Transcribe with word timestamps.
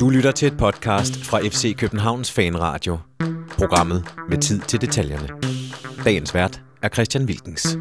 Du 0.00 0.10
lytter 0.10 0.30
til 0.30 0.48
et 0.48 0.58
podcast 0.58 1.24
fra 1.24 1.40
FC 1.40 1.76
Københavns 1.76 2.32
Fanradio. 2.32 2.98
Programmet 3.58 4.04
med 4.28 4.38
tid 4.38 4.60
til 4.60 4.80
detaljerne. 4.80 5.28
Dagens 6.04 6.34
vært 6.34 6.60
er 6.82 6.88
Christian 6.88 7.24
Wilkens. 7.24 7.78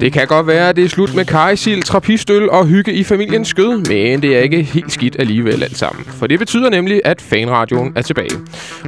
Det 0.00 0.12
kan 0.12 0.26
godt 0.26 0.46
være, 0.46 0.68
at 0.68 0.76
det 0.76 0.84
er 0.84 0.88
slut 0.88 1.14
med 1.14 1.24
kajsild, 1.24 1.82
trappistøl 1.82 2.50
og 2.50 2.66
hygge 2.66 2.92
i 2.92 3.04
familiens 3.04 3.48
skød, 3.48 3.76
men 3.76 4.22
det 4.22 4.36
er 4.36 4.40
ikke 4.40 4.62
helt 4.62 4.92
skidt 4.92 5.16
alligevel 5.18 5.62
alt 5.62 5.76
sammen. 5.76 6.04
For 6.04 6.26
det 6.26 6.38
betyder 6.38 6.70
nemlig, 6.70 7.00
at 7.04 7.20
fanradioen 7.20 7.92
er 7.96 8.02
tilbage. 8.02 8.38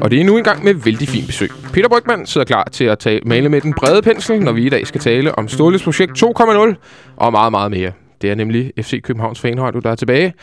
Og 0.00 0.10
det 0.10 0.20
er 0.20 0.24
nu 0.24 0.36
engang 0.38 0.64
med 0.64 0.74
vældig 0.74 1.08
fin 1.08 1.26
besøg. 1.26 1.50
Peter 1.72 1.88
Brygman 1.88 2.26
sidder 2.26 2.44
klar 2.44 2.68
til 2.72 2.84
at 2.84 2.98
tage, 2.98 3.20
male 3.26 3.48
med 3.48 3.60
den 3.60 3.74
brede 3.74 4.02
pensel, 4.02 4.40
når 4.40 4.52
vi 4.52 4.66
i 4.66 4.68
dag 4.68 4.86
skal 4.86 5.00
tale 5.00 5.38
om 5.38 5.48
Ståles 5.48 5.82
projekt 5.82 6.22
2.0 6.22 6.74
og 7.16 7.32
meget, 7.32 7.50
meget 7.50 7.70
mere. 7.70 7.92
Det 8.22 8.30
er 8.30 8.34
nemlig 8.34 8.72
FC 8.80 9.02
Københavns 9.02 9.40
Fanradio, 9.40 9.80
der 9.80 9.90
er 9.90 9.94
tilbage. 9.94 10.34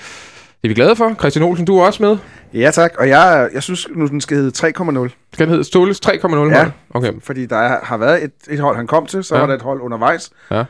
Det 0.67 0.71
er 0.73 0.75
vi 0.75 0.81
glade 0.81 0.95
for. 0.95 1.13
Christian 1.19 1.45
Olsen, 1.45 1.65
du 1.65 1.77
er 1.77 1.85
også 1.85 2.03
med. 2.03 2.17
Ja 2.53 2.71
tak, 2.71 2.91
og 2.99 3.09
jeg, 3.09 3.49
jeg 3.53 3.63
synes 3.63 3.87
nu, 3.95 4.05
den 4.07 4.21
skal 4.21 4.37
hedde 4.37 4.67
3,0. 4.67 5.09
Skal 5.33 5.45
den 5.45 5.49
hedde 5.49 5.63
Ståles 5.63 5.99
3.0 6.05 6.35
Ja. 6.37 6.65
Okay. 6.93 7.11
Fordi 7.23 7.45
der 7.45 7.55
er, 7.57 7.77
har 7.83 7.97
været 7.97 8.23
et, 8.23 8.31
et 8.49 8.59
hold, 8.59 8.75
han 8.75 8.87
kom 8.87 9.05
til, 9.05 9.23
så 9.23 9.35
Ja. 9.35 9.39
var 9.41 9.47
der 9.47 9.53
et 9.55 9.61
hold 9.61 9.81
undervejs. 9.81 10.29
Ja. 10.51 10.63
1,0, 10.63 10.65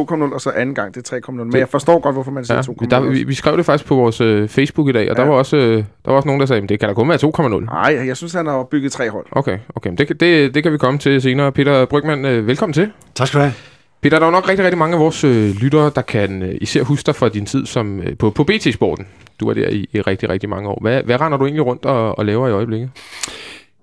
2,0, 0.00 0.34
og 0.34 0.40
så 0.40 0.50
anden 0.50 0.74
gang 0.74 0.94
det 0.94 1.12
er 1.12 1.16
3,0. 1.26 1.32
Men 1.32 1.56
jeg 1.56 1.68
forstår 1.68 1.98
godt, 2.00 2.14
hvorfor 2.14 2.30
man 2.30 2.44
siger 2.44 2.56
Ja, 2.56 2.62
2,0. 2.84 2.88
der, 2.90 3.00
vi, 3.00 3.22
vi 3.24 3.34
skrev 3.34 3.56
det 3.56 3.66
faktisk 3.66 3.88
på 3.88 3.94
vores 3.94 4.20
øh, 4.20 4.48
Facebook 4.48 4.88
i 4.88 4.92
dag, 4.92 5.10
og 5.10 5.16
ja. 5.16 5.22
Der, 5.22 5.28
var 5.28 5.34
også, 5.36 5.56
øh, 5.56 5.76
der 5.76 5.82
var 6.06 6.12
også 6.12 6.26
nogen, 6.28 6.40
der 6.40 6.46
sagde, 6.46 6.62
at 6.62 6.68
det 6.68 6.80
kan 6.80 6.88
da 6.88 6.94
kun 6.94 7.08
være 7.08 7.18
2,0. 7.58 7.64
Nej, 7.64 8.06
jeg 8.06 8.16
synes, 8.16 8.32
han 8.32 8.46
har 8.46 8.62
bygget 8.70 8.92
tre 8.92 9.10
hold. 9.10 9.26
Okay, 9.32 9.58
okay. 9.76 9.90
Det, 9.98 10.06
kan- 10.06 10.16
det, 10.16 10.54
det 10.54 10.62
kan 10.62 10.72
vi 10.72 10.78
komme 10.78 10.98
til 10.98 11.22
senere. 11.22 11.52
Peter 11.52 11.84
Brygman, 11.84 12.24
øh, 12.24 12.46
velkommen 12.46 12.72
til. 12.74 12.90
Tak 13.14 13.26
skal 13.28 13.38
du 13.40 13.42
have. 13.44 13.54
Peter, 14.02 14.18
der 14.18 14.26
er 14.26 14.30
jo 14.30 14.32
nok 14.32 14.48
rigtig, 14.48 14.64
rigtig 14.64 14.78
mange 14.78 14.94
af 14.94 15.00
vores 15.00 15.24
øh, 15.24 15.54
lyttere, 15.56 15.90
der 15.94 16.02
kan 16.02 16.42
øh, 16.42 16.54
især 16.60 16.82
huske 16.82 17.06
dig 17.06 17.16
fra 17.16 17.28
din 17.28 17.46
tid 17.46 17.66
som, 17.66 18.00
øh, 18.00 18.16
på, 18.16 18.30
på 18.30 18.44
BT-sporten. 18.44 19.06
Du 19.40 19.46
var 19.46 19.54
der 19.54 19.68
i, 19.68 19.86
i 19.92 20.00
rigtig, 20.00 20.28
rigtig 20.28 20.48
mange 20.48 20.68
år. 20.68 20.78
Hvad, 20.80 21.02
hvad 21.02 21.20
render 21.20 21.38
du 21.38 21.44
egentlig 21.44 21.66
rundt 21.66 21.84
og, 21.84 22.18
og 22.18 22.26
laver 22.26 22.48
i 22.48 22.52
øjeblikket? 22.52 22.90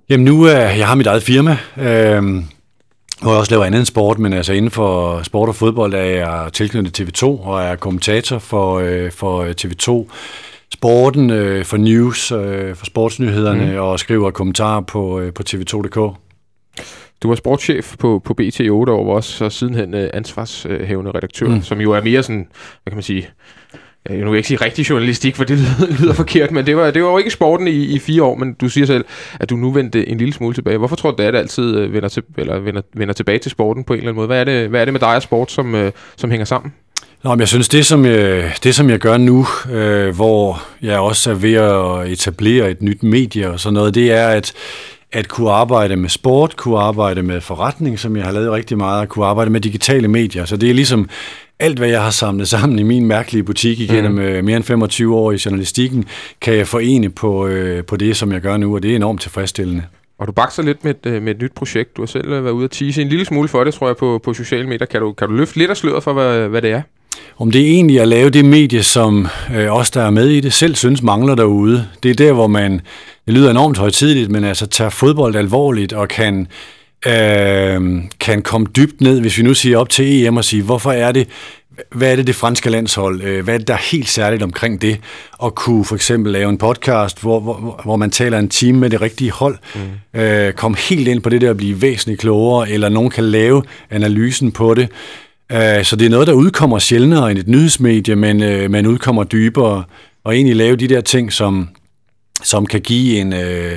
Jamen 0.09 0.25
nu 0.25 0.43
er 0.43 0.57
jeg 0.57 0.87
har 0.87 0.95
mit 0.95 1.07
eget 1.07 1.23
firma, 1.23 1.57
øh, 1.77 2.23
hvor 3.21 3.31
jeg 3.31 3.39
også 3.39 3.51
laver 3.51 3.65
andet 3.65 3.79
end 3.79 3.85
sport, 3.85 4.19
men 4.19 4.33
altså 4.33 4.53
inden 4.53 4.71
for 4.71 5.23
sport 5.23 5.49
og 5.49 5.55
fodbold 5.55 5.93
er 5.93 5.99
jeg 5.99 6.49
tilknyttet 6.53 6.99
TV2 6.99 7.23
og 7.25 7.63
er 7.63 7.75
kommentator 7.75 8.39
for, 8.39 8.79
øh, 8.79 9.11
for 9.11 9.45
TV2 9.61 10.11
Sporten, 10.73 11.29
øh, 11.29 11.65
for 11.65 11.77
news, 11.77 12.31
øh, 12.31 12.75
for 12.75 12.85
sportsnyhederne 12.85 13.71
mm. 13.71 13.79
og 13.79 13.99
skriver 13.99 14.31
kommentarer 14.31 14.81
på, 14.81 15.19
øh, 15.19 15.33
på 15.33 15.43
tv2.dk. 15.49 16.17
Du 17.23 17.27
var 17.27 17.35
sportschef 17.35 17.95
på, 17.99 18.21
på 18.25 18.33
BT 18.33 18.59
i 18.59 18.69
8 18.69 18.93
år, 18.93 19.05
var 19.05 19.13
også 19.13 19.31
så 19.31 19.49
sidenhen 19.49 19.93
øh, 19.93 20.09
ansvarshævende 20.13 21.11
redaktør, 21.11 21.47
mm. 21.47 21.61
Som 21.61 21.81
jo 21.81 21.91
er 21.91 22.01
mere 22.01 22.23
sådan, 22.23 22.47
hvad 22.83 22.91
kan 22.91 22.95
man 22.95 23.03
sige, 23.03 23.29
ja, 24.09 24.15
nu 24.15 24.23
vil 24.23 24.29
jeg 24.29 24.37
ikke 24.37 24.47
sige 24.47 24.65
rigtig 24.65 24.89
journalistik, 24.89 25.35
for 25.35 25.43
det 25.43 25.57
lyder, 25.57 26.01
lyder 26.01 26.13
forkert, 26.13 26.51
men 26.51 26.65
det 26.65 26.77
var, 26.77 26.91
det 26.91 27.03
var 27.03 27.09
jo 27.09 27.17
ikke 27.17 27.31
sporten 27.31 27.67
i, 27.67 27.85
i 27.85 27.99
fire 27.99 28.23
år, 28.23 28.35
men 28.35 28.53
du 28.53 28.69
siger 28.69 28.85
selv, 28.85 29.05
at 29.39 29.49
du 29.49 29.55
nu 29.55 29.71
vendte 29.71 30.09
en 30.09 30.17
lille 30.17 30.33
smule 30.33 30.53
tilbage. 30.53 30.77
Hvorfor 30.77 30.95
tror 30.95 31.11
du, 31.11 31.23
at 31.23 31.33
det 31.33 31.39
altid 31.39 31.75
øh, 31.75 31.93
vender, 31.93 32.09
til, 32.09 32.23
eller 32.37 32.59
vender, 32.59 32.81
vender 32.95 33.13
tilbage 33.13 33.39
til 33.39 33.51
sporten 33.51 33.83
på 33.83 33.93
en 33.93 33.97
eller 33.97 34.09
anden 34.09 34.15
måde? 34.15 34.27
Hvad 34.27 34.39
er 34.39 34.43
det, 34.43 34.69
hvad 34.69 34.81
er 34.81 34.85
det 34.85 34.93
med 34.93 35.01
dig 35.01 35.15
og 35.15 35.21
sport, 35.21 35.51
som, 35.51 35.75
øh, 35.75 35.91
som 36.17 36.29
hænger 36.29 36.45
sammen? 36.45 36.73
Nå, 37.23 37.29
men 37.29 37.39
jeg 37.39 37.47
synes, 37.47 37.69
det 37.69 37.85
som 37.85 38.05
jeg, 38.05 38.53
det, 38.63 38.75
som 38.75 38.89
jeg 38.89 38.99
gør 38.99 39.17
nu, 39.17 39.47
øh, 39.71 40.15
hvor 40.15 40.63
jeg 40.81 40.99
også 40.99 41.31
er 41.31 41.35
ved 41.35 41.53
at 41.53 42.11
etablere 42.11 42.71
et 42.71 42.81
nyt 42.81 43.03
medie 43.03 43.49
og 43.51 43.59
sådan 43.59 43.73
noget, 43.73 43.95
det 43.95 44.11
er 44.11 44.27
at, 44.27 44.53
at 45.11 45.27
kunne 45.27 45.51
arbejde 45.51 45.95
med 45.95 46.09
sport, 46.09 46.55
kunne 46.55 46.79
arbejde 46.79 47.23
med 47.23 47.41
forretning, 47.41 47.99
som 47.99 48.15
jeg 48.15 48.25
har 48.25 48.31
lavet 48.31 48.51
rigtig 48.51 48.77
meget, 48.77 49.01
og 49.01 49.09
kunne 49.09 49.25
arbejde 49.25 49.51
med 49.51 49.61
digitale 49.61 50.07
medier. 50.07 50.45
Så 50.45 50.57
det 50.57 50.69
er 50.69 50.73
ligesom 50.73 51.09
alt, 51.59 51.77
hvad 51.77 51.89
jeg 51.89 52.03
har 52.03 52.09
samlet 52.09 52.47
sammen 52.47 52.79
i 52.79 52.83
min 52.83 53.05
mærkelige 53.05 53.43
butik 53.43 53.79
igennem 53.79 54.11
mm. 54.11 54.19
øh, 54.19 54.43
mere 54.43 54.57
end 54.57 54.63
25 54.63 55.15
år 55.15 55.31
i 55.31 55.37
journalistikken, 55.45 56.05
kan 56.41 56.53
jeg 56.53 56.67
forene 56.67 57.09
på, 57.09 57.47
øh, 57.47 57.83
på 57.83 57.95
det, 57.95 58.17
som 58.17 58.31
jeg 58.31 58.41
gør 58.41 58.57
nu, 58.57 58.75
og 58.75 58.83
det 58.83 58.91
er 58.91 58.95
enormt 58.95 59.21
tilfredsstillende. 59.21 59.83
Og 60.19 60.27
du 60.27 60.31
bakser 60.31 60.63
lidt 60.63 60.83
med 60.83 60.91
et, 60.91 61.11
øh, 61.11 61.21
med 61.21 61.35
et 61.35 61.41
nyt 61.41 61.53
projekt. 61.53 61.97
Du 61.97 62.01
har 62.01 62.07
selv 62.07 62.31
øh, 62.31 62.43
været 62.43 62.53
ude 62.53 62.63
at 62.63 62.71
tease 62.71 63.01
en 63.01 63.07
lille 63.07 63.25
smule 63.25 63.47
for 63.47 63.63
det, 63.63 63.73
tror 63.73 63.87
jeg, 63.87 63.97
på, 63.97 64.19
på 64.23 64.33
sociale 64.33 64.67
medier. 64.67 64.85
Kan 64.85 65.01
du, 65.01 65.13
kan 65.13 65.27
du 65.27 65.33
løfte 65.33 65.57
lidt 65.57 65.71
af 65.71 65.77
sløret 65.77 66.03
for, 66.03 66.13
hvad, 66.13 66.47
hvad 66.47 66.61
det 66.61 66.71
er? 66.71 66.81
Om 67.37 67.51
det 67.51 67.61
er 67.61 67.65
egentlig 67.65 68.01
at 68.01 68.07
lave 68.07 68.29
det 68.29 68.45
medie, 68.45 68.83
som 68.83 69.27
øh, 69.55 69.73
os, 69.73 69.91
der 69.91 70.01
er 70.01 70.09
med 70.09 70.27
i 70.27 70.39
det, 70.39 70.53
selv 70.53 70.75
synes 70.75 71.01
mangler 71.01 71.35
derude. 71.35 71.87
Det 72.03 72.11
er 72.11 72.15
der, 72.15 72.33
hvor 72.33 72.47
man, 72.47 72.71
det 73.25 73.33
lyder 73.33 73.51
enormt 73.51 73.77
højtidligt, 73.77 74.31
men 74.31 74.43
altså 74.43 74.67
tager 74.67 74.89
fodbold 74.89 75.35
alvorligt 75.35 75.93
og 75.93 76.07
kan, 76.07 76.47
øh, 77.07 78.03
kan 78.19 78.41
komme 78.41 78.67
dybt 78.75 79.01
ned, 79.01 79.21
hvis 79.21 79.37
vi 79.37 79.43
nu 79.43 79.53
siger 79.53 79.77
op 79.77 79.89
til 79.89 80.25
EM 80.25 80.37
og 80.37 80.45
sige, 80.45 80.63
hvorfor 80.63 80.91
er 80.91 81.11
det, 81.11 81.27
hvad 81.91 82.11
er 82.11 82.15
det 82.15 82.27
det 82.27 82.35
franske 82.35 82.69
landshold, 82.69 83.21
øh, 83.21 83.43
hvad 83.43 83.53
er 83.53 83.57
det 83.57 83.67
der 83.67 83.73
er 83.73 83.91
helt 83.91 84.09
særligt 84.09 84.43
omkring 84.43 84.81
det, 84.81 84.99
og 85.31 85.55
kunne 85.55 85.85
for 85.85 85.95
eksempel 85.95 86.33
lave 86.33 86.49
en 86.49 86.57
podcast, 86.57 87.21
hvor, 87.21 87.39
hvor, 87.39 87.81
hvor 87.83 87.95
man 87.95 88.11
taler 88.11 88.39
en 88.39 88.49
time 88.49 88.79
med 88.79 88.89
det 88.89 89.01
rigtige 89.01 89.31
hold, 89.31 89.57
mm. 89.75 90.19
øh, 90.19 90.53
komme 90.53 90.77
helt 90.77 91.07
ind 91.07 91.21
på 91.21 91.29
det 91.29 91.41
der 91.41 91.49
at 91.49 91.57
blive 91.57 91.81
væsentligt 91.81 92.19
klogere, 92.19 92.69
eller 92.69 92.89
nogen 92.89 93.09
kan 93.09 93.23
lave 93.23 93.63
analysen 93.89 94.51
på 94.51 94.73
det, 94.73 94.89
Øh, 95.51 95.83
så 95.85 95.95
det 95.95 96.05
er 96.05 96.09
noget, 96.09 96.27
der 96.27 96.33
udkommer 96.33 96.79
sjældnere 96.79 97.31
end 97.31 97.39
et 97.39 97.47
nyhedsmedie, 97.47 98.15
men, 98.15 98.43
øh, 98.43 98.71
men 98.71 98.87
udkommer 98.87 99.23
dybere, 99.23 99.83
og 100.23 100.35
egentlig 100.35 100.55
lave 100.55 100.75
de 100.75 100.87
der 100.87 101.01
ting, 101.01 101.33
som, 101.33 101.69
som 102.43 102.65
kan 102.65 102.81
give 102.81 103.19
en, 103.19 103.33
øh, 103.33 103.71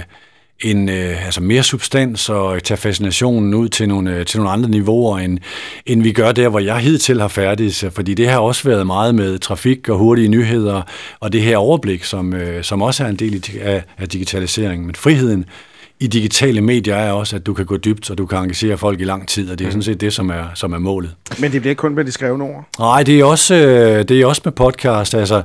en 0.64 0.88
øh, 0.88 1.24
altså 1.24 1.42
mere 1.42 1.62
substans 1.62 2.28
og 2.28 2.62
tage 2.64 2.78
fascinationen 2.78 3.54
ud 3.54 3.68
til 3.68 3.88
nogle, 3.88 4.16
øh, 4.16 4.26
til 4.26 4.38
nogle 4.40 4.52
andre 4.52 4.68
niveauer, 4.68 5.18
end, 5.18 5.38
end 5.86 6.02
vi 6.02 6.12
gør 6.12 6.32
der, 6.32 6.48
hvor 6.48 6.60
jeg 6.60 6.78
hidtil 6.78 7.20
har 7.20 7.28
færdig. 7.28 7.72
Fordi 7.92 8.14
det 8.14 8.28
har 8.28 8.38
også 8.38 8.68
været 8.68 8.86
meget 8.86 9.14
med 9.14 9.38
trafik 9.38 9.88
og 9.88 9.98
hurtige 9.98 10.28
nyheder, 10.28 10.82
og 11.20 11.32
det 11.32 11.42
her 11.42 11.56
overblik, 11.56 12.04
som, 12.04 12.34
øh, 12.34 12.64
som 12.64 12.82
også 12.82 13.04
er 13.04 13.08
en 13.08 13.16
del 13.16 13.34
i- 13.34 13.58
af, 13.58 13.82
af 13.98 14.08
digitaliseringen. 14.08 14.86
Men 14.86 14.94
friheden 14.94 15.44
i 16.00 16.06
digitale 16.06 16.60
medier 16.60 16.96
er 16.96 17.12
også, 17.12 17.36
at 17.36 17.46
du 17.46 17.54
kan 17.54 17.66
gå 17.66 17.76
dybt, 17.76 18.10
og 18.10 18.18
du 18.18 18.26
kan 18.26 18.38
engagere 18.38 18.78
folk 18.78 19.00
i 19.00 19.04
lang 19.04 19.28
tid, 19.28 19.50
og 19.50 19.58
det 19.58 19.66
er 19.66 19.70
sådan 19.70 19.82
set 19.82 20.00
det, 20.00 20.12
som 20.12 20.30
er, 20.30 20.44
som 20.54 20.72
er 20.72 20.78
målet. 20.78 21.10
Men 21.38 21.52
det 21.52 21.60
bliver 21.60 21.70
ikke 21.70 21.80
kun 21.80 21.94
med 21.94 22.04
de 22.04 22.12
skrevne 22.12 22.44
ord. 22.44 22.64
Nej, 22.78 23.02
det 23.02 23.20
er 23.20 23.24
også, 23.24 23.54
øh, 23.54 24.04
det 24.08 24.20
er 24.20 24.26
også 24.26 24.42
med 24.44 24.52
podcast. 24.52 25.14
Altså, 25.14 25.42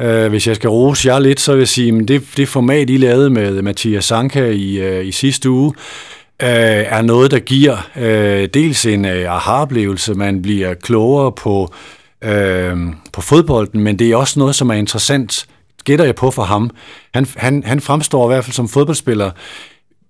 øh, 0.00 0.28
hvis 0.28 0.46
jeg 0.46 0.56
skal 0.56 0.70
rose 0.70 1.08
jer 1.08 1.18
lidt, 1.18 1.40
så 1.40 1.52
vil 1.52 1.58
jeg 1.58 1.68
sige, 1.68 1.98
at 1.98 2.08
det, 2.08 2.22
det 2.36 2.48
format, 2.48 2.90
I 2.90 2.96
lavede 2.96 3.30
med 3.30 3.62
Mathias 3.62 4.04
Sanka 4.04 4.50
i, 4.50 4.78
øh, 4.78 5.06
i 5.06 5.12
sidste 5.12 5.50
uge, 5.50 5.74
øh, 6.42 6.48
er 6.48 7.02
noget, 7.02 7.30
der 7.30 7.38
giver 7.38 7.88
øh, 7.96 8.48
dels 8.54 8.86
en 8.86 9.04
øh, 9.04 9.34
aha-oplevelse, 9.34 10.14
man 10.14 10.42
bliver 10.42 10.74
klogere 10.74 11.32
på, 11.32 11.74
øh, 12.24 12.76
på 13.12 13.20
fodbolden, 13.20 13.80
men 13.80 13.98
det 13.98 14.10
er 14.10 14.16
også 14.16 14.38
noget, 14.38 14.54
som 14.54 14.70
er 14.70 14.74
interessant, 14.74 15.46
gætter 15.84 16.04
jeg 16.04 16.14
på 16.14 16.30
for 16.30 16.42
ham. 16.42 16.70
Han, 17.14 17.26
han, 17.36 17.62
han 17.66 17.80
fremstår 17.80 18.30
i 18.30 18.34
hvert 18.34 18.44
fald 18.44 18.54
som 18.54 18.68
fodboldspiller 18.68 19.30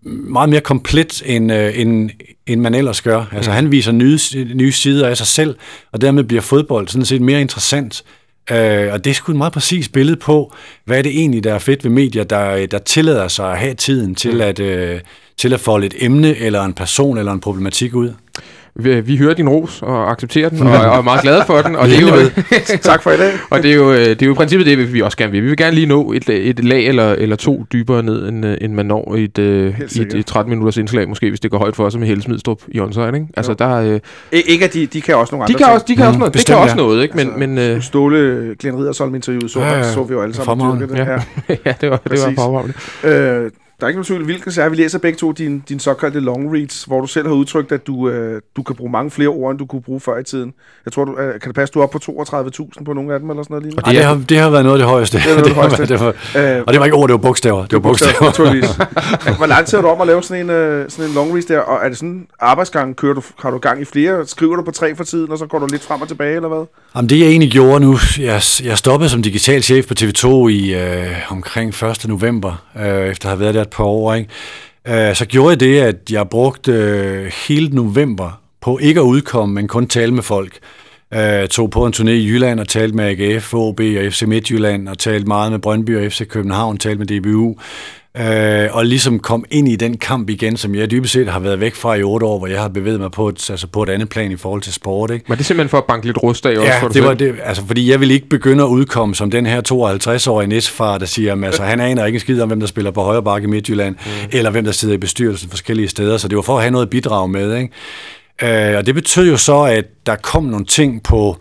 meget 0.04 0.48
mere 0.48 0.60
komplet, 0.60 1.22
end, 1.26 1.52
øh, 1.52 1.80
end, 1.80 2.10
end 2.46 2.60
man 2.60 2.74
ellers 2.74 3.02
gør. 3.02 3.24
Altså 3.32 3.50
han 3.50 3.70
viser 3.70 3.92
nye, 3.92 4.18
nye 4.54 4.72
sider 4.72 5.08
af 5.08 5.16
sig 5.16 5.26
selv, 5.26 5.56
og 5.92 6.00
dermed 6.00 6.24
bliver 6.24 6.42
fodbold 6.42 6.88
sådan 6.88 7.04
set 7.04 7.20
mere 7.20 7.40
interessant. 7.40 8.04
Øh, 8.50 8.92
og 8.92 9.04
det 9.04 9.10
er 9.10 9.14
sgu 9.14 9.32
et 9.32 9.38
meget 9.38 9.52
præcis 9.52 9.88
billede 9.88 10.16
på, 10.16 10.54
hvad 10.84 10.98
er 10.98 11.02
det 11.02 11.18
egentlig, 11.18 11.44
der 11.44 11.54
er 11.54 11.58
fedt 11.58 11.84
ved 11.84 11.90
medier, 11.90 12.24
der, 12.24 12.66
der 12.66 12.78
tillader 12.78 13.28
sig 13.28 13.52
at 13.52 13.58
have 13.58 13.74
tiden 13.74 14.14
til, 14.14 14.40
at, 14.40 14.60
øh, 14.60 15.00
til 15.36 15.54
at 15.54 15.60
folde 15.60 15.86
et 15.86 15.94
emne, 16.00 16.36
eller 16.36 16.62
en 16.62 16.72
person, 16.72 17.18
eller 17.18 17.32
en 17.32 17.40
problematik 17.40 17.94
ud. 17.94 18.12
Vi, 18.76 19.00
vi 19.00 19.16
hører 19.16 19.34
din 19.34 19.48
ros 19.48 19.82
og 19.82 20.10
accepterer 20.10 20.48
den, 20.48 20.62
og, 20.62 20.72
og 20.72 20.98
er 20.98 21.02
meget 21.02 21.22
glade 21.22 21.42
for 21.46 21.60
den. 21.62 21.76
Og 21.76 21.88
det 21.88 21.96
er 21.96 22.00
jo, 22.00 22.30
tak 22.90 23.02
for 23.02 23.10
i 23.10 23.16
dag. 23.16 23.32
og 23.50 23.62
det 23.62 23.70
er 23.70 23.74
jo, 23.74 23.92
øh, 23.92 23.98
det 23.98 24.22
er 24.22 24.26
jo 24.26 24.32
i 24.32 24.34
princippet 24.34 24.66
det, 24.66 24.92
vi 24.92 25.00
også 25.02 25.16
gerne 25.16 25.32
vil. 25.32 25.42
Vi 25.42 25.48
vil 25.48 25.56
gerne 25.56 25.74
lige 25.74 25.86
nå 25.86 26.12
et, 26.12 26.28
et 26.28 26.64
lag 26.64 26.86
eller, 26.86 27.12
eller 27.12 27.36
to 27.36 27.64
dybere 27.72 28.02
ned, 28.02 28.28
end, 28.28 28.46
øh, 28.46 28.56
end 28.60 28.72
man 28.74 28.86
når 28.86 29.14
i 29.14 29.24
et, 29.24 29.38
øh, 29.38 29.80
i 29.96 30.00
et, 30.00 30.14
et 30.14 30.26
13 30.26 30.50
minutters 30.50 30.76
indslag, 30.76 31.08
måske 31.08 31.28
hvis 31.28 31.40
det 31.40 31.50
går 31.50 31.58
højt 31.58 31.76
for 31.76 31.84
os 31.86 31.96
med 31.96 32.06
Helle 32.06 32.22
Smidstrup 32.22 32.62
i 32.68 32.80
onside. 32.80 33.06
Ikke? 33.06 33.26
Altså, 33.36 33.52
Jo. 33.52 33.56
der, 33.58 33.74
øh, 33.74 34.00
I, 34.32 34.42
ikke 34.46 34.64
at 34.64 34.74
de, 34.74 34.86
de 34.86 35.00
kan 35.00 35.16
også 35.16 35.34
nogle 35.34 35.48
de 35.48 35.52
andre 35.52 35.58
kan 35.58 35.66
ting. 35.66 35.74
også, 35.74 35.84
de 35.88 35.96
kan 35.96 36.04
Mm, 36.04 36.08
også 36.08 36.18
noget. 36.18 36.32
Det 36.32 36.38
bestemt, 36.38 36.54
kan 36.56 36.62
også 36.62 36.76
ja. 36.76 36.82
noget, 36.82 37.02
ikke? 37.02 37.16
Men, 37.16 37.26
Altså, 37.26 37.38
men 37.38 37.58
øh, 37.58 37.82
Ståle 37.82 38.54
Glenn 38.60 38.78
Riddersholm 38.78 39.14
interviewet, 39.14 39.50
så, 39.50 39.60
Ja, 39.60 39.70
ja, 39.70 39.76
ja. 39.76 39.92
så 39.92 40.02
vi 40.02 40.12
jo 40.14 40.22
alle 40.22 40.34
sammen. 40.34 40.80
Det. 40.80 40.90
Ja. 40.98 41.04
ja, 41.66 41.74
det 41.80 41.90
var, 41.90 42.00
det 42.10 42.18
var 42.26 42.32
powerful. 42.36 42.74
Øh, 43.10 43.50
der 43.80 43.86
er 43.86 43.88
ikke 43.88 43.96
nogen 43.98 44.04
tvivl, 44.04 44.24
hvilken 44.24 44.52
er, 44.60 44.68
vi 44.68 44.76
læser 44.76 44.98
begge 44.98 45.16
to 45.18 45.32
din, 45.32 45.62
din 45.68 45.80
såkaldte 45.80 46.20
long 46.20 46.54
reads, 46.54 46.84
hvor 46.84 47.00
du 47.00 47.06
selv 47.06 47.26
har 47.26 47.34
udtrykt, 47.34 47.72
at 47.72 47.86
du, 47.86 48.08
øh, 48.08 48.42
du 48.56 48.62
kan 48.62 48.76
bruge 48.76 48.90
mange 48.92 49.10
flere 49.10 49.28
ord, 49.28 49.50
end 49.50 49.58
du 49.58 49.66
kunne 49.66 49.82
bruge 49.82 50.00
før 50.00 50.18
i 50.18 50.24
tiden. 50.24 50.52
Jeg 50.84 50.92
tror, 50.92 51.04
du, 51.04 51.18
øh, 51.18 51.32
kan 51.40 51.48
det 51.48 51.54
passe, 51.54 51.72
du 51.72 51.78
er 51.78 51.82
oppe 51.82 51.98
på 51.98 52.22
32.000 52.78 52.84
på 52.84 52.92
nogle 52.92 53.14
af 53.14 53.20
dem, 53.20 53.30
eller 53.30 53.42
sådan 53.42 53.54
noget 53.54 53.62
lignende? 53.64 53.82
Og 53.84 53.90
det, 53.92 54.00
er- 54.02 54.06
har, 54.06 54.22
det 54.28 54.38
har 54.38 54.50
været 54.50 54.64
noget 54.64 54.74
af 54.76 54.78
det 54.78 54.88
højeste. 54.88 55.18
Det 55.18 55.24
noget 55.26 55.38
af 55.38 55.44
det 55.48 55.52
har 55.54 55.60
højeste. 55.60 55.78
været- 55.78 55.88
det 55.88 56.00
var, 56.34 56.56
Øh, 56.56 56.62
og 56.66 56.72
det 56.72 56.78
var 56.80 56.84
ikke 56.86 56.96
ord, 56.96 57.08
det 57.08 57.12
var 57.12 57.18
bogstaver. 57.18 57.62
Det 57.62 57.72
var 57.72 57.78
bogstaver. 57.80 58.22
naturligvis. 58.24 58.70
Hvor 59.38 59.46
lang 59.46 59.66
tid 59.66 59.78
har 59.78 59.82
du 59.82 59.88
om 59.88 60.00
at 60.00 60.06
lave 60.06 60.22
sådan 60.22 60.44
en, 60.44 60.50
øh, 60.50 60.90
sådan 60.90 61.08
en 61.10 61.14
long 61.14 61.32
read 61.32 61.42
der, 61.42 61.58
og 61.58 61.84
er 61.84 61.88
det 61.88 61.98
sådan 61.98 62.26
arbejdsgang, 62.40 62.96
kører 62.96 63.14
du, 63.14 63.22
har 63.38 63.50
du 63.50 63.58
gang 63.58 63.80
i 63.80 63.84
flere, 63.84 64.26
skriver 64.26 64.56
du 64.56 64.62
på 64.62 64.70
tre 64.70 64.94
for 64.96 65.04
tiden, 65.04 65.30
og 65.32 65.38
så 65.38 65.46
går 65.46 65.58
du 65.58 65.66
lidt 65.66 65.82
frem 65.82 66.00
og 66.02 66.08
tilbage, 66.08 66.36
eller 66.36 66.48
hvad? 66.48 66.64
Jamen 66.96 67.08
det 67.08 67.18
jeg 67.20 67.26
egentlig 67.28 67.50
gjorde 67.52 67.80
nu, 67.80 67.98
jeg, 68.18 68.42
jeg 68.64 68.78
stoppede 68.78 69.10
som 69.10 69.22
digital 69.22 69.62
chef 69.62 69.86
på 69.86 69.94
TV2 70.00 70.48
i 70.48 70.74
øh, 70.74 71.06
omkring 71.30 71.68
1. 71.84 72.04
november, 72.08 72.64
øh, 72.80 72.84
efter 73.08 73.28
at 73.28 73.30
have 73.30 73.40
været 73.40 73.54
der 73.54 73.63
et 73.64 73.70
par 73.70 73.84
år. 73.84 74.14
Ikke? 74.14 74.28
Øh, 74.88 75.14
så 75.14 75.26
gjorde 75.26 75.50
jeg 75.50 75.60
det, 75.60 75.80
at 75.80 76.10
jeg 76.10 76.28
brugte 76.28 76.72
øh, 76.72 77.32
hele 77.48 77.68
november 77.68 78.40
på 78.60 78.78
ikke 78.78 79.00
at 79.00 79.04
udkomme, 79.04 79.54
men 79.54 79.68
kun 79.68 79.86
tale 79.86 80.14
med 80.14 80.22
folk. 80.22 80.58
Øh, 81.14 81.48
tog 81.48 81.70
på 81.70 81.86
en 81.86 81.92
turné 81.96 82.10
i 82.10 82.26
Jylland 82.26 82.60
og 82.60 82.68
talte 82.68 82.96
med 82.96 83.04
AGF, 83.04 83.54
OB 83.54 83.80
og 83.80 84.12
FC 84.12 84.22
Midtjylland, 84.22 84.88
og 84.88 84.98
talte 84.98 85.26
meget 85.26 85.52
med 85.52 85.58
Brøndby 85.58 85.96
og 85.96 86.12
FC 86.12 86.28
København, 86.28 86.78
talte 86.78 86.98
med 86.98 87.20
DBU. 87.20 87.56
Øh, 88.18 88.68
og 88.72 88.86
ligesom 88.86 89.18
kom 89.18 89.44
ind 89.50 89.68
i 89.68 89.76
den 89.76 89.96
kamp 89.96 90.30
igen, 90.30 90.56
som 90.56 90.74
jeg 90.74 90.90
dybest 90.90 91.12
set 91.12 91.28
har 91.28 91.40
været 91.40 91.60
væk 91.60 91.74
fra 91.74 91.94
i 91.94 92.02
otte 92.02 92.26
år, 92.26 92.38
hvor 92.38 92.46
jeg 92.46 92.60
har 92.60 92.68
bevæget 92.68 93.00
mig 93.00 93.10
på 93.10 93.28
et, 93.28 93.50
altså 93.50 93.66
på 93.66 93.82
et 93.82 93.88
andet 93.88 94.08
plan 94.08 94.30
i 94.32 94.36
forhold 94.36 94.62
til 94.62 94.72
sport. 94.72 95.10
Ikke? 95.10 95.24
Var 95.28 95.34
det 95.34 95.46
simpelthen 95.46 95.68
for 95.68 95.78
at 95.78 95.84
banke 95.84 96.06
lidt 96.06 96.22
rust 96.22 96.46
af? 96.46 96.50
Også, 96.50 96.62
Ja, 96.62 96.74
dig 96.80 96.82
det 96.82 96.92
selv? 96.92 97.04
var 97.04 97.14
det, 97.14 97.34
altså, 97.44 97.66
fordi 97.66 97.90
jeg 97.90 98.00
vil 98.00 98.10
ikke 98.10 98.28
begynde 98.28 98.64
at 98.64 98.68
udkomme 98.68 99.14
som 99.14 99.30
den 99.30 99.46
her 99.46 99.60
52-årige 99.72 100.48
næstfar, 100.48 100.98
der 100.98 101.06
siger, 101.06 101.32
at 101.32 101.44
altså, 101.44 101.62
han 101.62 101.80
aner 101.80 102.06
ikke 102.06 102.16
en 102.16 102.20
skid 102.20 102.40
om, 102.40 102.48
hvem 102.48 102.60
der 102.60 102.66
spiller 102.66 102.90
på 102.90 103.02
højre 103.02 103.22
bakke 103.22 103.46
i 103.46 103.50
Midtjylland, 103.50 103.96
mm. 104.06 104.10
eller 104.32 104.50
hvem 104.50 104.64
der 104.64 104.72
sidder 104.72 104.94
i 104.94 104.98
bestyrelsen 104.98 105.50
forskellige 105.50 105.88
steder, 105.88 106.16
så 106.16 106.28
det 106.28 106.36
var 106.36 106.42
for 106.42 106.56
at 106.56 106.62
have 106.62 106.70
noget 106.72 106.90
bidrag 106.90 107.30
med. 107.30 107.56
Ikke? 107.56 108.70
Øh, 108.72 108.78
og 108.78 108.86
det 108.86 108.94
betød 108.94 109.30
jo 109.30 109.36
så, 109.36 109.62
at 109.62 109.84
der 110.06 110.16
kom 110.16 110.44
nogle 110.44 110.66
ting 110.66 111.02
på 111.02 111.36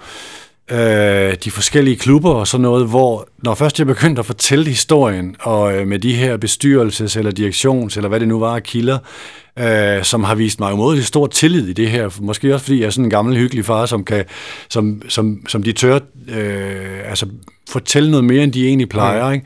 øh, 0.71 1.36
de 1.44 1.51
forskellige 1.51 1.95
klubber 1.95 2.31
og 2.31 2.48
sådan 2.48 2.62
noget, 2.62 2.88
hvor 2.88 3.27
når 3.44 3.56
først 3.56 3.80
jeg 3.80 3.88
begyndte 3.88 4.19
at 4.19 4.25
fortælle 4.25 4.65
historien, 4.65 5.36
og 5.39 5.74
øh, 5.74 5.88
med 5.88 6.00
de 6.00 6.13
her 6.13 6.38
bestyrelses- 6.38 7.18
eller 7.18 7.31
direktions- 7.31 7.98
eller 7.98 8.10
hvad 8.10 8.19
det 8.19 8.27
nu 8.27 8.39
var 8.39 8.56
af 8.56 8.63
kilder, 8.63 8.98
øh, 9.60 10.04
som 10.04 10.24
har 10.24 10.36
vist 10.36 10.60
mig 10.60 10.74
umådelig 10.74 11.06
stor 11.06 11.27
tillid 11.27 11.68
i 11.68 11.74
det 11.74 11.89
her. 11.89 12.10
Måske 12.21 12.54
også 12.54 12.65
fordi 12.65 12.80
jeg 12.80 12.86
er 12.86 12.89
sådan 12.89 13.06
en 13.06 13.10
gammel, 13.10 13.38
hyggelig 13.38 13.65
far, 13.65 13.86
som, 13.86 14.04
kan, 14.06 14.25
som, 14.69 15.01
som, 15.10 15.45
som 15.48 15.63
de 15.63 15.71
tør 15.71 16.00
øh, 16.27 17.10
altså, 17.10 17.25
fortælle 17.69 18.12
noget 18.12 18.24
mere, 18.24 18.44
end 18.44 18.54
de 18.54 18.68
egentlig 18.68 18.89
plejer. 18.89 19.27
Mm. 19.27 19.33
Ikke? 19.33 19.45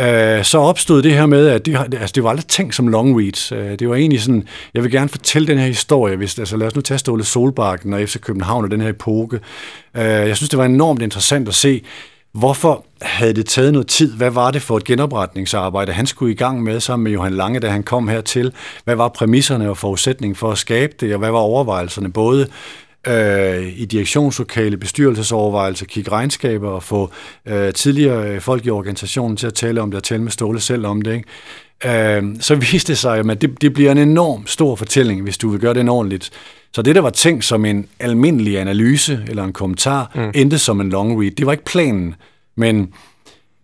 Øh, 0.00 0.44
så 0.44 0.58
opstod 0.58 1.02
det 1.02 1.12
her 1.12 1.26
med, 1.26 1.48
at 1.48 1.66
det, 1.66 1.76
altså, 1.76 2.12
det 2.14 2.24
var 2.24 2.30
aldrig 2.30 2.46
tænkt 2.46 2.74
som 2.74 2.88
long 2.88 3.20
reads. 3.20 3.52
Øh, 3.52 3.78
det 3.78 3.88
var 3.88 3.94
egentlig 3.94 4.20
sådan, 4.20 4.48
jeg 4.74 4.82
vil 4.82 4.90
gerne 4.90 5.08
fortælle 5.08 5.48
den 5.48 5.58
her 5.58 5.66
historie. 5.66 6.16
Hvis, 6.16 6.38
altså, 6.38 6.56
lad 6.56 6.66
os 6.66 6.74
nu 6.74 6.80
tage 6.80 6.98
Ståle 6.98 7.24
Solbakken 7.24 7.92
og 7.92 8.00
FC 8.00 8.20
København 8.20 8.64
og 8.64 8.70
den 8.70 8.80
her 8.80 8.88
epoke. 8.88 9.40
Øh, 9.96 10.02
jeg 10.02 10.36
synes, 10.36 10.50
det 10.50 10.58
var 10.58 10.64
enormt 10.64 11.02
interessant 11.02 11.48
at 11.48 11.54
se, 11.54 11.82
Hvorfor 12.32 12.84
havde 13.02 13.34
det 13.34 13.46
taget 13.46 13.72
noget 13.72 13.88
tid? 13.88 14.16
Hvad 14.16 14.30
var 14.30 14.50
det 14.50 14.62
for 14.62 14.76
et 14.76 14.84
genopretningsarbejde, 14.84 15.92
han 15.92 16.06
skulle 16.06 16.32
i 16.32 16.36
gang 16.36 16.62
med 16.62 16.80
sammen 16.80 17.04
med 17.04 17.12
Johan 17.12 17.32
Lange, 17.32 17.60
da 17.60 17.68
han 17.68 17.82
kom 17.82 18.08
hertil? 18.08 18.52
Hvad 18.84 18.96
var 18.96 19.08
præmisserne 19.08 19.70
og 19.70 19.76
forudsætningen 19.76 20.36
for 20.36 20.50
at 20.52 20.58
skabe 20.58 20.92
det, 21.00 21.12
og 21.12 21.18
hvad 21.18 21.30
var 21.30 21.38
overvejelserne 21.38 22.12
både 22.12 22.48
øh, 23.06 23.80
i 23.80 23.84
direktionslokale 23.84 24.76
bestyrelsesovervejelser, 24.76 25.86
kigge 25.86 26.10
regnskaber 26.10 26.68
og 26.68 26.82
få 26.82 27.10
øh, 27.46 27.72
tidligere 27.72 28.34
øh, 28.34 28.40
folk 28.40 28.66
i 28.66 28.70
organisationen 28.70 29.36
til 29.36 29.46
at 29.46 29.54
tale 29.54 29.80
om 29.80 29.90
det 29.90 29.96
og 29.96 30.04
tale 30.04 30.22
med 30.22 30.30
Ståle 30.30 30.60
selv 30.60 30.86
om 30.86 31.02
det. 31.02 31.14
Ikke? 31.14 32.16
Øh, 32.16 32.22
så 32.40 32.54
viste 32.54 32.92
det 32.92 32.98
sig, 32.98 33.18
at 33.18 33.40
det, 33.40 33.60
det 33.60 33.72
bliver 33.74 33.92
en 33.92 33.98
enorm 33.98 34.46
stor 34.46 34.76
fortælling, 34.76 35.22
hvis 35.22 35.38
du 35.38 35.48
vil 35.48 35.60
gøre 35.60 35.74
det 35.74 35.88
ordentligt. 35.88 36.30
Så 36.72 36.82
det, 36.82 36.94
der 36.94 37.00
var 37.00 37.10
tænkt 37.10 37.44
som 37.44 37.64
en 37.64 37.88
almindelig 37.98 38.58
analyse 38.58 39.24
eller 39.28 39.44
en 39.44 39.52
kommentar, 39.52 40.10
mm. 40.14 40.30
endte 40.34 40.58
som 40.58 40.80
en 40.80 40.90
long 40.90 41.22
read. 41.22 41.30
Det 41.30 41.46
var 41.46 41.52
ikke 41.52 41.64
planen, 41.64 42.14
men 42.56 42.92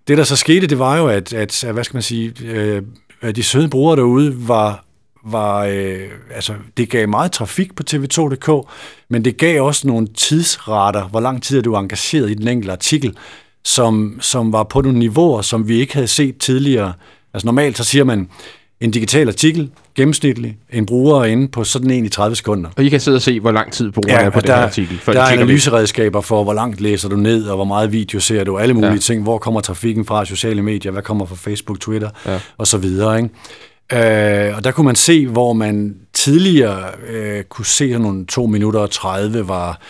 det, 0.09 0.19
der 0.19 0.25
så 0.25 0.37
skete, 0.37 0.67
det 0.67 0.79
var 0.79 0.97
jo, 0.97 1.06
at, 1.06 1.33
at 1.33 1.65
hvad 1.73 1.85
skal 1.85 1.97
man 1.97 2.03
sige, 2.03 2.33
øh, 2.44 2.83
at 3.21 3.37
de 3.37 3.43
søde 3.43 3.69
brugere 3.69 3.97
derude 3.97 4.49
var, 4.49 4.86
var 5.31 5.64
øh, 5.64 5.99
altså, 6.34 6.52
det 6.76 6.90
gav 6.90 7.08
meget 7.08 7.32
trafik 7.32 7.75
på 7.76 7.82
tv2.dk, 7.90 8.69
men 9.11 9.25
det 9.25 9.37
gav 9.37 9.62
også 9.62 9.87
nogle 9.88 10.06
tidsrater, 10.17 11.02
hvor 11.08 11.20
lang 11.20 11.43
tid 11.43 11.58
er 11.58 11.62
du 11.62 11.76
engageret 11.76 12.31
i 12.31 12.34
den 12.34 12.49
enkelte 12.49 12.73
artikel, 12.73 13.17
som, 13.64 14.19
som 14.20 14.52
var 14.52 14.62
på 14.62 14.81
nogle 14.81 14.99
niveauer, 14.99 15.43
som 15.43 15.69
vi 15.69 15.81
ikke 15.81 15.94
havde 15.94 16.06
set 16.08 16.38
tidligere. 16.38 16.93
Altså 17.34 17.46
normalt 17.46 17.76
så 17.76 17.84
siger 17.84 18.05
man, 18.05 18.28
en 18.81 18.90
digital 18.90 19.28
artikel, 19.28 19.70
gennemsnitlig, 19.94 20.56
en 20.73 20.87
bruger 20.87 21.20
er 21.20 21.25
inde 21.25 21.49
på 21.49 21.64
sådan 21.64 21.90
en 21.90 22.05
i 22.05 22.08
30 22.08 22.37
sekunder. 22.37 22.70
Og 22.76 22.84
I 22.84 22.88
kan 22.88 23.00
sidde 23.00 23.17
og 23.17 23.23
se, 23.23 23.40
hvor 23.40 23.52
lang 23.52 23.73
tid 23.73 23.93
brugeren 23.93 24.26
er 24.26 24.31
på 24.31 24.40
den 24.40 24.49
her 24.50 24.56
artikel. 24.56 24.99
før 24.99 25.12
der 25.12 25.20
de 25.25 25.26
er 25.28 25.32
analyseredskaber 25.32 26.20
for, 26.20 26.44
hvor 26.44 26.52
langt 26.55 26.81
læser 26.81 27.08
du 27.08 27.17
ned, 27.17 27.44
og 27.49 27.56
hvor 27.56 27.64
meget 27.64 27.93
video 27.93 28.20
ser 28.20 28.44
du, 28.44 28.58
alle 28.58 28.75
mulige 28.75 28.88
Ja. 28.88 28.94
ja. 28.94 28.99
ting. 29.00 29.23
Hvor 29.23 29.38
kommer 29.38 29.61
trafikken 29.61 30.05
fra 30.05 30.25
sociale 30.25 30.62
medier, 30.62 30.93
hvad 30.93 31.02
kommer 31.02 31.26
fra 31.26 31.34
Facebook, 31.37 31.81
Twitter, 31.81 32.11
Ja. 32.26 32.32
ja. 32.32 32.40
og 32.58 32.67
så 32.67 32.78
videre. 32.78 33.17
Ikke? 33.17 33.28
Øh, 33.93 34.56
og 34.56 34.65
der 34.65 34.71
kunne 34.71 34.87
man 34.87 34.97
se, 34.97 35.27
hvor 35.27 35.53
man 35.53 35.97
tidligere 36.12 36.91
øh, 37.09 37.44
kunne 37.44 37.67
se, 37.67 37.85
at 37.85 38.00
nogle 38.00 38.27
2 38.27 38.47
minutter 38.47 38.81
og 38.81 38.91
30 38.91 39.49
var, 39.49 39.81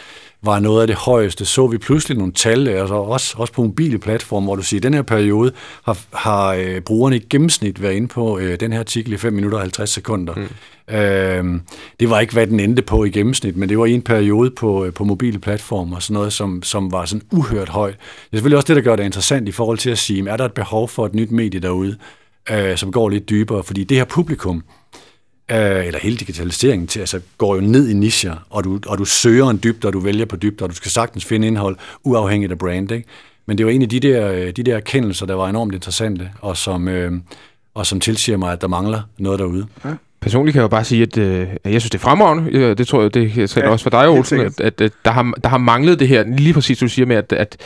var 0.43 0.61
noget 0.61 0.81
af 0.81 0.87
det 0.87 0.97
højeste. 0.97 1.45
Så 1.45 1.67
vi 1.67 1.79
pludselig 1.79 2.19
nogle 2.19 2.33
tal, 2.33 2.69
altså 2.69 2.95
også, 2.95 3.35
også 3.39 3.53
på 3.53 3.63
mobile 3.63 3.99
platforme, 3.99 4.47
hvor 4.47 4.57
du 4.57 4.63
siger, 4.63 4.79
at 4.79 4.83
den 4.83 4.95
her 4.95 5.03
periode 5.03 5.53
har, 5.85 5.99
har 6.13 6.53
øh, 6.53 6.81
brugerne 6.81 7.17
i 7.17 7.19
gennemsnit 7.31 7.83
været 7.83 7.95
inde 7.95 8.09
på 8.09 8.39
øh, 8.39 8.61
den 8.61 8.73
her 8.73 8.79
artikel 8.79 9.13
i 9.13 9.17
5 9.17 9.33
minutter 9.33 9.59
og 9.59 9.63
50 9.63 9.91
sekunder. 9.91 10.35
Mm. 10.35 10.95
Øh, 10.95 11.61
det 12.01 12.11
var 12.11 12.21
ikke, 12.21 12.33
hvad 12.33 12.47
den 12.47 12.61
endte 12.61 12.83
på 12.83 13.05
i 13.05 13.11
gennemsnit, 13.11 13.57
men 13.57 13.69
det 13.69 13.79
var 13.79 13.87
i 13.87 13.93
en 13.93 14.03
periode 14.03 14.51
på, 14.51 14.85
øh, 14.85 14.93
på 14.93 15.05
mobile 15.05 15.39
platforme 15.39 15.97
og 15.97 16.03
sådan 16.03 16.15
noget, 16.15 16.33
som, 16.33 16.63
som 16.63 16.93
var 16.93 17.05
sådan 17.05 17.27
uhørt 17.33 17.69
højt. 17.69 17.95
Det 17.95 18.33
er 18.33 18.37
selvfølgelig 18.37 18.57
også 18.57 18.69
det, 18.69 18.77
der 18.77 18.83
gør 18.83 18.97
det 18.97 19.05
interessant 19.05 19.49
i 19.49 19.53
forhold 19.53 19.79
til 19.79 19.91
at 19.91 19.99
sige, 19.99 20.31
er 20.31 20.37
der 20.37 20.45
et 20.45 20.53
behov 20.53 20.89
for 20.89 21.07
et 21.07 21.15
nyt 21.15 21.31
medie 21.31 21.61
derude, 21.61 21.97
øh, 22.51 22.77
som 22.77 22.93
går 22.93 23.09
lidt 23.09 23.29
dybere? 23.31 23.63
Fordi 23.63 23.85
det 23.85 23.97
her 23.97 24.05
publikum, 24.05 24.65
øh, 25.51 25.87
eller 25.87 25.99
hele 26.03 26.17
digitaliseringen 26.17 26.87
til, 26.87 27.01
altså, 27.01 27.21
går 27.39 27.55
jo 27.55 27.61
ned 27.61 27.89
i 27.89 27.95
nischer, 27.95 28.37
og 28.51 28.65
du, 28.65 28.81
og 28.87 28.99
du 28.99 29.05
søger 29.05 29.51
en 29.51 29.61
dybde, 29.63 29.87
og 29.89 29.93
du 29.93 30.01
vælger 30.01 30.25
på 30.25 30.37
dybde, 30.37 30.65
og 30.65 30.71
du 30.71 30.75
skal 30.75 30.91
sagtens 30.91 31.25
finde 31.25 31.47
indhold, 31.47 31.77
uafhængigt 32.05 32.53
af 32.53 32.59
brand. 32.59 32.93
Ikke? 32.93 33.09
Men 33.47 33.59
det 33.59 33.67
var 33.67 33.73
en 33.73 33.83
af 33.83 33.89
de 33.89 34.01
der, 34.01 34.33
øh, 34.33 34.53
de 34.57 34.63
der 34.63 34.77
erkendelser, 34.77 35.27
der 35.27 35.35
var 35.35 35.49
enormt 35.49 35.75
interessante, 35.75 36.31
og 36.41 36.57
som, 36.57 36.89
øh, 36.89 37.13
og 37.75 37.87
som 37.87 38.01
tilsiger 38.01 38.39
mig, 38.39 38.53
at 38.53 38.61
der 38.61 38.69
mangler 38.69 39.03
noget 39.19 39.39
derude. 39.39 39.67
Personligt 40.27 40.53
kan 40.53 40.59
jeg 40.61 40.63
jo 40.65 40.69
bare 40.69 40.85
sige, 40.85 41.03
at 41.03 41.19
øh, 41.19 41.47
jeg 41.65 41.81
synes, 41.81 41.91
det 41.91 41.95
er 41.95 42.03
fremragende. 42.03 42.75
Det 42.75 42.87
tror 42.87 43.03
jeg, 43.03 43.15
det 43.15 43.51
skal 43.51 43.63
Ja, 43.67 43.71
også 43.71 43.83
for 43.83 43.91
dig, 43.91 44.09
Olsen, 44.09 44.41
at, 44.41 44.61
at, 44.61 44.81
at 44.81 44.93
der, 45.05 45.11
har, 45.11 45.33
der 45.43 45.49
har 45.49 45.59
manglet 45.59 46.01
det 46.01 46.09
her, 46.09 46.25
lige 46.39 46.53
præcis 46.55 46.79
du 46.79 46.89
siger 46.89 47.07
med, 47.07 47.17
at, 47.17 47.33
at, 47.33 47.57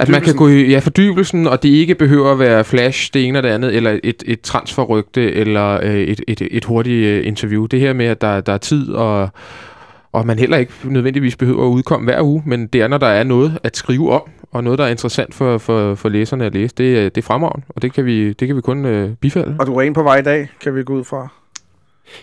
at 0.00 0.08
man 0.08 0.22
kan 0.22 0.34
gå 0.36 0.48
i 0.48 0.70
ja, 0.70 0.78
fordybelsen, 0.78 1.46
og 1.46 1.62
det 1.62 1.68
ikke 1.68 1.94
behøver 1.94 2.32
at 2.32 2.38
være 2.38 2.64
flash, 2.64 3.10
det 3.14 3.24
ene 3.26 3.38
og 3.38 3.42
det 3.42 3.48
andet, 3.48 3.76
eller 3.76 3.98
et, 4.04 4.22
et 4.26 4.40
transferrygte, 4.40 5.32
eller 5.32 5.80
øh, 5.82 5.94
et, 6.00 6.20
et, 6.28 6.42
et 6.50 6.64
hurtigt 6.64 7.06
øh, 7.06 7.26
interview. 7.26 7.66
Det 7.66 7.80
her 7.80 7.92
med, 7.92 8.06
at 8.06 8.20
der, 8.20 8.40
der 8.40 8.52
er 8.52 8.58
tid, 8.58 8.90
og, 8.92 9.28
og 10.12 10.26
man 10.26 10.38
heller 10.38 10.56
ikke 10.56 10.72
nødvendigvis 10.84 11.36
behøver 11.36 11.64
at 11.66 11.70
udkomme 11.70 12.04
hver 12.04 12.22
uge, 12.22 12.42
men 12.46 12.66
det 12.66 12.80
er, 12.80 12.88
når 12.88 12.98
der 12.98 13.06
er 13.06 13.24
noget 13.24 13.58
at 13.62 13.76
skrive 13.76 14.12
om, 14.12 14.22
og 14.52 14.64
noget, 14.64 14.78
der 14.78 14.84
er 14.84 14.88
interessant 14.90 15.34
for, 15.34 15.58
for, 15.58 15.94
for 15.94 16.08
læserne 16.08 16.44
at 16.46 16.54
læse. 16.54 16.74
Det, 16.78 16.98
er- 16.98 17.08
det 17.08 17.18
er 17.18 17.26
fremragende, 17.26 17.66
og 17.68 17.82
det 17.82 17.92
kan 17.92 18.04
vi, 18.04 18.32
det 18.32 18.48
kan 18.48 18.56
vi 18.56 18.60
kun 18.60 18.84
øh, 18.84 19.10
bifalde. 19.20 19.56
Og 19.60 19.66
du 19.66 19.74
er 19.76 19.82
en 19.82 19.92
på 19.94 20.02
vej 20.02 20.18
i 20.18 20.22
dag, 20.22 20.48
kan 20.62 20.74
vi 20.74 20.82
gå 20.82 20.92
ud 20.94 21.04
fra. 21.04 21.28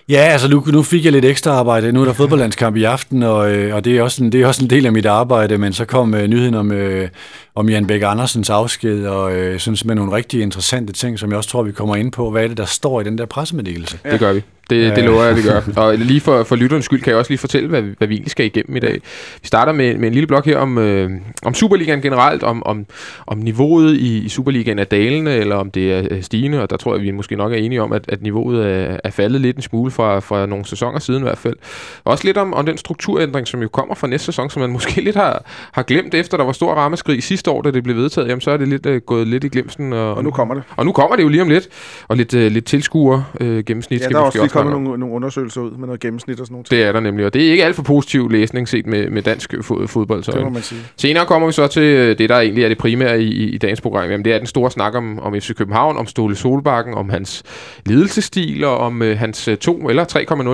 Ja, 0.09 0.17
altså 0.17 0.47
nu, 0.47 0.63
nu 0.67 0.83
fik 0.83 1.05
jeg 1.05 1.11
lidt 1.11 1.25
ekstra 1.25 1.51
arbejde. 1.51 1.91
Nu 1.91 2.01
er 2.01 2.05
der 2.05 2.13
fodboldlandskamp 2.13 2.75
i 2.75 2.83
aften, 2.83 3.23
og, 3.23 3.51
øh, 3.51 3.75
og 3.75 3.85
det, 3.85 3.97
er 3.97 4.01
også 4.01 4.23
en, 4.23 4.31
det 4.31 4.41
er 4.41 4.47
også 4.47 4.63
en 4.63 4.69
del 4.69 4.85
af 4.85 4.91
mit 4.91 5.05
arbejde, 5.05 5.57
men 5.57 5.73
så 5.73 5.85
kom 5.85 6.13
øh, 6.13 6.27
nyheden 6.27 6.53
om, 6.53 6.71
øh, 6.71 7.09
om 7.55 7.69
Jan 7.69 7.87
Bæk 7.87 8.01
Andersens 8.01 8.49
afsked, 8.49 9.05
og 9.05 9.35
øh, 9.35 9.59
synes 9.59 9.85
med 9.85 9.95
nogle 9.95 10.15
rigtig 10.15 10.41
interessante 10.41 10.93
ting, 10.93 11.19
som 11.19 11.29
jeg 11.29 11.37
også 11.37 11.49
tror, 11.49 11.63
vi 11.63 11.71
kommer 11.71 11.95
ind 11.95 12.11
på. 12.11 12.31
Hvad 12.31 12.43
er 12.43 12.47
det, 12.47 12.57
der 12.57 12.65
står 12.65 13.01
i 13.01 13.03
den 13.03 13.17
der 13.17 13.25
pressemeddelelse? 13.25 13.99
Det 14.11 14.19
gør 14.19 14.33
vi. 14.33 14.43
Det, 14.69 14.95
det 14.95 15.03
lover 15.03 15.23
jeg, 15.23 15.35
vi 15.37 15.41
gør. 15.41 15.61
Og 15.77 15.97
lige 15.97 16.21
for, 16.21 16.43
for 16.43 16.55
lytterens 16.55 16.85
skyld 16.85 17.01
kan 17.01 17.09
jeg 17.11 17.17
også 17.19 17.31
lige 17.31 17.37
fortælle, 17.37 17.69
hvad, 17.69 17.81
vi- 17.81 17.93
hvad 17.97 18.07
vi 18.07 18.13
egentlig 18.13 18.31
skal 18.31 18.45
igennem 18.45 18.75
i 18.75 18.79
dag. 18.79 18.93
Vi 19.41 19.47
starter 19.47 19.71
med, 19.73 19.97
med 19.97 20.07
en 20.07 20.13
lille 20.13 20.27
blok 20.27 20.45
her 20.45 20.57
om, 20.57 20.77
øh, 20.77 21.11
om 21.45 21.53
Superligaen 21.53 22.01
generelt, 22.01 22.43
om, 22.43 22.63
om, 22.65 22.85
om 23.27 23.37
niveauet 23.37 23.95
i, 23.95 24.17
i 24.25 24.29
Superligaen 24.29 24.79
er 24.79 24.83
dalende, 24.83 25.31
eller 25.35 25.55
om 25.55 25.71
det 25.71 25.93
er 25.93 26.07
øh, 26.11 26.23
stigende, 26.23 26.61
og 26.61 26.69
der 26.69 26.77
tror 26.77 26.95
jeg, 26.95 27.03
vi 27.03 27.11
måske 27.11 27.35
nok 27.35 27.51
er 27.51 27.55
enige 27.55 27.81
om, 27.81 27.93
at, 27.93 28.05
at 28.09 28.21
niveauet 28.21 28.65
er, 28.65 28.97
er 29.03 29.11
faldet 29.11 29.41
lidt 29.41 29.55
en 29.55 29.61
smule 29.61 29.91
fra, 29.91 30.19
fra 30.19 30.45
nogle 30.45 30.65
sæsoner 30.65 30.99
siden 30.99 31.19
i 31.19 31.23
hvert 31.23 31.37
fald. 31.37 31.55
Også 32.03 32.23
lidt 32.27 32.37
om, 32.37 32.53
om 32.53 32.65
den 32.65 32.77
strukturændring, 32.77 33.47
som 33.47 33.61
jo 33.61 33.67
kommer 33.67 33.95
fra 33.95 34.07
næste 34.07 34.25
sæson, 34.25 34.49
som 34.49 34.61
man 34.61 34.69
måske 34.77 35.01
lidt 35.01 35.15
har, 35.15 35.43
har 35.71 35.83
glemt 35.83 36.13
efter, 36.13 36.37
der 36.37 36.43
var 36.45 36.51
stor 36.51 36.73
rammeskrig 36.73 37.23
sidste 37.23 37.51
år, 37.51 37.61
da 37.61 37.71
det 37.71 37.83
blev 37.83 37.95
vedtaget. 37.95 38.27
Jamen, 38.27 38.41
så 38.41 38.51
er 38.51 38.57
det 38.57 38.67
lidt 38.67 38.85
øh, 38.85 39.01
gået 39.01 39.27
lidt 39.27 39.43
i 39.43 39.47
glemsen. 39.47 39.93
Og, 39.93 40.13
Og 40.15 40.23
nu 40.23 40.31
kommer 40.31 40.53
det. 40.55 40.63
og 40.75 40.85
nu 40.85 40.91
kommer 40.91 41.15
det 41.15 41.23
jo 41.23 41.27
lige 41.27 41.41
om 41.41 41.49
lidt, 41.49 41.67
og 42.07 42.17
lidt, 42.17 42.33
øh, 42.33 42.51
lidt 42.51 42.65
tilskuer 42.65 43.21
øh, 43.39 43.63
gennemsnit. 43.63 43.99
Ja, 43.99 44.03
skal 44.05 44.09
vi 44.09 44.19
også 44.25 44.37
måske 44.37 44.54
lige 44.54 44.54
kommet 44.57 44.81
nogle, 44.81 44.99
nogle 44.99 45.15
undersøgelser 45.15 45.61
ud 45.61 45.71
med 45.71 45.85
noget 45.85 46.01
gennemsnit 46.01 46.39
og 46.39 46.45
sådan 46.45 46.53
nogle 46.53 46.63
ting. 46.63 46.79
Det 46.79 46.87
er 46.87 46.91
der 46.91 46.99
nemlig, 46.99 47.25
og 47.25 47.33
det 47.33 47.47
er 47.47 47.51
ikke 47.51 47.65
alt 47.65 47.75
for 47.75 47.83
positiv 47.83 48.29
læsning 48.29 48.67
set 48.67 48.85
med, 48.87 49.09
med 49.09 49.21
dansk 49.21 49.53
fod, 49.61 49.87
fodbold. 49.87 50.23
Så 50.23 50.31
Det 50.31 50.43
må 50.43 50.49
man 50.49 50.61
sige. 50.61 50.81
Senere 50.97 51.25
kommer 51.25 51.47
vi 51.47 51.51
så 51.51 51.67
til 51.67 51.83
øh, 51.83 52.17
det, 52.17 52.29
der 52.29 52.39
egentlig 52.39 52.63
er 52.63 52.69
det 52.69 52.77
primære 52.77 53.21
i, 53.21 53.49
i, 53.49 53.57
dagens 53.57 53.81
program. 53.81 54.09
Jamen, 54.09 54.25
det 54.25 54.33
er 54.33 54.37
den 54.37 54.47
store 54.47 54.71
snak 54.71 54.95
om, 54.95 55.19
om 55.19 55.33
FC 55.39 55.55
København, 55.55 55.97
om 55.97 56.07
Ståle 56.07 56.35
Solbakken, 56.35 56.93
om 56.93 57.09
hans 57.09 57.43
ledelsesstil, 57.85 58.63
og 58.63 58.77
om 58.77 59.01
øh, 59.01 59.17
hans 59.17 59.47
øh, 59.47 59.57
2 59.57 59.89
eller 59.89 60.05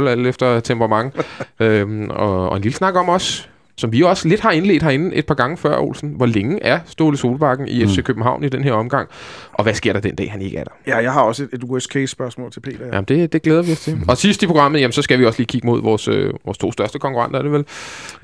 3,0, 0.05 0.09
alt 0.09 0.27
efter 0.27 0.59
temperament. 0.59 1.13
øhm, 1.59 2.09
og, 2.09 2.49
og 2.49 2.55
en 2.55 2.61
lille 2.61 2.75
snak 2.75 2.95
om 2.95 3.09
os, 3.09 3.49
som 3.81 3.91
vi 3.91 4.01
også 4.01 4.27
lidt 4.27 4.41
har 4.41 4.51
indledt 4.51 4.83
herinde 4.83 5.15
et 5.15 5.25
par 5.25 5.35
gange 5.35 5.57
før, 5.57 5.79
Olsen. 5.79 6.13
Hvor 6.15 6.25
længe 6.25 6.63
er 6.63 6.79
Ståle 6.85 7.17
Solbakken 7.17 7.67
i 7.67 7.87
FC 7.87 8.03
København 8.03 8.43
i 8.43 8.49
den 8.49 8.63
her 8.63 8.73
omgang? 8.73 9.09
Og 9.53 9.63
hvad 9.63 9.73
sker 9.73 9.93
der 9.93 9.99
den 9.99 10.15
dag, 10.15 10.31
han 10.31 10.41
ikke 10.41 10.57
er 10.57 10.63
der? 10.63 10.71
Ja, 10.87 10.97
jeg 10.97 11.13
har 11.13 11.21
også 11.21 11.43
et, 11.43 11.49
et 11.53 11.63
worst 11.63 11.87
case 11.87 12.07
spørgsmål 12.07 12.51
til 12.51 12.59
Peter. 12.59 12.85
Ja. 12.85 12.95
Jamen, 12.95 13.05
det, 13.05 13.33
det 13.33 13.41
glæder 13.41 13.61
vi 13.61 13.71
os 13.71 13.79
til. 13.79 13.97
Og 14.07 14.17
sidst 14.17 14.43
i 14.43 14.47
programmet, 14.47 14.81
jamen, 14.81 14.91
så 14.91 15.01
skal 15.01 15.19
vi 15.19 15.25
også 15.25 15.39
lige 15.39 15.47
kigge 15.47 15.67
mod 15.67 15.81
vores, 15.81 16.07
øh, 16.07 16.33
vores 16.45 16.57
to 16.57 16.71
største 16.71 16.99
konkurrenter, 16.99 17.39
er 17.39 17.43
det 17.43 17.51
vel? 17.51 17.65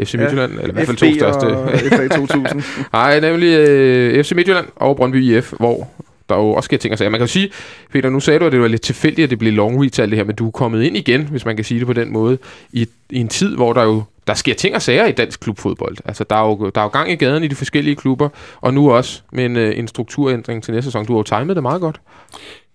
FC 0.06 0.14
Midtjylland, 0.14 0.52
eller 0.52 0.70
i 0.70 0.72
hvert 0.72 0.86
fald 0.86 0.98
to 0.98 1.14
største. 1.14 1.48
FA 1.96 2.08
2000. 2.08 2.64
Nej, 2.94 3.20
nemlig 3.20 3.48
øh, 3.48 4.24
FC 4.24 4.32
Midtjylland 4.32 4.66
og 4.76 4.96
Brøndby 4.96 5.24
IF, 5.24 5.54
hvor 5.60 5.88
der 6.30 6.36
jo 6.36 6.52
også 6.52 6.68
sker 6.68 6.78
ting 6.78 6.92
og 6.92 6.98
sager. 6.98 7.10
Man 7.10 7.20
kan 7.20 7.28
jo 7.28 7.32
sige, 7.32 7.50
Peter, 7.92 8.10
nu 8.10 8.20
sagde 8.20 8.40
du, 8.40 8.46
at 8.46 8.52
det 8.52 8.62
var 8.62 8.68
lidt 8.68 8.82
tilfældigt, 8.82 9.24
at 9.24 9.30
det 9.30 9.40
blev 9.40 9.54
long 9.54 9.82
reach 9.82 10.02
alt 10.02 10.12
det 10.12 10.18
her, 10.18 10.24
men 10.24 10.36
du 10.36 10.48
er 10.48 10.52
kommet 10.52 10.84
ind 10.84 10.98
igen, 10.98 11.22
hvis 11.22 11.46
man 11.46 11.56
kan 11.56 11.66
sige 11.66 11.80
det 11.80 11.88
på 11.88 11.94
den 11.94 12.14
måde, 12.14 12.38
i, 12.72 12.88
i 13.10 13.20
en 13.20 13.28
tid, 13.28 13.56
hvor 13.56 13.74
der 13.74 13.84
jo 13.84 14.04
der 14.28 14.34
sker 14.34 14.54
ting 14.54 14.76
og 14.76 14.82
sager 14.82 15.06
i 15.06 15.12
dansk 15.12 15.40
klubfodbold. 15.40 15.98
Altså, 16.06 16.24
der 16.24 16.36
er, 16.36 16.48
jo, 16.48 16.72
der 16.76 16.82
er 16.82 16.86
jo 16.86 16.90
gang 16.90 17.12
i 17.12 17.16
gaden 17.16 17.44
i 17.44 17.48
de 17.48 17.56
forskellige 17.56 17.96
klubber, 17.96 18.30
og 18.62 18.74
nu 18.74 18.92
også 18.92 19.22
med 19.32 19.46
en, 19.46 19.56
øh, 19.56 19.80
en 19.80 19.88
strukturændring 19.88 20.64
til 20.64 20.74
næste 20.74 20.86
sæson. 20.86 21.06
Du 21.06 21.14
har 21.14 21.20
jo 21.20 21.24
timet 21.24 21.56
det 21.56 21.64
meget 21.64 21.82
godt. 21.82 22.02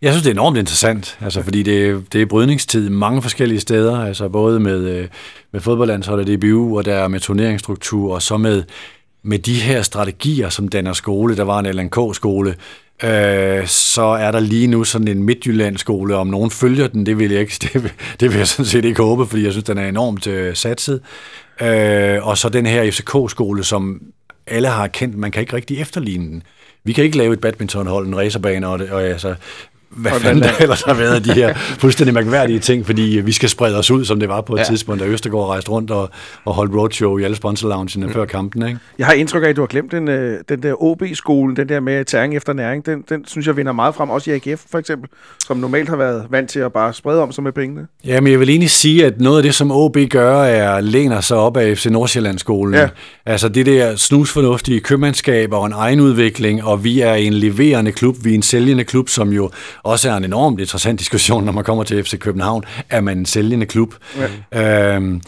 Jeg 0.02 0.12
synes, 0.12 0.22
det 0.22 0.30
er 0.30 0.34
enormt 0.34 0.58
interessant, 0.58 1.18
altså, 1.20 1.42
fordi 1.42 1.62
det, 1.62 2.04
det 2.12 2.22
er 2.22 2.26
brydningstid 2.26 2.90
mange 2.90 3.22
forskellige 3.22 3.60
steder, 3.60 4.00
altså 4.00 4.28
både 4.28 4.60
med, 4.60 4.88
øh, 4.88 5.08
med 5.52 5.60
fodboldlandsholdet 5.60 6.38
DBU, 6.38 6.78
og 6.78 6.84
der 6.84 6.94
er 6.94 7.08
med 7.08 7.20
turneringsstruktur, 7.20 8.14
og 8.14 8.22
så 8.22 8.36
med, 8.36 8.62
med 9.22 9.38
de 9.38 9.54
her 9.54 9.82
strategier, 9.82 10.48
som 10.48 10.68
danner 10.68 10.92
skole. 10.92 11.36
Der 11.36 11.42
var 11.42 11.58
en 11.58 11.76
LNK-skole, 11.76 12.54
øh, 13.04 13.66
så 13.66 14.02
er 14.02 14.30
der 14.30 14.40
lige 14.40 14.66
nu 14.66 14.84
sådan 14.84 15.08
en 15.08 15.22
Midtjylland-skole. 15.22 16.16
Om 16.16 16.26
nogen 16.26 16.50
følger 16.50 16.88
den, 16.88 17.06
det 17.06 17.18
vil 17.18 17.30
jeg 17.30 17.40
ikke, 17.40 17.54
det, 17.62 17.82
vil, 17.82 17.92
det 18.20 18.30
vil 18.30 18.38
jeg 18.38 18.48
sådan 18.48 18.66
set 18.66 18.84
ikke 18.84 19.02
håbe, 19.02 19.26
fordi 19.26 19.44
jeg 19.44 19.52
synes, 19.52 19.64
den 19.64 19.78
er 19.78 19.88
enormt 19.88 20.26
øh, 20.26 20.56
satset. 20.56 21.00
Øh, 21.60 22.26
og 22.26 22.38
så 22.38 22.48
den 22.48 22.66
her 22.66 22.90
FCK-skole, 22.90 23.64
som 23.64 24.02
alle 24.46 24.68
har 24.68 24.86
kendt, 24.86 25.16
man 25.16 25.30
kan 25.30 25.40
ikke 25.40 25.56
rigtig 25.56 25.80
efterligne 25.80 26.26
den. 26.26 26.42
Vi 26.84 26.92
kan 26.92 27.04
ikke 27.04 27.18
lave 27.18 27.32
et 27.32 27.40
badmintonhold, 27.40 28.06
en 28.06 28.16
racerbane, 28.16 28.68
og, 28.68 28.78
det, 28.78 28.90
og 28.90 29.02
altså, 29.02 29.34
hvad 29.96 30.12
fanden 30.12 30.42
der 30.42 30.50
ellers 30.60 30.82
har 30.82 30.94
været 30.94 31.14
af 31.14 31.22
de 31.22 31.32
her 31.32 31.54
fuldstændig 31.54 32.14
mærkværdige 32.14 32.58
ting, 32.58 32.86
fordi 32.86 33.20
vi 33.24 33.32
skal 33.32 33.48
sprede 33.48 33.78
os 33.78 33.90
ud, 33.90 34.04
som 34.04 34.20
det 34.20 34.28
var 34.28 34.40
på 34.40 34.54
et 34.54 34.58
ja. 34.58 34.64
tidspunkt, 34.64 35.00
da 35.00 35.06
Østergaard 35.06 35.48
rejste 35.48 35.70
rundt 35.70 35.90
og, 35.90 36.10
og 36.44 36.54
holdt 36.54 36.74
roadshow 36.74 37.18
i 37.18 37.22
alle 37.24 37.36
sponsorloungene 37.36 38.06
mm. 38.06 38.12
før 38.12 38.24
kampen. 38.24 38.66
Ikke? 38.68 38.78
Jeg 38.98 39.06
har 39.06 39.14
indtryk 39.14 39.44
af, 39.44 39.48
at 39.48 39.56
du 39.56 39.62
har 39.62 39.66
glemt 39.66 39.92
den, 39.92 40.08
øh, 40.08 40.38
den 40.48 40.62
der 40.62 40.82
OB-skole, 40.82 41.56
den 41.56 41.68
der 41.68 41.80
med 41.80 42.04
tæring 42.04 42.36
efter 42.36 42.52
næring, 42.52 42.86
den, 42.86 43.04
den 43.08 43.24
synes 43.26 43.46
jeg 43.46 43.56
vinder 43.56 43.72
meget 43.72 43.94
frem, 43.94 44.10
også 44.10 44.30
i 44.30 44.34
AGF 44.34 44.62
for 44.70 44.78
eksempel, 44.78 45.10
som 45.46 45.56
normalt 45.56 45.88
har 45.88 45.96
været 45.96 46.26
vant 46.30 46.50
til 46.50 46.60
at 46.60 46.72
bare 46.72 46.92
sprede 46.94 47.22
om 47.22 47.32
sig 47.32 47.44
med 47.44 47.52
pengene. 47.52 47.86
Ja, 48.06 48.20
men 48.20 48.32
jeg 48.32 48.40
vil 48.40 48.48
egentlig 48.48 48.70
sige, 48.70 49.06
at 49.06 49.20
noget 49.20 49.36
af 49.36 49.42
det, 49.42 49.54
som 49.54 49.72
OB 49.72 49.96
gør, 50.10 50.42
er 50.42 50.80
læner 50.80 51.20
sig 51.20 51.36
op 51.36 51.56
af 51.56 51.78
FC 51.78 51.86
Nordsjællandsskolen. 51.86 52.74
Ja. 52.74 52.88
Altså 53.26 53.48
det 53.48 53.66
der 53.66 53.96
snusfornuftige 53.96 54.80
købmandskab 54.80 55.52
og 55.52 55.66
en 55.66 55.72
egenudvikling, 55.72 56.64
og 56.64 56.84
vi 56.84 57.00
er 57.00 57.14
en 57.14 57.32
leverende 57.32 57.92
klub, 57.92 58.16
vi 58.24 58.30
er 58.30 58.34
en 58.34 58.42
sælgende 58.42 58.84
klub, 58.84 59.08
som 59.08 59.32
jo 59.32 59.50
også 59.82 60.10
er 60.10 60.16
en 60.16 60.24
enormt 60.24 60.60
interessant 60.60 61.00
diskussion, 61.00 61.44
når 61.44 61.52
man 61.52 61.64
kommer 61.64 61.84
til 61.84 62.04
FC 62.04 62.18
København. 62.18 62.64
Er 62.90 63.00
man 63.00 63.18
en 63.18 63.26
sælgende 63.26 63.66
klub? 63.66 63.94
Ja. 64.52 64.96
Øhm, 64.96 65.20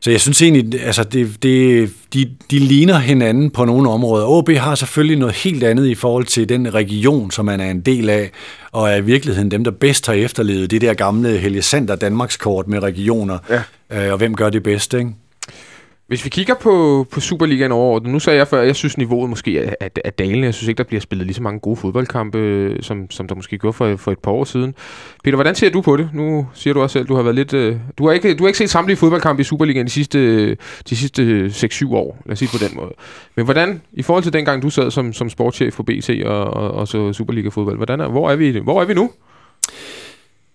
så 0.00 0.10
jeg 0.10 0.20
synes 0.20 0.42
egentlig, 0.42 0.84
altså 0.84 1.04
det, 1.04 1.42
det, 1.42 1.90
de, 2.14 2.30
de 2.50 2.58
ligner 2.58 2.98
hinanden 2.98 3.50
på 3.50 3.64
nogle 3.64 3.90
områder. 3.90 4.26
OB 4.26 4.50
har 4.50 4.74
selvfølgelig 4.74 5.18
noget 5.18 5.34
helt 5.34 5.64
andet 5.64 5.86
i 5.86 5.94
forhold 5.94 6.24
til 6.24 6.48
den 6.48 6.74
region, 6.74 7.30
som 7.30 7.44
man 7.44 7.60
er 7.60 7.70
en 7.70 7.80
del 7.80 8.10
af, 8.10 8.30
og 8.72 8.90
er 8.90 8.96
i 8.96 9.00
virkeligheden 9.00 9.50
dem, 9.50 9.64
der 9.64 9.70
bedst 9.70 10.06
har 10.06 10.14
efterlevet 10.14 10.70
det 10.70 10.80
der 10.80 10.94
gamle 10.94 11.38
Helge 11.38 11.62
Sander 11.62 11.96
Danmarkskort 11.96 12.68
med 12.68 12.82
regioner, 12.82 13.38
ja. 13.50 14.06
øh, 14.06 14.12
og 14.12 14.18
hvem 14.18 14.34
gør 14.34 14.50
det 14.50 14.62
bedst, 14.62 14.94
ikke? 14.94 15.10
Hvis 16.12 16.24
vi 16.24 16.30
kigger 16.30 16.54
på, 16.54 17.06
på 17.10 17.20
Superligaen 17.20 17.72
overordnet, 17.72 18.12
nu 18.12 18.18
sagde 18.18 18.38
jeg 18.38 18.48
før, 18.48 18.60
at 18.60 18.66
jeg 18.66 18.76
synes 18.76 18.98
niveauet 18.98 19.30
måske 19.30 19.58
er, 19.58 19.74
er, 19.80 19.88
er 20.04 20.10
dalende. 20.10 20.44
Jeg 20.44 20.54
synes 20.54 20.68
ikke, 20.68 20.78
der 20.78 20.84
bliver 20.84 21.00
spillet 21.00 21.26
lige 21.26 21.34
så 21.34 21.42
mange 21.42 21.60
gode 21.60 21.76
fodboldkampe, 21.76 22.38
øh, 22.38 22.82
som, 22.82 23.10
som 23.10 23.28
der 23.28 23.34
måske 23.34 23.58
gjorde 23.58 23.72
for, 23.72 23.96
for 23.96 24.12
et 24.12 24.18
par 24.18 24.30
år 24.30 24.44
siden. 24.44 24.74
Peter, 25.24 25.36
hvordan 25.36 25.54
ser 25.54 25.70
du 25.70 25.80
på 25.80 25.96
det? 25.96 26.10
Nu 26.12 26.46
siger 26.54 26.74
du 26.74 26.82
også 26.82 26.92
selv, 26.92 27.02
at 27.02 27.08
du 27.08 27.14
har 27.14 27.22
været 27.22 27.34
lidt... 27.34 27.54
Øh, 27.54 27.76
du, 27.98 28.06
har 28.06 28.12
ikke, 28.12 28.34
du 28.34 28.44
har 28.44 28.48
ikke 28.48 28.58
set 28.58 28.70
samtlige 28.70 28.96
fodboldkampe 28.96 29.40
i 29.40 29.44
Superligaen 29.44 29.86
de 29.86 29.90
sidste, 29.90 30.48
de 30.88 30.96
sidste 30.96 31.46
6-7 31.46 31.94
år, 31.94 32.22
lad 32.26 32.32
os 32.32 32.38
sige 32.38 32.58
på 32.58 32.64
den 32.68 32.76
måde. 32.76 32.92
Men 33.34 33.44
hvordan, 33.44 33.82
i 33.92 34.02
forhold 34.02 34.22
til 34.22 34.32
dengang 34.32 34.62
du 34.62 34.70
sad 34.70 34.90
som, 34.90 35.12
som 35.12 35.30
sportschef 35.30 35.74
for 35.74 35.82
BC 35.82 36.22
og, 36.26 36.44
og, 36.44 36.70
og 36.70 36.88
så 36.88 37.12
Superliga-fodbold, 37.12 37.76
hvordan 37.76 38.00
er, 38.00 38.08
hvor, 38.08 38.30
er 38.30 38.36
vi, 38.36 38.58
hvor 38.58 38.80
er 38.80 38.84
vi 38.84 38.94
nu? 38.94 39.10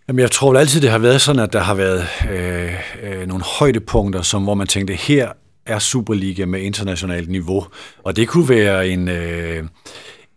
Jamen, 0.08 0.20
jeg 0.20 0.32
tror 0.32 0.58
altid, 0.58 0.82
det 0.82 0.90
har 0.90 0.98
været 0.98 1.22
sådan, 1.22 1.42
at 1.42 1.54
der 1.54 1.60
har 1.60 1.74
været 1.74 2.06
øh, 2.32 2.74
øh, 3.04 3.28
nogle 3.28 3.44
højdepunkter, 3.60 4.22
som, 4.22 4.44
hvor 4.44 4.54
man 4.54 4.68
tænkte, 4.68 4.94
her 4.94 5.32
er 5.68 5.80
Superliga 5.80 6.46
med 6.46 6.62
internationalt 6.62 7.30
niveau. 7.30 7.66
Og 8.04 8.16
det 8.16 8.28
kunne 8.28 8.50
være 8.50 8.88
en... 8.88 9.08
Øh, 9.08 9.64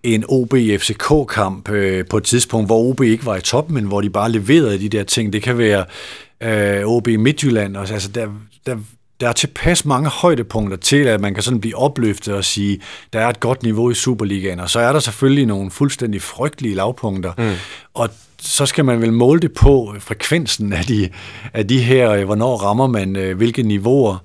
en 0.03 0.25
OB-FCK-kamp 0.29 1.71
øh, 1.71 2.05
på 2.11 2.17
et 2.17 2.25
tidspunkt, 2.25 2.69
hvor 2.69 2.79
OB 2.79 3.01
ikke 3.01 3.27
var 3.27 3.37
i 3.37 3.41
top, 3.41 3.71
men 3.71 3.85
hvor 3.85 4.01
de 4.01 4.11
bare 4.11 4.33
leverede 4.33 4.79
de 4.79 4.89
der 4.89 5.05
ting. 5.05 5.33
Det 5.33 5.43
kan 5.43 5.59
være 5.59 5.85
øh, 6.43 6.87
OB 6.87 7.07
Midtjylland. 7.07 7.77
Og, 7.77 7.91
altså, 7.91 8.09
der, 8.09 8.29
der, 8.67 8.77
der 9.21 9.29
er 9.29 9.33
tilpas 9.33 9.85
mange 9.85 10.09
højdepunkter 10.09 10.77
til, 10.77 10.97
at 10.97 11.21
man 11.21 11.35
kan 11.35 11.43
sådan 11.43 11.61
blive 11.61 11.77
opløftet 11.77 12.35
og 12.35 12.45
sige, 12.45 12.81
der 13.13 13.21
er 13.21 13.29
et 13.29 13.41
godt 13.41 13.63
niveau 13.63 13.91
i 13.91 13.95
Superligaen. 13.95 14.61
Og 14.61 14.71
så 14.71 14.81
er 14.81 14.93
der 14.93 15.01
selvfølgelig 15.01 15.47
nogle 15.47 15.71
fuldstændig 15.71 16.23
frygtelige 16.23 16.75
lavpunkter. 16.75 17.33
Mm. 17.39 17.55
Og 17.95 18.09
så 18.39 18.67
skal 18.67 18.85
man 18.85 19.01
vel 19.01 19.13
måle 19.13 19.41
det 19.41 19.53
på 19.53 19.95
frekvensen 19.99 20.73
af 20.73 20.85
de, 20.85 21.11
af 21.55 21.69
de 21.69 21.79
her, 21.79 22.11
øh, 22.11 22.25
hvornår 22.25 22.57
rammer 22.57 22.87
man 22.87 23.17
øh, 23.17 23.37
hvilke 23.37 23.63
niveauer. 23.63 24.19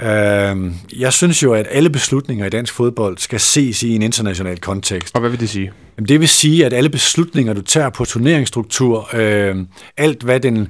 Øh, 0.00 0.72
jeg 0.98 1.12
synes 1.12 1.42
jo, 1.42 1.52
at 1.52 1.66
alle 1.70 1.90
beslutninger 1.90 2.46
i 2.46 2.50
dansk 2.50 2.74
fodbold 2.74 3.18
skal 3.18 3.40
ses 3.40 3.82
i 3.82 3.94
en 3.94 4.02
international 4.02 4.58
kontekst. 4.58 5.14
Og 5.14 5.20
hvad 5.20 5.30
vil 5.30 5.40
det 5.40 5.48
sige? 5.48 5.72
Jamen, 5.96 6.08
det 6.08 6.20
vil 6.20 6.28
sige, 6.28 6.66
at 6.66 6.72
alle 6.72 6.90
beslutninger, 6.90 7.52
du 7.52 7.62
tager 7.62 7.90
på 7.90 8.04
turneringsstruktur, 8.04 9.08
øh, 9.12 9.56
alt 9.96 10.22
hvad 10.22 10.40
den, 10.40 10.68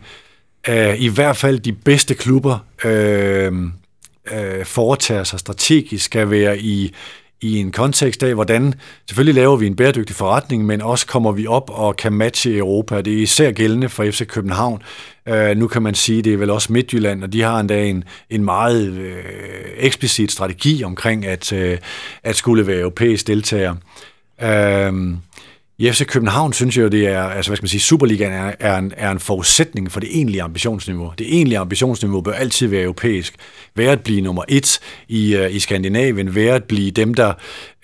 øh, 0.68 1.00
i 1.00 1.08
hvert 1.08 1.36
fald 1.36 1.60
de 1.60 1.72
bedste 1.72 2.14
klubber, 2.14 2.58
øh, 2.84 3.52
øh, 4.32 4.64
foretager 4.64 5.24
sig 5.24 5.38
strategisk, 5.38 6.04
skal 6.04 6.30
være 6.30 6.58
i 6.58 6.94
i 7.42 7.58
en 7.58 7.72
kontekst 7.72 8.22
af, 8.22 8.34
hvordan 8.34 8.74
selvfølgelig 9.08 9.34
laver 9.34 9.56
vi 9.56 9.66
en 9.66 9.76
bæredygtig 9.76 10.16
forretning, 10.16 10.66
men 10.66 10.82
også 10.82 11.06
kommer 11.06 11.32
vi 11.32 11.46
op 11.46 11.70
og 11.70 11.96
kan 11.96 12.12
matche 12.12 12.56
Europa. 12.56 13.00
Det 13.00 13.12
er 13.12 13.22
især 13.22 13.52
gældende 13.52 13.88
for 13.88 14.04
FC 14.04 14.26
København. 14.26 14.82
Øh, 15.28 15.56
nu 15.56 15.66
kan 15.68 15.82
man 15.82 15.94
sige, 15.94 16.22
det 16.22 16.32
er 16.32 16.36
vel 16.36 16.50
også 16.50 16.72
Midtjylland, 16.72 17.24
og 17.24 17.32
de 17.32 17.42
har 17.42 17.60
endda 17.60 17.84
en, 17.84 18.04
en 18.30 18.44
meget 18.44 18.92
øh, 18.92 19.24
eksplicit 19.76 20.32
strategi 20.32 20.84
omkring 20.84 21.26
at, 21.26 21.52
øh, 21.52 21.78
at 22.22 22.36
skulle 22.36 22.66
være 22.66 22.80
europæisk 22.80 23.26
deltager. 23.26 23.74
Øh, 24.42 24.92
i 25.78 25.90
FC 25.90 26.06
København 26.06 26.52
synes 26.52 26.76
jeg 26.76 26.82
jo, 26.82 26.88
det 26.88 27.06
er, 27.06 27.22
altså 27.22 27.50
hvad 27.50 27.56
skal 27.56 27.64
man 27.64 27.68
sige, 27.68 27.80
Superligaen 27.80 28.32
er, 28.32 28.52
er, 28.60 28.78
en, 28.78 28.92
er 28.96 29.10
en 29.10 29.18
forudsætning 29.18 29.92
for 29.92 30.00
det 30.00 30.08
egentlige 30.16 30.42
ambitionsniveau. 30.42 31.12
Det 31.18 31.34
egentlige 31.34 31.58
ambitionsniveau 31.58 32.20
bør 32.20 32.32
altid 32.32 32.66
være 32.66 32.82
europæisk. 32.82 33.34
Være 33.76 33.92
at 33.92 34.00
blive 34.00 34.20
nummer 34.20 34.42
et 34.48 34.80
i, 35.08 35.36
uh, 35.36 35.54
i 35.54 35.58
Skandinavien, 35.58 36.34
være 36.34 36.54
at 36.54 36.64
blive 36.64 36.90
dem, 36.90 37.14
der 37.14 37.32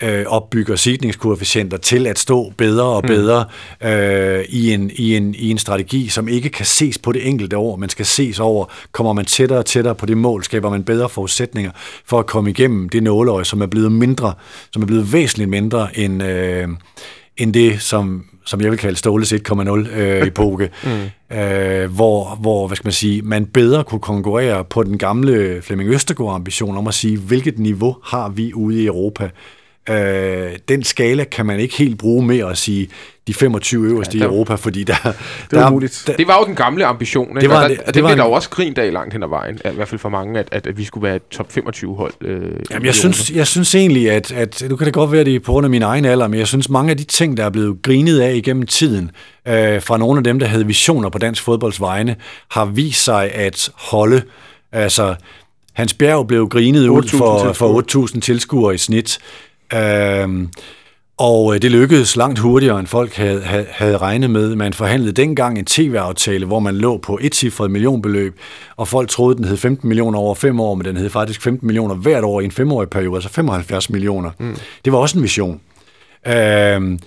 uh, 0.03 0.09
opbygger 0.27 0.75
sidningskoefficienter 0.75 1.77
til 1.77 2.07
at 2.07 2.19
stå 2.19 2.53
bedre 2.57 2.85
og 2.85 3.01
mm. 3.03 3.07
bedre 3.07 3.45
mm. 3.81 3.87
uh, 3.87 4.45
i, 4.49 4.73
en, 4.73 4.91
i, 4.95 5.15
en, 5.15 5.35
i 5.35 5.49
en 5.49 5.57
strategi, 5.57 6.07
som 6.07 6.27
ikke 6.27 6.49
kan 6.49 6.65
ses 6.65 6.97
på 6.97 7.11
det 7.11 7.27
enkelte 7.27 7.57
år, 7.57 7.75
men 7.75 7.89
skal 7.89 8.05
ses 8.05 8.39
over, 8.39 8.65
kommer 8.91 9.13
man 9.13 9.25
tættere 9.25 9.59
og 9.59 9.65
tættere 9.65 9.95
på 9.95 10.05
det 10.05 10.17
mål, 10.17 10.43
skaber 10.43 10.69
man 10.69 10.83
bedre 10.83 11.09
forudsætninger 11.09 11.71
for 12.05 12.19
at 12.19 12.25
komme 12.25 12.49
igennem 12.49 12.89
det 12.89 13.03
nåleøje, 13.03 13.45
som 13.45 13.61
er 13.61 13.67
blevet 13.67 13.91
mindre, 13.91 14.33
som 14.73 14.81
er 14.81 14.85
blevet 14.85 15.13
væsentligt 15.13 15.49
mindre 15.49 15.99
end... 15.99 16.23
Uh, 16.23 16.75
end 17.39 17.53
det, 17.53 17.81
som, 17.81 18.25
som 18.45 18.61
jeg 18.61 18.71
vil 18.71 18.79
kalde 18.79 18.95
Ståles 18.97 19.33
1.0 19.33 19.59
øh, 19.69 20.27
mm. 20.83 21.37
øh, 21.37 21.91
hvor, 21.91 22.35
hvor 22.35 22.67
hvad 22.67 22.75
skal 22.75 22.87
man, 22.87 22.93
sige, 22.93 23.21
man 23.21 23.45
bedre 23.45 23.83
kunne 23.83 24.01
konkurrere 24.01 24.65
på 24.65 24.83
den 24.83 24.97
gamle 24.97 25.61
Flemming 25.61 25.89
Østergaard 25.89 26.35
ambition 26.35 26.77
om 26.77 26.87
at 26.87 26.93
sige, 26.93 27.17
hvilket 27.17 27.59
niveau 27.59 27.95
har 28.03 28.29
vi 28.29 28.53
ude 28.53 28.83
i 28.83 28.85
Europa. 28.85 29.29
Øh, 29.89 30.51
den 30.69 30.83
skala 30.83 31.23
kan 31.23 31.45
man 31.45 31.59
ikke 31.59 31.77
helt 31.77 31.97
bruge 31.97 32.25
med 32.25 32.39
at 32.39 32.57
sige, 32.57 32.89
de 33.27 33.33
25 33.33 33.85
øverste 33.85 34.17
ja, 34.17 34.23
i 34.23 34.27
Europa, 34.27 34.55
fordi 34.55 34.83
der... 34.83 34.93
Det 35.03 35.13
var 35.51 35.63
der, 35.63 35.71
muligt. 35.71 36.03
Der, 36.07 36.15
det 36.15 36.27
var 36.27 36.39
jo 36.39 36.45
den 36.45 36.55
gamle 36.55 36.85
ambition, 36.85 37.29
ikke? 37.29 37.41
Det 37.41 37.49
var, 37.49 37.55
og 37.55 37.69
der, 37.69 37.75
det, 37.75 37.85
det, 37.85 37.95
det 37.95 38.03
var 38.03 38.15
der 38.15 38.23
jo 38.23 38.31
også 38.31 38.49
grin 38.49 38.73
dag 38.73 38.93
langt 38.93 39.13
hen 39.13 39.23
ad 39.23 39.27
vejen, 39.27 39.55
i 39.55 39.75
hvert 39.75 39.87
fald 39.87 39.99
for 39.99 40.09
mange, 40.09 40.39
at, 40.39 40.47
at, 40.51 40.67
at 40.67 40.77
vi 40.77 40.83
skulle 40.83 41.03
være 41.03 41.15
et 41.15 41.27
top 41.31 41.47
25-hold. 41.57 42.13
Øh, 42.21 42.51
Jamen, 42.71 42.85
jeg 42.85 42.95
synes, 42.95 43.31
jeg 43.31 43.47
synes 43.47 43.75
egentlig, 43.75 44.11
at, 44.11 44.31
at 44.31 44.63
nu 44.69 44.75
kan 44.75 44.85
det 44.85 44.93
godt 44.93 45.11
være, 45.11 45.23
det 45.23 45.35
er 45.35 45.39
på 45.39 45.51
grund 45.51 45.65
af 45.65 45.69
min 45.69 45.81
egen 45.81 46.05
alder, 46.05 46.27
men 46.27 46.39
jeg 46.39 46.47
synes, 46.47 46.69
mange 46.69 46.91
af 46.91 46.97
de 46.97 47.03
ting, 47.03 47.37
der 47.37 47.45
er 47.45 47.49
blevet 47.49 47.81
grinet 47.81 48.19
af 48.19 48.35
igennem 48.35 48.65
tiden, 48.65 49.11
øh, 49.47 49.81
fra 49.81 49.97
nogle 49.97 50.17
af 50.17 50.23
dem, 50.23 50.39
der 50.39 50.47
havde 50.47 50.65
visioner 50.67 51.09
på 51.09 51.17
dansk 51.17 51.43
fodbolds 51.43 51.81
vegne, 51.81 52.15
har 52.51 52.65
vist 52.65 53.03
sig 53.03 53.31
at 53.31 53.69
holde. 53.75 54.21
Altså, 54.71 55.15
Hans 55.73 55.93
Bjerg 55.93 56.27
blev 56.27 56.49
grinet 56.49 56.87
ud 56.87 57.07
for, 57.07 57.53
for 57.53 58.07
8.000 58.07 58.19
tilskuere 58.19 58.75
i 58.75 58.77
snit. 58.77 59.19
Øh, 59.73 60.47
og 61.19 61.55
øh, 61.55 61.61
det 61.61 61.71
lykkedes 61.71 62.15
langt 62.15 62.39
hurtigere, 62.39 62.79
end 62.79 62.87
folk 62.87 63.15
havde, 63.15 63.41
havde 63.69 63.97
regnet 63.97 64.29
med. 64.29 64.55
Man 64.55 64.73
forhandlede 64.73 65.11
dengang 65.11 65.59
en 65.59 65.65
tv-aftale, 65.65 66.45
hvor 66.45 66.59
man 66.59 66.75
lå 66.75 66.97
på 66.97 67.19
et 67.21 67.35
cifret 67.35 67.71
millionbeløb, 67.71 68.39
og 68.75 68.87
folk 68.87 69.09
troede, 69.09 69.35
den 69.35 69.45
hed 69.45 69.57
15 69.57 69.87
millioner 69.87 70.19
over 70.19 70.35
fem 70.35 70.59
år, 70.59 70.75
men 70.75 70.85
den 70.85 70.97
hed 70.97 71.09
faktisk 71.09 71.41
15 71.41 71.67
millioner 71.67 71.95
hvert 71.95 72.23
år 72.23 72.41
i 72.41 72.45
en 72.45 72.51
femårig 72.51 72.89
periode, 72.89 73.15
altså 73.15 73.29
75 73.29 73.89
millioner. 73.89 74.31
Mm. 74.39 74.57
Det 74.85 74.93
var 74.93 74.99
også 74.99 75.17
en 75.17 75.23
vision. 75.23 75.61
Øh, 76.27 76.99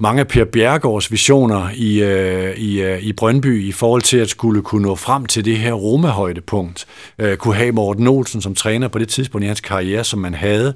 mange 0.00 0.20
af 0.20 0.28
Per 0.28 0.44
Bjergårds 0.44 1.12
visioner 1.12 1.68
i, 1.74 2.02
øh, 2.02 2.56
i, 2.56 2.82
øh, 2.82 3.02
i 3.02 3.12
Brøndby 3.12 3.64
i 3.68 3.72
forhold 3.72 4.02
til 4.02 4.18
at 4.18 4.28
skulle 4.28 4.62
kunne 4.62 4.82
nå 4.82 4.94
frem 4.94 5.26
til 5.26 5.44
det 5.44 5.56
her 5.56 5.72
Roma-højdepunkt, 5.72 6.86
øh, 7.18 7.36
kunne 7.36 7.54
have 7.54 7.72
Morten 7.72 8.06
Olsen 8.06 8.42
som 8.42 8.54
træner 8.54 8.88
på 8.88 8.98
det 8.98 9.08
tidspunkt 9.08 9.44
i 9.44 9.46
hans 9.46 9.60
karriere, 9.60 10.04
som 10.04 10.18
man 10.18 10.34
havde, 10.34 10.74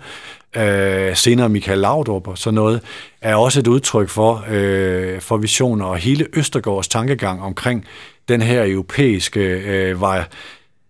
øh, 0.56 1.16
senere 1.16 1.48
Michael 1.48 1.78
Laudrup 1.78 2.28
og 2.28 2.38
sådan 2.38 2.54
noget, 2.54 2.80
er 3.20 3.34
også 3.34 3.60
et 3.60 3.66
udtryk 3.66 4.08
for, 4.08 4.44
øh, 4.50 5.20
for 5.20 5.36
visioner 5.36 5.84
og 5.84 5.96
hele 5.96 6.26
Østergaards 6.32 6.88
tankegang 6.88 7.42
omkring 7.42 7.84
den 8.28 8.42
her 8.42 8.64
europæiske 8.66 9.40
øh, 9.40 10.00
var 10.00 10.28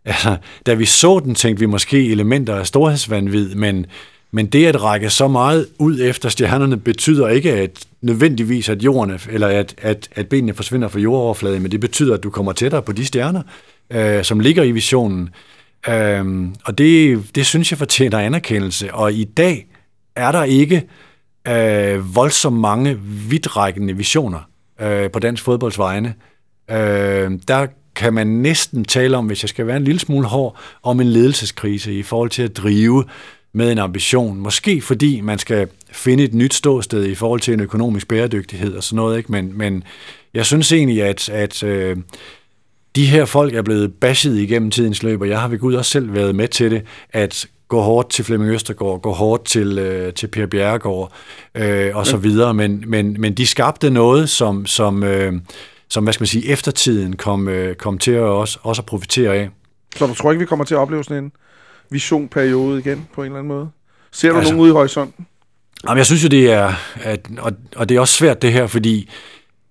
Altså, 0.04 0.36
da 0.66 0.74
vi 0.74 0.84
så 0.84 1.20
den, 1.24 1.34
tænkte 1.34 1.60
vi 1.60 1.66
måske 1.66 2.10
elementer 2.10 2.56
af 2.56 2.66
storhedsvandvid, 2.66 3.54
men, 3.54 3.86
men 4.32 4.46
det 4.46 4.66
at 4.66 4.82
række 4.82 5.10
så 5.10 5.28
meget 5.28 5.66
ud 5.78 6.00
efter 6.00 6.28
stjernerne 6.28 6.76
betyder 6.76 7.28
ikke 7.28 7.52
at 7.52 7.86
nødvendigvis, 8.00 8.68
at 8.68 8.82
jorden, 8.82 9.20
eller 9.30 9.48
at, 9.48 9.74
at, 9.78 10.08
at 10.12 10.28
benene 10.28 10.54
forsvinder 10.54 10.88
fra 10.88 10.98
jordoverfladen, 10.98 11.62
men 11.62 11.70
det 11.70 11.80
betyder, 11.80 12.14
at 12.14 12.22
du 12.22 12.30
kommer 12.30 12.52
tættere 12.52 12.82
på 12.82 12.92
de 12.92 13.06
stjerner, 13.06 13.42
øh, 13.90 14.24
som 14.24 14.40
ligger 14.40 14.62
i 14.62 14.72
visionen. 14.72 15.30
Øh, 15.88 16.48
og 16.64 16.78
det, 16.78 17.22
det 17.34 17.46
synes 17.46 17.70
jeg 17.70 17.78
fortjener 17.78 18.18
anerkendelse. 18.18 18.94
Og 18.94 19.12
i 19.12 19.24
dag 19.24 19.66
er 20.16 20.32
der 20.32 20.42
ikke 20.42 20.88
øh, 21.48 22.14
voldsomt 22.14 22.60
mange 22.60 22.98
vidtrækkende 23.28 23.96
visioner 23.96 24.48
øh, 24.80 25.10
på 25.10 25.18
dansk 25.18 25.44
fodbolds 25.44 25.78
vegne. 25.78 26.14
Øh, 26.70 27.30
der 27.48 27.66
kan 27.94 28.12
man 28.12 28.26
næsten 28.26 28.84
tale 28.84 29.16
om, 29.16 29.26
hvis 29.26 29.42
jeg 29.42 29.48
skal 29.48 29.66
være 29.66 29.76
en 29.76 29.84
lille 29.84 30.00
smule 30.00 30.26
hård, 30.26 30.56
om 30.82 31.00
en 31.00 31.06
ledelseskrise 31.06 31.94
i 31.94 32.02
forhold 32.02 32.30
til 32.30 32.42
at 32.42 32.56
drive 32.56 33.04
med 33.54 33.72
en 33.72 33.78
ambition. 33.78 34.38
Måske 34.38 34.80
fordi 34.80 35.20
man 35.20 35.38
skal 35.38 35.68
finde 35.92 36.24
et 36.24 36.34
nyt 36.34 36.54
ståsted 36.54 37.06
i 37.06 37.14
forhold 37.14 37.40
til 37.40 37.54
en 37.54 37.60
økonomisk 37.60 38.08
bæredygtighed 38.08 38.74
og 38.74 38.84
sådan 38.84 38.96
noget. 38.96 39.18
Ikke? 39.18 39.32
Men, 39.32 39.58
men 39.58 39.84
jeg 40.34 40.46
synes 40.46 40.72
egentlig, 40.72 41.02
at, 41.02 41.28
at 41.28 41.62
øh, 41.62 41.96
de 42.96 43.06
her 43.06 43.24
folk 43.24 43.54
er 43.54 43.62
blevet 43.62 43.94
bashed 43.94 44.34
igennem 44.34 44.70
tidens 44.70 45.02
løb, 45.02 45.20
og 45.20 45.28
jeg 45.28 45.40
har 45.40 45.48
ved 45.48 45.58
Gud 45.58 45.74
også 45.74 45.90
selv 45.90 46.14
været 46.14 46.34
med 46.34 46.48
til 46.48 46.70
det, 46.70 46.82
at 47.10 47.46
gå 47.68 47.80
hårdt 47.80 48.10
til 48.10 48.24
Flemming 48.24 48.52
Østergaard, 48.52 49.02
gå 49.02 49.12
hårdt 49.12 49.44
til, 49.44 49.78
øh, 49.78 50.12
til 50.12 50.26
Per 50.26 50.46
Bjerregaard 50.46 51.12
øh, 51.54 51.96
og 51.96 52.06
så 52.06 52.16
videre, 52.16 52.54
men, 52.54 52.84
men, 52.86 53.16
men 53.18 53.34
de 53.34 53.46
skabte 53.46 53.90
noget, 53.90 54.30
som, 54.30 54.66
som, 54.66 55.02
øh, 55.02 55.32
som 55.88 56.04
hvad 56.04 56.12
skal 56.12 56.22
man 56.22 56.26
sige, 56.26 56.48
eftertiden 56.48 57.16
kom, 57.16 57.48
øh, 57.48 57.76
kom 57.76 57.98
til 57.98 58.10
at 58.10 58.22
også, 58.22 58.58
også 58.62 58.82
at 58.82 58.86
profitere 58.86 59.34
af. 59.34 59.48
Så 59.96 60.06
du 60.06 60.14
tror 60.14 60.30
ikke, 60.30 60.40
vi 60.40 60.46
kommer 60.46 60.64
til 60.64 60.74
at 60.74 60.78
opleve 60.78 61.04
sådan 61.04 61.24
en 61.24 61.32
visionperiode 61.92 62.78
igen 62.78 63.06
på 63.14 63.20
en 63.22 63.26
eller 63.26 63.38
anden 63.38 63.48
måde? 63.48 63.68
Ser 64.12 64.30
du 64.32 64.36
Altså- 64.38 64.52
nogen 64.52 64.62
ude 64.62 64.70
i 64.70 64.72
horisonten? 64.72 65.26
Jamen, 65.88 65.98
jeg 65.98 66.06
synes 66.06 66.24
jo, 66.24 66.28
det 66.28 66.52
er, 66.52 66.72
at, 67.02 67.26
og, 67.38 67.52
og 67.76 67.88
det 67.88 67.96
er 67.96 68.00
også 68.00 68.14
svært 68.14 68.42
det 68.42 68.52
her, 68.52 68.66
fordi 68.66 69.10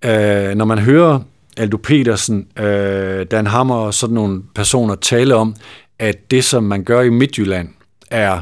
øh, 0.06 0.56
når 0.56 0.66
man 0.66 0.80
hører 0.80 1.20
Aldo 1.58 1.78
Petersen, 1.78 2.48
øh, 2.60 3.26
Dan 3.32 3.48
Hammer 3.48 3.76
og 3.76 3.94
sådan 3.94 4.14
nogle 4.14 4.42
personer 4.56 4.96
tale 4.96 5.36
om, 5.36 5.56
at 6.00 6.32
det, 6.32 6.44
som 6.44 6.64
man 6.64 6.84
gør 6.84 7.02
i 7.02 7.10
Midtjylland, 7.10 7.70
er 8.12 8.40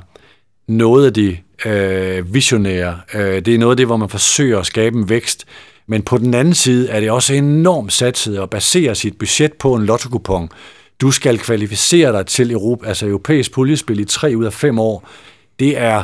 noget 0.68 1.06
af 1.06 1.14
det 1.14 1.38
øh, 1.66 2.34
visionære. 2.34 3.00
Øh, 3.14 3.46
det 3.46 3.48
er 3.48 3.58
noget 3.58 3.74
af 3.74 3.78
det, 3.78 3.86
hvor 3.86 3.98
man 3.98 4.10
forsøger 4.10 4.60
at 4.60 4.66
skabe 4.66 4.98
en 4.98 5.10
vækst. 5.10 5.46
Men 5.88 6.02
på 6.02 6.18
den 6.18 6.34
anden 6.34 6.54
side 6.54 6.90
er 6.90 7.00
det 7.00 7.12
også 7.12 7.34
enormt 7.34 7.94
satset 7.94 8.38
at 8.38 8.50
basere 8.50 8.96
sit 8.96 9.18
budget 9.18 9.54
på 9.54 9.74
en 9.76 9.86
lottokupon. 9.86 10.50
Du 11.02 11.12
skal 11.12 11.40
kvalificere 11.40 12.12
dig 12.12 12.26
til 12.26 12.52
Europa, 12.52 12.88
altså 12.88 13.06
europæisk 13.08 13.52
puljespil 13.52 14.00
i 14.00 14.06
tre 14.06 14.34
ud 14.36 14.46
af 14.46 14.54
fem 14.54 14.80
år. 14.80 15.10
Det 15.60 15.78
er, 15.78 15.98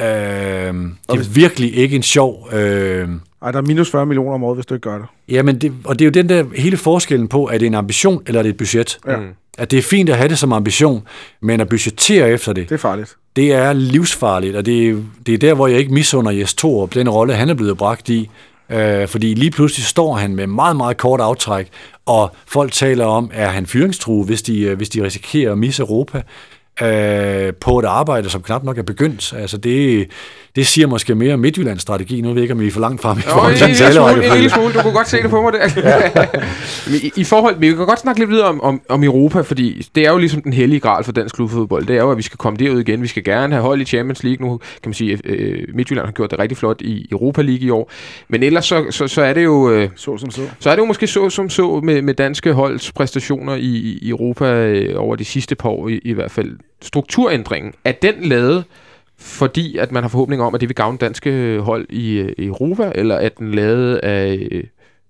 øh, 0.00 0.06
det 0.06 0.74
er 1.08 1.32
virkelig 1.32 1.74
ikke 1.76 1.96
en 1.96 2.02
sjov... 2.02 2.48
Øh, 2.52 3.08
Ej, 3.42 3.50
der 3.52 3.58
er 3.58 3.62
minus 3.62 3.90
40 3.90 4.06
millioner 4.06 4.34
om 4.34 4.44
året, 4.44 4.56
hvis 4.56 4.66
du 4.66 4.74
ikke 4.74 4.88
gør 4.90 4.98
det. 4.98 5.06
Jamen, 5.28 5.58
det, 5.58 5.72
og 5.84 5.98
det 5.98 6.04
er 6.04 6.06
jo 6.06 6.10
den 6.10 6.28
der 6.28 6.44
hele 6.56 6.76
forskellen 6.76 7.28
på, 7.28 7.48
er 7.52 7.58
det 7.58 7.66
en 7.66 7.74
ambition, 7.74 8.22
eller 8.26 8.38
er 8.38 8.42
det 8.42 8.50
et 8.50 8.56
budget? 8.56 8.98
Ja. 9.06 9.16
At 9.58 9.70
det 9.70 9.78
er 9.78 9.82
fint 9.82 10.08
at 10.10 10.16
have 10.16 10.28
det 10.28 10.38
som 10.38 10.52
ambition, 10.52 11.02
men 11.42 11.60
at 11.60 11.68
budgettere 11.68 12.30
efter 12.30 12.52
det, 12.52 12.68
Det 12.68 12.74
er 12.74 12.78
farligt. 12.78 13.16
det 13.36 13.52
er 13.52 13.72
livsfarligt, 13.72 14.56
og 14.56 14.66
det, 14.66 14.88
er- 14.88 14.96
det 15.26 15.34
er 15.34 15.38
der, 15.38 15.54
hvor 15.54 15.66
jeg 15.66 15.78
ikke 15.78 15.94
misunder 15.94 16.30
Jes 16.30 16.54
Torup, 16.54 16.94
den 16.94 17.08
rolle, 17.08 17.34
han 17.34 17.48
er 17.48 17.54
blevet 17.54 17.76
bragt 17.78 18.08
i. 18.08 18.30
Øh, 18.70 19.08
fordi 19.08 19.34
lige 19.34 19.50
pludselig 19.50 19.86
står 19.86 20.14
han 20.14 20.34
med 20.34 20.46
meget, 20.46 20.76
meget 20.76 20.96
kort 20.96 21.20
aftræk, 21.20 21.68
og 22.06 22.36
folk 22.46 22.72
taler 22.72 23.04
om, 23.04 23.30
er 23.34 23.48
han 23.48 23.66
fyringstrue, 23.66 24.24
hvis 24.24 24.42
de, 24.42 24.60
øh, 24.60 24.76
hvis 24.76 24.88
de 24.88 25.02
risikerer 25.02 25.52
at 25.52 25.58
misse 25.58 25.82
Europa? 25.82 26.22
Øh, 26.82 27.52
på 27.60 27.78
et 27.78 27.84
arbejde, 27.84 28.30
som 28.30 28.42
knap 28.42 28.64
nok 28.64 28.78
er 28.78 28.82
begyndt. 28.82 29.34
Altså 29.38 29.56
det, 29.56 30.06
det 30.56 30.66
siger 30.66 30.86
måske 30.86 31.14
mere 31.14 31.34
om 31.34 31.40
Midtjyllands 31.40 31.82
strategi. 31.82 32.20
Nu 32.20 32.28
ved 32.28 32.34
jeg 32.36 32.42
ikke, 32.42 32.54
om 32.54 32.60
vi 32.60 32.66
er 32.66 32.70
for 32.70 32.80
langt 32.80 33.02
frem 33.02 33.18
i 33.18 33.20
Jo, 33.26 33.30
forhold 33.32 33.52
en, 33.52 33.58
til 33.58 33.64
en, 33.64 33.70
lille 33.70 33.76
smule, 33.78 33.88
en 33.88 33.94
talerækkefølge. 33.94 34.34
lille 34.34 34.50
smule. 34.50 34.72
Du 34.74 34.80
kunne 34.82 34.92
godt 34.92 35.08
se 35.08 35.22
det 35.22 35.30
på 35.30 35.42
mig 35.42 35.52
der. 35.52 35.68
Men 36.90 37.00
I, 37.02 37.20
I 37.20 37.24
forhold, 37.24 37.54
men 37.54 37.62
vi 37.62 37.76
kan 37.76 37.86
godt 37.86 37.98
snakke 38.00 38.20
lidt 38.20 38.30
videre 38.30 38.46
om, 38.46 38.60
om, 38.62 38.80
om 38.88 39.04
Europa, 39.04 39.40
fordi 39.40 39.88
det 39.94 40.06
er 40.06 40.10
jo 40.10 40.18
ligesom 40.18 40.42
den 40.42 40.52
hellige 40.52 40.80
gral 40.80 41.04
for 41.04 41.12
dansk 41.12 41.34
klubfodbold. 41.34 41.86
Det 41.86 41.96
er 41.96 42.00
jo, 42.00 42.10
at 42.10 42.16
vi 42.16 42.22
skal 42.22 42.38
komme 42.38 42.56
derud 42.56 42.80
igen. 42.80 43.02
Vi 43.02 43.06
skal 43.06 43.24
gerne 43.24 43.54
have 43.54 43.62
hold 43.62 43.80
i 43.80 43.84
Champions 43.84 44.22
League. 44.24 44.46
Nu 44.46 44.56
kan 44.58 44.66
man 44.88 44.94
sige, 44.94 45.12
at 45.12 45.20
øh, 45.24 45.62
Midtjylland 45.74 46.06
har 46.06 46.12
gjort 46.12 46.30
det 46.30 46.38
rigtig 46.38 46.58
flot 46.58 46.80
i 46.80 47.08
Europa 47.10 47.42
League 47.42 47.66
i 47.66 47.70
år. 47.70 47.90
Men 48.28 48.42
ellers 48.42 48.64
så, 48.66 48.84
så, 48.90 49.08
så 49.08 49.22
er 49.22 49.32
det 49.34 49.44
jo... 49.44 49.70
Øh, 49.70 49.88
Så 49.96 50.16
som 50.18 50.30
så. 50.30 50.40
så 50.60 50.70
er 50.70 50.74
det 50.74 50.80
jo 50.80 50.86
måske 50.86 51.06
så 51.06 51.30
som 51.30 51.50
så 51.50 51.80
med, 51.84 52.02
med 52.02 52.14
danske 52.14 52.52
holds 52.52 52.92
præstationer 52.92 53.54
i, 53.54 53.98
i 54.02 54.08
Europa 54.10 54.44
øh, 54.66 54.94
over 55.02 55.16
de 55.16 55.24
sidste 55.24 55.54
par 55.54 55.68
år 55.68 55.88
i, 55.88 56.00
i 56.04 56.12
hvert 56.12 56.30
fald. 56.30 56.50
Strukturændringen, 56.82 57.72
er 57.84 57.92
den 57.92 58.14
lavet, 58.24 58.64
fordi 59.18 59.76
at 59.76 59.92
man 59.92 60.02
har 60.02 60.08
forhåbninger 60.08 60.46
om, 60.46 60.54
at 60.54 60.60
det 60.60 60.68
vil 60.68 60.76
gavne 60.76 60.98
danske 60.98 61.30
øh, 61.30 61.60
hold 61.60 61.86
i, 61.90 62.12
øh, 62.12 62.32
i 62.38 62.44
Europa, 62.46 62.92
eller 62.94 63.14
er 63.14 63.28
den 63.28 63.54
lavet 63.54 63.96
af 63.96 64.48
øh, 64.50 64.64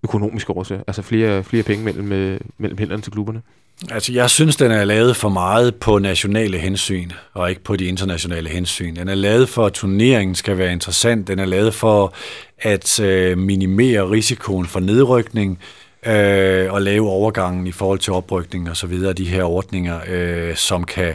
økonomiske 0.05 0.53
årsager, 0.53 0.83
altså 0.87 1.03
flere, 1.03 1.45
flere 1.45 1.63
penge 1.63 1.85
mellem, 1.85 2.39
mellem 2.59 2.79
hænderne 2.79 3.03
til 3.03 3.13
klubberne? 3.13 3.43
Altså, 3.91 4.13
jeg 4.13 4.31
synes, 4.31 4.57
den 4.57 4.71
er 4.71 4.85
lavet 4.85 5.17
for 5.17 5.29
meget 5.29 5.75
på 5.75 5.99
nationale 5.99 6.59
hensyn, 6.59 7.11
og 7.35 7.51
ikke 7.51 7.63
på 7.63 7.77
de 7.77 7.85
internationale 7.85 8.49
hensyn. 8.49 8.97
Den 8.97 9.09
er 9.09 9.15
lavet 9.15 9.49
for, 9.49 9.67
at 9.67 9.73
turneringen 9.73 10.35
skal 10.35 10.59
være 10.59 10.73
interessant. 10.73 11.29
Den 11.29 11.39
er 11.39 11.45
lavet 11.45 11.75
for 11.75 12.15
at 12.59 13.01
øh, 13.01 13.39
minimere 13.39 14.11
risikoen 14.11 14.67
for 14.67 14.81
nedrykning, 14.81 15.59
øh, 16.07 16.73
og 16.73 16.83
lave 16.83 17.09
overgangen 17.09 17.67
i 17.67 17.73
forhold 17.73 17.99
til 17.99 18.13
oprykning 18.13 18.71
og 18.71 18.77
så 18.77 18.87
videre. 18.87 19.13
De 19.13 19.25
her 19.25 19.45
ordninger, 19.45 20.01
øh, 20.09 20.57
som 20.57 20.85
kan 20.85 21.15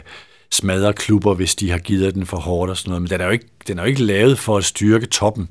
smadre 0.53 0.93
klubber, 0.93 1.33
hvis 1.33 1.55
de 1.55 1.71
har 1.71 1.77
givet 1.77 2.15
den 2.15 2.25
for 2.25 2.37
hårdt 2.37 2.71
og 2.71 2.77
sådan 2.77 2.89
noget. 2.89 3.01
Men 3.01 3.09
den 3.09 3.21
er 3.21 3.25
jo 3.25 3.31
ikke, 3.31 3.45
den 3.67 3.79
er 3.79 3.83
jo 3.83 3.89
ikke 3.89 4.03
lavet 4.03 4.39
for 4.39 4.57
at 4.57 4.65
styrke 4.65 5.05
toppen. 5.05 5.49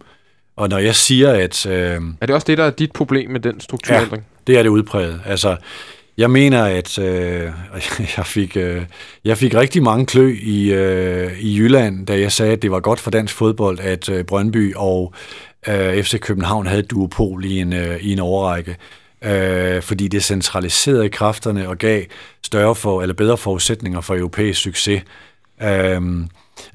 Og 0.56 0.68
når 0.68 0.78
jeg 0.78 0.94
siger, 0.94 1.30
at... 1.32 1.66
Øh, 1.66 2.00
Er 2.20 2.26
det 2.26 2.30
også 2.30 2.44
det, 2.44 2.58
der 2.58 2.64
er 2.64 2.70
dit 2.70 2.92
problem 2.92 3.30
med 3.30 3.40
den 3.40 3.60
strukturændring? 3.60 4.26
det 4.46 4.58
er 4.58 4.62
det 4.62 4.70
udpræget. 4.70 5.20
Altså, 5.26 5.56
jeg 6.16 6.30
mener, 6.30 6.64
at 6.64 6.98
øh, 6.98 7.50
jeg, 8.16 8.26
fik, 8.26 8.56
øh, 8.56 8.82
jeg 9.24 9.38
fik 9.38 9.54
rigtig 9.54 9.82
mange 9.82 10.06
klø 10.06 10.36
i, 10.42 10.72
øh, 10.72 11.40
i 11.40 11.58
Jylland, 11.58 12.06
da 12.06 12.18
jeg 12.20 12.32
sagde, 12.32 12.52
at 12.52 12.62
det 12.62 12.70
var 12.70 12.80
godt 12.80 13.00
for 13.00 13.10
dansk 13.10 13.34
fodbold, 13.34 13.78
at 13.80 14.08
øh, 14.08 14.24
Brøndby 14.24 14.74
og 14.76 15.14
øh, 15.68 16.02
FC 16.02 16.20
København 16.20 16.66
havde 16.66 16.80
et 16.82 16.90
duopol 16.90 17.44
i 17.44 17.58
en, 17.58 17.72
øh, 17.72 17.96
i 18.00 18.12
en 18.12 18.18
overrække. 18.18 18.76
Øh, 19.24 19.82
fordi 19.82 20.08
det 20.08 20.24
centraliserede 20.24 21.08
kræfterne 21.08 21.68
og 21.68 21.78
gav 21.78 22.02
større 22.42 22.74
for, 22.74 23.02
eller 23.02 23.14
bedre 23.14 23.36
forudsætninger 23.36 24.00
for 24.00 24.16
europæisk 24.16 24.60
succes. 24.60 25.02
Øhm, 25.62 26.28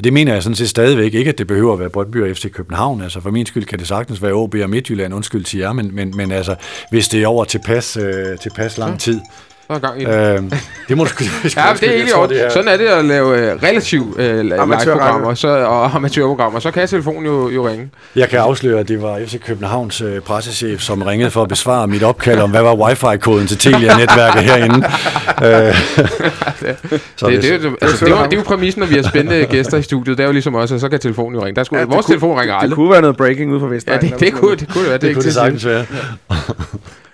det 0.03 0.13
mener 0.13 0.33
jeg 0.33 0.43
sådan 0.43 0.55
set 0.55 0.69
stadigvæk 0.69 1.13
ikke, 1.13 1.29
at 1.29 1.37
det 1.37 1.47
behøver 1.47 1.73
at 1.73 1.79
være 1.79 1.89
Brøndby 1.89 2.29
og 2.29 2.35
FC 2.35 2.51
København. 2.51 3.01
Altså 3.01 3.21
for 3.21 3.31
min 3.31 3.45
skyld 3.45 3.65
kan 3.65 3.79
det 3.79 3.87
sagtens 3.87 4.21
være 4.21 4.33
OB 4.33 4.55
og 4.63 4.69
Midtjylland, 4.69 5.13
undskyld 5.13 5.43
til 5.43 5.59
jer, 5.59 5.73
men, 5.73 5.95
men, 5.95 6.17
men 6.17 6.31
altså, 6.31 6.55
hvis 6.91 7.07
det 7.07 7.23
er 7.23 7.27
over 7.27 7.45
tilpas, 7.45 7.97
øh, 7.97 8.39
tilpas 8.39 8.77
lang 8.77 8.99
tid. 8.99 9.21
Så 9.67 9.73
er 9.73 9.79
gang 9.79 10.01
i 10.01 10.05
det. 10.05 10.35
Øhm, 10.37 10.51
det 10.89 10.97
må 10.97 11.03
du 11.03 11.09
sgu 11.09 11.23
Ja, 11.43 11.63
det 11.79 11.89
er 11.89 11.91
egentlig 11.93 12.15
orden. 12.15 12.37
Sådan 12.49 12.67
er 12.67 12.77
det 12.77 12.85
at 12.87 13.05
lave 13.05 13.37
øh, 13.51 13.63
relativt 13.63 14.19
øh, 14.19 14.39
live-programmer 14.45 15.33
så, 15.33 15.47
og 15.47 15.85
amatørprogrammer. 15.95 16.59
Så 16.59 16.71
kan 16.71 16.87
telefonen 16.87 17.25
jo, 17.25 17.49
jo 17.49 17.67
ringe. 17.67 17.89
Jeg 18.15 18.29
kan 18.29 18.39
afsløre, 18.39 18.79
at 18.79 18.87
det 18.87 19.01
var 19.01 19.19
FC 19.27 19.39
Københavns 19.45 20.01
øh, 20.01 20.21
pressechef, 20.21 20.81
som 20.81 21.01
ringede 21.01 21.31
for 21.31 21.41
at 21.41 21.47
besvare 21.49 21.87
mit 21.87 22.03
opkald 22.03 22.39
om, 22.39 22.49
hvad 22.49 22.61
var 22.61 22.75
wifi-koden 22.75 23.47
til 23.47 23.57
Telia-netværket 23.57 24.41
herinde. 24.43 24.83
Så 27.15 27.27
Det, 27.27 27.41
det, 27.43 27.51
er 27.51 27.57
jo- 27.59 27.77
altså, 27.81 28.05
det, 28.05 28.11
er 28.13 28.17
jo- 28.19 28.25
det 28.25 28.33
er 28.33 28.37
jo 28.37 28.43
præmissen, 28.43 28.79
når 28.79 28.87
vi 28.87 28.95
har 28.95 29.01
spændende 29.03 29.45
gæster 29.45 29.77
i 29.77 29.81
studiet. 29.81 30.17
Det 30.17 30.23
er 30.23 30.27
jo 30.27 30.33
ligesom 30.33 30.55
også, 30.55 30.75
at 30.75 30.81
så 30.81 30.89
kan 30.89 30.99
telefonen 30.99 31.35
jo 31.39 31.45
ringe. 31.45 31.55
Der 31.55 31.63
skulle, 31.63 31.79
ja, 31.79 31.85
vores 31.85 32.05
kunne, 32.05 32.13
telefon 32.13 32.39
ringer 32.39 32.55
Det 32.55 32.63
aldrig. 32.63 32.75
kunne 32.75 32.91
være 32.91 33.01
noget 33.01 33.17
breaking 33.17 33.51
ude 33.51 33.59
fra 33.59 33.67
Ja, 33.67 33.73
Vestegnen. 33.73 34.11
det, 34.11 34.19
det, 34.19 34.33
kunne, 34.33 34.55
det 34.55 34.67
kunne 34.73 34.83
det 34.83 34.89
være. 34.89 34.93
Det, 34.93 34.93
er 34.93 34.97
det 34.97 35.07
ikke 35.07 35.17
kunne 35.19 35.25
det 35.25 35.33
sagtens 35.33 35.65
være. 35.65 35.85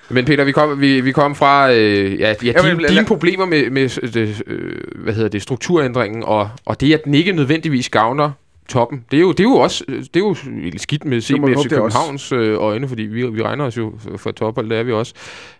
Men 0.09 0.25
Peter, 0.25 0.43
vi 0.43 0.51
kom, 0.51 0.81
vi, 0.81 1.01
vi 1.01 1.11
kom 1.11 1.35
fra 1.35 1.71
øh, 1.73 2.19
ja, 2.19 2.29
ja, 2.29 2.35
Jamen, 2.43 2.63
dine, 2.71 2.81
lad- 2.81 2.89
dine 2.89 3.05
problemer 3.05 3.45
med, 3.45 3.69
med 3.69 4.11
det, 4.11 4.41
øh, 4.47 4.71
hvad 4.95 5.13
hedder 5.13 5.29
det, 5.29 5.41
strukturændringen, 5.41 6.23
og, 6.23 6.49
og 6.65 6.81
det, 6.81 6.93
at 6.93 7.01
den 7.05 7.13
ikke 7.13 7.31
nødvendigvis 7.31 7.89
gavner 7.89 8.31
toppen. 8.69 9.05
Det 9.11 9.17
er 9.17 9.21
jo, 9.21 9.31
det 9.31 9.39
er 9.39 9.43
jo 9.43 9.55
også 9.55 9.83
det 9.87 10.15
er 10.15 10.19
jo 10.19 10.35
skidt 10.77 11.05
med, 11.05 11.21
set 11.21 11.41
med 11.41 11.55
FC. 11.55 11.69
Københavns 11.69 12.31
øh, 12.31 12.55
øjne, 12.59 12.87
fordi 12.87 13.03
vi, 13.03 13.27
vi 13.29 13.41
regner 13.43 13.65
os 13.65 13.77
jo 13.77 13.93
for 14.17 14.31
tophold, 14.31 14.69
det 14.69 14.77
er 14.77 14.83
vi 14.83 14.91
også. 14.91 15.13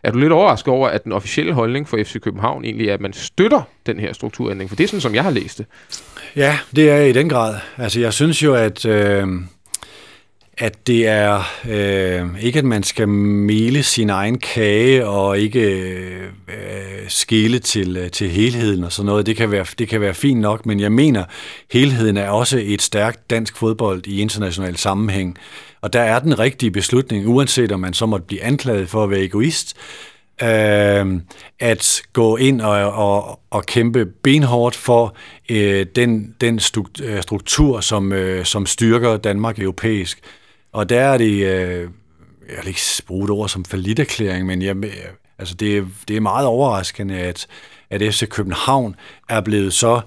Er 0.03 0.11
du 0.11 0.17
lidt 0.17 0.31
overrasket 0.31 0.67
over, 0.73 0.87
at 0.87 1.03
den 1.03 1.11
officielle 1.11 1.53
holdning 1.53 1.87
for 1.89 1.97
FC 2.03 2.19
København 2.21 2.65
egentlig 2.65 2.89
er, 2.89 2.93
at 2.93 3.01
man 3.01 3.13
støtter 3.13 3.61
den 3.85 3.99
her 3.99 4.13
strukturændring? 4.13 4.69
For 4.69 4.75
det 4.75 4.83
er 4.83 4.87
sådan, 4.87 5.01
som 5.01 5.15
jeg 5.15 5.23
har 5.23 5.31
læst 5.31 5.57
det. 5.57 5.65
Ja, 6.35 6.57
det 6.75 6.89
er 6.89 6.95
jeg 6.95 7.09
i 7.09 7.13
den 7.13 7.29
grad. 7.29 7.55
Altså, 7.77 7.99
jeg 7.99 8.13
synes 8.13 8.43
jo, 8.43 8.53
at, 8.53 8.85
øh, 8.85 9.27
at 10.57 10.87
det 10.87 11.07
er 11.07 11.43
øh, 11.69 12.43
ikke, 12.43 12.59
at 12.59 12.65
man 12.65 12.83
skal 12.83 13.09
mele 13.09 13.83
sin 13.83 14.09
egen 14.09 14.39
kage 14.39 15.07
og 15.07 15.39
ikke 15.39 15.59
øh, 16.47 17.07
skele 17.07 17.59
til, 17.59 17.97
øh, 17.97 18.11
til 18.11 18.29
helheden 18.29 18.83
og 18.83 18.91
sådan 18.91 19.05
noget. 19.05 19.25
Det 19.25 19.37
kan, 19.37 19.51
være, 19.51 19.65
det 19.79 19.87
kan 19.87 20.01
være 20.01 20.13
fint 20.13 20.39
nok, 20.39 20.65
men 20.65 20.79
jeg 20.79 20.91
mener, 20.91 21.23
helheden 21.71 22.17
er 22.17 22.29
også 22.29 22.61
et 22.63 22.81
stærkt 22.81 23.29
dansk 23.29 23.57
fodbold 23.57 24.07
i 24.07 24.21
international 24.21 24.77
sammenhæng. 24.77 25.37
Og 25.81 25.93
der 25.93 26.01
er 26.01 26.19
den 26.19 26.39
rigtige 26.39 26.71
beslutning, 26.71 27.27
uanset 27.27 27.71
om 27.71 27.79
man 27.79 27.93
så 27.93 28.05
måtte 28.05 28.25
blive 28.25 28.43
anklaget 28.43 28.89
for 28.89 29.03
at 29.03 29.09
være 29.09 29.23
egoist, 29.23 29.77
øh, 30.41 31.21
at 31.59 32.01
gå 32.13 32.37
ind 32.37 32.61
og, 32.61 32.93
og, 32.93 33.39
og 33.49 33.65
kæmpe 33.65 34.05
benhårdt 34.05 34.75
for 34.75 35.15
øh, 35.49 35.85
den, 35.95 36.35
den 36.41 36.59
struktur, 36.59 37.77
øh, 37.77 37.83
som, 37.83 38.13
øh, 38.13 38.45
som 38.45 38.65
styrker 38.65 39.17
Danmark 39.17 39.59
europæisk. 39.59 40.19
Og 40.73 40.89
der 40.89 41.01
er 41.01 41.17
det, 41.17 41.31
øh, 41.31 41.89
jeg 42.49 42.57
vil 42.61 42.67
ikke 42.67 42.81
bruge 43.07 43.23
et 43.23 43.29
ord 43.29 43.49
som 43.49 43.65
erklæring, 43.99 44.47
men 44.47 44.61
jeg, 44.61 44.75
øh, 44.75 44.93
altså 45.39 45.55
det, 45.55 45.87
det 46.07 46.15
er 46.17 46.21
meget 46.21 46.47
overraskende, 46.47 47.19
at, 47.19 47.47
at 47.89 48.01
FC 48.01 48.29
København 48.29 48.95
er 49.29 49.41
blevet 49.41 49.73
så 49.73 49.95
øh, 49.95 50.01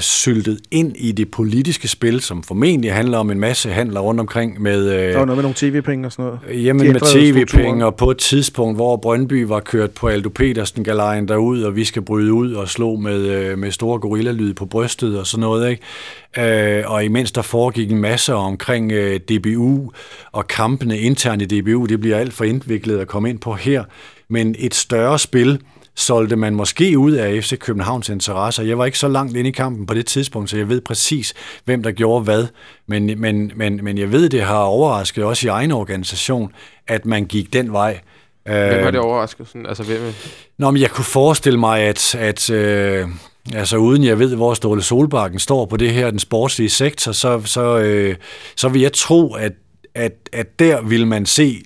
syltet 0.00 0.60
ind 0.70 0.96
i 0.96 1.12
det 1.12 1.30
politiske 1.30 1.88
spil, 1.88 2.20
som 2.20 2.42
formentlig 2.42 2.92
handler 2.92 3.18
om 3.18 3.30
en 3.30 3.40
masse 3.40 3.70
handler 3.70 4.00
rundt 4.00 4.20
omkring 4.20 4.62
med... 4.62 4.90
Øh, 4.90 5.12
der 5.12 5.18
var 5.18 5.24
noget 5.24 5.36
med 5.36 5.42
nogle 5.42 5.54
tv-penge 5.54 6.06
og 6.06 6.12
sådan 6.12 6.24
noget. 6.24 6.64
Jamen 6.64 6.92
med 6.92 7.00
tv-penge, 7.00 7.86
og 7.86 7.96
på 7.96 8.10
et 8.10 8.18
tidspunkt, 8.18 8.76
hvor 8.76 8.96
Brøndby 8.96 9.44
var 9.44 9.60
kørt 9.60 9.90
på 9.90 10.08
Aldo 10.08 10.28
Petersen 10.28 10.84
galejen 10.84 11.28
derud, 11.28 11.62
og 11.62 11.76
vi 11.76 11.84
skal 11.84 12.02
bryde 12.02 12.32
ud 12.32 12.52
og 12.52 12.68
slå 12.68 12.96
med, 12.96 13.20
øh, 13.20 13.58
med 13.58 13.70
store 13.70 13.98
gorillalyd 13.98 14.54
på 14.54 14.66
brystet 14.66 15.18
og 15.18 15.26
sådan 15.26 15.40
noget, 15.40 15.70
ikke? 15.70 16.78
Øh, 16.78 16.90
og 16.90 17.04
imens 17.04 17.32
der 17.32 17.42
foregik 17.42 17.92
en 17.92 17.98
masse 17.98 18.34
omkring 18.34 18.92
øh, 18.92 19.20
DBU 19.20 19.90
og 20.32 20.46
kampene 20.46 20.98
internt 20.98 21.42
i 21.42 21.60
DBU, 21.60 21.86
det 21.86 22.00
bliver 22.00 22.16
alt 22.16 22.32
for 22.32 22.44
indviklet 22.44 22.98
at 22.98 23.08
komme 23.08 23.30
ind 23.30 23.38
på 23.38 23.52
her, 23.52 23.84
men 24.28 24.54
et 24.58 24.74
større 24.74 25.18
spil, 25.18 25.58
solgte 25.96 26.36
man 26.36 26.54
måske 26.54 26.98
ud 26.98 27.12
af 27.12 27.44
FC 27.44 27.58
Københavns 27.58 28.08
interesser. 28.08 28.62
Jeg 28.62 28.78
var 28.78 28.84
ikke 28.84 28.98
så 28.98 29.08
langt 29.08 29.36
inde 29.36 29.48
i 29.48 29.52
kampen 29.52 29.86
på 29.86 29.94
det 29.94 30.06
tidspunkt, 30.06 30.50
så 30.50 30.56
jeg 30.56 30.68
ved 30.68 30.80
præcis, 30.80 31.34
hvem 31.64 31.82
der 31.82 31.90
gjorde 31.90 32.24
hvad. 32.24 32.46
Men, 32.86 33.20
men, 33.20 33.52
men, 33.56 33.80
men 33.82 33.98
jeg 33.98 34.12
ved, 34.12 34.28
det 34.28 34.42
har 34.42 34.58
overrasket 34.58 35.24
også 35.24 35.46
i 35.46 35.50
egen 35.50 35.72
organisation, 35.72 36.52
at 36.88 37.06
man 37.06 37.24
gik 37.24 37.52
den 37.52 37.72
vej. 37.72 38.00
Hvem 38.44 38.84
har 38.84 38.90
det 38.90 39.00
overrasket? 39.00 39.48
Sådan, 39.48 39.66
altså, 39.66 39.82
hvem? 39.82 40.12
Nå, 40.58 40.70
men 40.70 40.82
jeg 40.82 40.90
kunne 40.90 41.04
forestille 41.04 41.58
mig, 41.58 41.80
at, 41.80 42.14
at 42.14 42.50
øh, 42.50 43.08
altså 43.54 43.76
uden 43.76 44.04
jeg 44.04 44.18
ved, 44.18 44.36
hvor 44.36 44.54
Ståle 44.54 44.82
Solbakken 44.82 45.38
står 45.38 45.66
på 45.66 45.76
det 45.76 45.90
her, 45.90 46.10
den 46.10 46.18
sportslige 46.18 46.70
sektor, 46.70 47.12
så, 47.12 47.42
så, 47.44 47.78
øh, 47.78 48.16
så 48.56 48.68
vil 48.68 48.82
jeg 48.82 48.92
tro, 48.92 49.34
at, 49.34 49.52
at, 49.94 50.12
at 50.32 50.58
der 50.58 50.82
vil 50.82 51.06
man 51.06 51.26
se 51.26 51.62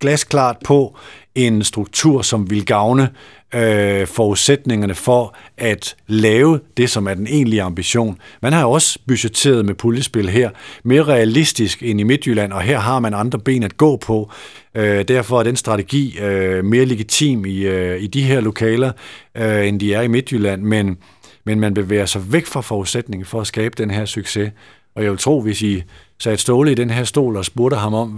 glasklart 0.00 0.56
på 0.64 0.96
en 1.34 1.64
struktur, 1.64 2.22
som 2.22 2.50
vil 2.50 2.66
gavne 2.66 3.02
øh, 3.02 3.35
Øh, 3.54 4.06
forudsætningerne 4.06 4.94
for 4.94 5.36
at 5.56 5.96
lave 6.06 6.60
det, 6.76 6.90
som 6.90 7.06
er 7.06 7.14
den 7.14 7.26
egentlige 7.26 7.62
ambition. 7.62 8.18
Man 8.42 8.52
har 8.52 8.64
også 8.64 8.98
budgetteret 9.06 9.64
med 9.64 9.74
puljespil 9.74 10.28
her, 10.28 10.50
mere 10.84 11.02
realistisk 11.02 11.82
end 11.82 12.00
i 12.00 12.02
Midtjylland, 12.02 12.52
og 12.52 12.62
her 12.62 12.78
har 12.78 12.98
man 12.98 13.14
andre 13.14 13.38
ben 13.38 13.62
at 13.62 13.76
gå 13.76 13.96
på. 13.96 14.30
Øh, 14.74 15.08
derfor 15.08 15.38
er 15.38 15.42
den 15.42 15.56
strategi 15.56 16.18
øh, 16.18 16.64
mere 16.64 16.84
legitim 16.84 17.44
i, 17.44 17.58
øh, 17.58 18.02
i 18.02 18.06
de 18.06 18.22
her 18.22 18.40
lokaler, 18.40 18.92
øh, 19.36 19.68
end 19.68 19.80
de 19.80 19.94
er 19.94 20.02
i 20.02 20.08
Midtjylland, 20.08 20.62
men, 20.62 20.96
men 21.44 21.60
man 21.60 21.74
bevæger 21.74 22.06
sig 22.06 22.32
væk 22.32 22.46
fra 22.46 22.60
forudsætningen 22.60 23.26
for 23.26 23.40
at 23.40 23.46
skabe 23.46 23.74
den 23.78 23.90
her 23.90 24.04
succes. 24.04 24.52
Og 24.94 25.02
jeg 25.02 25.10
vil 25.10 25.18
tro, 25.18 25.40
hvis 25.40 25.62
I 25.62 25.82
satte 26.18 26.42
Ståle 26.42 26.72
i 26.72 26.74
den 26.74 26.90
her 26.90 27.04
stol 27.04 27.36
og 27.36 27.44
spurgte 27.44 27.76
ham 27.76 27.94
om, 27.94 28.08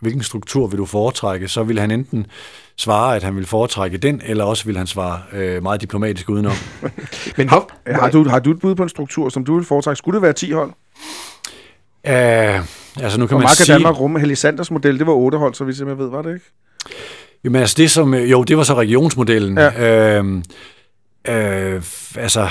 hvilken 0.00 0.22
struktur 0.22 0.66
vil 0.66 0.78
du 0.78 0.86
foretrække, 0.86 1.48
så 1.48 1.62
vil 1.62 1.80
han 1.80 1.90
enten 1.90 2.26
svare, 2.76 3.16
at 3.16 3.22
han 3.22 3.36
vil 3.36 3.46
foretrække 3.46 3.98
den, 3.98 4.22
eller 4.24 4.44
også 4.44 4.64
vil 4.64 4.76
han 4.76 4.86
svare 4.86 5.20
øh, 5.32 5.62
meget 5.62 5.80
diplomatisk 5.80 6.28
udenom. 6.28 6.52
Men 7.36 7.48
har, 7.48 7.66
har, 7.86 8.10
du, 8.10 8.28
har 8.28 8.38
du 8.38 8.50
et 8.50 8.60
bud 8.60 8.74
på 8.74 8.82
en 8.82 8.88
struktur, 8.88 9.28
som 9.28 9.44
du 9.44 9.56
vil 9.56 9.64
foretrække? 9.64 9.96
Skulle 9.96 10.14
det 10.14 10.22
være 10.22 10.32
10 10.32 10.50
hold? 10.50 10.70
Uh, 12.08 12.12
altså 13.02 13.18
nu 13.18 13.26
kan 13.26 13.38
man 13.38 13.48
sige... 13.48 13.74
Danmark 13.74 14.00
rumme 14.00 14.20
Helge 14.20 14.36
Sanders 14.36 14.70
model, 14.70 14.98
det 14.98 15.06
var 15.06 15.12
8 15.12 15.38
hold, 15.38 15.54
så 15.54 15.64
vi 15.64 15.72
simpelthen 15.72 16.04
ved, 16.04 16.10
var 16.10 16.22
det 16.22 16.34
ikke? 16.34 16.46
Jamen 17.44 17.60
altså 17.60 17.74
det 17.78 17.90
som, 17.90 18.14
øh, 18.14 18.30
jo, 18.30 18.42
det 18.42 18.56
var 18.56 18.62
så 18.62 18.74
regionsmodellen. 18.74 19.58
Ja. 19.58 20.20
Uh, 20.20 20.26
uh, 21.28 21.82
altså, 22.16 22.48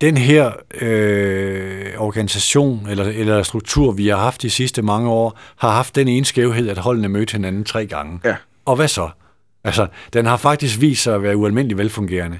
den 0.00 0.16
her 0.16 0.52
øh, 0.80 1.86
organisation 1.96 2.86
eller, 2.90 3.04
eller 3.04 3.42
struktur, 3.42 3.92
vi 3.92 4.08
har 4.08 4.16
haft 4.16 4.42
de 4.42 4.50
sidste 4.50 4.82
mange 4.82 5.10
år, 5.10 5.38
har 5.56 5.70
haft 5.70 5.94
den 5.94 6.08
ene 6.08 6.26
skævhed, 6.26 6.68
at 6.68 6.78
holdene 6.78 7.08
mødte 7.08 7.32
hinanden 7.32 7.64
tre 7.64 7.86
gange. 7.86 8.20
Ja. 8.24 8.36
Og 8.68 8.76
hvad 8.76 8.88
så? 8.88 9.08
Altså, 9.64 9.86
den 10.12 10.26
har 10.26 10.36
faktisk 10.36 10.80
vist 10.80 11.02
sig 11.02 11.14
at 11.14 11.22
være 11.22 11.36
ualmindelig 11.36 11.78
velfungerende. 11.78 12.38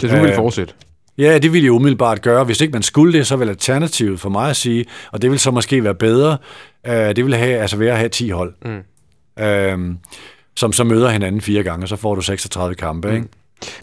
Det 0.00 0.10
du 0.10 0.16
vil 0.16 0.30
øh, 0.30 0.34
fortsætte? 0.34 0.74
Ja, 1.18 1.38
det 1.38 1.52
ville 1.52 1.64
jeg 1.64 1.72
umiddelbart 1.72 2.22
gøre. 2.22 2.44
Hvis 2.44 2.60
ikke 2.60 2.72
man 2.72 2.82
skulle 2.82 3.18
det, 3.18 3.26
så 3.26 3.36
vil 3.36 3.48
alternativet 3.48 4.20
for 4.20 4.28
mig 4.28 4.50
at 4.50 4.56
sige, 4.56 4.84
og 5.12 5.22
det 5.22 5.30
vil 5.30 5.38
så 5.38 5.50
måske 5.50 5.84
være 5.84 5.94
bedre, 5.94 6.38
øh, 6.86 7.16
det 7.16 7.24
vil 7.24 7.34
have, 7.34 7.58
altså 7.58 7.76
være 7.76 7.92
at 7.92 7.98
have 7.98 8.08
10 8.08 8.30
hold, 8.30 8.54
mm. 8.64 9.44
øh, 9.44 9.94
som 10.56 10.72
så 10.72 10.84
møder 10.84 11.10
hinanden 11.10 11.40
fire 11.40 11.62
gange, 11.62 11.84
og 11.84 11.88
så 11.88 11.96
får 11.96 12.14
du 12.14 12.20
36 12.20 12.74
kampe. 12.74 13.08
Mm. 13.08 13.14
Ikke? 13.14 13.28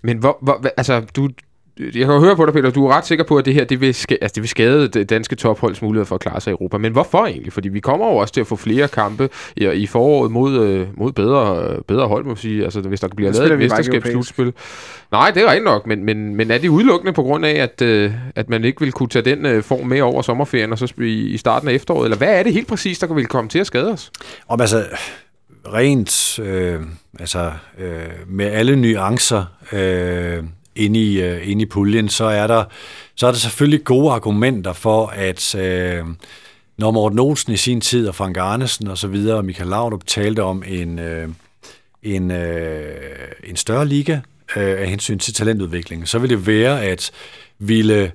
Men 0.04 0.18
hvor, 0.18 0.38
hvor, 0.42 0.66
altså, 0.78 1.00
du, 1.16 1.30
jeg 1.80 2.06
kan 2.06 2.14
jo 2.14 2.20
høre 2.20 2.36
på 2.36 2.46
dig, 2.46 2.54
Peter, 2.54 2.72
du 2.72 2.88
er 2.88 2.98
ret 2.98 3.06
sikker 3.06 3.24
på, 3.24 3.38
at 3.38 3.46
det 3.46 3.54
her 3.54 3.64
det 3.64 3.82
vil, 3.82 3.94
skade, 3.94 4.18
altså, 4.22 4.36
det 4.36 4.42
vil 4.42 4.50
skade 4.50 4.88
det 4.88 5.10
danske 5.10 5.36
topholds 5.36 5.82
mulighed 5.82 6.06
for 6.06 6.16
at 6.16 6.22
klare 6.22 6.42
sig 6.42 6.52
i 6.52 6.54
Europa. 6.54 6.78
Men 6.78 6.92
hvorfor 6.92 7.26
egentlig? 7.26 7.54
Fordi 7.54 7.70
vi 7.70 7.80
kommer 7.80 8.06
jo 8.06 8.16
også 8.16 8.34
til 8.34 8.42
at 8.42 8.48
få 8.48 8.56
flere 8.56 8.88
kampe 8.88 9.30
i, 9.56 9.66
i 9.66 9.88
foråret 9.88 10.32
mod, 10.32 10.60
øh, 10.64 10.88
mod 10.98 11.12
bedre, 11.12 11.76
bedre 11.88 12.08
hold, 12.08 12.26
må 12.26 12.36
sige. 12.36 12.64
Altså, 12.64 12.82
hvis 12.82 13.00
der 13.00 13.08
bliver 13.08 13.32
lavet 13.32 13.52
et 13.52 13.60
mesterskabsslutspil. 13.60 14.54
Nej, 15.12 15.32
det 15.32 15.44
er 15.44 15.48
rigtigt 15.48 15.66
nok, 15.66 15.88
men, 15.88 16.04
men, 16.04 16.36
men 16.36 16.52
er 16.52 16.58
det 16.58 16.70
udelukkende 16.70 17.14
på 17.14 17.24
grund 17.24 17.46
af, 17.46 17.54
at, 17.54 17.82
øh, 17.82 18.14
at 18.36 18.50
man 18.50 18.64
ikke 18.64 18.82
vil 18.82 18.92
kunne 18.92 19.10
tage 19.10 19.36
den 19.36 19.46
øh, 19.46 19.64
form 19.64 19.88
med 19.88 20.02
over 20.02 20.22
sommerferien 20.22 20.72
og 20.72 20.78
så 20.78 20.94
i, 20.98 21.28
i 21.28 21.38
starten 21.38 21.70
af 21.70 21.74
efteråret? 21.74 22.06
Eller 22.06 22.18
hvad 22.18 22.40
er 22.40 22.44
det 22.44 22.54
helt 22.54 22.68
præcis, 22.68 23.00
der 23.00 23.14
vil 23.14 23.26
komme 23.26 23.50
til 23.50 23.60
at 23.60 23.68
skade 23.68 23.92
os? 23.92 24.12
Om 24.48 24.62
altså, 24.62 24.84
rent 25.74 26.40
øh, 26.40 26.82
altså, 27.20 27.52
øh, 27.80 28.10
med 28.28 28.46
alle 28.46 28.76
nuancer... 28.76 29.46
Øh, 29.74 30.44
inde 30.80 31.00
i, 31.00 31.22
øh, 31.22 31.50
inde 31.50 31.62
i 31.62 31.66
puljen, 31.66 32.10
så 32.10 32.26
er, 32.26 32.48
der, 32.48 32.64
så 33.16 33.28
er 33.28 33.32
der 33.32 33.38
selvfølgelig 33.38 33.84
gode 33.84 34.12
argumenter 34.12 34.74
for, 34.74 35.08
at 35.08 35.56
øh, 35.56 36.06
når 36.78 36.92
Morten 36.92 37.20
Olsen 37.20 37.54
i 37.54 37.58
sin 37.58 37.82
tid, 37.82 38.08
og 38.08 38.16
Frank 38.16 38.38
Arnesen 38.38 38.88
og 38.88 38.98
så 38.98 39.08
videre, 39.08 39.38
og 39.38 39.46
Michael 39.46 39.70
Laudrup 39.70 40.06
talte 40.06 40.44
om 40.44 40.64
en, 40.68 41.00
øh, 41.00 41.30
en, 42.04 42.32
øh, 42.32 42.96
en 43.44 43.56
større 43.56 43.88
liga 43.88 44.20
øh, 44.56 44.82
af 44.82 44.90
hensyn 44.90 45.20
til 45.20 45.34
talentudviklingen, 45.34 46.08
så 46.08 46.20
vil 46.20 46.30
det 46.30 46.48
være, 46.48 46.84
at 46.84 47.12
ville, 47.60 48.12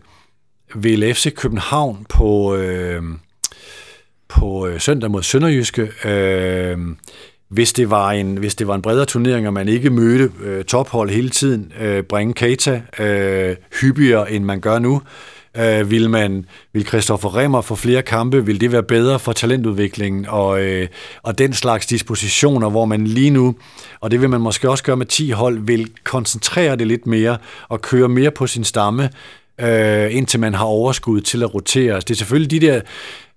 ville 0.75 1.15
FC 1.15 1.35
København 1.35 2.07
på, 2.09 2.57
øh, 2.57 3.03
på 4.29 4.67
øh, 4.67 4.81
søndag 4.81 5.11
mod 5.11 5.23
Sønderjyske 5.23 5.91
øh, 6.05 6.79
hvis 7.55 7.73
det 7.73 7.91
var 7.91 8.11
en, 8.11 8.37
hvis 8.37 8.55
det 8.55 8.67
var 8.67 8.75
en 8.75 8.83
bredere 8.83 9.05
turnering, 9.05 9.47
og 9.47 9.53
man 9.53 9.69
ikke 9.69 9.91
mødte 9.91 10.31
øh, 10.45 10.65
tophold 10.65 11.11
hele 11.11 11.31
tiden, 11.31 11.73
øh, 11.81 12.03
bringe 12.03 12.35
Keita 12.35 12.83
øh, 12.99 13.57
hyppigere, 13.81 14.33
end 14.33 14.45
man 14.45 14.61
gør 14.61 14.79
nu, 14.79 15.03
øh, 15.57 15.91
vil 15.91 16.11
man 16.11 16.47
vil 16.73 16.87
Christoffer 16.87 17.37
Remmer 17.37 17.61
få 17.61 17.75
flere 17.75 18.03
kampe, 18.03 18.47
vil 18.47 18.61
det 18.61 18.73
være 18.73 18.83
bedre 18.83 19.19
for 19.19 19.33
talentudviklingen? 19.33 20.27
Og, 20.29 20.63
øh, 20.63 20.89
og 21.23 21.39
den 21.39 21.53
slags 21.53 21.87
dispositioner, 21.87 22.71
hvor 22.71 22.85
man 22.85 23.07
lige 23.07 23.31
nu, 23.31 23.55
og 24.01 24.11
det 24.11 24.21
vil 24.21 24.31
man 24.31 24.41
måske 24.41 24.71
også 24.71 24.85
gøre 24.85 24.97
med 24.97 25.07
10 25.07 25.31
hold, 25.31 25.59
vil 25.59 25.91
koncentrere 26.05 26.77
det 26.77 26.87
lidt 26.87 27.07
mere 27.07 27.39
og 27.69 27.81
køre 27.81 28.09
mere 28.09 28.31
på 28.31 28.47
sin 28.47 28.65
stamme, 28.65 29.11
øh, 29.61 30.17
indtil 30.17 30.41
man 30.41 30.55
har 30.55 30.65
overskud 30.65 31.21
til 31.21 31.43
at 31.43 31.55
rotere. 31.55 31.97
Det 31.97 32.11
er 32.11 32.15
selvfølgelig 32.15 32.51
de 32.51 32.67
der 32.67 32.81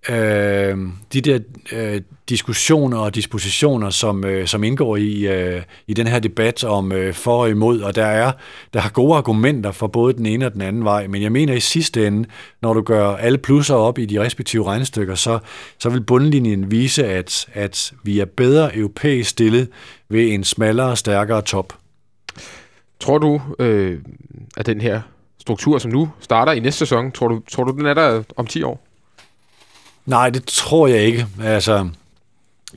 øh, 0.09 0.77
de 1.13 1.21
der 1.21 1.39
øh, 1.71 2.01
diskussioner 2.29 2.97
og 2.97 3.15
dispositioner, 3.15 3.89
som, 3.89 4.25
øh, 4.25 4.47
som 4.47 4.63
indgår 4.63 4.97
i, 4.97 5.27
øh, 5.27 5.61
i 5.87 5.93
den 5.93 6.07
her 6.07 6.19
debat 6.19 6.63
om 6.63 6.91
øh, 6.91 7.13
for 7.13 7.41
og 7.41 7.49
imod, 7.49 7.81
og 7.81 7.95
der 7.95 8.05
er 8.05 8.31
der 8.73 8.79
har 8.79 8.89
gode 8.89 9.17
argumenter 9.17 9.71
for 9.71 9.87
både 9.87 10.13
den 10.13 10.25
ene 10.25 10.45
og 10.45 10.53
den 10.53 10.61
anden 10.61 10.83
vej, 10.83 11.07
men 11.07 11.21
jeg 11.21 11.31
mener 11.31 11.53
i 11.53 11.59
sidste 11.59 12.07
ende, 12.07 12.29
når 12.61 12.73
du 12.73 12.81
gør 12.81 13.15
alle 13.15 13.37
plusser 13.37 13.75
op 13.75 13.99
i 13.99 14.05
de 14.05 14.19
respektive 14.21 14.65
regnestykker, 14.65 15.15
så, 15.15 15.39
så 15.79 15.89
vil 15.89 16.01
bundlinjen 16.01 16.71
vise, 16.71 17.05
at, 17.05 17.47
at 17.53 17.93
vi 18.03 18.19
er 18.19 18.25
bedre 18.25 18.77
europæisk 18.77 19.29
stillet 19.29 19.69
ved 20.09 20.33
en 20.33 20.43
smallere 20.43 20.89
og 20.89 20.97
stærkere 20.97 21.41
top. 21.41 21.73
Tror 22.99 23.17
du, 23.17 23.41
øh, 23.59 23.99
at 24.57 24.65
den 24.65 24.81
her 24.81 25.01
struktur, 25.47 25.77
som 25.77 25.91
nu 25.91 26.09
starter 26.19 26.51
i 26.51 26.59
næste 26.59 26.79
sæson, 26.79 27.11
tror 27.11 27.27
du, 27.27 27.41
tror 27.51 27.63
du 27.63 27.71
den 27.71 27.85
er 27.85 27.93
der 27.93 28.23
om 28.35 28.47
10 28.47 28.63
år? 28.63 28.83
Nej, 30.05 30.29
det 30.29 30.43
tror 30.45 30.87
jeg 30.87 31.01
ikke. 31.01 31.25
Altså, 31.43 31.89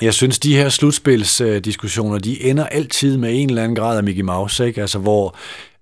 jeg 0.02 0.14
synes, 0.14 0.38
de 0.38 0.56
her 0.56 0.68
slutspilsdiskussioner, 0.68 2.18
de 2.18 2.42
ender 2.42 2.66
altid 2.66 3.16
med 3.16 3.30
en 3.32 3.48
eller 3.48 3.62
anden 3.62 3.76
grad 3.76 3.96
af 3.96 4.04
Mickey 4.04 4.22
Mouse, 4.22 4.66
ikke? 4.66 4.80
Altså, 4.80 4.98
hvor 4.98 5.36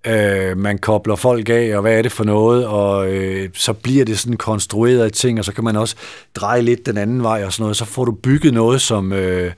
øh, 0.07 0.57
man 0.57 0.77
kobler 0.77 1.15
folk 1.15 1.49
af, 1.49 1.75
og 1.75 1.81
hvad 1.81 1.97
er 1.97 2.01
det 2.01 2.11
for 2.11 2.23
noget, 2.23 2.67
og 2.67 3.07
øh, 3.07 3.49
så 3.53 3.73
bliver 3.73 4.05
det 4.05 4.19
sådan 4.19 4.37
konstrueret 4.37 5.13
ting, 5.13 5.39
og 5.39 5.45
så 5.45 5.53
kan 5.53 5.63
man 5.63 5.75
også 5.75 5.95
dreje 6.35 6.61
lidt 6.61 6.85
den 6.85 6.97
anden 6.97 7.23
vej 7.23 7.43
og 7.45 7.53
sådan 7.53 7.63
noget, 7.63 7.77
så 7.77 7.85
får 7.85 8.05
du 8.05 8.11
bygget 8.11 8.53
noget, 8.53 8.81
som... 8.81 9.13
Øh, 9.13 9.51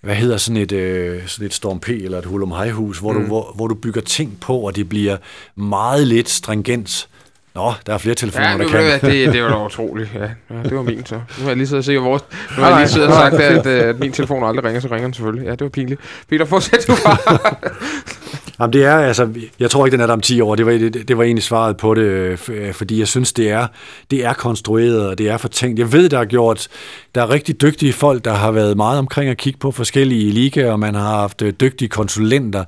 hvad 0.00 0.14
hedder 0.14 0.36
sådan 0.36 0.56
et, 0.62 0.72
øh, 0.72 1.26
sådan 1.26 1.46
et 1.46 1.54
Storm 1.54 1.80
P 1.80 1.88
eller 1.88 2.18
et 2.18 2.24
Hulum 2.24 2.50
Hus, 2.72 2.98
hvor, 2.98 3.12
mm. 3.12 3.20
du, 3.20 3.26
hvor, 3.26 3.52
hvor 3.54 3.66
du 3.68 3.74
bygger 3.74 4.00
ting 4.00 4.40
på, 4.40 4.56
og 4.56 4.76
det 4.76 4.88
bliver 4.88 5.16
meget 5.56 6.06
lidt 6.06 6.28
stringent. 6.30 7.08
Nå, 7.54 7.72
der 7.86 7.94
er 7.94 7.98
flere 7.98 8.14
telefoner, 8.14 8.50
Ja, 8.50 8.58
der 8.58 8.68
kan. 8.68 8.84
det, 8.84 9.02
det, 9.02 9.32
det 9.32 9.42
var 9.42 9.48
da 9.48 9.64
utroligt. 9.66 10.10
Ja, 10.14 10.20
ja, 10.56 10.62
det 10.62 10.76
var 10.76 10.82
min 10.82 11.06
så. 11.06 11.14
Nu 11.14 11.20
har 11.38 11.46
jeg 11.46 11.56
lige 11.56 11.66
siddet 11.66 11.78
og 11.78 11.84
set 11.84 12.02
vores... 12.02 12.22
Nu 12.56 12.62
har 12.62 12.70
jeg 12.70 12.78
lige 12.78 12.88
siddet 12.88 13.08
og 13.08 13.14
sagt, 13.14 13.34
at, 13.34 13.66
at 13.66 13.98
min 13.98 14.12
telefon 14.12 14.44
aldrig 14.44 14.64
ringer, 14.64 14.80
så 14.80 14.88
ringer 14.88 15.06
den 15.06 15.14
selvfølgelig. 15.14 15.44
Ja, 15.46 15.50
det 15.50 15.60
var 15.60 15.68
pinligt. 15.68 16.00
Peter, 16.28 16.44
fortsæt 16.44 16.84
du 16.88 16.92
bare. 17.04 17.40
Jamen 18.60 18.72
det 18.72 18.84
er, 18.84 18.96
altså, 18.96 19.28
jeg 19.60 19.70
tror 19.70 19.86
ikke, 19.86 19.94
den 19.94 20.00
er 20.00 20.06
der 20.06 20.12
om 20.12 20.20
10 20.20 20.40
år. 20.40 20.54
Det 20.54 20.66
var, 20.66 20.72
det, 20.72 21.08
det 21.08 21.18
var 21.18 21.24
egentlig 21.24 21.42
svaret 21.42 21.76
på 21.76 21.94
det, 21.94 22.02
øh, 22.48 22.72
fordi 22.74 22.98
jeg 22.98 23.08
synes, 23.08 23.32
det 23.32 23.50
er, 23.50 23.66
det 24.10 24.24
er 24.24 24.32
konstrueret, 24.32 25.08
og 25.08 25.18
det 25.18 25.28
er 25.28 25.36
fortænkt. 25.36 25.78
Jeg 25.78 25.92
ved, 25.92 26.08
der 26.08 26.18
er 26.18 26.24
gjort, 26.24 26.68
der 27.14 27.22
er 27.22 27.30
rigtig 27.30 27.60
dygtige 27.60 27.92
folk, 27.92 28.24
der 28.24 28.32
har 28.32 28.50
været 28.50 28.76
meget 28.76 28.98
omkring 28.98 29.30
at 29.30 29.36
kigge 29.36 29.58
på 29.58 29.70
forskellige 29.70 30.30
ligaer, 30.30 30.72
og 30.72 30.80
man 30.80 30.94
har 30.94 31.20
haft 31.20 31.42
øh, 31.42 31.52
dygtige 31.60 31.88
konsulenter 31.88 32.64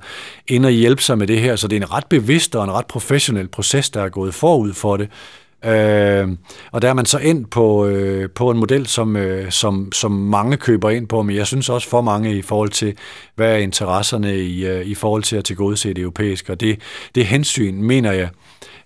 ind 0.47 0.65
og 0.65 0.71
hjælpe 0.71 1.01
sig 1.01 1.17
med 1.17 1.27
det 1.27 1.39
her, 1.39 1.55
så 1.55 1.67
det 1.67 1.75
er 1.75 1.81
en 1.81 1.93
ret 1.93 2.05
bevidst 2.09 2.55
og 2.55 2.63
en 2.63 2.71
ret 2.71 2.85
professionel 2.85 3.47
proces, 3.47 3.89
der 3.89 4.01
er 4.01 4.09
gået 4.09 4.33
forud 4.33 4.73
for 4.73 4.97
det. 4.97 5.09
Øh, 5.65 6.27
og 6.71 6.81
der 6.81 6.89
er 6.89 6.93
man 6.93 7.05
så 7.05 7.17
ind 7.17 7.45
på, 7.45 7.85
øh, 7.85 8.29
på 8.29 8.51
en 8.51 8.57
model, 8.57 8.87
som, 8.87 9.15
øh, 9.15 9.51
som, 9.51 9.91
som 9.91 10.11
mange 10.11 10.57
køber 10.57 10.89
ind 10.89 11.07
på, 11.07 11.21
men 11.21 11.35
jeg 11.35 11.47
synes 11.47 11.69
også 11.69 11.89
for 11.89 12.01
mange 12.01 12.37
i 12.37 12.41
forhold 12.41 12.69
til, 12.69 12.95
hvad 13.35 13.53
er 13.53 13.57
interesserne 13.57 14.37
i, 14.37 14.65
øh, 14.65 14.85
i 14.85 14.95
forhold 14.95 15.23
til 15.23 15.35
at 15.35 15.45
tilgodese 15.45 15.89
det 15.89 16.01
europæiske. 16.01 16.51
Og 16.51 16.59
det, 16.59 16.79
det 17.15 17.25
hensyn, 17.25 17.81
mener 17.81 18.11
jeg, 18.11 18.29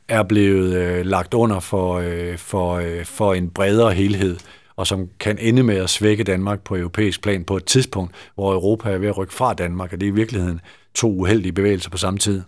er 0.08 0.24
blevet 0.24 0.76
øh, 0.76 1.06
lagt 1.06 1.34
under 1.34 1.60
for, 1.60 1.96
øh, 1.96 2.38
for, 2.38 2.76
øh, 2.76 3.06
for 3.06 3.34
en 3.34 3.50
bredere 3.50 3.94
helhed, 3.94 4.38
og 4.76 4.88
som 4.88 5.08
kan 5.20 5.38
ende 5.42 5.64
med 5.64 5.76
at 5.76 5.90
svække 5.90 6.24
Danmark 6.24 6.62
på 6.62 6.76
europæisk 6.76 7.22
plan 7.22 7.44
på 7.44 7.58
et 7.58 7.66
tidspunkt, 7.66 8.12
hvor 8.36 8.54
Europa 8.54 8.90
er 8.90 8.98
ved 8.98 9.08
at 9.08 9.18
rykke 9.18 9.34
fra 9.34 9.54
Danmark, 9.54 9.94
og 9.94 10.02
det 10.02 10.08
er 10.08 10.12
i 10.12 10.16
virkeligheden 10.16 10.62
to 10.96 11.12
uheldige 11.12 11.52
bevægelser 11.52 11.90
på 11.90 11.98
samme 11.98 12.20
tid. 12.20 12.42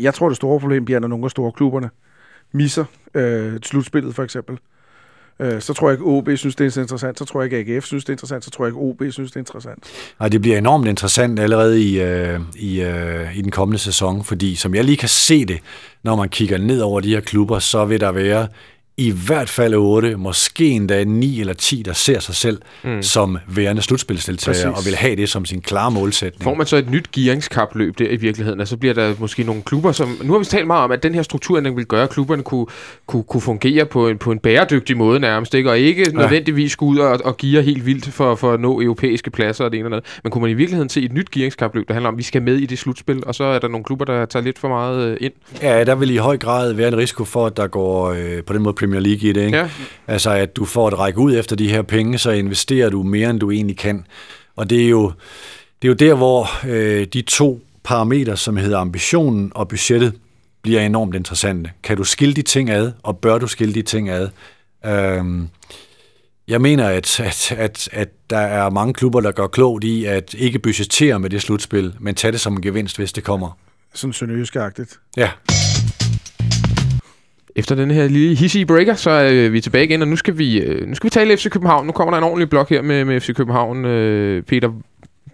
Jeg 0.00 0.14
tror, 0.14 0.28
det 0.28 0.36
store 0.36 0.60
problem 0.60 0.84
bliver, 0.84 1.00
når 1.00 1.08
nogle 1.08 1.24
af 1.24 1.30
store 1.30 1.52
klubberne 1.52 1.90
misser 2.52 2.84
øh, 3.14 3.52
slutspillet, 3.62 4.14
for 4.14 4.22
eksempel. 4.22 4.58
Øh, 5.40 5.60
så 5.60 5.74
tror 5.74 5.88
jeg 5.88 5.94
ikke, 5.94 6.04
OB 6.04 6.28
synes, 6.36 6.56
det 6.56 6.76
er 6.76 6.80
interessant. 6.80 7.18
Så 7.18 7.24
tror 7.24 7.42
jeg 7.42 7.52
ikke, 7.52 7.74
AGF 7.74 7.84
synes, 7.84 8.04
det 8.04 8.08
er 8.08 8.14
interessant. 8.14 8.44
Så 8.44 8.50
tror 8.50 8.64
jeg 8.64 8.68
ikke, 8.68 8.80
OB 8.80 9.02
synes, 9.10 9.30
det 9.30 9.36
er 9.36 9.40
interessant. 9.40 9.84
Nej, 10.20 10.28
det 10.28 10.40
bliver 10.40 10.58
enormt 10.58 10.88
interessant 10.88 11.38
allerede 11.38 11.82
i, 11.82 12.00
øh, 12.00 12.40
i, 12.56 12.82
øh, 12.82 13.38
i 13.38 13.42
den 13.42 13.50
kommende 13.50 13.78
sæson, 13.78 14.24
fordi 14.24 14.54
som 14.54 14.74
jeg 14.74 14.84
lige 14.84 14.96
kan 14.96 15.08
se 15.08 15.44
det, 15.44 15.58
når 16.02 16.16
man 16.16 16.28
kigger 16.28 16.58
ned 16.58 16.80
over 16.80 17.00
de 17.00 17.08
her 17.08 17.20
klubber, 17.20 17.58
så 17.58 17.84
vil 17.84 18.00
der 18.00 18.12
være 18.12 18.48
i 19.00 19.10
hvert 19.26 19.48
fald 19.48 19.74
8, 19.74 20.16
måske 20.16 20.68
endda 20.68 21.04
9 21.04 21.40
eller 21.40 21.54
10, 21.54 21.82
der 21.82 21.92
ser 21.92 22.20
sig 22.20 22.34
selv 22.34 22.58
mm. 22.84 23.02
som 23.02 23.38
værende 23.48 23.82
slutspilsdeltager 23.82 24.68
og 24.68 24.84
vil 24.84 24.94
have 24.94 25.16
det 25.16 25.28
som 25.28 25.44
sin 25.44 25.60
klare 25.60 25.90
målsætning. 25.90 26.42
Får 26.42 26.54
man 26.54 26.66
så 26.66 26.76
et 26.76 26.90
nyt 26.90 27.12
gearingskapløb 27.12 27.98
der 27.98 28.08
i 28.08 28.16
virkeligheden, 28.16 28.60
og 28.60 28.68
så 28.68 28.76
bliver 28.76 28.94
der 28.94 29.14
måske 29.18 29.42
nogle 29.42 29.62
klubber, 29.62 29.92
som... 29.92 30.18
Nu 30.22 30.32
har 30.32 30.38
vi 30.38 30.44
talt 30.44 30.66
meget 30.66 30.84
om, 30.84 30.92
at 30.92 31.02
den 31.02 31.14
her 31.14 31.22
strukturændring 31.22 31.76
vil 31.76 31.86
gøre, 31.86 32.02
at 32.02 32.10
klubberne 32.10 32.42
kunne, 32.42 32.66
kunne, 33.06 33.22
kunne 33.22 33.40
fungere 33.40 33.86
på 33.86 34.08
en, 34.08 34.18
på 34.18 34.32
en 34.32 34.38
bæredygtig 34.38 34.96
måde 34.96 35.20
nærmest, 35.20 35.54
ikke? 35.54 35.70
og 35.70 35.78
ikke 35.78 36.02
ja. 36.02 36.18
nødvendigvis 36.18 36.76
gå 36.76 36.86
ud 36.86 36.98
og, 36.98 37.20
og 37.24 37.36
geare 37.36 37.62
helt 37.62 37.86
vildt 37.86 38.12
for, 38.12 38.34
for 38.34 38.52
at 38.52 38.60
nå 38.60 38.80
europæiske 38.80 39.30
pladser 39.30 39.64
og 39.64 39.72
det 39.72 39.78
ene 39.78 39.86
og 39.86 39.90
det 39.90 39.96
andet. 39.96 40.20
Men 40.22 40.30
kunne 40.30 40.42
man 40.42 40.50
i 40.50 40.54
virkeligheden 40.54 40.88
se 40.88 41.02
et 41.02 41.12
nyt 41.12 41.30
gearingskapløb, 41.30 41.88
der 41.88 41.94
handler 41.94 42.08
om, 42.08 42.14
at 42.14 42.18
vi 42.18 42.22
skal 42.22 42.42
med 42.42 42.56
i 42.56 42.66
det 42.66 42.78
slutspil, 42.78 43.22
og 43.26 43.34
så 43.34 43.44
er 43.44 43.58
der 43.58 43.68
nogle 43.68 43.84
klubber, 43.84 44.04
der 44.04 44.26
tager 44.26 44.44
lidt 44.44 44.58
for 44.58 44.68
meget 44.68 45.10
øh, 45.10 45.16
ind? 45.20 45.32
Ja, 45.62 45.84
der 45.84 45.94
vil 45.94 46.10
i 46.10 46.16
høj 46.16 46.36
grad 46.36 46.72
være 46.72 46.88
en 46.88 46.96
risiko 46.96 47.24
for, 47.24 47.46
at 47.46 47.56
der 47.56 47.66
går 47.66 48.10
øh, 48.10 48.42
på 48.42 48.52
den 48.52 48.62
måde 48.62 48.74
Premier 48.90 49.00
League 49.00 49.30
i 49.30 49.32
det. 49.32 49.46
Ikke? 49.46 49.58
Ja. 49.58 49.70
Altså, 50.06 50.30
at 50.30 50.56
du 50.56 50.64
får 50.64 50.86
at 50.86 50.98
række 50.98 51.18
ud 51.18 51.36
efter 51.36 51.56
de 51.56 51.68
her 51.68 51.82
penge, 51.82 52.18
så 52.18 52.30
investerer 52.30 52.90
du 52.90 53.02
mere, 53.02 53.30
end 53.30 53.40
du 53.40 53.50
egentlig 53.50 53.78
kan. 53.78 54.06
Og 54.56 54.70
det 54.70 54.84
er 54.84 54.88
jo, 54.88 55.12
det 55.82 55.88
er 55.88 55.90
jo 55.90 55.94
der, 55.94 56.14
hvor 56.14 56.66
øh, 56.66 57.06
de 57.12 57.22
to 57.22 57.60
parametre, 57.84 58.36
som 58.36 58.56
hedder 58.56 58.78
ambitionen 58.78 59.52
og 59.54 59.68
budgettet, 59.68 60.14
bliver 60.62 60.80
enormt 60.80 61.14
interessante. 61.14 61.70
Kan 61.82 61.96
du 61.96 62.04
skille 62.04 62.34
de 62.34 62.42
ting 62.42 62.70
ad, 62.70 62.92
og 63.02 63.18
bør 63.18 63.38
du 63.38 63.46
skille 63.46 63.74
de 63.74 63.82
ting 63.82 64.08
ad? 64.08 64.28
Øhm, 64.86 65.48
jeg 66.48 66.60
mener, 66.60 66.88
at, 66.88 67.20
at, 67.20 67.52
at, 67.52 67.88
at 67.92 68.08
der 68.30 68.38
er 68.38 68.70
mange 68.70 68.94
klubber, 68.94 69.20
der 69.20 69.32
gør 69.32 69.46
klogt 69.46 69.84
i 69.84 70.04
at 70.04 70.34
ikke 70.34 70.58
budgettere 70.58 71.18
med 71.18 71.30
det 71.30 71.42
slutspil, 71.42 71.94
men 72.00 72.14
tage 72.14 72.32
det 72.32 72.40
som 72.40 72.52
en 72.52 72.62
gevinst, 72.62 72.96
hvis 72.96 73.12
det 73.12 73.24
kommer. 73.24 73.58
Sådan 73.94 74.12
sønderjyskagtigt. 74.12 74.98
Ja. 75.16 75.30
Efter 77.60 77.74
den 77.74 77.90
her 77.90 78.08
lille 78.08 78.36
hissige 78.36 78.66
breaker, 78.66 78.94
så 78.94 79.10
er 79.10 79.48
vi 79.48 79.60
tilbage 79.60 79.84
igen, 79.84 80.02
og 80.02 80.08
nu 80.08 80.16
skal 80.16 80.38
vi, 80.38 80.60
øh, 80.60 80.88
nu 80.88 80.94
skal 80.94 81.04
vi 81.04 81.10
tale 81.10 81.36
FC 81.36 81.50
København. 81.50 81.86
Nu 81.86 81.92
kommer 81.92 82.10
der 82.10 82.18
en 82.18 82.24
ordentlig 82.24 82.50
blok 82.50 82.70
her 82.70 82.82
med, 82.82 83.04
med 83.04 83.20
FC 83.20 83.34
København. 83.34 83.84
Øh, 83.84 84.42
Peter, 84.42 84.70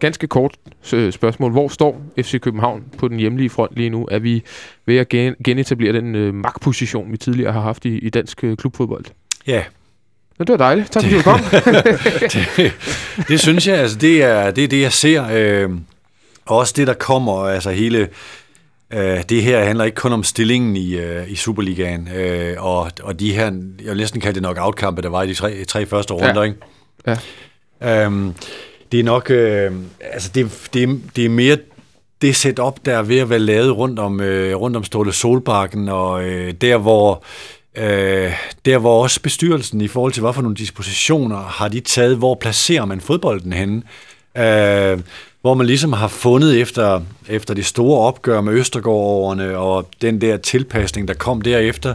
ganske 0.00 0.26
kort 0.26 0.56
øh, 0.92 1.12
spørgsmål. 1.12 1.52
Hvor 1.52 1.68
står 1.68 2.02
FC 2.22 2.40
København 2.40 2.84
på 2.98 3.08
den 3.08 3.18
hjemlige 3.18 3.50
front 3.50 3.76
lige 3.76 3.90
nu? 3.90 4.08
Er 4.10 4.18
vi 4.18 4.42
ved 4.86 4.96
at 4.96 5.08
gen, 5.08 5.34
genetablere 5.44 5.92
den 5.92 6.14
øh, 6.14 6.34
magtposition, 6.34 7.12
vi 7.12 7.16
tidligere 7.16 7.52
har 7.52 7.60
haft 7.60 7.84
i, 7.84 7.98
i 7.98 8.10
dansk 8.10 8.44
øh, 8.44 8.56
klubfodbold? 8.56 9.04
Ja, 9.46 9.62
Nå, 10.38 10.44
det 10.44 10.52
var 10.52 10.56
dejligt. 10.56 10.92
Tak 10.92 11.02
fordi 11.02 11.16
du 11.16 11.22
kom. 11.22 11.40
det, 12.56 12.72
det 13.28 13.40
synes 13.40 13.66
jeg, 13.66 13.76
altså 13.76 13.98
det 13.98 14.22
er 14.22 14.50
det, 14.50 14.64
er 14.64 14.68
det 14.68 14.80
jeg 14.80 14.92
ser. 14.92 15.24
Øh, 15.32 15.70
og 16.46 16.56
også 16.56 16.74
det, 16.76 16.86
der 16.86 16.94
kommer, 16.94 17.42
altså 17.42 17.70
hele... 17.70 18.08
Øh, 18.92 19.22
det 19.28 19.42
her 19.42 19.64
handler 19.64 19.84
ikke 19.84 19.94
kun 19.94 20.12
om 20.12 20.24
stillingen 20.24 20.76
i, 20.76 20.94
øh, 20.94 21.30
i 21.30 21.34
Superligaen, 21.34 22.08
øh, 22.16 22.56
og, 22.58 22.90
og 23.02 23.20
de 23.20 23.32
her, 23.32 23.44
jeg 23.44 23.90
vil 23.90 23.96
næsten 23.96 24.20
kalde 24.20 24.34
det 24.34 24.42
nok 24.42 24.56
outkampe, 24.60 25.02
der 25.02 25.08
var 25.08 25.22
i 25.22 25.28
de 25.28 25.34
tre, 25.34 25.64
tre 25.64 25.86
første 25.86 26.14
runder, 26.14 26.42
ikke? 26.42 26.56
Ja. 27.06 27.16
Øhm, 28.04 28.34
det 28.92 29.00
er 29.00 29.04
nok, 29.04 29.30
øh, 29.30 29.72
altså 30.12 30.30
det, 30.34 30.68
det, 30.74 31.02
det 31.16 31.24
er 31.24 31.28
mere 31.28 31.56
det 32.22 32.36
setup, 32.36 32.78
der 32.84 32.98
er 32.98 33.02
ved 33.02 33.18
at 33.18 33.30
være 33.30 33.38
lavet 33.38 33.76
rundt 33.76 33.98
om, 33.98 34.20
øh, 34.20 34.56
rundt 34.56 34.76
om 34.76 34.84
Ståle 34.84 35.12
Solbakken, 35.12 35.88
og 35.88 36.24
øh, 36.24 36.54
der 36.60 36.76
hvor 36.76 37.24
øh, 37.76 38.32
der 38.64 38.78
hvor 38.78 39.02
også 39.02 39.20
bestyrelsen 39.22 39.80
i 39.80 39.88
forhold 39.88 40.12
til, 40.12 40.20
hvad 40.20 40.32
for 40.32 40.42
nogle 40.42 40.56
dispositioner 40.56 41.36
har 41.36 41.68
de 41.68 41.80
taget, 41.80 42.16
hvor 42.16 42.34
placerer 42.34 42.84
man 42.84 43.00
fodbolden 43.00 43.52
henne, 43.52 43.82
øh, 44.36 44.98
hvor 45.46 45.54
man 45.54 45.66
ligesom 45.66 45.92
har 45.92 46.08
fundet 46.08 46.60
efter, 46.60 47.00
efter 47.28 47.54
det 47.54 47.66
store 47.66 48.00
opgør 48.00 48.40
med 48.40 48.52
Østergaard-årene 48.52 49.56
og 49.56 49.88
den 50.02 50.20
der 50.20 50.36
tilpasning, 50.36 51.08
der 51.08 51.14
kom 51.14 51.40
derefter, 51.40 51.94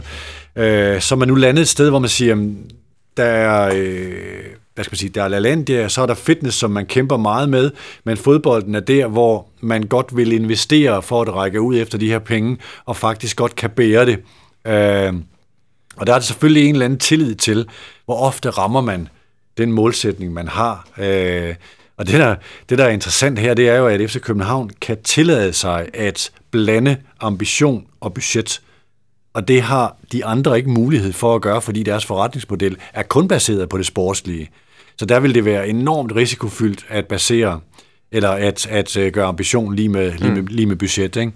øh, 0.56 1.00
så 1.00 1.14
er 1.14 1.16
man 1.18 1.28
nu 1.28 1.34
landet 1.34 1.62
et 1.62 1.68
sted, 1.68 1.90
hvor 1.90 1.98
man 1.98 2.08
siger, 2.08 2.28
jamen, 2.28 2.70
der 3.16 3.24
er, 3.24 3.72
øh, 3.74 4.44
hvad 4.74 4.84
skal 4.84 4.92
man 4.92 4.98
sige, 4.98 5.10
der 5.10 5.22
er 5.22 5.28
LaLandia, 5.28 5.88
så 5.88 6.02
er 6.02 6.06
der 6.06 6.14
fitness, 6.14 6.58
som 6.58 6.70
man 6.70 6.86
kæmper 6.86 7.16
meget 7.16 7.48
med, 7.48 7.70
men 8.04 8.16
fodbolden 8.16 8.74
er 8.74 8.80
der, 8.80 9.06
hvor 9.06 9.46
man 9.60 9.82
godt 9.82 10.16
vil 10.16 10.32
investere 10.32 11.02
for 11.02 11.22
at 11.22 11.34
række 11.34 11.60
ud 11.60 11.78
efter 11.78 11.98
de 11.98 12.08
her 12.08 12.18
penge, 12.18 12.58
og 12.84 12.96
faktisk 12.96 13.36
godt 13.36 13.56
kan 13.56 13.70
bære 13.70 14.06
det. 14.06 14.18
Øh, 14.66 15.12
og 15.96 16.06
der 16.06 16.14
er 16.14 16.18
det 16.18 16.24
selvfølgelig 16.24 16.68
en 16.68 16.74
eller 16.74 16.84
anden 16.84 16.98
tillid 16.98 17.34
til, 17.34 17.68
hvor 18.04 18.16
ofte 18.16 18.50
rammer 18.50 18.80
man 18.80 19.08
den 19.58 19.72
målsætning, 19.72 20.32
man 20.32 20.48
har. 20.48 20.88
Øh, 20.98 21.54
og 22.02 22.08
det 22.08 22.20
der, 22.20 22.34
det, 22.68 22.78
der 22.78 22.84
er 22.84 22.88
interessant 22.88 23.38
her, 23.38 23.54
det 23.54 23.68
er 23.68 23.76
jo, 23.76 23.86
at 23.86 24.10
FC 24.10 24.20
København 24.20 24.70
kan 24.80 25.02
tillade 25.02 25.52
sig 25.52 25.88
at 25.94 26.30
blande 26.50 26.96
ambition 27.20 27.84
og 28.00 28.14
budget. 28.14 28.60
Og 29.34 29.48
det 29.48 29.62
har 29.62 29.96
de 30.12 30.24
andre 30.24 30.56
ikke 30.56 30.70
mulighed 30.70 31.12
for 31.12 31.34
at 31.34 31.42
gøre, 31.42 31.62
fordi 31.62 31.82
deres 31.82 32.04
forretningsmodel 32.06 32.76
er 32.94 33.02
kun 33.02 33.28
baseret 33.28 33.68
på 33.68 33.78
det 33.78 33.86
sportslige. 33.86 34.50
Så 34.98 35.06
der 35.06 35.20
vil 35.20 35.34
det 35.34 35.44
være 35.44 35.68
enormt 35.68 36.16
risikofyldt 36.16 36.86
at 36.88 37.06
basere, 37.06 37.60
eller 38.12 38.30
at, 38.30 38.66
at 38.66 38.96
øh, 38.96 39.12
gøre 39.12 39.26
ambition 39.26 39.74
lige 39.74 39.88
med, 39.88 40.12
lige 40.12 40.32
med, 40.32 40.42
lige 40.42 40.66
med 40.66 40.76
budget. 40.76 41.16
Ikke? 41.16 41.32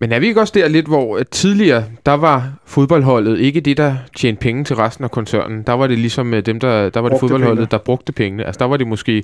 Men 0.00 0.12
er 0.12 0.18
vi 0.18 0.26
ikke 0.26 0.40
også 0.40 0.52
der 0.56 0.68
lidt, 0.68 0.86
hvor 0.86 1.22
tidligere, 1.22 1.84
der 2.06 2.12
var 2.12 2.52
fodboldholdet 2.66 3.38
ikke 3.38 3.60
det, 3.60 3.76
der 3.76 3.96
tjente 4.16 4.40
penge 4.40 4.64
til 4.64 4.76
resten 4.76 5.04
af 5.04 5.10
koncernen. 5.10 5.62
Der 5.62 5.72
var 5.72 5.86
det 5.86 5.98
ligesom 5.98 6.34
øh, 6.34 6.46
dem, 6.46 6.60
der, 6.60 6.90
der 6.90 7.00
var 7.00 7.08
det 7.08 7.12
Brugte 7.12 7.20
fodboldholdet, 7.20 7.56
pengene. 7.56 7.70
der 7.70 7.78
brugte 7.78 8.12
pengene. 8.12 8.44
Altså 8.44 8.58
der 8.58 8.64
var 8.64 8.76
det 8.76 8.86
måske 8.86 9.22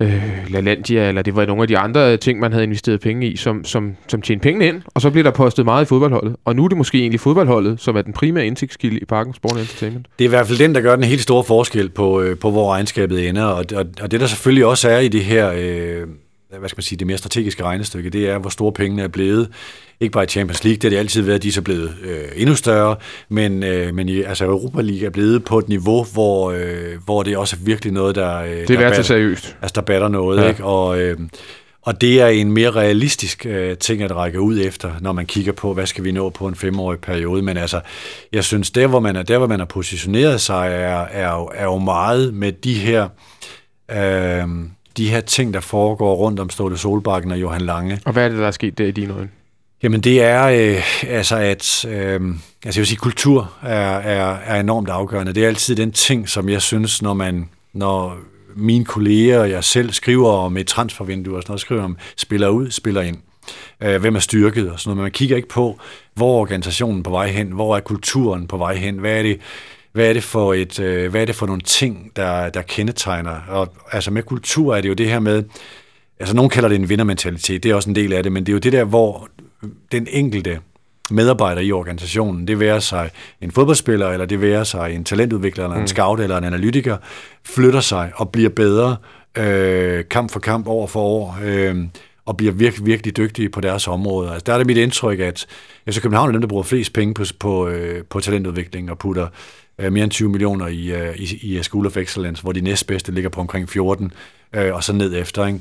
øh, 0.00 0.22
LaLandia, 0.48 1.08
eller 1.08 1.22
det 1.22 1.36
var 1.36 1.46
nogle 1.46 1.62
af 1.62 1.68
de 1.68 1.78
andre 1.78 2.16
ting, 2.16 2.40
man 2.40 2.52
havde 2.52 2.64
investeret 2.64 3.00
penge 3.00 3.26
i, 3.26 3.36
som, 3.36 3.64
som, 3.64 3.96
som 4.08 4.22
tjente 4.22 4.42
pengene 4.42 4.66
ind, 4.66 4.82
og 4.86 5.00
så 5.00 5.10
blev 5.10 5.24
der 5.24 5.30
postet 5.30 5.64
meget 5.64 5.84
i 5.84 5.86
fodboldholdet. 5.86 6.36
Og 6.44 6.56
nu 6.56 6.64
er 6.64 6.68
det 6.68 6.78
måske 6.78 6.98
egentlig 6.98 7.20
fodboldholdet, 7.20 7.80
som 7.80 7.96
er 7.96 8.02
den 8.02 8.12
primære 8.12 8.46
indtægtskilde 8.46 8.98
i 8.98 9.04
Parken 9.04 9.34
Sport 9.34 9.52
Entertainment. 9.52 10.06
Det 10.18 10.24
er 10.24 10.28
i 10.28 10.30
hvert 10.30 10.46
fald 10.46 10.58
den, 10.58 10.74
der 10.74 10.80
gør 10.80 10.96
den 10.96 11.04
helt 11.04 11.20
store 11.20 11.44
forskel 11.44 11.88
på, 11.88 12.20
øh, 12.20 12.38
på 12.38 12.50
hvor 12.50 12.72
regnskabet 12.72 13.28
ender. 13.28 13.44
Og, 13.44 13.64
og, 13.76 13.84
og 14.02 14.10
det, 14.10 14.20
der 14.20 14.26
selvfølgelig 14.26 14.66
også 14.66 14.88
er 14.88 14.98
i 14.98 15.08
det 15.08 15.24
her, 15.24 15.52
øh, 15.56 16.06
hvad 16.58 16.68
skal 16.68 16.76
man 16.78 16.82
sige, 16.82 16.98
det 16.98 17.06
mere 17.06 17.18
strategiske 17.18 17.62
regnestykke, 17.62 18.10
det 18.10 18.28
er, 18.28 18.38
hvor 18.38 18.50
store 18.50 18.72
pengene 18.72 19.02
er 19.02 19.08
blevet. 19.08 19.48
Ikke 20.00 20.12
bare 20.12 20.24
i 20.24 20.26
Champions 20.26 20.64
League, 20.64 20.76
det 20.76 20.82
har 20.84 20.90
de 20.90 20.98
altid 20.98 21.22
været, 21.22 21.42
de 21.42 21.48
er 21.48 21.52
så 21.52 21.62
blevet 21.62 21.94
øh, 22.02 22.18
endnu 22.36 22.54
større, 22.54 22.96
men, 23.28 23.62
øh, 23.62 23.94
men 23.94 24.08
i, 24.08 24.22
altså 24.22 24.44
Europa 24.44 24.80
League 24.82 25.06
er 25.06 25.10
blevet 25.10 25.44
på 25.44 25.58
et 25.58 25.68
niveau, 25.68 26.04
hvor, 26.12 26.50
øh, 26.52 26.96
hvor 27.04 27.22
det 27.22 27.36
også 27.36 27.56
er 27.60 27.64
virkelig 27.64 27.92
noget, 27.92 28.14
der, 28.14 28.36
øh, 28.42 28.50
Det 28.50 28.70
er 28.70 28.78
værd 28.78 28.94
til 28.94 29.04
seriøst. 29.04 29.56
altså, 29.62 29.72
der 29.74 29.80
batter 29.80 30.08
noget. 30.08 30.42
Ja. 30.42 30.48
Ikke? 30.48 30.64
Og, 30.64 31.00
øh, 31.00 31.18
og 31.82 32.00
det 32.00 32.20
er 32.20 32.26
en 32.26 32.52
mere 32.52 32.70
realistisk 32.70 33.46
øh, 33.46 33.76
ting 33.76 34.02
at 34.02 34.16
række 34.16 34.40
ud 34.40 34.60
efter, 34.60 34.92
når 35.00 35.12
man 35.12 35.26
kigger 35.26 35.52
på, 35.52 35.74
hvad 35.74 35.86
skal 35.86 36.04
vi 36.04 36.12
nå 36.12 36.30
på 36.30 36.46
en 36.46 36.54
femårig 36.54 36.98
periode. 37.00 37.42
Men 37.42 37.56
altså, 37.56 37.80
jeg 38.32 38.44
synes, 38.44 38.70
der 38.70 38.86
hvor 38.86 39.00
man 39.00 39.16
er, 39.16 39.22
der, 39.22 39.38
hvor 39.38 39.46
man 39.46 39.58
har 39.58 39.66
positioneret 39.66 40.40
sig, 40.40 40.68
er, 40.72 41.04
er, 41.10 41.32
jo- 41.36 41.50
er 41.54 41.64
jo 41.64 41.78
meget 41.78 42.34
med 42.34 42.52
de 42.52 42.74
her, 42.74 43.08
øh, 43.90 44.44
de 45.00 45.10
her 45.10 45.20
ting, 45.20 45.54
der 45.54 45.60
foregår 45.60 46.14
rundt 46.14 46.40
om 46.40 46.50
Ståle 46.50 46.78
Solbakken 46.78 47.30
og 47.30 47.40
Johan 47.40 47.60
Lange. 47.60 48.00
Og 48.04 48.12
hvad 48.12 48.24
er 48.24 48.28
det, 48.28 48.38
der 48.38 48.46
er 48.46 48.50
sket 48.50 48.78
der 48.78 48.84
i 48.84 48.90
dine 48.90 49.14
øjne? 49.14 49.28
Jamen 49.82 50.00
det 50.00 50.22
er 50.22 50.44
øh, 50.44 51.10
altså 51.10 51.36
at 51.36 51.84
øh, 51.88 52.20
altså 52.20 52.34
jeg 52.64 52.76
vil 52.76 52.86
sige 52.86 52.98
kultur 52.98 53.52
er, 53.62 53.98
er, 53.98 54.36
er 54.44 54.60
enormt 54.60 54.88
afgørende. 54.88 55.32
Det 55.34 55.44
er 55.44 55.48
altid 55.48 55.76
den 55.76 55.92
ting, 55.92 56.28
som 56.28 56.48
jeg 56.48 56.62
synes, 56.62 57.02
når 57.02 57.14
man 57.14 57.48
når 57.72 58.16
mine 58.56 58.84
kolleger 58.84 59.40
og 59.40 59.50
jeg 59.50 59.64
selv 59.64 59.92
skriver 59.92 60.30
om 60.30 60.56
et 60.56 60.66
transfervindue 60.66 61.36
og 61.36 61.42
sådan 61.42 61.50
noget, 61.50 61.60
skriver 61.60 61.82
om 61.82 61.96
spiller 62.16 62.48
ud, 62.48 62.70
spiller 62.70 63.00
ind. 63.02 63.16
Øh, 63.82 64.00
hvem 64.00 64.16
er 64.16 64.20
styrket 64.20 64.70
og 64.70 64.80
sådan 64.80 64.88
noget. 64.88 64.96
Men 64.96 65.02
man 65.02 65.10
kigger 65.10 65.36
ikke 65.36 65.48
på, 65.48 65.78
hvor 66.14 66.36
er 66.36 66.40
organisationen 66.40 67.02
på 67.02 67.10
vej 67.10 67.30
hen, 67.30 67.46
hvor 67.46 67.76
er 67.76 67.80
kulturen 67.80 68.46
på 68.46 68.56
vej 68.56 68.74
hen, 68.74 68.98
hvad 68.98 69.18
er 69.18 69.22
det, 69.22 69.40
hvad 69.92 70.08
er 70.08 70.12
det 70.12 70.24
for 70.24 70.54
et, 70.54 70.80
øh, 70.80 71.10
hvad 71.10 71.22
er 71.22 71.24
det 71.24 71.34
for 71.34 71.46
nogle 71.46 71.62
ting, 71.62 72.12
der, 72.16 72.48
der 72.48 72.62
kendetegner. 72.62 73.40
Og 73.48 73.68
altså 73.92 74.10
med 74.10 74.22
kultur 74.22 74.76
er 74.76 74.80
det 74.80 74.88
jo 74.88 74.94
det 74.94 75.08
her 75.08 75.20
med, 75.20 75.44
altså 76.20 76.36
nogen 76.36 76.50
kalder 76.50 76.68
det 76.68 76.76
en 76.76 76.88
vindermentalitet, 76.88 77.62
det 77.62 77.70
er 77.70 77.74
også 77.74 77.90
en 77.90 77.96
del 77.96 78.12
af 78.12 78.22
det, 78.22 78.32
men 78.32 78.46
det 78.46 78.52
er 78.52 78.54
jo 78.54 78.58
det 78.58 78.72
der, 78.72 78.84
hvor 78.84 79.28
den 79.92 80.06
enkelte 80.10 80.60
medarbejder 81.10 81.62
i 81.62 81.72
organisationen, 81.72 82.48
det 82.48 82.60
være 82.60 82.80
sig 82.80 83.10
en 83.40 83.50
fodboldspiller, 83.50 84.08
eller 84.08 84.26
det 84.26 84.40
være 84.40 84.64
sig 84.64 84.94
en 84.94 85.04
talentudvikler, 85.04 85.64
eller 85.64 85.76
en 85.76 85.82
mm. 85.82 85.86
scout, 85.86 86.20
eller 86.20 86.38
en 86.38 86.44
analytiker, 86.44 86.96
flytter 87.44 87.80
sig 87.80 88.12
og 88.16 88.30
bliver 88.30 88.50
bedre 88.50 88.96
øh, 89.38 90.04
kamp 90.10 90.30
for 90.30 90.40
kamp, 90.40 90.66
år 90.68 90.86
for 90.86 91.00
år, 91.00 91.38
øh, 91.44 91.76
og 92.30 92.36
bliver 92.36 92.52
virkelig, 92.52 92.86
virkelig 92.86 93.16
dygtige 93.16 93.48
på 93.48 93.60
deres 93.60 93.88
område. 93.88 94.30
Altså, 94.30 94.44
der 94.46 94.52
er 94.52 94.58
det 94.58 94.66
mit 94.66 94.76
indtryk, 94.76 95.20
at 95.20 95.46
FC 95.90 96.00
København 96.00 96.28
er 96.28 96.32
dem, 96.32 96.40
der 96.40 96.48
bruger 96.48 96.62
flest 96.62 96.92
penge 96.92 97.14
på, 97.14 97.24
på, 97.38 97.68
øh, 97.68 98.04
på 98.04 98.20
talentudvikling 98.20 98.90
og 98.90 98.98
putter 98.98 99.26
øh, 99.78 99.92
mere 99.92 100.04
end 100.04 100.10
20 100.10 100.28
millioner 100.28 100.66
i, 100.66 100.92
øh, 100.92 101.16
i, 101.16 101.38
i 101.42 101.56
øh, 101.56 101.62
School 101.62 101.86
of 101.86 101.96
Excellence, 101.96 102.42
hvor 102.42 102.52
de 102.52 102.60
næstbedste 102.60 103.12
ligger 103.12 103.30
på 103.30 103.40
omkring 103.40 103.68
14, 103.68 104.12
øh, 104.54 104.74
og 104.74 104.84
så 104.84 104.92
ned 104.92 105.16
efter, 105.20 105.46
ikke? 105.46 105.60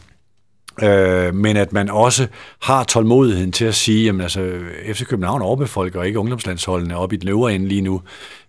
Øh, 0.83 1.35
men 1.35 1.57
at 1.57 1.73
man 1.73 1.89
også 1.89 2.27
har 2.61 2.83
tålmodigheden 2.83 3.51
til 3.51 3.65
at 3.65 3.75
sige, 3.75 4.05
jamen 4.05 4.21
altså, 4.21 4.51
FC 4.93 5.05
København 5.05 5.41
overbefolker 5.41 6.03
ikke 6.03 6.19
ungdomslandsholdene 6.19 6.97
op 6.97 7.13
i 7.13 7.15
den 7.15 7.29
øvre 7.29 7.55
ende 7.55 7.67
lige 7.67 7.81
nu, 7.81 8.01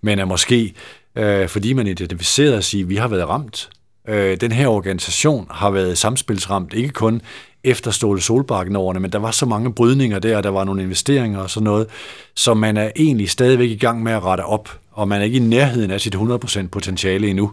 men 0.03 0.19
er 0.19 0.25
måske, 0.25 0.75
øh, 1.17 1.49
fordi 1.49 1.73
man 1.73 1.87
identificerer 1.87 2.57
at 2.57 2.65
sige, 2.65 2.83
at 2.83 2.89
vi 2.89 2.97
har 2.97 3.09
været 3.09 3.29
ramt. 3.29 3.71
Øh, 4.09 4.37
den 4.41 4.53
her 4.53 4.67
organisation 4.67 5.47
har 5.51 5.71
været 5.71 5.99
samspilsramt, 5.99 6.75
ikke 6.75 6.89
kun 6.89 7.23
efter 7.65 7.91
Ståle 7.91 8.21
Solbakken 8.21 8.77
årene, 8.77 9.01
men 9.01 9.13
der 9.13 9.19
var 9.19 9.31
så 9.31 9.47
mange 9.47 9.73
brydninger 9.73 10.19
der, 10.19 10.41
der 10.41 10.49
var 10.49 10.65
nogle 10.65 10.83
investeringer 10.83 11.39
og 11.41 11.51
sådan 11.51 11.65
noget, 11.65 11.87
så 12.35 12.55
man 12.55 12.77
er 12.77 12.91
egentlig 12.97 13.31
stadigvæk 13.31 13.71
i 13.71 13.77
gang 13.77 14.03
med 14.03 14.13
at 14.13 14.23
rette 14.23 14.43
op, 14.43 14.79
og 14.93 15.09
man 15.09 15.21
er 15.21 15.25
ikke 15.25 15.37
i 15.37 15.41
nærheden 15.41 15.91
af 15.91 16.01
sit 16.01 16.15
100% 16.15 16.69
potentiale 16.69 17.29
endnu. 17.29 17.53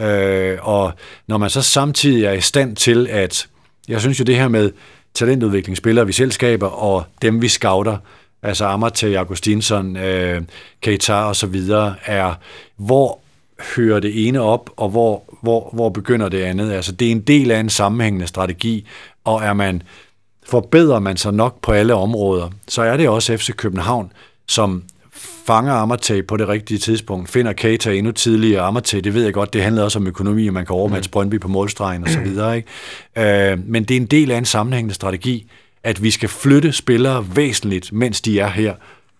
Øh, 0.00 0.58
og 0.62 0.92
når 1.26 1.38
man 1.38 1.50
så 1.50 1.62
samtidig 1.62 2.24
er 2.24 2.32
i 2.32 2.40
stand 2.40 2.76
til 2.76 3.06
at 3.10 3.48
jeg 3.88 4.00
synes 4.00 4.20
jo 4.20 4.24
det 4.24 4.36
her 4.36 4.48
med 4.48 4.72
talentudvikling, 5.14 5.76
spillere 5.76 6.06
vi 6.06 6.12
selv 6.12 6.32
skaber, 6.32 6.66
og 6.66 7.04
dem 7.22 7.42
vi 7.42 7.48
scouter, 7.48 7.96
altså 8.42 8.64
Amartey, 8.64 9.14
Augustinsson, 9.14 9.96
øh, 9.96 10.42
Keita 10.80 11.14
og 11.14 11.36
så 11.36 11.46
videre, 11.46 11.94
er, 12.04 12.34
hvor 12.76 13.20
hører 13.76 14.00
det 14.00 14.28
ene 14.28 14.40
op, 14.40 14.70
og 14.76 14.88
hvor, 14.88 15.22
hvor, 15.42 15.70
hvor 15.72 15.88
begynder 15.88 16.28
det 16.28 16.42
andet. 16.42 16.72
Altså 16.72 16.92
det 16.92 17.08
er 17.08 17.12
en 17.12 17.20
del 17.20 17.50
af 17.50 17.60
en 17.60 17.70
sammenhængende 17.70 18.26
strategi, 18.26 18.86
og 19.26 19.42
er 19.42 19.52
man, 19.52 19.82
forbedrer 20.46 20.98
man 20.98 21.16
sig 21.16 21.34
nok 21.34 21.60
på 21.62 21.72
alle 21.72 21.94
områder, 21.94 22.50
så 22.68 22.82
er 22.82 22.96
det 22.96 23.08
også 23.08 23.36
FC 23.36 23.50
København, 23.56 24.12
som 24.48 24.82
fanger 25.46 25.72
Amartey 25.72 26.26
på 26.26 26.36
det 26.36 26.48
rigtige 26.48 26.78
tidspunkt, 26.78 27.30
finder 27.30 27.52
Keita 27.52 27.92
endnu 27.92 28.12
tidligere. 28.12 28.62
Amartey, 28.62 28.98
det 28.98 29.14
ved 29.14 29.24
jeg 29.24 29.32
godt, 29.34 29.52
det 29.52 29.62
handler 29.62 29.82
også 29.82 29.98
om 29.98 30.06
økonomi, 30.06 30.46
og 30.46 30.54
man 30.54 30.66
kan 30.66 30.74
overmatche 30.74 31.08
mm. 31.08 31.12
Brøndby 31.12 31.40
på 31.40 31.48
målstregen 31.48 32.02
og 32.02 32.08
så 32.08 32.20
videre. 32.20 32.56
Ikke? 32.56 33.52
Øh, 33.52 33.58
men 33.66 33.84
det 33.84 33.96
er 33.96 34.00
en 34.00 34.06
del 34.06 34.30
af 34.30 34.38
en 34.38 34.44
sammenhængende 34.44 34.94
strategi, 34.94 35.50
at 35.82 36.02
vi 36.02 36.10
skal 36.10 36.28
flytte 36.28 36.72
spillere 36.72 37.26
væsentligt, 37.36 37.92
mens 37.92 38.20
de 38.20 38.40
er 38.40 38.48
her. 38.48 38.74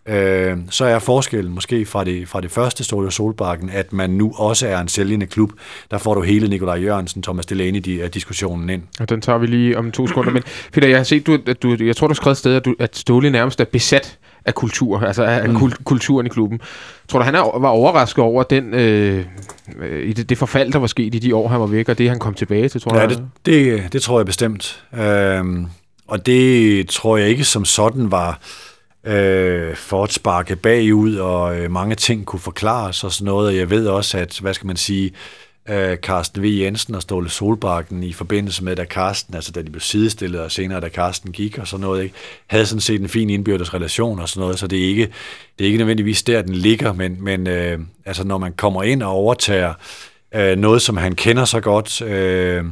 Øh, 0.09 0.57
så 0.71 0.85
er 0.85 0.99
forskellen 0.99 1.55
måske 1.55 1.87
fra 1.87 2.05
det, 2.05 2.29
fra 2.29 2.41
det 2.41 2.51
første 2.51 2.85
Storio 2.85 3.11
Solbakken, 3.11 3.71
at 3.71 3.93
man 3.93 4.11
nu 4.11 4.33
også 4.37 4.69
er 4.69 4.79
en 4.79 4.89
sælgende 4.89 5.27
klub. 5.27 5.51
Der 5.91 5.99
får 5.99 6.15
du 6.15 6.23
hele 6.23 6.49
Nikolaj 6.49 6.83
Jørgensen, 6.83 7.23
Thomas 7.23 7.47
Delaney 7.47 8.03
af 8.03 8.11
diskussionen 8.11 8.71
ind. 8.71 8.83
Og 9.01 9.09
den 9.09 9.21
tager 9.21 9.39
vi 9.39 9.47
lige 9.47 9.79
om 9.79 9.93
to 9.93 10.07
sekunder. 10.07 10.33
Men 10.33 10.43
Peter, 10.73 10.89
jeg 10.89 10.97
har 10.97 11.05
set, 11.05 11.27
du, 11.27 11.39
at 11.47 11.63
du, 11.63 11.77
jeg 11.81 11.97
tror, 11.97 12.07
du 12.07 12.13
har 12.13 12.15
skrevet 12.15 12.37
sted, 12.37 12.55
at, 12.55 12.65
du, 12.65 12.75
at 12.79 12.97
Ståle 12.97 13.31
nærmest 13.31 13.61
er 13.61 13.65
besat 13.65 14.19
af 14.45 14.55
kultur, 14.55 15.01
altså 15.01 15.25
af 15.25 15.49
mm. 15.49 15.73
kulturen 15.85 16.27
i 16.27 16.29
klubben. 16.29 16.61
Tror 17.09 17.19
du, 17.19 17.25
han 17.25 17.35
er, 17.35 17.59
var 17.59 17.69
overrasket 17.69 18.25
over 18.25 18.43
den, 18.43 18.75
øh, 18.75 19.25
det, 20.17 20.29
det 20.29 20.39
forfald, 20.39 20.73
der 20.73 20.79
var 20.79 20.87
sket 20.87 21.15
i 21.15 21.19
de 21.19 21.35
år, 21.35 21.49
han 21.49 21.61
var 21.61 21.67
væk, 21.67 21.89
og 21.89 21.99
det, 21.99 22.09
han 22.09 22.19
kom 22.19 22.35
tilbage 22.35 22.69
til, 22.69 22.81
tror 22.81 22.95
ja, 22.95 23.01
jeg? 23.01 23.11
Det, 23.11 23.29
det, 23.47 23.93
det 23.93 24.03
tror 24.03 24.19
jeg 24.19 24.27
bestemt. 24.27 24.85
Øhm, 24.99 25.67
og 26.07 26.27
det 26.27 26.89
tror 26.89 27.17
jeg 27.17 27.29
ikke 27.29 27.45
som 27.45 27.65
sådan 27.65 28.11
var 28.11 28.29
øh, 28.31 28.66
Øh, 29.07 29.77
for 29.77 30.05
at 30.05 30.13
sparke 30.13 30.57
bagud, 30.57 31.17
og 31.17 31.59
øh, 31.59 31.71
mange 31.71 31.95
ting 31.95 32.27
kunne 32.27 32.41
forklares 32.41 33.05
og 33.05 33.13
sådan 33.13 33.25
noget. 33.25 33.49
Og 33.49 33.57
jeg 33.57 33.71
ved 33.71 33.87
også, 33.89 34.19
at, 34.19 34.39
hvad 34.41 34.55
skal 34.55 34.67
man 34.67 34.77
sige, 34.77 35.13
øh, 35.69 35.97
Carsten 35.97 36.43
V. 36.43 36.47
Jensen 36.47 36.95
og 36.95 37.03
Ståle 37.03 37.31
Solbakken 37.31 38.03
i 38.03 38.13
forbindelse 38.13 38.65
med, 38.65 38.77
da 38.77 38.85
Carsten, 38.85 39.35
altså 39.35 39.53
da 39.53 39.63
de 39.63 39.71
blev 39.71 39.81
sidestillet, 39.81 40.41
og 40.41 40.53
senere 40.53 40.81
da 40.81 40.89
Carsten 40.89 41.33
gik 41.33 41.59
og 41.59 41.67
sådan 41.67 41.81
noget, 41.81 42.03
ikke, 42.03 42.15
havde 42.47 42.67
sådan 42.67 42.81
set 42.81 43.01
en 43.01 43.09
fin 43.09 43.31
indbyrdes 43.31 43.75
relation 43.75 44.19
og 44.19 44.29
sådan 44.29 44.41
noget, 44.41 44.59
så 44.59 44.67
det 44.67 44.85
er 44.85 44.89
ikke, 44.89 45.09
det 45.59 45.65
er 45.65 45.67
ikke 45.67 45.79
nødvendigvis 45.79 46.23
der, 46.23 46.43
den 46.43 46.55
ligger, 46.55 46.93
men, 46.93 47.17
men 47.25 47.47
øh, 47.47 47.79
altså 48.07 48.25
når 48.25 48.39
man 48.39 48.53
kommer 48.53 48.83
ind 48.83 49.03
og 49.03 49.11
overtager 49.11 49.75
øh, 50.35 50.59
noget, 50.59 50.83
som 50.83 50.97
han 50.97 51.15
kender 51.15 51.45
så 51.45 51.61
godt, 51.61 52.03
øh, 52.03 52.65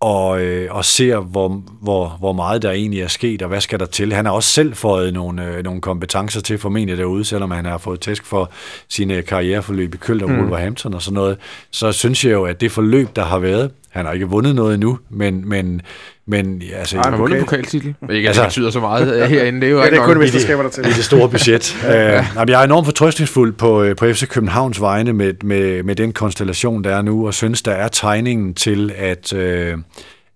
og, 0.00 0.40
øh, 0.40 0.74
og 0.74 0.84
ser, 0.84 1.18
hvor, 1.18 1.62
hvor, 1.80 2.16
hvor 2.18 2.32
meget 2.32 2.62
der 2.62 2.70
egentlig 2.70 3.00
er 3.00 3.08
sket, 3.08 3.42
og 3.42 3.48
hvad 3.48 3.60
skal 3.60 3.80
der 3.80 3.86
til. 3.86 4.12
Han 4.12 4.24
har 4.24 4.32
også 4.32 4.48
selv 4.48 4.74
fået 4.74 5.14
nogle, 5.14 5.44
øh, 5.44 5.64
nogle 5.64 5.80
kompetencer 5.80 6.40
til 6.40 6.58
formentlig 6.58 6.98
derude, 6.98 7.24
selvom 7.24 7.50
han 7.50 7.64
har 7.64 7.78
fået 7.78 8.00
tæsk 8.00 8.26
for 8.26 8.50
sine 8.88 9.22
karriereforløb 9.22 9.94
i 9.94 9.96
Køl 9.96 10.24
og 10.24 10.30
mm. 10.30 10.38
Wolverhampton 10.38 10.94
og 10.94 11.02
sådan 11.02 11.14
noget. 11.14 11.38
Så 11.70 11.92
synes 11.92 12.24
jeg 12.24 12.32
jo, 12.32 12.44
at 12.44 12.60
det 12.60 12.72
forløb, 12.72 13.16
der 13.16 13.24
har 13.24 13.38
været, 13.38 13.70
han 13.90 14.06
har 14.06 14.12
ikke 14.12 14.26
vundet 14.26 14.54
noget 14.54 14.74
endnu, 14.74 14.98
men, 15.10 15.48
men, 15.48 15.82
men 16.26 16.62
altså... 16.74 16.96
Han 16.96 17.12
har 17.12 17.16
vundet 17.16 17.38
en 17.38 17.44
pokaltitel. 17.44 17.94
Ikke, 18.10 18.28
altså, 18.28 18.42
det 18.42 18.48
betyder 18.48 18.70
så 18.70 18.80
meget 18.80 19.28
herinde. 19.28 19.60
Det 19.60 19.66
er 19.66 19.70
jo 19.70 19.78
ja, 19.78 19.90
det 19.90 19.98
er 19.98 20.04
kun 20.04 20.18
mesterskaber, 20.18 20.62
der 20.62 20.70
til. 20.70 20.84
I 20.84 20.88
det 20.88 21.04
store 21.04 21.28
budget. 21.28 21.76
uh, 21.84 22.50
jeg 22.50 22.60
er 22.60 22.64
enormt 22.64 22.86
fortrøstningsfuld 22.86 23.52
på, 23.52 23.82
øh, 23.82 23.96
på 23.96 24.12
FC 24.12 24.28
Københavns 24.28 24.80
vegne 24.80 25.12
med, 25.12 25.34
med, 25.42 25.82
med 25.82 25.96
den 25.96 26.12
konstellation, 26.12 26.84
der 26.84 26.96
er 26.96 27.02
nu, 27.02 27.26
og 27.26 27.34
synes, 27.34 27.62
der 27.62 27.72
er 27.72 27.88
tegningen 27.88 28.54
til, 28.54 28.92
at, 28.96 29.32
uh, 29.32 29.80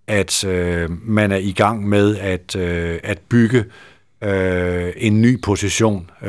at 0.07 0.45
uh, 0.45 1.09
man 1.09 1.33
er 1.33 1.37
i 1.37 1.53
gang 1.53 1.89
med 1.89 2.17
at, 2.17 2.57
uh, 2.59 2.99
at 3.03 3.19
bygge 3.29 3.65
uh, 4.27 4.29
en 4.97 5.23
ny 5.23 5.41
position 5.43 6.11
uh, 6.23 6.29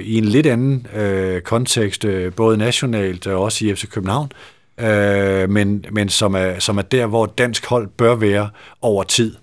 i 0.00 0.18
en 0.18 0.24
lidt 0.24 0.46
anden 0.46 0.86
uh, 0.96 1.40
kontekst, 1.40 2.04
uh, 2.04 2.32
både 2.36 2.56
nationalt 2.56 3.26
og 3.26 3.42
også 3.42 3.66
i 3.66 3.74
FC 3.74 3.88
København, 3.88 4.28
øh, 4.32 4.53
øh, 4.80 5.50
men, 5.50 5.84
men 5.92 6.08
som, 6.08 6.34
er, 6.34 6.58
som 6.58 6.78
er 6.78 6.82
der, 6.82 7.06
hvor 7.06 7.26
dansk 7.26 7.66
hold 7.66 7.88
bør 7.88 8.14
være 8.14 8.50
over 8.82 9.02
tid. 9.02 9.34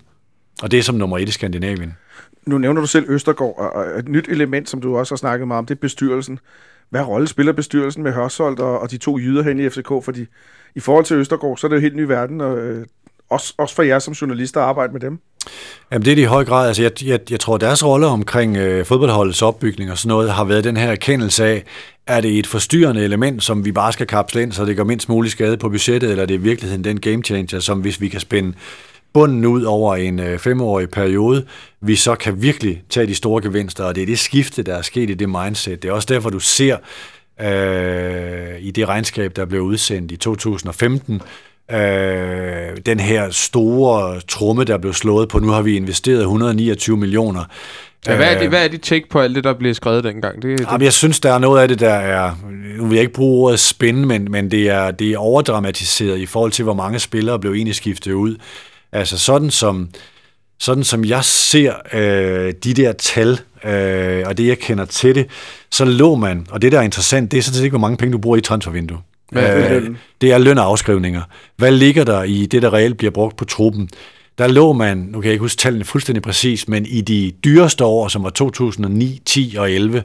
Og 0.62 0.70
det 0.70 0.78
er 0.78 0.82
som 0.82 0.94
nummer 0.94 1.18
et 1.18 1.28
i 1.28 1.32
Skandinavien. 1.32 1.96
Nu 2.46 2.58
nævner 2.58 2.80
du 2.80 2.86
selv 2.86 3.10
Østergaard, 3.10 3.72
og 3.74 3.98
et 3.98 4.08
nyt 4.08 4.28
element, 4.28 4.68
som 4.68 4.80
du 4.80 4.98
også 4.98 5.14
har 5.14 5.16
snakket 5.16 5.48
meget 5.48 5.58
om, 5.58 5.66
det 5.66 5.74
er 5.74 5.80
bestyrelsen. 5.80 6.38
Hvad 6.90 7.02
rolle 7.02 7.28
spiller 7.28 7.52
bestyrelsen 7.52 8.02
med 8.02 8.12
Hørsholdt 8.12 8.60
og, 8.60 8.80
og 8.80 8.90
de 8.90 8.98
to 8.98 9.18
jyder 9.18 9.42
hen 9.42 9.60
i 9.60 9.68
FCK? 9.68 9.88
Fordi 10.04 10.26
i 10.74 10.80
forhold 10.80 11.04
til 11.04 11.16
Østergaard, 11.16 11.56
så 11.56 11.66
er 11.66 11.68
det 11.68 11.76
jo 11.76 11.80
helt 11.80 11.96
ny 11.96 12.00
verden, 12.00 12.40
og 12.40 12.58
øh, 12.58 12.86
også, 13.30 13.54
også 13.58 13.74
for 13.74 13.82
jer 13.82 13.98
som 13.98 14.12
journalister 14.12 14.60
at 14.60 14.66
arbejde 14.66 14.92
med 14.92 15.00
dem. 15.00 15.18
Jamen 15.92 16.04
det 16.04 16.10
er 16.10 16.14
det 16.14 16.22
i 16.22 16.24
høj 16.24 16.44
grad. 16.44 16.66
Altså, 16.68 16.82
jeg, 16.82 17.04
jeg, 17.04 17.20
jeg 17.30 17.40
tror, 17.40 17.58
deres 17.58 17.84
rolle 17.84 18.06
omkring 18.06 18.56
øh, 18.56 18.84
fodboldholdets 18.84 19.42
opbygning 19.42 19.90
og 19.90 19.98
sådan 19.98 20.08
noget 20.08 20.32
har 20.32 20.44
været 20.44 20.64
den 20.64 20.76
her 20.76 20.90
erkendelse 20.90 21.44
af, 21.44 21.64
er 22.06 22.20
det 22.20 22.38
et 22.38 22.46
forstyrrende 22.46 23.04
element, 23.04 23.42
som 23.42 23.64
vi 23.64 23.72
bare 23.72 23.92
skal 23.92 24.06
kapsle 24.06 24.42
ind, 24.42 24.52
så 24.52 24.64
det 24.64 24.76
gør 24.76 24.84
mindst 24.84 25.08
mulig 25.08 25.30
skade 25.30 25.56
på 25.56 25.68
budgettet, 25.68 26.10
eller 26.10 26.22
er 26.22 26.26
det 26.26 26.34
i 26.34 26.36
virkeligheden 26.36 26.84
den 26.84 27.00
game 27.00 27.22
changer, 27.22 27.60
som 27.60 27.80
hvis 27.80 28.00
vi 28.00 28.08
kan 28.08 28.20
spænde 28.20 28.52
bunden 29.12 29.44
ud 29.44 29.62
over 29.62 29.96
en 29.96 30.20
øh, 30.20 30.38
femårig 30.38 30.90
periode, 30.90 31.46
vi 31.80 31.96
så 31.96 32.14
kan 32.14 32.42
virkelig 32.42 32.82
tage 32.90 33.06
de 33.06 33.14
store 33.14 33.42
gevinster, 33.42 33.84
og 33.84 33.94
det 33.94 34.02
er 34.02 34.06
det 34.06 34.18
skifte, 34.18 34.62
der 34.62 34.74
er 34.74 34.82
sket 34.82 35.10
i 35.10 35.14
det 35.14 35.28
mindset. 35.28 35.82
Det 35.82 35.88
er 35.88 35.92
også 35.92 36.08
derfor, 36.10 36.30
du 36.30 36.38
ser 36.38 36.76
øh, 37.40 38.60
i 38.60 38.70
det 38.70 38.88
regnskab, 38.88 39.36
der 39.36 39.44
blev 39.44 39.62
udsendt 39.62 40.12
i 40.12 40.16
2015, 40.16 41.22
øh, 41.70 42.76
den 42.86 43.00
her 43.00 43.30
store 43.30 44.20
tromme, 44.20 44.64
der 44.64 44.78
blev 44.78 44.92
slået 44.92 45.28
på, 45.28 45.38
nu 45.38 45.48
har 45.48 45.62
vi 45.62 45.76
investeret 45.76 46.20
129 46.20 46.96
millioner 46.96 47.44
Ja, 48.06 48.16
hvad, 48.16 48.34
er 48.34 48.38
det, 48.38 48.48
hvad 48.48 48.64
er 48.64 48.68
dit 48.68 48.80
take 48.80 49.08
på 49.08 49.20
alt 49.20 49.36
det, 49.36 49.44
der 49.44 49.54
blev 49.54 49.74
skrevet 49.74 50.04
dengang? 50.04 50.42
Det, 50.42 50.58
det... 50.58 50.66
Jamen, 50.70 50.84
jeg 50.84 50.92
synes, 50.92 51.20
der 51.20 51.32
er 51.32 51.38
noget 51.38 51.62
af 51.62 51.68
det, 51.68 51.80
der 51.80 51.94
er... 51.94 52.34
Nu 52.78 52.86
vil 52.86 52.94
jeg 52.94 53.02
ikke 53.02 53.14
bruge 53.14 53.46
ordet 53.46 53.60
spændende, 53.60 54.08
men, 54.08 54.30
men 54.30 54.50
det, 54.50 54.68
er, 54.68 54.90
det 54.90 55.12
er 55.12 55.18
overdramatiseret 55.18 56.18
i 56.18 56.26
forhold 56.26 56.52
til, 56.52 56.62
hvor 56.62 56.74
mange 56.74 56.98
spillere 56.98 57.38
blev 57.38 57.52
egentlig 57.52 57.74
skiftet 57.74 58.12
ud. 58.12 58.36
Altså 58.92 59.18
sådan 59.18 59.50
som, 59.50 59.88
sådan 60.60 60.84
som 60.84 61.04
jeg 61.04 61.24
ser 61.24 61.74
øh, 61.92 62.54
de 62.64 62.74
der 62.74 62.92
tal, 62.92 63.40
øh, 63.64 64.22
og 64.26 64.38
det 64.38 64.46
jeg 64.46 64.58
kender 64.58 64.84
til 64.84 65.14
det, 65.14 65.26
så 65.70 65.84
lå 65.84 66.14
man, 66.14 66.46
og 66.50 66.62
det 66.62 66.72
der 66.72 66.78
er 66.78 66.82
interessant, 66.82 67.30
det 67.30 67.38
er 67.38 67.42
sådan 67.42 67.56
set 67.56 67.64
ikke, 67.64 67.72
hvor 67.72 67.86
mange 67.86 67.96
penge 67.96 68.12
du 68.12 68.18
bruger 68.18 68.36
i 68.36 68.40
transfervindue. 68.40 68.98
Hvad, 69.32 69.70
øh, 69.70 69.96
det 70.20 70.32
er 70.32 70.38
løn 70.38 70.58
og 70.58 70.64
afskrivninger. 70.64 71.22
Hvad 71.56 71.72
ligger 71.72 72.04
der 72.04 72.22
i 72.22 72.46
det, 72.46 72.62
der 72.62 72.72
reelt 72.72 72.96
bliver 72.96 73.10
brugt 73.10 73.36
på 73.36 73.44
truppen? 73.44 73.88
der 74.38 74.48
lå 74.48 74.72
man, 74.72 74.98
nu 74.98 75.20
kan 75.20 75.24
jeg 75.24 75.32
ikke 75.32 75.42
huske 75.42 75.58
tallene 75.58 75.84
fuldstændig 75.84 76.22
præcis, 76.22 76.68
men 76.68 76.86
i 76.86 77.00
de 77.00 77.32
dyreste 77.44 77.84
år, 77.84 78.08
som 78.08 78.24
var 78.24 78.30
2009, 78.30 79.20
10 79.26 79.54
og 79.58 79.72
11, 79.72 80.02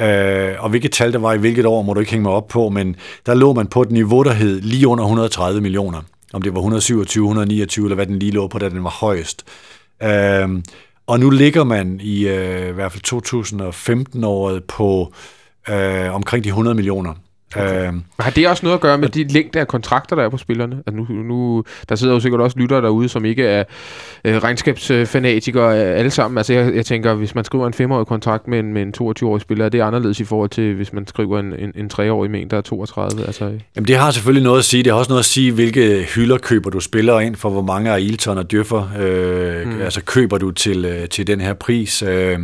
øh, 0.00 0.54
og 0.58 0.70
hvilket 0.70 0.92
tal 0.92 1.12
der 1.12 1.18
var 1.18 1.32
i 1.34 1.38
hvilket 1.38 1.66
år, 1.66 1.82
må 1.82 1.94
du 1.94 2.00
ikke 2.00 2.12
hænge 2.12 2.22
mig 2.22 2.32
op 2.32 2.48
på, 2.48 2.68
men 2.68 2.96
der 3.26 3.34
lå 3.34 3.52
man 3.52 3.66
på 3.66 3.82
et 3.82 3.90
niveau, 3.90 4.22
der 4.22 4.32
hed 4.32 4.60
lige 4.60 4.88
under 4.88 5.04
130 5.04 5.60
millioner. 5.60 6.00
Om 6.32 6.42
det 6.42 6.52
var 6.52 6.58
127, 6.58 7.24
129, 7.24 7.86
eller 7.86 7.94
hvad 7.94 8.06
den 8.06 8.18
lige 8.18 8.32
lå 8.32 8.48
på, 8.48 8.58
da 8.58 8.68
den 8.68 8.84
var 8.84 8.90
højest. 8.90 9.44
Øh, 10.02 10.48
og 11.06 11.20
nu 11.20 11.30
ligger 11.30 11.64
man 11.64 12.00
i 12.02 12.28
øh, 12.28 12.68
i 12.68 12.72
hvert 12.72 12.92
fald 12.92 13.22
2015-året 14.14 14.64
på 14.64 15.12
øh, 15.68 16.14
omkring 16.14 16.44
de 16.44 16.48
100 16.48 16.74
millioner. 16.74 17.14
Okay. 17.56 17.86
Øh, 17.86 17.92
har 18.20 18.30
det 18.30 18.48
også 18.48 18.66
noget 18.66 18.74
at 18.74 18.80
gøre 18.80 18.98
med 18.98 19.08
de 19.08 19.24
længde 19.24 19.60
af 19.60 19.68
kontrakter, 19.68 20.16
der 20.16 20.22
er 20.22 20.28
på 20.28 20.36
spillerne? 20.36 20.82
Altså 20.86 21.12
nu, 21.12 21.22
nu, 21.22 21.64
der 21.88 21.94
sidder 21.94 22.14
jo 22.14 22.20
sikkert 22.20 22.40
også 22.40 22.58
lyttere 22.58 22.82
derude, 22.82 23.08
som 23.08 23.24
ikke 23.24 23.46
er 23.46 23.64
øh, 24.24 24.36
regnskabsfanatikere 24.36 25.76
alle 25.76 26.10
sammen. 26.10 26.38
Altså 26.38 26.52
jeg, 26.52 26.74
jeg 26.74 26.86
tænker, 26.86 27.14
hvis 27.14 27.34
man 27.34 27.44
skriver 27.44 27.66
en 27.66 27.72
femårig 27.72 28.06
kontrakt 28.06 28.48
med 28.48 28.58
en, 28.58 28.72
med 28.72 28.82
en 28.82 28.94
22-årig 29.00 29.42
spiller, 29.42 29.64
er 29.64 29.68
det 29.68 29.80
anderledes 29.80 30.20
i 30.20 30.24
forhold 30.24 30.50
til, 30.50 30.74
hvis 30.74 30.92
man 30.92 31.06
skriver 31.06 31.38
en, 31.38 31.52
en, 31.58 31.72
en 31.74 31.90
3-årig 31.94 32.30
med 32.30 32.40
en, 32.40 32.50
der 32.50 32.56
er 32.56 32.60
32? 32.60 33.26
Altså, 33.26 33.44
Jamen 33.76 33.88
det 33.88 33.96
har 33.96 34.10
selvfølgelig 34.10 34.44
noget 34.44 34.58
at 34.58 34.64
sige. 34.64 34.82
Det 34.82 34.92
har 34.92 34.98
også 34.98 35.10
noget 35.10 35.20
at 35.20 35.26
sige, 35.26 35.52
hvilke 35.52 36.06
hylder 36.14 36.38
køber 36.38 36.70
du 36.70 36.80
spiller 36.80 37.20
ind 37.20 37.36
for, 37.36 37.50
hvor 37.50 37.62
mange 37.62 37.90
af 37.90 38.00
Ilton 38.00 38.38
og 38.38 38.50
Døffer 38.50 38.88
øh, 39.00 39.66
mm. 39.66 39.80
altså 39.80 40.00
køber 40.04 40.38
du 40.38 40.50
til, 40.50 40.84
øh, 40.84 41.08
til 41.08 41.26
den 41.26 41.40
her 41.40 41.54
pris. 41.54 42.02
Øh, 42.02 42.38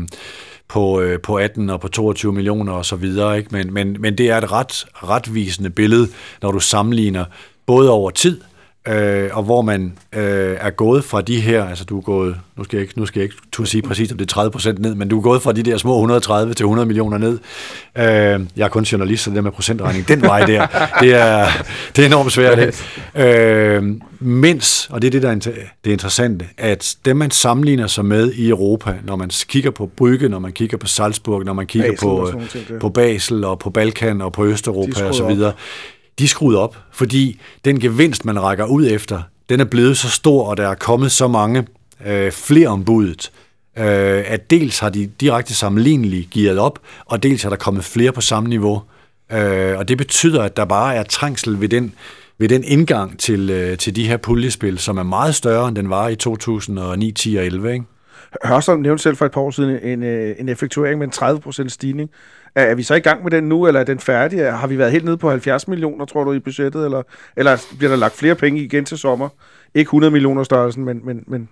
på, 0.70 1.00
øh, 1.00 1.20
på 1.20 1.36
18 1.36 1.70
og 1.70 1.80
på 1.80 1.88
22 1.88 2.32
millioner 2.32 2.72
og 2.72 2.86
så 2.86 2.96
videre. 2.96 3.38
Ikke? 3.38 3.48
Men, 3.52 3.74
men, 3.74 3.96
men 4.00 4.18
det 4.18 4.30
er 4.30 4.38
et 4.38 4.52
ret 4.52 4.86
retvisende 4.94 5.70
billede, 5.70 6.08
når 6.42 6.52
du 6.52 6.60
sammenligner 6.60 7.24
både 7.66 7.90
over 7.90 8.10
tid, 8.10 8.40
øh, 8.90 9.30
og 9.32 9.42
hvor 9.42 9.62
man 9.62 9.92
øh, 10.14 10.56
er 10.60 10.70
gået 10.70 11.04
fra 11.04 11.20
de 11.20 11.40
her, 11.40 11.64
altså 11.64 11.84
du 11.84 11.98
er 11.98 12.02
gået, 12.02 12.36
nu 12.56 12.64
skal 12.64 12.76
jeg 12.76 12.82
ikke, 12.82 12.98
nu 12.98 13.06
skal 13.06 13.20
jeg 13.20 13.24
ikke 13.24 13.36
turde 13.52 13.70
sige 13.70 13.82
præcis, 13.82 14.12
om 14.12 14.18
det 14.18 14.24
er 14.24 14.28
30 14.28 14.50
procent 14.50 14.78
ned, 14.78 14.94
men 14.94 15.08
du 15.08 15.18
er 15.18 15.22
gået 15.22 15.42
fra 15.42 15.52
de 15.52 15.62
der 15.62 15.76
små 15.76 15.94
130 15.94 16.54
til 16.54 16.64
100 16.64 16.86
millioner 16.86 17.18
ned. 17.18 17.38
Øh, 17.98 18.46
jeg 18.56 18.64
er 18.64 18.68
kun 18.68 18.82
journalist, 18.82 19.24
så 19.24 19.30
det 19.30 19.36
der 19.36 19.42
med 19.42 19.50
procentregning, 19.50 20.08
den 20.08 20.22
vej 20.22 20.46
der, 20.46 20.66
det 21.00 21.14
er, 21.14 21.46
det 21.96 22.02
er 22.02 22.06
enormt 22.06 22.32
svært. 22.32 22.58
Ikke? 22.58 23.76
Øh, 23.76 23.82
mens, 24.20 24.88
og 24.90 25.02
det 25.02 25.08
er 25.08 25.12
det, 25.12 25.22
der 25.22 25.30
er 25.30 25.34
det 25.84 25.90
interessante, 25.90 26.46
at 26.58 26.96
dem 27.04 27.16
man 27.16 27.30
sammenligner 27.30 27.86
sig 27.86 28.04
med 28.04 28.32
i 28.32 28.48
Europa, 28.48 28.94
når 29.04 29.16
man 29.16 29.30
kigger 29.48 29.70
på 29.70 29.90
Brygge, 29.96 30.28
når 30.28 30.38
man 30.38 30.52
kigger 30.52 30.76
på 30.76 30.86
Salzburg, 30.86 31.44
når 31.44 31.52
man 31.52 31.66
kigger 31.66 31.90
Basel 31.90 32.06
på, 32.06 32.42
ting, 32.52 32.80
på 32.80 32.88
Basel 32.88 33.44
og 33.44 33.58
på 33.58 33.70
Balkan 33.70 34.20
og 34.20 34.32
på 34.32 34.46
Østeuropa 34.46 35.04
og 35.04 35.14
så 35.14 35.26
videre, 35.26 35.52
de 36.18 36.24
er 36.24 36.28
skruet 36.28 36.56
op, 36.56 36.76
fordi 36.92 37.40
den 37.64 37.80
gevinst, 37.80 38.24
man 38.24 38.42
rækker 38.42 38.64
ud 38.64 38.86
efter, 38.90 39.22
den 39.48 39.60
er 39.60 39.64
blevet 39.64 39.96
så 39.96 40.10
stor, 40.10 40.46
og 40.46 40.56
der 40.56 40.68
er 40.68 40.74
kommet 40.74 41.12
så 41.12 41.28
mange 41.28 41.66
øh, 42.06 42.32
flere 42.32 42.68
ombudet, 42.68 43.32
øh, 43.78 44.24
at 44.26 44.50
dels 44.50 44.78
har 44.78 44.88
de 44.88 45.06
direkte 45.06 45.54
sammenligneligt 45.54 46.30
givet 46.30 46.58
op, 46.58 46.78
og 47.04 47.22
dels 47.22 47.44
er 47.44 47.48
der 47.48 47.56
kommet 47.56 47.84
flere 47.84 48.12
på 48.12 48.20
samme 48.20 48.48
niveau. 48.48 48.82
Øh, 49.32 49.78
og 49.78 49.88
det 49.88 49.98
betyder, 49.98 50.42
at 50.42 50.56
der 50.56 50.64
bare 50.64 50.94
er 50.94 51.02
trængsel 51.02 51.60
ved 51.60 51.68
den, 51.68 51.94
ved 52.38 52.48
den 52.48 52.64
indgang 52.64 53.18
til, 53.18 53.50
øh, 53.50 53.78
til 53.78 53.96
de 53.96 54.06
her 54.06 54.16
puljespil, 54.16 54.78
som 54.78 54.98
er 54.98 55.02
meget 55.02 55.34
større, 55.34 55.68
end 55.68 55.76
den 55.76 55.90
var 55.90 56.08
i 56.08 56.16
2009, 56.16 57.12
10 57.12 57.36
og 57.36 57.44
11. 57.46 57.72
Ikke? 57.72 57.84
Hørsholm 58.44 58.80
nævnte 58.80 59.02
selv 59.02 59.16
for 59.16 59.26
et 59.26 59.32
par 59.32 59.40
år 59.40 59.50
siden 59.50 59.78
en, 59.82 60.02
øh, 60.02 60.36
en 60.38 60.48
effektuering 60.48 60.98
med 60.98 61.06
en 61.06 61.12
30% 61.12 61.68
stigning. 61.68 62.10
Er, 62.54 62.62
er 62.62 62.74
vi 62.74 62.82
så 62.82 62.94
i 62.94 63.00
gang 63.00 63.22
med 63.22 63.30
den 63.30 63.44
nu, 63.44 63.66
eller 63.66 63.80
er 63.80 63.84
den 63.84 63.98
færdig? 63.98 64.52
Har 64.52 64.66
vi 64.66 64.78
været 64.78 64.92
helt 64.92 65.04
nede 65.04 65.16
på 65.16 65.30
70 65.30 65.68
millioner, 65.68 66.04
tror 66.04 66.24
du, 66.24 66.32
i 66.32 66.38
budgettet? 66.38 66.84
Eller, 66.84 67.02
eller 67.36 67.58
bliver 67.78 67.90
der 67.90 67.96
lagt 67.96 68.16
flere 68.16 68.34
penge 68.34 68.60
igen 68.60 68.84
til 68.84 68.98
sommer? 68.98 69.28
Ikke 69.74 69.88
100 69.88 70.10
millioner 70.10 70.44
størrelsen, 70.44 70.84
men, 70.84 71.00
men, 71.04 71.24
men 71.26 71.48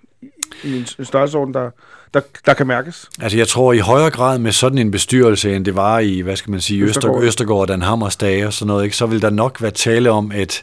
i 0.65 0.79
en 0.79 1.05
størrelsesorden, 1.05 1.55
der, 1.55 1.71
der, 2.15 2.21
der 2.47 2.55
kan 2.55 2.67
mærkes? 2.67 3.09
Altså 3.21 3.39
jeg 3.39 3.49
tror 3.49 3.73
i 3.73 3.79
højere 3.79 4.11
grad 4.11 4.39
med 4.39 4.53
sådan 4.53 4.79
en 4.79 4.91
bestyrelse, 4.91 5.57
end 5.57 5.65
det 5.65 5.77
var 5.77 5.99
i, 5.99 6.21
hvad 6.21 6.37
skal 6.37 6.51
man 6.51 6.61
sige, 6.61 6.83
Østergaard, 6.83 7.23
Østergaard 7.23 7.61
og 7.61 7.69
Dan 7.69 7.83
Hammers 7.83 8.17
dage 8.17 8.47
og 8.47 8.53
sådan 8.53 8.67
noget, 8.67 8.85
ikke, 8.85 8.97
så 8.97 9.07
vil 9.07 9.23
der 9.23 9.31
nok 9.31 9.63
være 9.63 9.71
tale 9.71 10.11
om 10.11 10.33
et, 10.35 10.63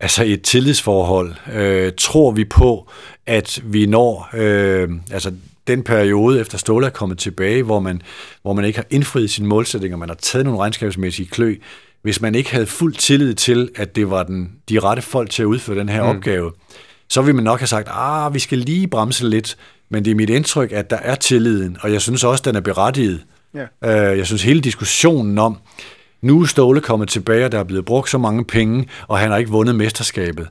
altså 0.00 0.24
et 0.24 0.42
tillidsforhold. 0.42 1.34
Øh, 1.52 1.92
tror 1.98 2.30
vi 2.30 2.44
på, 2.44 2.88
at 3.26 3.60
vi 3.64 3.86
når, 3.86 4.28
øh, 4.34 4.88
altså 5.12 5.32
den 5.66 5.82
periode 5.82 6.40
efter 6.40 6.58
Ståle 6.58 6.86
er 6.86 6.90
kommet 6.90 7.18
tilbage, 7.18 7.62
hvor 7.62 7.80
man, 7.80 8.02
hvor 8.42 8.52
man 8.52 8.64
ikke 8.64 8.78
har 8.78 8.86
indfriet 8.90 9.30
sine 9.30 9.48
målsætninger, 9.48 9.96
man 9.96 10.08
har 10.08 10.16
taget 10.16 10.44
nogle 10.44 10.60
regnskabsmæssige 10.60 11.28
klø, 11.28 11.54
hvis 12.02 12.20
man 12.20 12.34
ikke 12.34 12.50
havde 12.50 12.66
fuld 12.66 12.94
tillid 12.94 13.34
til, 13.34 13.70
at 13.76 13.96
det 13.96 14.10
var 14.10 14.22
den, 14.22 14.52
de 14.68 14.78
rette 14.78 15.02
folk 15.02 15.30
til 15.30 15.42
at 15.42 15.46
udføre 15.46 15.78
den 15.78 15.88
her 15.88 16.02
mm. 16.02 16.08
opgave, 16.08 16.52
så 17.08 17.22
ville 17.22 17.36
man 17.36 17.44
nok 17.44 17.60
have 17.60 17.66
sagt, 17.66 17.88
ah, 17.90 18.34
vi 18.34 18.38
skal 18.38 18.58
lige 18.58 18.88
bremse 18.88 19.28
lidt, 19.28 19.56
men 19.88 20.04
det 20.04 20.10
er 20.10 20.14
mit 20.14 20.30
indtryk, 20.30 20.72
at 20.72 20.90
der 20.90 20.96
er 20.96 21.14
tilliden, 21.14 21.76
og 21.80 21.92
jeg 21.92 22.00
synes 22.00 22.24
også, 22.24 22.42
den 22.46 22.56
er 22.56 22.60
berettiget. 22.60 23.24
Ja. 23.54 24.10
Øh, 24.10 24.18
jeg 24.18 24.26
synes 24.26 24.42
hele 24.42 24.60
diskussionen 24.60 25.38
om, 25.38 25.58
nu 26.22 26.42
er 26.42 26.46
Ståle 26.46 26.80
kommet 26.80 27.08
tilbage, 27.08 27.44
og 27.44 27.52
der 27.52 27.58
er 27.58 27.64
blevet 27.64 27.84
brugt 27.84 28.10
så 28.10 28.18
mange 28.18 28.44
penge, 28.44 28.88
og 29.08 29.18
han 29.18 29.30
har 29.30 29.38
ikke 29.38 29.50
vundet 29.50 29.74
mesterskabet. 29.74 30.48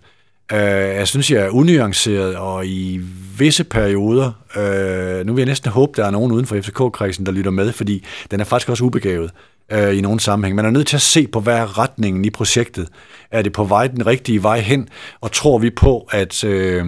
Øh, 0.53 0.59
jeg 0.95 1.07
synes, 1.07 1.31
jeg 1.31 1.45
er 1.45 1.49
unuanceret, 1.49 2.35
og 2.35 2.67
i 2.67 3.01
visse 3.37 3.63
perioder, 3.63 4.31
øh, 4.55 5.25
nu 5.25 5.33
vil 5.33 5.41
jeg 5.41 5.47
næsten 5.47 5.71
håbe, 5.71 5.91
der 5.95 6.05
er 6.07 6.11
nogen 6.11 6.31
uden 6.31 6.45
for 6.45 6.55
FCK-kredsen, 6.61 7.25
der 7.25 7.31
lytter 7.31 7.51
med, 7.51 7.71
fordi 7.71 8.05
den 8.31 8.39
er 8.39 8.43
faktisk 8.43 8.69
også 8.69 8.83
ubegavet 8.83 9.31
øh, 9.71 9.97
i 9.97 10.01
nogle 10.01 10.19
sammenhæng. 10.19 10.55
Man 10.55 10.65
er 10.65 10.69
nødt 10.69 10.87
til 10.87 10.95
at 10.95 11.01
se 11.01 11.27
på, 11.27 11.39
hvad 11.39 11.57
er 11.57 11.79
retningen 11.79 12.25
i 12.25 12.29
projektet. 12.29 12.87
Er 13.31 13.41
det 13.41 13.53
på 13.53 13.63
vej 13.63 13.87
den 13.87 14.05
rigtige 14.05 14.43
vej 14.43 14.59
hen, 14.59 14.89
og 15.21 15.31
tror 15.31 15.57
vi 15.57 15.69
på, 15.69 16.07
at, 16.11 16.43
øh, 16.43 16.85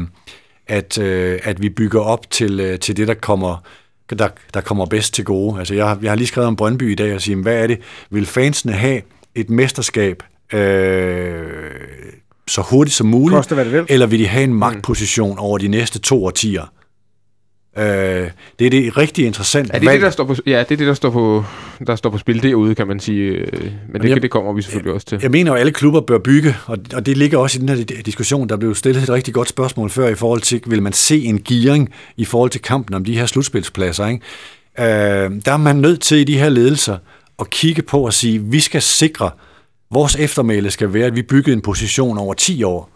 at, 0.67 0.97
øh, 0.97 1.39
at 1.43 1.61
vi 1.61 1.69
bygger 1.69 2.01
op 2.01 2.31
til, 2.31 2.59
øh, 2.59 2.79
til 2.79 2.97
det, 2.97 3.07
der 3.07 3.13
kommer 3.13 3.63
der, 4.09 4.29
der 4.53 4.61
kommer 4.61 4.85
bedst 4.85 5.13
til 5.13 5.25
gode. 5.25 5.59
Altså, 5.59 5.75
jeg, 5.75 5.87
har, 5.87 5.99
jeg 6.01 6.11
har 6.11 6.15
lige 6.15 6.27
skrevet 6.27 6.47
om 6.47 6.55
Brøndby 6.55 6.91
i 6.91 6.95
dag 6.95 7.15
og 7.15 7.21
sige, 7.21 7.35
hvad 7.35 7.63
er 7.63 7.67
det? 7.67 7.79
Vil 8.09 8.25
fansene 8.25 8.73
have 8.73 9.01
et 9.35 9.49
mesterskab 9.49 10.23
øh, 10.53 11.45
så 12.47 12.61
hurtigt 12.61 12.95
som 12.95 13.07
muligt, 13.07 13.35
Koste, 13.35 13.55
hvad 13.55 13.65
det 13.65 13.73
vil. 13.73 13.85
eller 13.89 14.05
vil 14.05 14.19
de 14.19 14.27
have 14.27 14.43
en 14.43 14.53
magtposition 14.53 15.31
mm. 15.31 15.39
over 15.39 15.57
de 15.57 15.67
næste 15.67 15.99
to 15.99 16.25
årtier? 16.25 16.71
Øh, 17.77 18.29
det 18.59 18.65
er 18.65 18.69
det 18.69 18.97
rigtig 18.97 19.25
interessant. 19.25 19.69
Er 19.73 19.79
det 19.79 19.89
det, 19.89 20.01
der 20.01 20.09
står 20.09 20.23
på, 20.23 20.35
ja, 20.45 20.59
det 20.59 20.71
er 20.71 20.77
det, 20.77 20.87
der 20.87 20.93
står 20.93 21.09
på, 21.09 21.43
der 21.87 21.95
står 21.95 22.09
på 22.09 22.17
spil 22.17 22.43
derude, 22.43 22.75
kan 22.75 22.87
man 22.87 22.99
sige. 22.99 23.31
Øh, 23.31 23.71
men 23.89 24.01
det, 24.01 24.09
jeg, 24.09 24.21
det 24.21 24.31
kommer 24.31 24.53
vi 24.53 24.61
selvfølgelig 24.61 24.93
også 24.93 25.07
til. 25.07 25.19
Jeg 25.21 25.31
mener 25.31 25.53
at 25.53 25.59
alle 25.59 25.71
klubber 25.71 26.01
bør 26.01 26.17
bygge, 26.17 26.55
og, 26.65 26.77
og 26.93 27.05
det 27.05 27.17
ligger 27.17 27.37
også 27.37 27.59
i 27.59 27.61
den 27.61 27.69
her 27.69 28.01
diskussion. 28.05 28.49
Der 28.49 28.57
blev 28.57 28.75
stillet 28.75 29.03
et 29.03 29.09
rigtig 29.09 29.33
godt 29.33 29.49
spørgsmål 29.49 29.89
før 29.89 30.07
i 30.07 30.15
forhold 30.15 30.41
til, 30.41 30.61
vil 30.65 30.83
man 30.83 30.93
se 30.93 31.23
en 31.23 31.43
gearing 31.43 31.89
i 32.17 32.25
forhold 32.25 32.49
til 32.49 32.61
kampen 32.61 32.95
om 32.95 33.03
de 33.05 33.17
her 33.17 33.25
slutspilspladser? 33.25 34.07
Ikke? 34.07 34.21
Øh, 34.79 35.31
der 35.45 35.51
er 35.51 35.57
man 35.57 35.75
nødt 35.75 36.01
til 36.01 36.17
i 36.17 36.23
de 36.23 36.37
her 36.37 36.49
ledelser 36.49 36.97
at 37.39 37.49
kigge 37.49 37.81
på 37.81 38.05
og 38.05 38.13
sige, 38.13 38.43
vi 38.43 38.59
skal 38.59 38.81
sikre, 38.81 39.29
Vores 39.91 40.15
eftermæle 40.15 40.71
skal 40.71 40.93
være, 40.93 41.05
at 41.05 41.15
vi 41.15 41.21
byggede 41.21 41.55
en 41.55 41.61
position 41.61 42.17
over 42.17 42.33
10 42.33 42.63
år. 42.63 42.89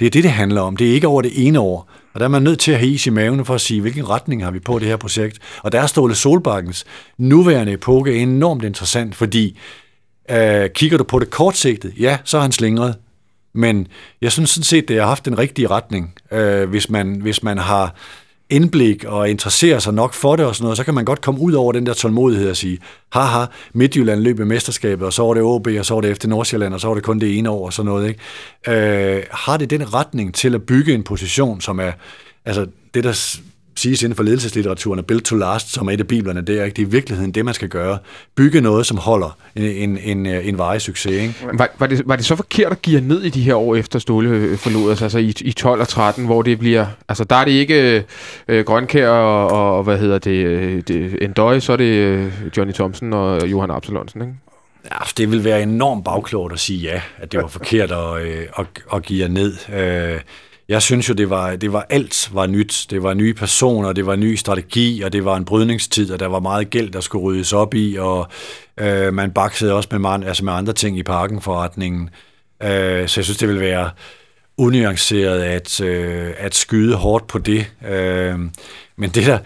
Det 0.00 0.06
er 0.06 0.10
det, 0.10 0.24
det 0.24 0.30
handler 0.30 0.60
om. 0.60 0.76
Det 0.76 0.90
er 0.90 0.92
ikke 0.92 1.08
over 1.08 1.22
det 1.22 1.46
ene 1.46 1.60
år. 1.60 1.90
Og 2.14 2.20
der 2.20 2.26
er 2.26 2.30
man 2.30 2.42
nødt 2.42 2.58
til 2.58 2.72
at 2.72 2.78
have 2.78 2.90
is 2.90 3.06
i 3.06 3.10
maven 3.10 3.44
for 3.44 3.54
at 3.54 3.60
sige, 3.60 3.80
hvilken 3.80 4.08
retning 4.08 4.44
har 4.44 4.50
vi 4.50 4.58
på 4.58 4.78
det 4.78 4.88
her 4.88 4.96
projekt. 4.96 5.38
Og 5.62 5.72
der 5.72 5.80
er 5.80 5.86
Ståle 5.86 6.14
Solbakkens 6.14 6.84
nuværende 7.18 7.72
epoke 7.72 8.14
enormt 8.14 8.64
interessant, 8.64 9.14
fordi 9.14 9.58
øh, 10.30 10.70
kigger 10.70 10.98
du 10.98 11.04
på 11.04 11.18
det 11.18 11.30
kortsigtet, 11.30 11.92
ja, 11.98 12.18
så 12.24 12.38
er 12.38 12.42
han 12.42 12.52
slingret. 12.52 12.96
Men 13.54 13.88
jeg 14.20 14.32
synes 14.32 14.50
sådan 14.50 14.64
set, 14.64 14.88
det 14.88 15.00
har 15.00 15.06
haft 15.06 15.24
den 15.24 15.38
rigtige 15.38 15.68
retning, 15.68 16.14
øh, 16.32 16.68
hvis, 16.68 16.90
man, 16.90 17.20
hvis 17.20 17.42
man 17.42 17.58
har 17.58 17.94
indblik 18.50 19.04
og 19.04 19.30
interesserer 19.30 19.78
sig 19.78 19.94
nok 19.94 20.14
for 20.14 20.36
det 20.36 20.46
og 20.46 20.54
sådan 20.54 20.64
noget, 20.64 20.76
så 20.76 20.84
kan 20.84 20.94
man 20.94 21.04
godt 21.04 21.20
komme 21.20 21.40
ud 21.40 21.52
over 21.52 21.72
den 21.72 21.86
der 21.86 21.94
tålmodighed 21.94 22.50
og 22.50 22.56
sige, 22.56 22.78
haha, 23.12 23.44
Midtjylland 23.72 24.20
løb 24.20 24.40
i 24.40 24.44
mesterskabet, 24.44 25.06
og 25.06 25.12
så 25.12 25.22
var 25.22 25.34
det 25.34 25.42
OB, 25.42 25.68
og 25.78 25.86
så 25.86 25.94
var 25.94 26.00
det 26.00 26.10
efter 26.10 26.28
Nordsjælland, 26.28 26.74
og 26.74 26.80
så 26.80 26.88
var 26.88 26.94
det 26.94 27.04
kun 27.04 27.18
det 27.18 27.38
ene 27.38 27.50
år 27.50 27.66
og 27.66 27.72
sådan 27.72 27.86
noget. 27.86 28.08
Ikke? 28.08 29.16
Øh, 29.16 29.22
har 29.30 29.56
det 29.56 29.70
den 29.70 29.94
retning 29.94 30.34
til 30.34 30.54
at 30.54 30.62
bygge 30.62 30.94
en 30.94 31.02
position, 31.02 31.60
som 31.60 31.80
er, 31.80 31.92
altså 32.44 32.66
det 32.94 33.04
der 33.04 33.38
siges 33.76 34.02
inden 34.02 34.16
for 34.16 34.22
ledelseslitteraturen, 34.22 35.04
build 35.04 35.20
to 35.20 35.36
last, 35.36 35.72
som 35.72 35.88
er 35.88 35.92
et 35.92 36.00
af 36.00 36.06
biblerne, 36.06 36.40
det 36.40 36.60
er 36.60 36.64
ikke 36.64 36.76
det 36.76 36.82
er 36.82 36.86
i 36.86 36.90
virkeligheden 36.90 37.32
det, 37.32 37.44
man 37.44 37.54
skal 37.54 37.68
gøre. 37.68 37.98
Bygge 38.34 38.60
noget, 38.60 38.86
som 38.86 38.96
holder 38.96 39.38
en, 39.56 39.64
en, 39.64 39.98
en, 39.98 40.26
en 40.26 40.58
varig 40.58 40.80
succes. 40.80 41.12
Ikke? 41.12 41.34
Var, 41.52 41.68
var, 41.78 41.86
det, 41.86 42.02
var 42.06 42.16
det 42.16 42.24
så 42.24 42.36
forkert 42.36 42.72
at 42.72 42.82
give 42.82 43.00
ned 43.00 43.22
i 43.22 43.28
de 43.28 43.42
her 43.42 43.54
år 43.54 43.76
efter 43.76 43.98
Ståle 43.98 44.28
øh, 44.28 44.58
forlod 44.58 44.92
os, 44.92 45.02
altså 45.02 45.18
i, 45.18 45.34
i 45.40 45.52
12 45.52 45.80
og 45.80 45.88
13, 45.88 46.24
hvor 46.24 46.42
det 46.42 46.58
bliver, 46.58 46.86
altså 47.08 47.24
der 47.24 47.36
er 47.36 47.44
det 47.44 47.52
ikke 47.52 48.04
øh, 48.48 48.64
Grønkær 48.64 49.08
og, 49.08 49.76
og, 49.76 49.84
hvad 49.84 49.98
hedder 49.98 50.18
det, 50.18 50.46
øh, 50.46 50.82
det 50.88 51.18
Endøj, 51.22 51.60
så 51.60 51.72
er 51.72 51.76
det 51.76 51.84
øh, 51.84 52.32
Johnny 52.56 52.72
Thompson 52.72 53.12
og 53.12 53.50
Johan 53.50 53.70
Absalonsen, 53.70 54.22
ikke? 54.22 54.34
Ja, 54.92 54.98
det 55.16 55.30
vil 55.30 55.44
være 55.44 55.62
enormt 55.62 56.04
bagklogt 56.04 56.52
at 56.52 56.60
sige 56.60 56.78
ja, 56.78 57.00
at 57.18 57.32
det 57.32 57.42
var 57.42 57.48
forkert 57.48 57.90
at, 57.90 58.22
øh, 58.22 58.46
at, 58.58 58.66
at 58.92 59.02
give 59.02 59.22
jer 59.22 59.28
ned. 59.28 59.54
Øh, 59.74 60.20
jeg 60.68 60.82
synes 60.82 61.08
jo, 61.08 61.14
det 61.14 61.30
var, 61.30 61.56
det 61.56 61.72
var 61.72 61.86
alt 61.90 62.30
var 62.32 62.46
nyt. 62.46 62.86
Det 62.90 63.02
var 63.02 63.14
nye 63.14 63.34
personer, 63.34 63.92
det 63.92 64.06
var 64.06 64.16
ny 64.16 64.34
strategi, 64.34 65.02
og 65.02 65.12
det 65.12 65.24
var 65.24 65.36
en 65.36 65.44
brydningstid, 65.44 66.12
og 66.12 66.20
der 66.20 66.26
var 66.26 66.40
meget 66.40 66.70
gæld, 66.70 66.90
der 66.90 67.00
skulle 67.00 67.22
ryddes 67.22 67.52
op 67.52 67.74
i, 67.74 67.96
og 67.96 68.28
øh, 68.80 69.14
man 69.14 69.30
baksede 69.30 69.72
også 69.72 69.88
med, 69.92 69.98
man, 69.98 70.22
altså 70.22 70.44
med 70.44 70.52
andre 70.52 70.72
ting 70.72 70.98
i 70.98 71.02
parkenforretningen. 71.02 72.10
Øh, 72.62 73.08
så 73.08 73.20
jeg 73.20 73.24
synes, 73.24 73.36
det 73.36 73.48
vil 73.48 73.60
være 73.60 73.90
unuanceret 74.56 75.42
at, 75.42 75.80
øh, 75.80 76.34
at 76.38 76.54
skyde 76.54 76.96
hårdt 76.96 77.26
på 77.26 77.38
det. 77.38 77.66
Øh, 77.88 78.38
men 78.96 79.10
det 79.10 79.26
der, 79.26 79.38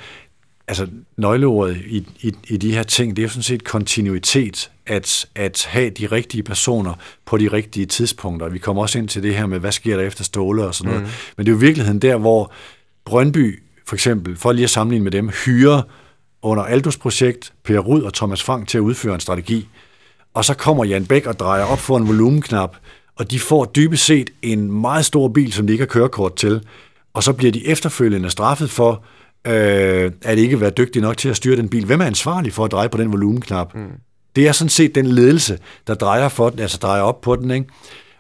altså 0.69 0.87
nøgleordet 1.17 1.77
i, 1.87 2.07
i, 2.21 2.33
i 2.49 2.57
de 2.57 2.75
her 2.75 2.83
ting, 2.83 3.17
det 3.17 3.23
er 3.23 3.27
jo 3.27 3.29
sådan 3.29 3.43
set 3.43 3.65
kontinuitet, 3.65 4.71
at, 4.91 5.27
at 5.35 5.67
have 5.69 5.91
de 5.91 6.07
rigtige 6.07 6.43
personer 6.43 6.95
på 7.27 7.39
de 7.39 7.49
rigtige 7.49 7.87
tidspunkter. 7.87 8.49
Vi 8.49 8.59
kommer 8.59 8.83
også 8.83 8.99
ind 8.99 9.09
til 9.09 9.23
det 9.23 9.35
her 9.35 9.47
med, 9.47 9.59
hvad 9.59 9.73
sker 9.73 9.97
der 9.97 10.05
efter 10.05 10.25
Ståle 10.25 10.65
og 10.65 10.75
sådan 10.75 10.93
noget. 10.93 11.07
Mm. 11.07 11.13
Men 11.37 11.47
det 11.47 11.53
er 11.53 11.55
jo 11.55 11.59
i 11.59 11.61
virkeligheden 11.61 12.03
der, 12.03 12.17
hvor 12.17 12.53
Brøndby 13.05 13.63
for 13.91 13.97
eksempel, 13.97 14.37
for 14.37 14.53
lige 14.53 14.65
at 14.65 14.71
sammenligne 14.71 15.05
med 15.05 15.13
dem, 15.13 15.29
hyrer 15.29 15.83
under 16.43 16.63
Aldos 16.63 16.97
projekt 16.97 17.53
Per 17.65 17.79
Rud 17.79 18.03
og 18.03 18.15
Thomas 18.15 18.43
Frank 18.43 18.69
til 18.69 18.79
at 18.79 18.83
udføre 18.83 19.15
en 19.15 19.21
strategi. 19.21 19.69
Og 20.35 20.45
så 20.45 20.55
kommer 20.55 20.85
Jan 20.85 21.07
Bæk 21.07 21.27
og 21.27 21.39
drejer 21.39 21.65
op 21.65 21.79
for 21.79 21.97
en 21.97 22.09
volumenknap, 22.09 22.77
og 23.17 23.31
de 23.31 23.41
får 23.41 23.65
dybest 23.65 24.05
set 24.05 24.31
en 24.43 24.73
meget 24.73 25.05
stor 25.05 25.29
bil, 25.29 25.53
som 25.53 25.67
de 25.67 25.73
ikke 25.73 25.83
har 25.83 25.87
kørekort 25.87 26.37
til. 26.37 26.61
Og 27.15 27.23
så 27.23 27.33
bliver 27.33 27.53
de 27.53 27.67
efterfølgende 27.67 28.31
straffet 28.31 28.71
for, 28.71 29.05
øh, 29.47 30.13
at 30.23 30.39
ikke 30.39 30.61
være 30.61 30.71
dygtige 30.71 31.03
nok 31.03 31.17
til 31.17 31.29
at 31.29 31.37
styre 31.37 31.57
den 31.57 31.69
bil. 31.69 31.85
Hvem 31.85 32.01
er 32.01 32.07
ansvarlig 32.07 32.53
for 32.53 32.65
at 32.65 32.73
dreje 32.73 32.89
på 32.89 32.99
den 32.99 33.13
volumenknap? 33.13 33.75
Mm. 33.75 33.81
Det 34.37 34.49
er 34.49 34.53
sådan 34.53 34.69
set 34.69 34.95
den 34.95 35.07
ledelse, 35.07 35.59
der 35.87 35.95
drejer, 35.95 36.29
for 36.29 36.51
den, 36.51 36.59
altså 36.59 36.79
drejer 36.79 37.03
op 37.03 37.21
på 37.21 37.37
den. 37.37 37.51
Ikke? 37.51 37.67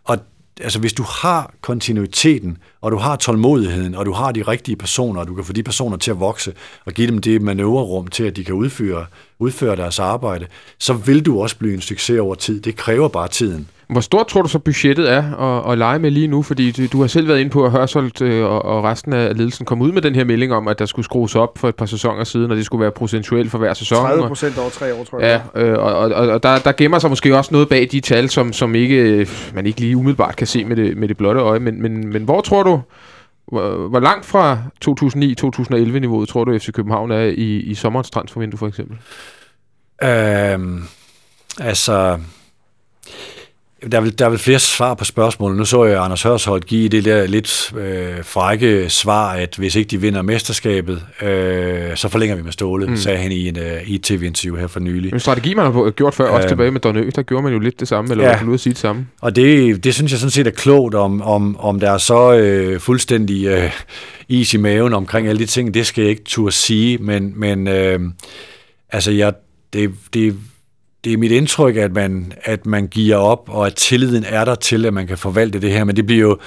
Og 0.04 0.18
altså, 0.60 0.78
hvis 0.78 0.92
du 0.92 1.02
har 1.02 1.54
kontinuiteten, 1.60 2.58
og 2.80 2.92
du 2.92 2.96
har 2.96 3.16
tålmodigheden, 3.16 3.94
og 3.94 4.06
du 4.06 4.12
har 4.12 4.32
de 4.32 4.42
rigtige 4.42 4.76
personer, 4.76 5.20
og 5.20 5.26
du 5.26 5.34
kan 5.34 5.44
få 5.44 5.52
de 5.52 5.62
personer 5.62 5.96
til 5.96 6.10
at 6.10 6.20
vokse, 6.20 6.52
og 6.84 6.92
give 6.92 7.06
dem 7.06 7.18
det 7.18 7.42
manøvrerum 7.42 8.06
til, 8.06 8.24
at 8.24 8.36
de 8.36 8.44
kan 8.44 8.54
udføre, 8.54 9.06
udføre 9.40 9.76
deres 9.76 9.98
arbejde, 9.98 10.46
så 10.78 10.92
vil 10.92 11.26
du 11.26 11.42
også 11.42 11.56
blive 11.56 11.74
en 11.74 11.80
succes 11.80 12.18
over 12.18 12.34
tid. 12.34 12.60
Det 12.60 12.76
kræver 12.76 13.08
bare 13.08 13.28
tiden. 13.28 13.68
Hvor 13.90 14.00
stort 14.00 14.26
tror 14.26 14.42
du 14.42 14.48
så 14.48 14.58
budgettet 14.58 15.12
er 15.12 15.34
at, 15.34 15.72
at 15.72 15.78
lege 15.78 15.98
med 15.98 16.10
lige 16.10 16.26
nu? 16.26 16.42
Fordi 16.42 16.70
du, 16.70 16.86
du 16.86 17.00
har 17.00 17.06
selv 17.06 17.28
været 17.28 17.40
inde 17.40 17.50
på, 17.50 17.64
at 17.64 17.70
Hørsholt 17.70 18.22
øh, 18.22 18.44
og, 18.44 18.64
og 18.64 18.84
resten 18.84 19.12
af 19.12 19.36
ledelsen 19.36 19.66
kom 19.66 19.82
ud 19.82 19.92
med 19.92 20.02
den 20.02 20.14
her 20.14 20.24
melding 20.24 20.52
om, 20.52 20.68
at 20.68 20.78
der 20.78 20.86
skulle 20.86 21.04
skrues 21.04 21.36
op 21.36 21.58
for 21.58 21.68
et 21.68 21.74
par 21.74 21.86
sæsoner 21.86 22.24
siden, 22.24 22.50
og 22.50 22.56
det 22.56 22.64
skulle 22.64 22.80
være 22.80 22.90
procentuelt 22.90 23.50
for 23.50 23.58
hver 23.58 23.74
sæson. 23.74 23.98
30 23.98 24.28
procent 24.28 24.58
over 24.58 24.70
tre 24.70 24.94
år, 24.94 25.04
tror 25.04 25.20
jeg. 25.20 25.42
Ja, 25.54 25.62
øh, 25.62 25.78
og, 25.78 25.94
og, 25.94 26.28
og 26.28 26.42
der, 26.42 26.58
der 26.58 26.72
gemmer 26.72 26.98
sig 26.98 27.10
måske 27.10 27.36
også 27.36 27.50
noget 27.52 27.68
bag 27.68 27.88
de 27.92 28.00
tal, 28.00 28.28
som, 28.28 28.52
som 28.52 28.74
ikke, 28.74 29.28
man 29.54 29.66
ikke 29.66 29.80
lige 29.80 29.96
umiddelbart 29.96 30.36
kan 30.36 30.46
se 30.46 30.64
med 30.64 30.76
det, 30.76 30.96
med 30.96 31.08
det 31.08 31.16
blotte 31.16 31.40
øje. 31.40 31.58
Men, 31.60 31.82
men, 31.82 32.12
men 32.12 32.22
hvor 32.22 32.40
tror 32.40 32.62
du, 32.62 32.80
hvor, 33.50 33.88
hvor 33.88 34.00
langt 34.00 34.26
fra 34.26 34.58
2009-2011-niveauet 34.84 36.28
tror 36.28 36.44
du, 36.44 36.58
FC 36.58 36.72
København 36.72 37.10
er 37.10 37.24
i, 37.24 37.56
i 37.60 37.74
sommerens 37.74 38.10
transfervindue 38.10 38.58
for 38.58 38.68
eksempel? 38.68 38.98
Øhm, 40.02 40.82
altså, 41.60 42.18
der 43.92 43.98
er, 43.98 44.00
vel, 44.00 44.18
der 44.18 44.24
er 44.24 44.28
vel 44.28 44.38
flere 44.38 44.58
svar 44.58 44.94
på 44.94 45.04
spørgsmålet. 45.04 45.58
Nu 45.58 45.64
så 45.64 45.84
jeg 45.84 46.04
Anders 46.04 46.22
Hørsholt 46.22 46.66
give 46.66 46.88
det 46.88 47.04
der 47.04 47.26
lidt 47.26 47.72
øh, 47.76 48.24
frække 48.24 48.90
svar, 48.90 49.32
at 49.32 49.54
hvis 49.58 49.76
ikke 49.76 49.88
de 49.88 50.00
vinder 50.00 50.22
mesterskabet, 50.22 51.02
øh, 51.22 51.96
så 51.96 52.08
forlænger 52.08 52.36
vi 52.36 52.42
med 52.42 52.52
Ståle, 52.52 52.86
mm. 52.86 52.96
sagde 52.96 53.18
han 53.18 53.32
i, 53.32 53.48
en, 53.48 53.56
uh, 53.56 53.88
i 53.88 53.94
et 53.94 54.02
tv-interview 54.02 54.56
her 54.56 54.66
for 54.66 54.80
nylig. 54.80 55.12
En 55.12 55.20
strategi, 55.20 55.54
man 55.54 55.64
har 55.64 55.90
gjort 55.90 56.14
før, 56.14 56.28
øh, 56.28 56.34
også 56.34 56.48
tilbage 56.48 56.70
med 56.70 56.80
Donø, 56.80 57.10
der 57.16 57.22
gjorde 57.22 57.42
man 57.42 57.52
jo 57.52 57.58
lidt 57.58 57.80
det 57.80 57.88
samme, 57.88 58.10
eller 58.10 58.24
ja. 58.24 58.52
at 58.52 58.60
sige 58.60 58.72
det 58.72 58.80
samme. 58.80 59.06
Og 59.20 59.36
det, 59.36 59.84
det 59.84 59.94
synes 59.94 60.12
jeg 60.12 60.20
sådan 60.20 60.30
set 60.30 60.46
er 60.46 60.50
klogt, 60.50 60.94
om, 60.94 61.22
om, 61.22 61.56
om 61.60 61.80
der 61.80 61.90
er 61.90 61.98
så 61.98 62.32
øh, 62.32 62.80
fuldstændig 62.80 63.46
øh, 63.46 63.70
is 64.28 64.54
i 64.54 64.56
maven 64.56 64.94
omkring 64.94 65.28
alle 65.28 65.38
de 65.38 65.46
ting. 65.46 65.74
Det 65.74 65.86
skal 65.86 66.02
jeg 66.02 66.10
ikke 66.10 66.24
turde 66.24 66.52
sige, 66.52 66.98
men, 66.98 67.32
men 67.36 67.68
øh, 67.68 68.00
altså 68.92 69.10
jeg, 69.10 69.32
det, 69.72 69.90
det 70.14 70.36
det 71.04 71.12
er 71.12 71.16
mit 71.16 71.32
indtryk, 71.32 71.76
at 71.76 71.92
man, 71.92 72.32
at 72.44 72.66
man 72.66 72.86
giver 72.86 73.16
op, 73.16 73.48
og 73.48 73.66
at 73.66 73.74
tilliden 73.74 74.24
er 74.28 74.44
der 74.44 74.54
til, 74.54 74.86
at 74.86 74.94
man 74.94 75.06
kan 75.06 75.18
forvalte 75.18 75.60
det 75.60 75.72
her, 75.72 75.84
men 75.84 75.96
det 75.96 76.06
bliver 76.06 76.20
jo 76.20 76.38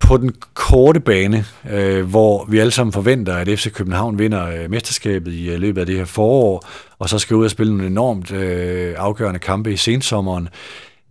på 0.00 0.16
den 0.16 0.32
korte 0.54 1.00
bane, 1.00 1.44
øh, 1.70 2.04
hvor 2.04 2.46
vi 2.48 2.58
alle 2.58 2.70
sammen 2.70 2.92
forventer, 2.92 3.34
at 3.34 3.48
FC 3.48 3.72
København 3.72 4.18
vinder 4.18 4.46
øh, 4.46 4.70
mesterskabet 4.70 5.32
i 5.32 5.50
øh, 5.50 5.58
løbet 5.58 5.80
af 5.80 5.86
det 5.86 5.96
her 5.96 6.04
forår, 6.04 6.68
og 6.98 7.08
så 7.08 7.18
skal 7.18 7.36
ud 7.36 7.44
og 7.44 7.50
spille 7.50 7.72
nogle 7.72 7.90
enormt 7.90 8.32
øh, 8.32 8.94
afgørende 8.98 9.40
kampe 9.40 9.72
i 9.72 9.76
sensommeren, 9.76 10.48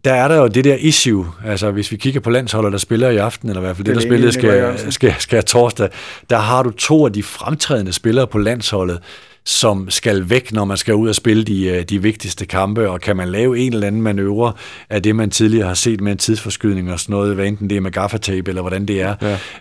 der 0.05 0.13
er 0.13 0.27
der 0.27 0.35
jo 0.35 0.47
det 0.47 0.63
der 0.63 0.75
issue, 0.75 1.27
altså 1.45 1.71
hvis 1.71 1.91
vi 1.91 1.97
kigger 1.97 2.19
på 2.19 2.29
landsholdet, 2.29 2.71
der 2.71 2.77
spiller 2.77 3.09
i 3.09 3.17
aften, 3.17 3.49
eller 3.49 3.61
i 3.61 3.65
hvert 3.65 3.75
fald 3.75 3.85
det, 3.85 3.95
det 3.95 4.03
der 4.03 4.09
spillede 4.09 4.31
skal, 4.31 4.79
skal, 4.79 4.91
skal, 4.91 5.15
skal 5.19 5.43
torsdag, 5.43 5.89
der 6.29 6.37
har 6.37 6.63
du 6.63 6.71
to 6.71 7.05
af 7.05 7.13
de 7.13 7.23
fremtrædende 7.23 7.93
spillere 7.93 8.27
på 8.27 8.37
landsholdet, 8.37 8.99
som 9.45 9.89
skal 9.89 10.29
væk, 10.29 10.51
når 10.51 10.65
man 10.65 10.77
skal 10.77 10.95
ud 10.95 11.09
og 11.09 11.15
spille 11.15 11.43
de, 11.43 11.67
øh, 11.67 11.83
de 11.83 12.01
vigtigste 12.01 12.45
kampe, 12.45 12.89
og 12.89 13.01
kan 13.01 13.17
man 13.17 13.29
lave 13.29 13.59
en 13.59 13.73
eller 13.73 13.87
anden 13.87 14.01
manøvre 14.01 14.53
af 14.89 15.03
det, 15.03 15.15
man 15.15 15.29
tidligere 15.29 15.67
har 15.67 15.73
set 15.73 16.01
med 16.01 16.11
en 16.11 16.17
tidsforskydning 16.17 16.91
og 16.91 16.99
sådan 16.99 17.13
noget, 17.13 17.35
hvad 17.35 17.45
enten 17.45 17.69
det 17.69 17.77
er 17.77 17.81
med 17.81 17.91
gaffatape 17.91 18.51
eller 18.51 18.61
hvordan 18.61 18.85
det 18.85 19.01
er, 19.01 19.15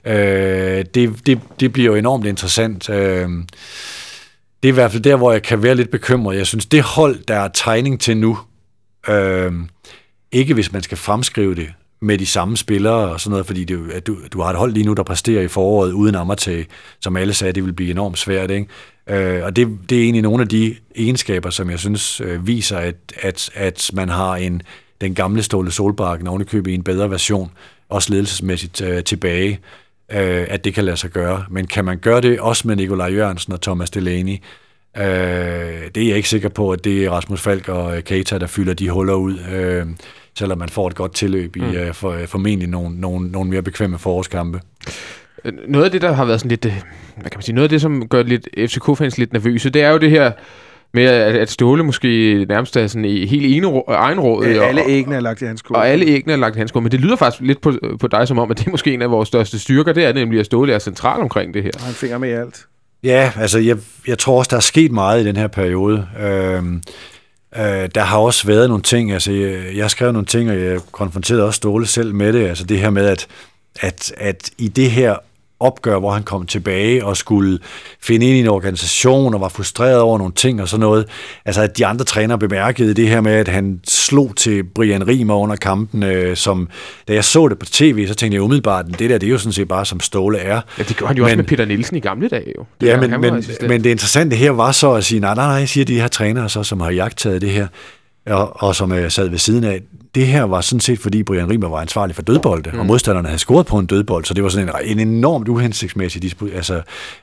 ja. 0.04 0.78
øh, 0.78 0.84
det, 0.94 1.26
det, 1.26 1.40
det 1.60 1.72
bliver 1.72 1.86
jo 1.86 1.94
enormt 1.94 2.26
interessant. 2.26 2.90
Øh, 2.90 3.28
det 4.62 4.68
er 4.68 4.72
i 4.72 4.74
hvert 4.74 4.92
fald 4.92 5.02
der, 5.02 5.16
hvor 5.16 5.32
jeg 5.32 5.42
kan 5.42 5.62
være 5.62 5.74
lidt 5.74 5.90
bekymret. 5.90 6.36
Jeg 6.36 6.46
synes, 6.46 6.66
det 6.66 6.82
hold, 6.82 7.18
der 7.28 7.34
er 7.34 7.48
tegning 7.54 8.00
til 8.00 8.16
nu, 8.16 8.38
øh, 9.08 9.52
ikke 10.32 10.54
hvis 10.54 10.72
man 10.72 10.82
skal 10.82 10.98
fremskrive 10.98 11.54
det 11.54 11.68
med 12.02 12.18
de 12.18 12.26
samme 12.26 12.56
spillere 12.56 12.94
og 12.94 13.20
sådan 13.20 13.30
noget, 13.30 13.46
fordi 13.46 13.64
det, 13.64 13.90
at 13.92 14.06
du, 14.06 14.16
du 14.32 14.40
har 14.40 14.50
et 14.50 14.56
hold 14.56 14.72
lige 14.72 14.86
nu, 14.86 14.92
der 14.92 15.02
præsterer 15.02 15.42
i 15.42 15.48
foråret 15.48 15.92
uden 15.92 16.14
Amartey, 16.14 16.64
som 17.00 17.16
alle 17.16 17.34
sagde, 17.34 17.52
det 17.52 17.64
vil 17.64 17.72
blive 17.72 17.90
enormt 17.90 18.18
svært. 18.18 18.50
Ikke? 18.50 18.66
Øh, 19.06 19.44
og 19.44 19.56
det, 19.56 19.78
det 19.90 19.98
er 19.98 20.02
egentlig 20.02 20.22
nogle 20.22 20.42
af 20.42 20.48
de 20.48 20.76
egenskaber, 20.96 21.50
som 21.50 21.70
jeg 21.70 21.78
synes 21.78 22.20
øh, 22.20 22.46
viser, 22.46 22.78
at, 22.78 22.96
at, 23.22 23.50
at 23.54 23.90
man 23.94 24.08
har 24.08 24.36
en 24.36 24.62
den 25.00 25.14
gamle 25.14 25.42
Ståle 25.42 25.70
Solbakken 25.70 26.26
ovenikøbet 26.26 26.70
i 26.70 26.74
en 26.74 26.82
bedre 26.82 27.10
version, 27.10 27.50
også 27.88 28.12
ledelsesmæssigt 28.12 28.80
øh, 28.80 29.04
tilbage, 29.04 29.60
øh, 30.12 30.46
at 30.48 30.64
det 30.64 30.74
kan 30.74 30.84
lade 30.84 30.96
sig 30.96 31.10
gøre. 31.10 31.44
Men 31.50 31.66
kan 31.66 31.84
man 31.84 31.98
gøre 31.98 32.20
det 32.20 32.40
også 32.40 32.68
med 32.68 32.76
Nikolaj 32.76 33.08
Jørgensen 33.14 33.52
og 33.52 33.60
Thomas 33.60 33.90
Delaney? 33.90 34.36
Øh, 34.96 35.04
det 35.94 36.02
er 36.02 36.08
jeg 36.08 36.16
ikke 36.16 36.28
sikker 36.28 36.48
på, 36.48 36.70
at 36.70 36.84
det 36.84 37.04
er 37.04 37.10
Rasmus 37.10 37.40
Falk 37.40 37.68
og 37.68 37.96
øh, 37.96 38.02
Keita, 38.02 38.38
der 38.38 38.46
fylder 38.46 38.74
de 38.74 38.90
huller 38.90 39.14
ud, 39.14 39.38
øh, 39.52 39.86
selvom 40.38 40.58
man 40.58 40.68
får 40.68 40.88
et 40.88 40.94
godt 40.94 41.14
tilløb 41.14 41.56
i 41.56 41.60
mm. 41.60 41.70
øh, 41.70 41.94
for, 41.94 42.10
øh, 42.10 42.26
formentlig 42.26 42.68
nogle, 42.68 43.00
nogle, 43.00 43.30
nogle 43.30 43.50
mere 43.50 43.62
bekvemme 43.62 43.98
forårskampe. 43.98 44.60
Noget 45.68 45.84
af 45.84 45.90
det, 45.90 46.02
der 46.02 46.12
har 46.12 46.24
været 46.24 46.40
sådan 46.40 46.48
lidt, 46.48 46.64
øh, 46.66 46.72
hvad 47.16 47.30
kan 47.30 47.38
man 47.38 47.42
sige, 47.42 47.54
noget 47.54 47.64
af 47.64 47.70
det, 47.70 47.80
som 47.80 48.08
gør 48.08 48.22
lidt 48.22 48.48
FCK-fans 48.58 49.18
lidt 49.18 49.32
nervøse, 49.32 49.70
det 49.70 49.82
er 49.82 49.90
jo 49.90 49.98
det 49.98 50.10
her 50.10 50.32
med, 50.94 51.04
at, 51.04 51.36
at 51.36 51.50
Ståle 51.50 51.82
måske 51.82 52.44
nærmest 52.48 52.76
er 52.76 52.86
sådan 52.86 53.04
i 53.04 53.26
helt 53.26 53.56
ene, 53.56 53.66
råd. 53.66 54.46
Ja, 54.46 54.64
alle 54.64 54.82
æggene 54.86 55.16
er 55.16 55.20
lagt 55.20 55.42
i 55.42 55.44
hans 55.44 55.62
Og 55.68 55.88
alle 55.88 56.06
æggene 56.06 56.32
er 56.32 56.36
lagt 56.36 56.56
i 56.56 56.58
hans 56.58 56.74
Men 56.74 56.90
det 56.90 57.00
lyder 57.00 57.16
faktisk 57.16 57.42
lidt 57.42 57.60
på, 57.60 57.72
på 58.00 58.06
dig 58.06 58.28
som 58.28 58.38
om, 58.38 58.50
at 58.50 58.58
det 58.58 58.66
er 58.66 58.70
måske 58.70 58.94
en 58.94 59.02
af 59.02 59.10
vores 59.10 59.28
største 59.28 59.58
styrker, 59.58 59.92
det 59.92 60.04
er 60.04 60.12
nemlig, 60.12 60.40
at 60.40 60.46
Ståle 60.46 60.72
er 60.72 60.78
central 60.78 61.20
omkring 61.20 61.54
det 61.54 61.62
her. 61.62 61.70
Og 61.74 61.80
han 61.80 61.94
finger 61.94 62.18
med 62.18 62.28
i 62.28 62.32
alt. 62.32 62.66
Ja, 63.02 63.32
altså 63.36 63.58
jeg, 63.58 63.76
jeg 64.06 64.18
tror 64.18 64.38
også, 64.38 64.48
der 64.48 64.56
er 64.56 64.60
sket 64.60 64.92
meget 64.92 65.22
i 65.22 65.26
den 65.26 65.36
her 65.36 65.46
periode. 65.46 66.06
Øhm, 66.20 66.82
øh, 67.56 67.88
der 67.94 68.00
har 68.00 68.18
også 68.18 68.46
været 68.46 68.68
nogle 68.68 68.82
ting, 68.82 69.12
altså 69.12 69.32
jeg, 69.32 69.76
jeg 69.76 69.90
skrev 69.90 70.12
nogle 70.12 70.26
ting, 70.26 70.50
og 70.50 70.60
jeg 70.60 70.80
konfronterede 70.92 71.44
også 71.44 71.56
Ståle 71.56 71.86
selv 71.86 72.14
med 72.14 72.32
det, 72.32 72.48
altså 72.48 72.64
det 72.64 72.78
her 72.78 72.90
med, 72.90 73.06
at, 73.06 73.26
at, 73.80 74.12
at 74.16 74.50
i 74.58 74.68
det 74.68 74.90
her 74.90 75.16
opgør, 75.60 75.98
hvor 75.98 76.10
han 76.10 76.22
kom 76.22 76.46
tilbage 76.46 77.04
og 77.04 77.16
skulle 77.16 77.58
finde 78.02 78.26
ind 78.26 78.36
i 78.36 78.40
en 78.40 78.46
organisation 78.46 79.34
og 79.34 79.40
var 79.40 79.48
frustreret 79.48 80.00
over 80.00 80.18
nogle 80.18 80.32
ting 80.32 80.62
og 80.62 80.68
sådan 80.68 80.80
noget. 80.80 81.06
Altså, 81.44 81.62
at 81.62 81.78
de 81.78 81.86
andre 81.86 82.04
trænere 82.04 82.38
bemærkede 82.38 82.94
det 82.94 83.08
her 83.08 83.20
med, 83.20 83.32
at 83.32 83.48
han 83.48 83.80
slog 83.88 84.36
til 84.36 84.64
Brian 84.64 85.08
Riemer 85.08 85.34
under 85.34 85.56
kampen, 85.56 86.02
øh, 86.02 86.36
som, 86.36 86.68
da 87.08 87.14
jeg 87.14 87.24
så 87.24 87.48
det 87.48 87.58
på 87.58 87.66
tv, 87.66 88.06
så 88.06 88.14
tænkte 88.14 88.34
jeg 88.34 88.42
umiddelbart, 88.42 88.86
at 88.92 88.98
det 88.98 89.10
der, 89.10 89.18
det 89.18 89.26
er 89.26 89.30
jo 89.30 89.38
sådan 89.38 89.52
set 89.52 89.68
bare, 89.68 89.86
som 89.86 90.00
Ståle 90.00 90.38
er. 90.38 90.60
Ja, 90.78 90.82
det 90.82 90.96
gør 90.96 91.06
han 91.06 91.16
jo 91.16 91.22
men, 91.22 91.30
også 91.30 91.36
med 91.36 91.44
Peter 91.44 91.64
Nielsen 91.64 91.96
i 91.96 92.00
gamle 92.00 92.28
dage 92.28 92.52
jo. 92.58 92.64
Det 92.80 92.86
ja, 92.86 93.00
men, 93.00 93.20
men, 93.20 93.44
men 93.68 93.84
det 93.84 93.90
interessante 93.90 94.36
her 94.36 94.50
var 94.50 94.72
så 94.72 94.92
at 94.92 95.04
sige, 95.04 95.20
nej, 95.20 95.34
nej, 95.34 95.46
nej, 95.46 95.66
siger 95.66 95.84
de 95.84 96.00
her 96.00 96.08
trænere 96.08 96.48
så, 96.48 96.62
som 96.62 96.80
har 96.80 96.90
jagtet 96.90 97.42
det 97.42 97.50
her, 97.50 97.66
og, 98.26 98.62
og 98.62 98.76
som 98.76 98.92
øh, 98.92 99.10
sad 99.10 99.28
ved 99.28 99.38
siden 99.38 99.64
af, 99.64 99.82
det 100.14 100.26
her 100.26 100.42
var 100.42 100.60
sådan 100.60 100.80
set, 100.80 100.98
fordi 100.98 101.22
Brian 101.22 101.50
Riemer 101.50 101.68
var 101.68 101.80
ansvarlig 101.80 102.16
for 102.16 102.22
dødbolde, 102.22 102.70
mm. 102.72 102.78
og 102.78 102.86
modstanderne 102.86 103.28
havde 103.28 103.38
scoret 103.38 103.66
på 103.66 103.78
en 103.78 103.86
dødbold, 103.86 104.24
så 104.24 104.34
det 104.34 104.42
var 104.42 104.48
sådan 104.48 104.70
en, 104.84 104.98
en 104.98 105.08
enormt 105.08 105.48
uhensigtsmæssig 105.48 106.24
dispu- 106.24 106.56
altså, 106.56 106.82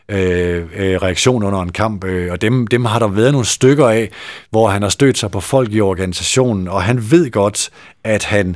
øh, 0.10 0.66
øh, 0.76 1.02
reaktion 1.02 1.44
under 1.44 1.62
en 1.62 1.72
kamp, 1.72 2.04
øh, 2.04 2.32
og 2.32 2.42
dem, 2.42 2.68
dem 2.68 2.86
har 2.86 3.00
der 3.00 3.08
været 3.08 3.32
nogle 3.32 3.48
stykker 3.48 3.88
af, 3.88 4.10
hvor 4.50 4.70
han 4.70 4.82
har 4.82 4.90
stødt 4.90 5.18
sig 5.18 5.32
på 5.32 5.40
folk 5.40 5.74
i 5.74 5.82
organisationen, 5.82 6.68
og 6.68 6.84
han 6.84 7.12
ved 7.12 7.32
godt, 7.32 7.70
at 8.04 8.24
han 8.24 8.56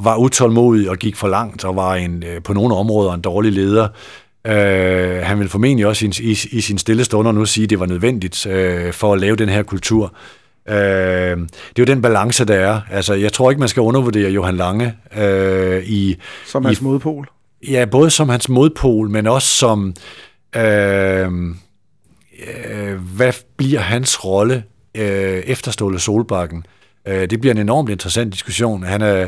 var 0.00 0.16
utålmodig 0.16 0.90
og 0.90 0.96
gik 0.96 1.16
for 1.16 1.28
langt, 1.28 1.64
og 1.64 1.76
var 1.76 1.94
en, 1.94 2.22
øh, 2.22 2.42
på 2.42 2.52
nogle 2.52 2.74
områder 2.74 3.12
en 3.12 3.20
dårlig 3.20 3.52
leder, 3.52 3.88
Øh, 4.46 5.22
han 5.22 5.38
vil 5.38 5.48
formentlig 5.48 5.86
også 5.86 6.06
i, 6.06 6.10
i, 6.20 6.30
i 6.30 6.60
sin 6.60 6.78
stille 6.78 7.04
stunder 7.04 7.32
nu 7.32 7.44
sige, 7.44 7.64
at 7.64 7.70
det 7.70 7.80
var 7.80 7.86
nødvendigt 7.86 8.46
øh, 8.46 8.92
for 8.92 9.12
at 9.12 9.20
lave 9.20 9.36
den 9.36 9.48
her 9.48 9.62
kultur. 9.62 10.14
Øh, 10.68 10.76
det 10.76 11.78
er 11.78 11.78
jo 11.78 11.84
den 11.84 12.02
balance, 12.02 12.44
der 12.44 12.54
er. 12.54 12.80
Altså, 12.90 13.14
jeg 13.14 13.32
tror 13.32 13.50
ikke, 13.50 13.60
man 13.60 13.68
skal 13.68 13.80
undervurdere 13.80 14.30
Johan 14.30 14.56
Lange 14.56 14.94
øh, 15.16 15.84
i... 15.84 16.16
Som 16.46 16.64
hans 16.64 16.80
i, 16.80 16.84
modpol? 16.84 17.28
Ja, 17.68 17.84
både 17.84 18.10
som 18.10 18.28
hans 18.28 18.48
modpol, 18.48 19.10
men 19.10 19.26
også 19.26 19.48
som... 19.48 19.94
Øh, 20.56 21.32
øh, 22.66 22.94
hvad 23.16 23.32
bliver 23.56 23.80
hans 23.80 24.24
rolle 24.24 24.64
øh, 24.94 25.42
efter 25.46 25.70
Ståle 25.70 25.98
Solbakken? 25.98 26.58
Øh, 26.58 26.81
det 27.06 27.40
bliver 27.40 27.54
en 27.54 27.60
enormt 27.60 27.90
interessant 27.90 28.32
diskussion. 28.32 28.82
Han 28.82 29.02
er, 29.02 29.26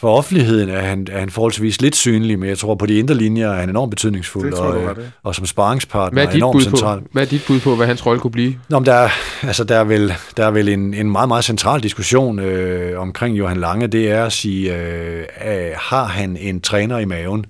for 0.00 0.16
offentligheden 0.16 0.68
er 0.68 0.80
han, 0.80 1.06
er 1.12 1.18
han 1.18 1.30
forholdsvis 1.30 1.80
lidt 1.80 1.96
synlig, 1.96 2.38
men 2.38 2.48
jeg 2.48 2.58
tror 2.58 2.74
på 2.74 2.86
de 2.86 2.98
indre 2.98 3.14
linjer 3.14 3.50
er 3.50 3.60
han 3.60 3.68
enormt 3.70 3.90
betydningsfuld, 3.90 4.46
Det 4.50 4.54
tror 4.58 4.74
jeg, 4.74 4.88
og, 4.88 4.96
det. 4.96 5.12
og 5.22 5.34
som 5.34 5.46
sparringspartner 5.46 6.14
Hvad 6.16 6.24
er, 6.24 6.30
dit 6.30 6.36
enormt 6.36 6.54
bud 6.54 6.62
central. 6.62 7.00
på, 7.00 7.06
hvad 7.12 7.22
er 7.22 7.26
dit 7.26 7.44
bud 7.46 7.60
på, 7.60 7.76
hvad 7.76 7.86
hans 7.86 8.06
rolle 8.06 8.20
kunne 8.20 8.30
blive? 8.30 8.54
Nå, 8.68 8.78
men 8.78 8.86
der, 8.86 8.94
er- 8.94 9.10
altså, 9.46 9.64
der, 9.64 9.76
er 9.76 9.84
vel, 9.84 10.12
der 10.36 10.46
er 10.46 10.50
vel 10.50 10.68
en, 10.68 10.94
en 10.94 11.10
meget, 11.12 11.28
meget 11.28 11.44
central 11.44 11.80
diskussion 11.82 12.38
øh, 12.38 13.00
omkring 13.00 13.38
Johan 13.38 13.56
Lange. 13.56 13.86
Det 13.86 14.10
er 14.10 14.24
at 14.24 14.32
sige, 14.32 14.76
øh, 14.76 15.18
øh, 15.46 15.70
har 15.76 16.04
han 16.04 16.36
en 16.36 16.60
træner 16.60 16.98
i 16.98 17.04
maven? 17.04 17.46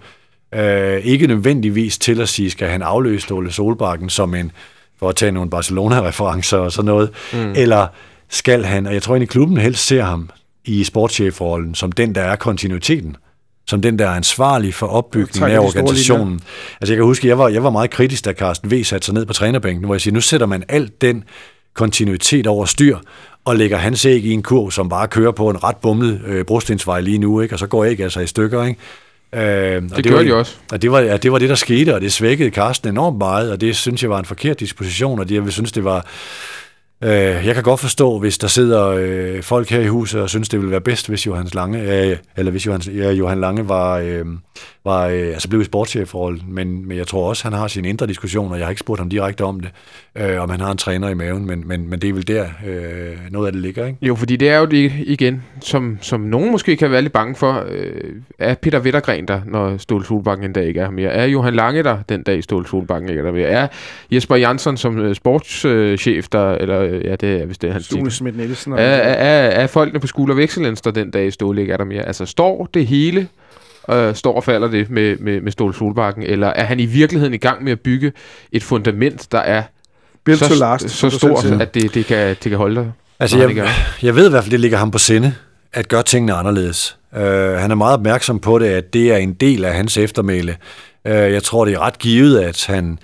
Øh, 0.54 0.96
ikke 0.98 1.26
nødvendigvis 1.26 1.98
til 1.98 2.20
at 2.20 2.28
sige, 2.28 2.50
skal 2.50 2.68
han 2.68 2.82
afløse 2.82 3.22
Ståle 3.24 3.52
Solbakken 3.52 4.08
som 4.08 4.34
en, 4.34 4.52
for 4.98 5.08
at 5.08 5.16
tage 5.16 5.32
nogle 5.32 5.50
Barcelona-referencer 5.50 6.56
og 6.58 6.72
sådan 6.72 6.86
noget, 6.86 7.10
mm. 7.32 7.52
eller 7.56 7.86
skal 8.28 8.64
han, 8.64 8.86
og 8.86 8.94
jeg 8.94 9.02
tror 9.02 9.14
egentlig, 9.14 9.28
klubben 9.28 9.56
helst 9.56 9.86
ser 9.86 10.02
ham 10.02 10.30
i 10.64 10.84
sportschefrollen, 10.84 11.74
som 11.74 11.92
den, 11.92 12.14
der 12.14 12.20
er 12.20 12.36
kontinuiteten 12.36 13.16
som 13.66 13.82
den, 13.82 13.98
der 13.98 14.06
er 14.06 14.10
ansvarlig 14.10 14.74
for 14.74 14.86
opbygningen 14.86 15.50
af 15.50 15.58
organisationen. 15.58 16.40
Altså 16.80 16.92
jeg 16.92 16.96
kan 16.96 17.04
huske, 17.04 17.28
jeg 17.28 17.38
var, 17.38 17.48
jeg 17.48 17.64
var 17.64 17.70
meget 17.70 17.90
kritisk, 17.90 18.24
da 18.24 18.32
Carsten 18.32 18.70
V 18.70 18.82
satte 18.84 19.04
sig 19.04 19.14
ned 19.14 19.26
på 19.26 19.32
trænerbænken, 19.32 19.84
hvor 19.84 19.94
jeg 19.94 20.00
siger, 20.00 20.14
nu 20.14 20.20
sætter 20.20 20.46
man 20.46 20.64
alt 20.68 21.00
den 21.00 21.24
kontinuitet 21.74 22.46
over 22.46 22.64
styr, 22.64 22.98
og 23.44 23.56
lægger 23.56 23.76
hans 23.76 24.06
æg 24.06 24.24
i 24.24 24.30
en 24.30 24.42
kurv, 24.42 24.70
som 24.70 24.88
bare 24.88 25.08
kører 25.08 25.32
på 25.32 25.50
en 25.50 25.64
ret 25.64 25.76
bumlet 25.76 26.20
øh, 26.26 26.44
brostensvej 26.44 27.00
lige 27.00 27.18
nu, 27.18 27.40
ikke? 27.40 27.54
og 27.54 27.58
så 27.58 27.66
går 27.66 27.84
æg 27.84 28.00
altså 28.00 28.20
i 28.20 28.26
stykker. 28.26 28.64
Ikke? 28.64 28.80
Øh, 29.34 29.82
Det 29.82 30.04
gjorde 30.04 30.24
de 30.24 30.34
også. 30.34 30.56
Og 30.72 30.82
det 30.82 30.90
var, 30.90 31.00
ja, 31.00 31.16
det 31.16 31.32
var 31.32 31.38
det, 31.38 31.48
der 31.48 31.54
skete, 31.54 31.94
og 31.94 32.00
det 32.00 32.12
svækkede 32.12 32.50
Carsten 32.50 32.88
enormt 32.88 33.18
meget, 33.18 33.52
og 33.52 33.60
det 33.60 33.76
synes 33.76 34.02
jeg 34.02 34.10
var 34.10 34.18
en 34.18 34.24
forkert 34.24 34.60
disposition, 34.60 35.20
og 35.20 35.28
det, 35.28 35.44
jeg 35.44 35.52
synes, 35.52 35.72
det 35.72 35.84
var... 35.84 36.06
Øh, 37.02 37.46
jeg 37.46 37.54
kan 37.54 37.62
godt 37.62 37.80
forstå, 37.80 38.18
hvis 38.18 38.38
der 38.38 38.48
sidder 38.48 38.86
øh, 38.88 39.42
folk 39.42 39.70
her 39.70 39.80
i 39.80 39.86
huset 39.86 40.20
og 40.20 40.30
synes, 40.30 40.48
det 40.48 40.58
ville 40.60 40.70
være 40.70 40.80
bedst, 40.80 41.08
hvis 41.08 41.26
Johannes 41.26 41.54
Lange, 41.54 42.08
øh, 42.10 42.16
eller 42.36 42.50
hvis 42.50 42.66
Johan, 42.66 42.80
ja, 42.80 43.10
Johan 43.10 43.40
Lange 43.40 43.68
var, 43.68 43.98
øh, 43.98 44.24
var 44.84 45.06
øh, 45.06 45.28
altså 45.28 45.48
blev 45.48 45.60
i 45.60 45.64
sportschefrollen, 45.64 46.42
men, 46.48 46.88
men 46.88 46.98
jeg 46.98 47.06
tror 47.06 47.28
også, 47.28 47.44
han 47.44 47.52
har 47.52 47.68
sine 47.68 47.88
indre 47.88 48.06
diskussioner. 48.06 48.56
Jeg 48.56 48.66
har 48.66 48.70
ikke 48.70 48.80
spurgt 48.80 49.00
ham 49.00 49.10
direkte 49.10 49.44
om 49.44 49.60
det, 49.60 49.70
øh, 50.16 50.42
om 50.42 50.50
han 50.50 50.60
har 50.60 50.70
en 50.70 50.76
træner 50.76 51.08
i 51.08 51.14
maven, 51.14 51.46
men, 51.46 51.68
men, 51.68 51.90
men 51.90 52.00
det 52.00 52.08
er 52.08 52.12
vel 52.12 52.28
der, 52.28 52.46
øh, 52.66 53.16
noget 53.30 53.46
af 53.46 53.52
det 53.52 53.62
ligger, 53.62 53.86
ikke? 53.86 53.98
Jo, 54.02 54.14
fordi 54.14 54.36
det 54.36 54.48
er 54.48 54.58
jo 54.58 54.64
det 54.64 54.92
igen, 55.06 55.42
som, 55.60 55.98
som 56.00 56.20
nogen 56.20 56.50
måske 56.50 56.76
kan 56.76 56.90
være 56.90 57.02
lidt 57.02 57.12
bange 57.12 57.34
for. 57.34 57.64
Øh, 57.68 57.94
er 58.38 58.54
Peter 58.54 58.80
Wettergren 58.80 59.28
der, 59.28 59.40
når 59.46 59.76
Ståle 59.76 60.04
Solbakken 60.04 60.44
en 60.44 60.52
dag 60.52 60.66
ikke 60.66 60.80
er 60.80 60.90
mere? 60.90 61.10
Er 61.10 61.24
Johan 61.24 61.54
Lange 61.54 61.82
der, 61.82 61.98
den 62.08 62.22
dag 62.22 62.44
Ståle 62.44 62.66
Solbakken 62.66 63.08
ikke 63.08 63.20
er 63.20 63.24
der 63.24 63.32
mere? 63.32 63.48
Er 63.48 63.68
Jesper 64.10 64.36
Jansson 64.36 64.76
som 64.76 64.98
øh, 64.98 65.14
sportschef 65.14 66.28
der, 66.28 66.52
eller 66.52 66.83
øh, 66.84 67.04
ja, 67.04 67.16
det 67.16 67.42
er 67.42 67.46
vist 67.46 67.62
det, 67.62 67.72
han 67.72 67.82
Stune. 67.82 68.10
Schmidt 68.10 68.36
Nielsen. 68.36 68.72
Er, 68.72 68.76
er, 68.76 69.48
er 69.48 69.66
folkene 69.66 70.00
på 70.00 70.06
School 70.06 70.30
of 70.30 70.38
Excellence 70.38 70.82
der 70.84 70.90
den 70.90 71.10
dag 71.10 71.32
Ståle 71.32 71.60
ikke 71.60 71.72
er 71.72 71.76
der 71.76 71.84
mere? 71.84 72.02
Altså 72.02 72.26
står 72.26 72.68
det 72.74 72.86
hele, 72.86 73.28
øh, 73.90 74.14
står 74.14 74.36
og 74.36 74.44
falder 74.44 74.68
det 74.68 74.90
med, 74.90 75.16
med, 75.16 75.40
med 75.40 75.52
Ståle 75.52 75.74
Solbakken, 75.74 76.22
eller 76.22 76.46
er 76.46 76.64
han 76.64 76.80
i 76.80 76.86
virkeligheden 76.86 77.34
i 77.34 77.38
gang 77.38 77.64
med 77.64 77.72
at 77.72 77.80
bygge 77.80 78.12
et 78.52 78.62
fundament, 78.62 79.28
der 79.32 79.38
er 79.38 79.62
Built 80.24 80.38
så, 80.38 80.54
last, 80.54 80.90
så 80.90 81.10
stort, 81.10 81.44
at 81.44 81.74
det, 81.74 81.94
det, 81.94 82.06
kan, 82.06 82.28
det 82.28 82.40
kan 82.40 82.56
holde 82.56 82.74
dig? 82.74 82.92
Altså, 83.20 83.38
jeg, 83.38 83.68
jeg 84.02 84.16
ved 84.16 84.26
i 84.26 84.30
hvert 84.30 84.44
fald, 84.44 84.50
det 84.50 84.60
ligger 84.60 84.78
ham 84.78 84.90
på 84.90 84.98
sinde, 84.98 85.34
at 85.72 85.88
gøre 85.88 86.02
tingene 86.02 86.32
anderledes. 86.32 86.98
Uh, 87.12 87.20
han 87.20 87.70
er 87.70 87.74
meget 87.74 87.94
opmærksom 87.94 88.38
på 88.38 88.58
det, 88.58 88.66
at 88.66 88.92
det 88.92 89.12
er 89.12 89.16
en 89.16 89.32
del 89.32 89.64
af 89.64 89.74
hans 89.74 89.96
eftermæle. 89.96 90.56
Uh, 91.04 91.10
jeg 91.10 91.42
tror, 91.42 91.64
det 91.64 91.74
er 91.74 91.78
ret 91.78 91.98
givet, 91.98 92.40
at 92.40 92.66
han 92.68 92.98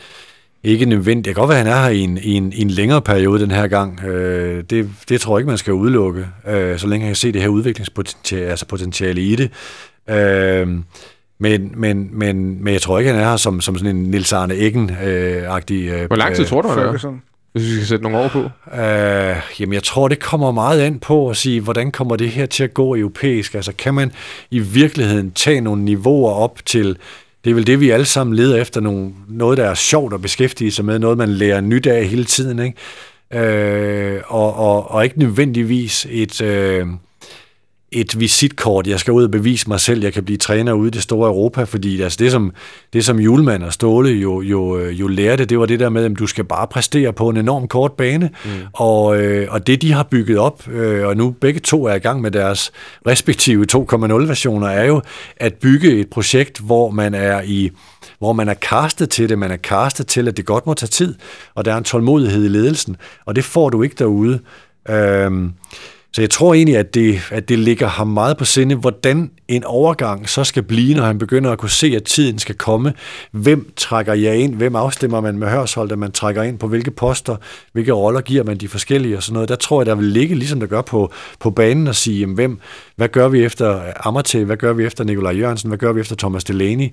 ikke 0.64 0.86
nødvendigt... 0.86 1.24
Det 1.24 1.34
kan 1.34 1.40
godt 1.40 1.48
være, 1.48 1.58
at 1.60 1.66
han 1.66 1.74
er 1.74 1.82
her 1.82 1.90
i 1.90 2.00
en, 2.00 2.18
i 2.22 2.30
en, 2.34 2.52
i 2.52 2.62
en 2.62 2.70
længere 2.70 3.02
periode 3.02 3.40
den 3.40 3.50
her 3.50 3.66
gang. 3.66 4.00
Uh, 4.04 4.10
det, 4.10 4.90
det 5.08 5.20
tror 5.20 5.36
jeg 5.36 5.40
ikke, 5.40 5.48
man 5.48 5.58
skal 5.58 5.72
udelukke, 5.72 6.20
uh, 6.20 6.78
så 6.78 6.86
længe 6.86 7.04
han 7.04 7.10
kan 7.10 7.16
se 7.16 7.32
det 7.32 7.40
her 7.40 7.48
udviklingspotentiale 7.48 8.46
altså 8.46 8.66
potentiale 8.66 9.20
i 9.20 9.36
det. 9.36 9.50
Uh, 10.08 10.68
men, 11.38 11.72
men, 11.74 12.08
men, 12.12 12.64
men 12.64 12.72
jeg 12.72 12.82
tror 12.82 12.98
ikke, 12.98 13.10
han 13.10 13.20
er 13.20 13.28
her 13.28 13.36
som, 13.36 13.60
som 13.60 13.78
sådan 13.78 13.96
en 13.96 14.02
Nils 14.02 14.32
Arne 14.32 14.54
Eggen-agtig... 14.54 15.94
Uh, 15.94 16.06
Hvor 16.06 16.16
lang 16.16 16.34
tid 16.34 16.44
tror 16.44 16.62
du, 16.62 16.68
han 16.68 16.78
er? 16.78 16.82
Ferguson. 16.82 17.22
Hvis 17.52 17.64
vi 17.64 17.70
skal 17.74 17.86
sætte 17.86 18.02
nogle 18.02 18.18
år 18.18 18.28
på. 18.28 18.38
Øh, 18.80 19.36
jamen, 19.60 19.72
jeg 19.72 19.82
tror, 19.82 20.08
det 20.08 20.18
kommer 20.18 20.50
meget 20.50 20.80
an 20.80 20.98
på 20.98 21.30
at 21.30 21.36
sige, 21.36 21.60
hvordan 21.60 21.90
kommer 21.90 22.16
det 22.16 22.28
her 22.28 22.46
til 22.46 22.64
at 22.64 22.74
gå 22.74 22.96
europæisk? 22.96 23.54
Altså, 23.54 23.72
kan 23.78 23.94
man 23.94 24.12
i 24.50 24.58
virkeligheden 24.58 25.30
tage 25.30 25.60
nogle 25.60 25.82
niveauer 25.82 26.32
op 26.32 26.58
til, 26.66 26.96
det 27.44 27.50
er 27.50 27.54
vel 27.54 27.66
det, 27.66 27.80
vi 27.80 27.90
alle 27.90 28.04
sammen 28.04 28.36
leder 28.36 28.56
efter, 28.56 28.80
nogle, 28.80 29.12
noget, 29.28 29.58
der 29.58 29.64
er 29.64 29.74
sjovt 29.74 30.14
at 30.14 30.22
beskæftige 30.22 30.70
sig 30.70 30.84
med, 30.84 30.98
noget, 30.98 31.18
man 31.18 31.28
lærer 31.28 31.60
nyt 31.60 31.86
af 31.86 32.06
hele 32.06 32.24
tiden, 32.24 32.58
ikke? 32.58 32.76
Øh, 33.46 34.22
og, 34.26 34.56
og, 34.56 34.90
og 34.90 35.04
ikke 35.04 35.18
nødvendigvis 35.18 36.06
et... 36.10 36.40
Øh, 36.40 36.86
et 37.92 38.20
visitkort, 38.20 38.86
jeg 38.86 39.00
skal 39.00 39.12
ud 39.12 39.24
og 39.24 39.30
bevise 39.30 39.68
mig 39.68 39.80
selv, 39.80 40.02
jeg 40.02 40.12
kan 40.12 40.24
blive 40.24 40.36
træner 40.36 40.72
ude 40.72 40.88
i 40.88 40.90
det 40.90 41.02
store 41.02 41.28
Europa, 41.28 41.62
fordi 41.62 42.00
altså 42.00 42.16
det, 42.20 42.32
som, 42.32 42.52
det 42.92 43.04
som 43.04 43.18
Julemand 43.18 43.62
og 43.62 43.72
Ståle 43.72 44.10
jo, 44.10 44.40
jo, 44.40 44.78
jo 44.78 45.06
lærte, 45.06 45.44
det 45.44 45.58
var 45.58 45.66
det 45.66 45.80
der 45.80 45.88
med, 45.88 46.04
at 46.04 46.18
du 46.18 46.26
skal 46.26 46.44
bare 46.44 46.66
præstere 46.66 47.12
på 47.12 47.28
en 47.28 47.36
enorm 47.36 47.68
kort 47.68 47.92
bane, 47.92 48.30
mm. 48.44 48.50
og, 48.72 49.20
øh, 49.20 49.46
og 49.50 49.66
det 49.66 49.82
de 49.82 49.92
har 49.92 50.02
bygget 50.02 50.38
op, 50.38 50.68
øh, 50.68 51.06
og 51.06 51.16
nu 51.16 51.30
begge 51.30 51.60
to 51.60 51.84
er 51.84 51.94
i 51.94 51.98
gang 51.98 52.20
med 52.20 52.30
deres 52.30 52.72
respektive 53.06 53.66
2.0-versioner, 53.72 54.68
er 54.68 54.84
jo 54.84 55.02
at 55.36 55.54
bygge 55.54 56.00
et 56.00 56.10
projekt, 56.10 56.60
hvor 56.60 56.90
man 56.90 57.14
er 57.14 57.42
i 57.42 57.70
hvor 58.18 58.32
man 58.32 58.48
er 58.48 58.54
castet 58.54 59.10
til 59.10 59.28
det, 59.28 59.38
man 59.38 59.50
er 59.50 59.56
castet 59.56 60.06
til, 60.06 60.28
at 60.28 60.36
det 60.36 60.46
godt 60.46 60.66
må 60.66 60.74
tage 60.74 60.88
tid, 60.88 61.14
og 61.54 61.64
der 61.64 61.72
er 61.72 61.78
en 61.78 61.84
tålmodighed 61.84 62.44
i 62.44 62.48
ledelsen, 62.48 62.96
og 63.24 63.36
det 63.36 63.44
får 63.44 63.70
du 63.70 63.82
ikke 63.82 63.96
derude. 63.98 64.40
Øhm, 64.88 65.52
så 66.12 66.22
jeg 66.22 66.30
tror 66.30 66.54
egentlig, 66.54 66.76
at 66.76 66.94
det, 66.94 67.20
at 67.30 67.48
det 67.48 67.58
ligger 67.58 67.86
ham 67.86 68.06
meget 68.06 68.36
på 68.36 68.44
sinde, 68.44 68.74
hvordan 68.74 69.30
en 69.48 69.64
overgang 69.64 70.28
så 70.28 70.44
skal 70.44 70.62
blive, 70.62 70.94
når 70.94 71.02
han 71.02 71.18
begynder 71.18 71.50
at 71.50 71.58
kunne 71.58 71.70
se, 71.70 71.92
at 71.96 72.04
tiden 72.04 72.38
skal 72.38 72.54
komme. 72.54 72.92
Hvem 73.32 73.72
trækker 73.76 74.14
jeg 74.14 74.36
ind? 74.36 74.54
Hvem 74.54 74.76
afstemmer 74.76 75.20
man 75.20 75.38
med 75.38 75.48
hørsholdet, 75.48 75.98
man 75.98 76.12
trækker 76.12 76.42
ind 76.42 76.58
på 76.58 76.68
hvilke 76.68 76.90
poster? 76.90 77.36
Hvilke 77.72 77.92
roller 77.92 78.20
giver 78.20 78.44
man 78.44 78.56
de 78.56 78.68
forskellige 78.68 79.16
og 79.16 79.22
sådan 79.22 79.34
noget? 79.34 79.48
Der 79.48 79.56
tror 79.56 79.80
jeg, 79.80 79.86
der 79.86 79.94
vil 79.94 80.04
ligge, 80.04 80.34
ligesom 80.34 80.60
der 80.60 80.66
gør 80.66 80.82
på, 80.82 81.12
på 81.40 81.50
banen, 81.50 81.88
og 81.88 81.94
sige, 81.94 82.20
jamen, 82.20 82.34
hvem, 82.34 82.58
hvad 82.96 83.08
gør 83.08 83.28
vi 83.28 83.44
efter 83.44 83.80
Amartey? 84.04 84.44
Hvad 84.44 84.56
gør 84.56 84.72
vi 84.72 84.84
efter 84.84 85.04
Nikolaj 85.04 85.32
Jørgensen? 85.32 85.68
Hvad 85.68 85.78
gør 85.78 85.92
vi 85.92 86.00
efter 86.00 86.16
Thomas 86.16 86.44
Delaney? 86.44 86.88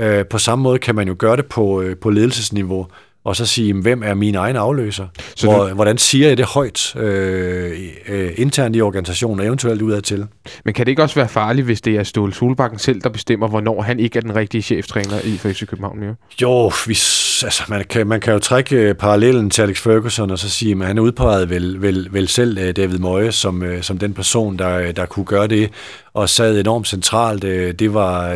Øh, 0.00 0.26
på 0.26 0.38
samme 0.38 0.62
måde 0.62 0.78
kan 0.78 0.94
man 0.94 1.08
jo 1.08 1.16
gøre 1.18 1.36
det 1.36 1.46
på, 1.46 1.80
øh, 1.80 1.96
på 1.96 2.10
ledelsesniveau 2.10 2.86
og 3.24 3.36
så 3.36 3.46
sige, 3.46 3.74
hvem 3.74 4.02
er 4.02 4.14
min 4.14 4.34
egen 4.34 4.56
afløser? 4.56 5.06
Så 5.36 5.46
Hvor, 5.46 5.64
du- 5.68 5.74
Hvordan 5.74 5.98
siger 5.98 6.28
jeg 6.28 6.36
det 6.36 6.46
højt 6.46 6.96
øh, 6.96 7.78
øh, 8.08 8.30
internt 8.36 8.76
i 8.76 8.80
organisationen, 8.80 9.40
og 9.40 9.46
eventuelt 9.46 9.82
udadtil? 9.82 10.26
Men 10.64 10.74
kan 10.74 10.86
det 10.86 10.92
ikke 10.92 11.02
også 11.02 11.14
være 11.14 11.28
farligt, 11.28 11.64
hvis 11.64 11.80
det 11.80 11.96
er 11.96 12.02
Ståle 12.02 12.34
Solbakken 12.34 12.78
selv, 12.78 13.00
der 13.00 13.08
bestemmer, 13.08 13.48
hvornår 13.48 13.82
han 13.82 14.00
ikke 14.00 14.16
er 14.16 14.20
den 14.20 14.36
rigtige 14.36 14.62
cheftræner 14.62 15.20
i 15.24 15.36
FC 15.38 15.66
København 15.66 16.00
mere? 16.00 16.14
Jo, 16.42 16.72
hvis, 16.86 17.42
altså, 17.44 17.62
man, 17.68 17.84
kan, 17.84 18.06
man 18.06 18.20
kan 18.20 18.32
jo 18.32 18.38
trække 18.38 18.76
øh, 18.76 18.94
parallellen 18.94 19.50
til 19.50 19.62
Alex 19.62 19.78
Ferguson, 19.80 20.30
og 20.30 20.38
så 20.38 20.50
sige, 20.50 20.76
at 20.80 20.86
han 20.86 20.98
udpegede 20.98 21.50
vel, 21.50 21.82
vel, 21.82 22.08
vel 22.10 22.28
selv 22.28 22.58
øh, 22.58 22.76
David 22.76 22.98
Moyes 22.98 23.34
som, 23.34 23.64
som 23.82 23.98
den 23.98 24.14
person, 24.14 24.58
der, 24.58 24.92
der 24.92 25.06
kunne 25.06 25.24
gøre 25.26 25.46
det, 25.46 25.70
og 26.14 26.28
sad 26.28 26.60
enormt 26.60 26.88
centralt. 26.88 27.42
Det, 27.42 27.94
var, 27.94 28.34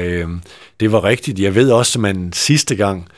det 0.80 0.92
var 0.92 1.04
rigtigt. 1.04 1.38
Jeg 1.38 1.54
ved 1.54 1.70
også, 1.70 1.98
at 1.98 2.00
man 2.02 2.32
sidste 2.32 2.74
gang, 2.74 3.08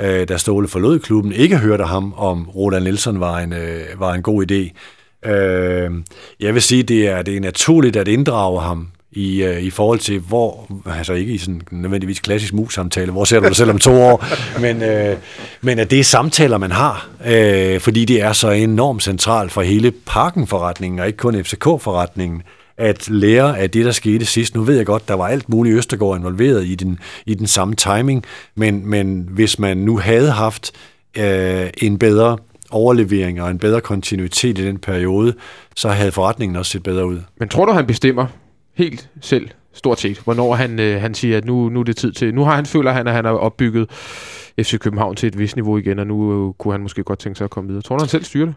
øh, 0.00 0.28
da 0.28 0.36
Ståle 0.36 0.68
forlod 0.68 0.98
klubben, 0.98 1.32
ikke 1.32 1.58
hørte 1.58 1.84
ham, 1.84 2.14
om 2.16 2.48
Roland 2.48 2.84
Nielsen 2.84 3.20
var 3.20 3.38
en, 3.38 3.52
øh, 3.52 3.80
var 3.96 4.14
en 4.14 4.22
god 4.22 4.50
idé. 4.50 4.72
Øh, 5.30 5.90
jeg 6.40 6.54
vil 6.54 6.62
sige, 6.62 6.82
det 6.82 7.08
er, 7.08 7.22
det 7.22 7.36
er 7.36 7.40
naturligt 7.40 7.96
at 7.96 8.08
inddrage 8.08 8.60
ham 8.60 8.88
i, 9.12 9.42
øh, 9.42 9.62
i 9.62 9.70
forhold 9.70 9.98
til, 9.98 10.18
hvor, 10.18 10.66
altså 10.98 11.12
ikke 11.12 11.32
i 11.32 11.38
sådan 11.38 11.62
nødvendigvis 11.70 12.20
klassisk 12.20 12.52
mus-samtale, 12.52 13.12
hvor 13.12 13.24
ser 13.24 13.40
du 13.40 13.46
dig 13.46 13.56
selv 13.56 13.70
om 13.70 13.78
to 13.78 14.02
år, 14.02 14.24
men, 14.64 14.82
øh, 14.82 15.16
men 15.60 15.78
at 15.78 15.90
det 15.90 16.00
er 16.00 16.04
samtaler, 16.04 16.58
man 16.58 16.72
har, 16.72 17.08
øh, 17.26 17.80
fordi 17.80 18.04
det 18.04 18.22
er 18.22 18.32
så 18.32 18.50
enormt 18.50 19.02
centralt 19.02 19.52
for 19.52 19.62
hele 19.62 19.90
parkenforretningen, 20.06 21.00
og 21.00 21.06
ikke 21.06 21.16
kun 21.16 21.44
FCK-forretningen, 21.44 22.42
at 22.78 23.10
lære 23.10 23.58
af 23.58 23.70
det, 23.70 23.84
der 23.84 23.92
skete 23.92 24.24
sidst. 24.24 24.54
Nu 24.54 24.62
ved 24.62 24.76
jeg 24.76 24.86
godt, 24.86 25.08
der 25.08 25.14
var 25.14 25.26
alt 25.26 25.48
muligt 25.48 25.76
Østergaard 25.76 26.18
involveret 26.18 26.66
i 26.66 26.74
den, 26.74 26.98
i 27.26 27.34
den 27.34 27.46
samme 27.46 27.74
timing, 27.74 28.24
men, 28.54 28.86
men 28.86 29.28
hvis 29.30 29.58
man 29.58 29.76
nu 29.76 29.98
havde 29.98 30.30
haft 30.30 30.72
øh, 31.16 31.70
en 31.82 31.98
bedre 31.98 32.38
overlevering 32.70 33.42
og 33.42 33.50
en 33.50 33.58
bedre 33.58 33.80
kontinuitet 33.80 34.58
i 34.58 34.66
den 34.66 34.78
periode, 34.78 35.34
så 35.76 35.88
havde 35.88 36.12
forretningen 36.12 36.56
også 36.56 36.70
set 36.70 36.82
bedre 36.82 37.06
ud. 37.06 37.18
Men 37.38 37.48
tror 37.48 37.64
du, 37.64 37.72
han 37.72 37.86
bestemmer 37.86 38.26
helt 38.74 39.08
selv, 39.20 39.48
stort 39.72 40.00
set, 40.00 40.18
hvornår 40.18 40.54
han, 40.54 40.80
øh, 40.80 41.00
han 41.00 41.14
siger, 41.14 41.36
at 41.36 41.44
nu, 41.44 41.68
nu 41.68 41.80
er 41.80 41.84
det 41.84 41.96
tid 41.96 42.12
til... 42.12 42.34
Nu 42.34 42.44
har 42.44 42.56
han 42.56 42.66
føler 42.66 42.92
han, 42.92 43.06
at 43.06 43.12
han 43.12 43.24
har 43.24 43.32
opbygget 43.32 43.90
FC 44.62 44.78
København 44.78 45.16
til 45.16 45.26
et 45.26 45.38
vis 45.38 45.56
niveau 45.56 45.78
igen, 45.78 45.98
og 45.98 46.06
nu 46.06 46.48
øh, 46.48 46.54
kunne 46.58 46.74
han 46.74 46.80
måske 46.80 47.02
godt 47.02 47.18
tænke 47.18 47.38
sig 47.38 47.44
at 47.44 47.50
komme 47.50 47.68
videre. 47.68 47.82
Tror 47.82 47.96
du, 47.96 48.02
han 48.02 48.08
selv 48.08 48.24
styrer 48.24 48.46
det? 48.46 48.54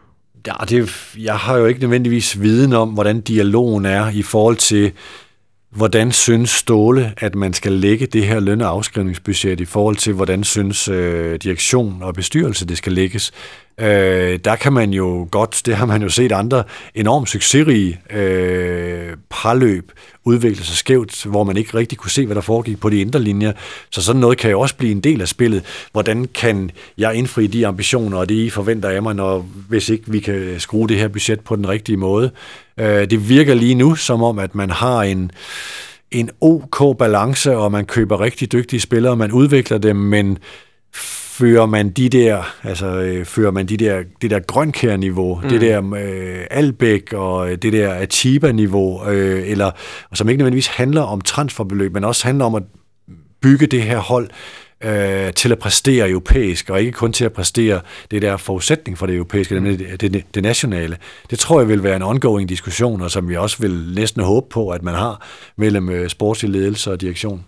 Ja, 0.48 0.54
det, 0.70 0.90
jeg 1.18 1.38
har 1.38 1.58
jo 1.58 1.66
ikke 1.66 1.80
nødvendigvis 1.80 2.42
viden 2.42 2.74
om, 2.74 2.90
hvordan 2.90 3.22
dialogen 3.22 3.86
er 3.86 4.10
i 4.10 4.22
forhold 4.22 4.58
til, 4.58 4.92
hvordan 5.70 6.12
synes 6.12 6.50
Ståle, 6.50 7.14
at 7.18 7.36
man 7.36 7.54
skal 7.54 7.72
lægge 7.72 8.06
det 8.06 8.28
her 8.28 8.40
løn- 8.40 8.62
og 8.62 8.70
afskrivningsbudget 8.70 9.60
i 9.60 9.66
forhold 9.66 9.96
til, 9.96 10.14
hvordan 10.14 10.44
synes 10.44 10.88
øh, 10.88 11.40
direktion 11.44 12.02
og 12.02 12.14
bestyrelse, 12.14 12.68
det 12.68 12.78
skal 12.78 12.94
lægges. 12.94 13.32
Øh, 13.78 14.40
der 14.46 14.56
kan 14.56 14.74
man 14.74 14.90
jo 14.90 15.28
godt, 15.32 15.62
det 15.66 15.76
har 15.76 15.86
man 15.86 16.02
jo 16.02 16.10
set 16.10 16.32
andre 16.32 16.64
enormt 16.96 17.30
succesrige 17.30 18.00
øh, 18.14 19.18
parløb 19.30 19.92
udvikle 20.26 20.64
sig 20.64 20.76
skævt, 20.78 21.24
hvor 21.26 21.44
man 21.44 21.58
ikke 21.58 21.78
rigtig 21.78 21.98
kunne 21.98 22.12
se, 22.12 22.26
hvad 22.26 22.36
der 22.36 22.42
foregik 22.42 22.80
på 22.80 22.90
de 22.90 23.02
indre 23.02 23.20
linjer. 23.20 23.52
Så 23.92 24.02
sådan 24.02 24.22
noget 24.22 24.38
kan 24.38 24.52
jo 24.52 24.60
også 24.60 24.76
blive 24.76 24.92
en 24.92 25.02
del 25.02 25.22
af 25.22 25.28
spillet. 25.28 25.64
Hvordan 25.92 26.28
kan 26.34 26.72
jeg 26.98 27.16
indfri 27.16 27.48
de 27.48 27.68
ambitioner 27.68 28.18
og 28.18 28.30
det, 28.30 28.36
I 28.36 28.50
forventer 28.50 28.90
af 28.90 29.02
mig, 29.02 29.16
når, 29.16 29.48
hvis 29.70 29.90
ikke 29.90 30.04
vi 30.08 30.20
kan 30.20 30.56
skrue 30.58 30.88
det 30.88 30.98
her 30.98 31.08
budget 31.08 31.40
på 31.40 31.56
den 31.56 31.70
rigtige 31.70 31.98
måde? 31.98 32.32
Øh, 32.80 33.10
det 33.10 33.30
virker 33.30 33.54
lige 33.54 33.76
nu 33.76 33.96
som 33.96 34.24
om, 34.24 34.40
at 34.40 34.56
man 34.56 34.70
har 34.70 35.02
en 35.02 35.32
en 36.12 36.30
ok 36.42 36.98
balance, 36.98 37.58
og 37.58 37.72
man 37.72 37.86
køber 37.86 38.22
rigtig 38.22 38.52
dygtige 38.52 38.80
spillere, 38.80 39.16
man 39.16 39.32
udvikler 39.32 39.78
dem, 39.78 39.96
men 39.96 40.38
fører 41.42 41.66
man 41.66 41.90
de 41.90 42.10
der, 42.10 42.44
altså 42.64 42.88
øh, 42.88 43.26
fører 43.26 43.52
man 43.52 43.66
de 43.66 43.78
der, 43.78 44.04
det 44.22 44.32
der 44.32 44.40
grønkær-niveau, 44.40 45.42
mm. 45.44 45.50
det 45.50 45.62
der 45.62 45.94
øh, 45.94 46.46
Albæk 46.52 47.14
og 47.14 47.62
det 47.62 47.74
der 47.74 47.94
Atiba-niveau, 47.94 49.10
øh, 49.10 49.50
eller, 49.50 49.72
og 50.10 50.18
som 50.18 50.30
ikke 50.30 50.38
nødvendigvis 50.38 50.68
handler 50.68 51.02
om 51.02 51.22
transferbeløb, 51.22 51.94
men 51.94 52.04
også 52.04 52.28
handler 52.28 52.46
om 52.46 52.56
at 52.56 52.64
bygge 53.42 53.66
det 53.66 53.84
her 53.84 53.98
hold 53.98 54.30
øh, 54.84 55.34
til 55.34 55.52
at 55.52 55.60
præstere 55.60 56.10
europæisk, 56.10 56.70
og 56.70 56.80
ikke 56.80 56.92
kun 56.92 57.14
til 57.14 57.26
at 57.26 57.34
præstere 57.34 57.82
det 58.12 58.22
der 58.22 58.38
forudsætning 58.38 58.98
for 58.98 59.06
det 59.06 59.16
europæiske, 59.16 59.60
mm. 59.60 59.78
det, 59.78 60.02
det, 60.02 60.24
det 60.36 60.44
nationale. 60.44 60.98
Det 61.30 61.40
tror 61.40 61.60
jeg 61.60 61.70
vil 61.70 61.84
være 61.84 61.96
en 61.96 62.02
ongoing 62.02 62.50
diskussion, 62.50 63.02
og 63.02 63.12
som 63.12 63.30
vi 63.30 63.36
også 63.36 63.58
vil 63.60 63.94
næsten 63.96 64.24
håbe 64.24 64.48
på, 64.50 64.70
at 64.70 64.84
man 64.84 64.96
har 64.96 65.28
mellem 65.56 65.90
øh, 65.90 66.10
sportslig 66.10 66.52
ledelse 66.52 66.92
og 66.92 67.02
direktion. 67.02 67.46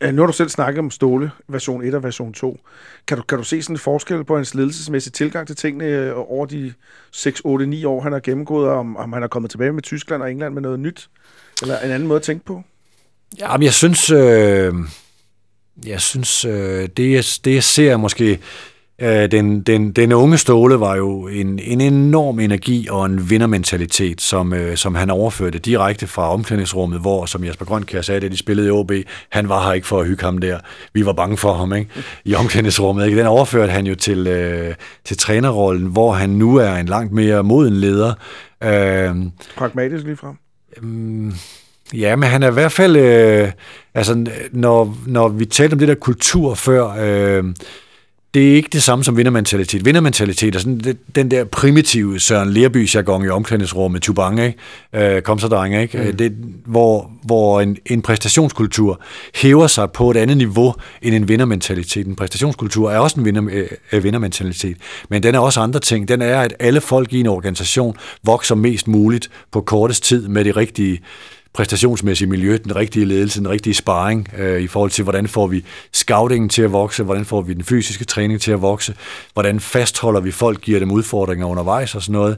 Øh, 0.00 0.14
nu 0.14 0.22
har 0.22 0.26
du 0.26 0.32
selv 0.32 0.48
snakket 0.48 0.78
om 0.78 0.90
Ståle, 0.90 1.30
version 1.48 1.84
1 1.84 1.94
og 1.94 2.02
version 2.02 2.32
2. 2.32 2.60
Kan 3.06 3.16
du, 3.16 3.22
kan 3.22 3.38
du 3.38 3.44
se 3.44 3.62
sådan 3.62 3.74
en 3.74 3.80
forskel 3.80 4.24
på 4.24 4.36
hans 4.36 4.54
ledelsesmæssige 4.54 5.12
tilgang 5.12 5.46
til 5.46 5.56
tingene 5.56 5.84
øh, 5.84 6.12
over 6.16 6.46
de 6.46 6.72
6, 7.12 7.42
8, 7.44 7.66
9 7.66 7.84
år, 7.84 8.00
han 8.00 8.12
har 8.12 8.20
gennemgået, 8.20 8.68
og 8.68 8.78
om, 8.78 8.96
om 8.96 9.12
han 9.12 9.22
er 9.22 9.28
kommet 9.28 9.50
tilbage 9.50 9.72
med 9.72 9.82
Tyskland 9.82 10.22
og 10.22 10.30
England 10.30 10.54
med 10.54 10.62
noget 10.62 10.80
nyt? 10.80 11.08
Eller 11.62 11.78
en 11.78 11.90
anden 11.90 12.08
måde 12.08 12.16
at 12.16 12.22
tænke 12.22 12.44
på? 12.44 12.62
Ja, 13.38 13.56
men 13.56 13.62
jeg 13.62 13.72
synes, 13.72 14.10
øh, 14.10 14.74
jeg 15.86 16.00
synes 16.00 16.44
øh, 16.44 16.88
det, 16.96 17.12
jeg, 17.12 17.24
det 17.44 17.54
jeg 17.54 17.64
ser 17.64 17.96
måske 17.96 18.40
Øh, 18.98 19.30
den, 19.30 19.60
den, 19.62 19.92
den 19.92 20.12
unge 20.12 20.38
Ståle 20.38 20.80
var 20.80 20.96
jo 20.96 21.28
en, 21.28 21.58
en 21.58 21.80
enorm 21.80 22.38
energi 22.40 22.88
og 22.90 23.06
en 23.06 23.30
vindermentalitet, 23.30 24.20
som, 24.20 24.52
øh, 24.52 24.76
som 24.76 24.94
han 24.94 25.10
overførte 25.10 25.58
direkte 25.58 26.06
fra 26.06 26.32
omklædningsrummet, 26.32 27.00
hvor, 27.00 27.26
som 27.26 27.44
Jesper 27.44 27.64
Grønkær 27.64 28.00
sagde, 28.00 28.20
da 28.20 28.28
de 28.28 28.36
spillede 28.36 28.68
i 28.68 28.70
OB, 28.70 28.92
han 29.30 29.48
var 29.48 29.66
her 29.66 29.72
ikke 29.72 29.86
for 29.86 30.00
at 30.00 30.06
hygge 30.06 30.24
ham 30.24 30.38
der. 30.38 30.58
Vi 30.92 31.06
var 31.06 31.12
bange 31.12 31.36
for 31.36 31.52
ham 31.52 31.74
ikke? 31.74 31.90
i 32.24 32.34
omklædningsrummet. 32.34 33.06
Ikke? 33.06 33.18
Den 33.18 33.26
overførte 33.26 33.72
han 33.72 33.86
jo 33.86 33.94
til, 33.94 34.26
øh, 34.26 34.74
til 35.04 35.16
trænerrollen, 35.16 35.86
hvor 35.86 36.12
han 36.12 36.30
nu 36.30 36.56
er 36.56 36.74
en 36.74 36.86
langt 36.86 37.12
mere 37.12 37.42
moden 37.44 37.74
leder. 37.74 38.14
Øh, 38.64 39.16
Pragmatisk 39.56 40.04
lige 40.04 40.16
frem. 40.16 40.36
Øh, 40.82 41.32
Ja, 41.94 42.16
men 42.16 42.28
han 42.28 42.42
er 42.42 42.50
i 42.50 42.52
hvert 42.52 42.72
fald, 42.72 42.96
øh, 42.96 43.52
altså 43.94 44.26
når, 44.52 44.96
når 45.06 45.28
vi 45.28 45.44
talte 45.44 45.72
om 45.72 45.78
det 45.78 45.88
der 45.88 45.94
kultur 45.94 46.54
før, 46.54 46.94
øh, 47.00 47.44
det 48.34 48.50
er 48.50 48.54
ikke 48.54 48.68
det 48.72 48.82
samme 48.82 49.04
som 49.04 49.16
vindermentalitet. 49.16 49.84
Vindermentalitet 49.84 50.54
er 50.54 50.58
sådan 50.58 50.98
den 51.14 51.30
der 51.30 51.44
primitive 51.44 52.20
Søren 52.20 52.50
Lerby 52.50 52.94
jargon 52.94 53.24
i 53.24 53.28
omklædningsrummet, 53.28 54.02
Tubang, 54.02 54.40
ikke? 54.40 55.16
Øh, 55.16 55.22
kom 55.22 55.38
så 55.38 55.48
drenge, 55.48 55.82
ikke? 55.82 55.98
Mm. 55.98 56.16
Det, 56.16 56.32
hvor 56.66 57.10
hvor 57.22 57.60
en, 57.60 57.76
en 57.86 58.02
præstationskultur 58.02 59.00
hæver 59.34 59.66
sig 59.66 59.92
på 59.92 60.10
et 60.10 60.16
andet 60.16 60.36
niveau 60.36 60.74
end 61.02 61.14
en 61.14 61.28
vindermentalitet. 61.28 62.06
En 62.06 62.16
præstationskultur 62.16 62.90
er 62.90 62.98
også 62.98 63.20
en 63.20 63.24
vinder, 63.24 63.66
øh, 63.92 64.04
vindermentalitet, 64.04 64.76
men 65.08 65.22
den 65.22 65.34
er 65.34 65.38
også 65.38 65.60
andre 65.60 65.80
ting. 65.80 66.08
Den 66.08 66.22
er, 66.22 66.40
at 66.40 66.54
alle 66.60 66.80
folk 66.80 67.12
i 67.12 67.20
en 67.20 67.26
organisation 67.26 67.96
vokser 68.24 68.54
mest 68.54 68.88
muligt 68.88 69.30
på 69.50 69.60
kortest 69.60 70.04
tid 70.04 70.28
med 70.28 70.44
det 70.44 70.56
rigtige 70.56 71.00
præstationsmæssige 71.52 72.28
miljø, 72.28 72.58
den 72.64 72.76
rigtige 72.76 73.04
ledelse, 73.04 73.38
den 73.38 73.48
rigtige 73.48 73.74
sparring 73.74 74.28
øh, 74.38 74.62
i 74.62 74.66
forhold 74.66 74.90
til, 74.90 75.02
hvordan 75.02 75.28
får 75.28 75.46
vi 75.46 75.64
scoutingen 75.92 76.48
til 76.48 76.62
at 76.62 76.72
vokse, 76.72 77.02
hvordan 77.02 77.24
får 77.24 77.42
vi 77.42 77.54
den 77.54 77.64
fysiske 77.64 78.04
træning 78.04 78.40
til 78.40 78.52
at 78.52 78.62
vokse, 78.62 78.94
hvordan 79.32 79.60
fastholder 79.60 80.20
vi 80.20 80.30
folk, 80.30 80.60
giver 80.60 80.78
dem 80.78 80.90
udfordringer 80.90 81.46
undervejs 81.46 81.94
og 81.94 82.02
sådan 82.02 82.12
noget. 82.12 82.36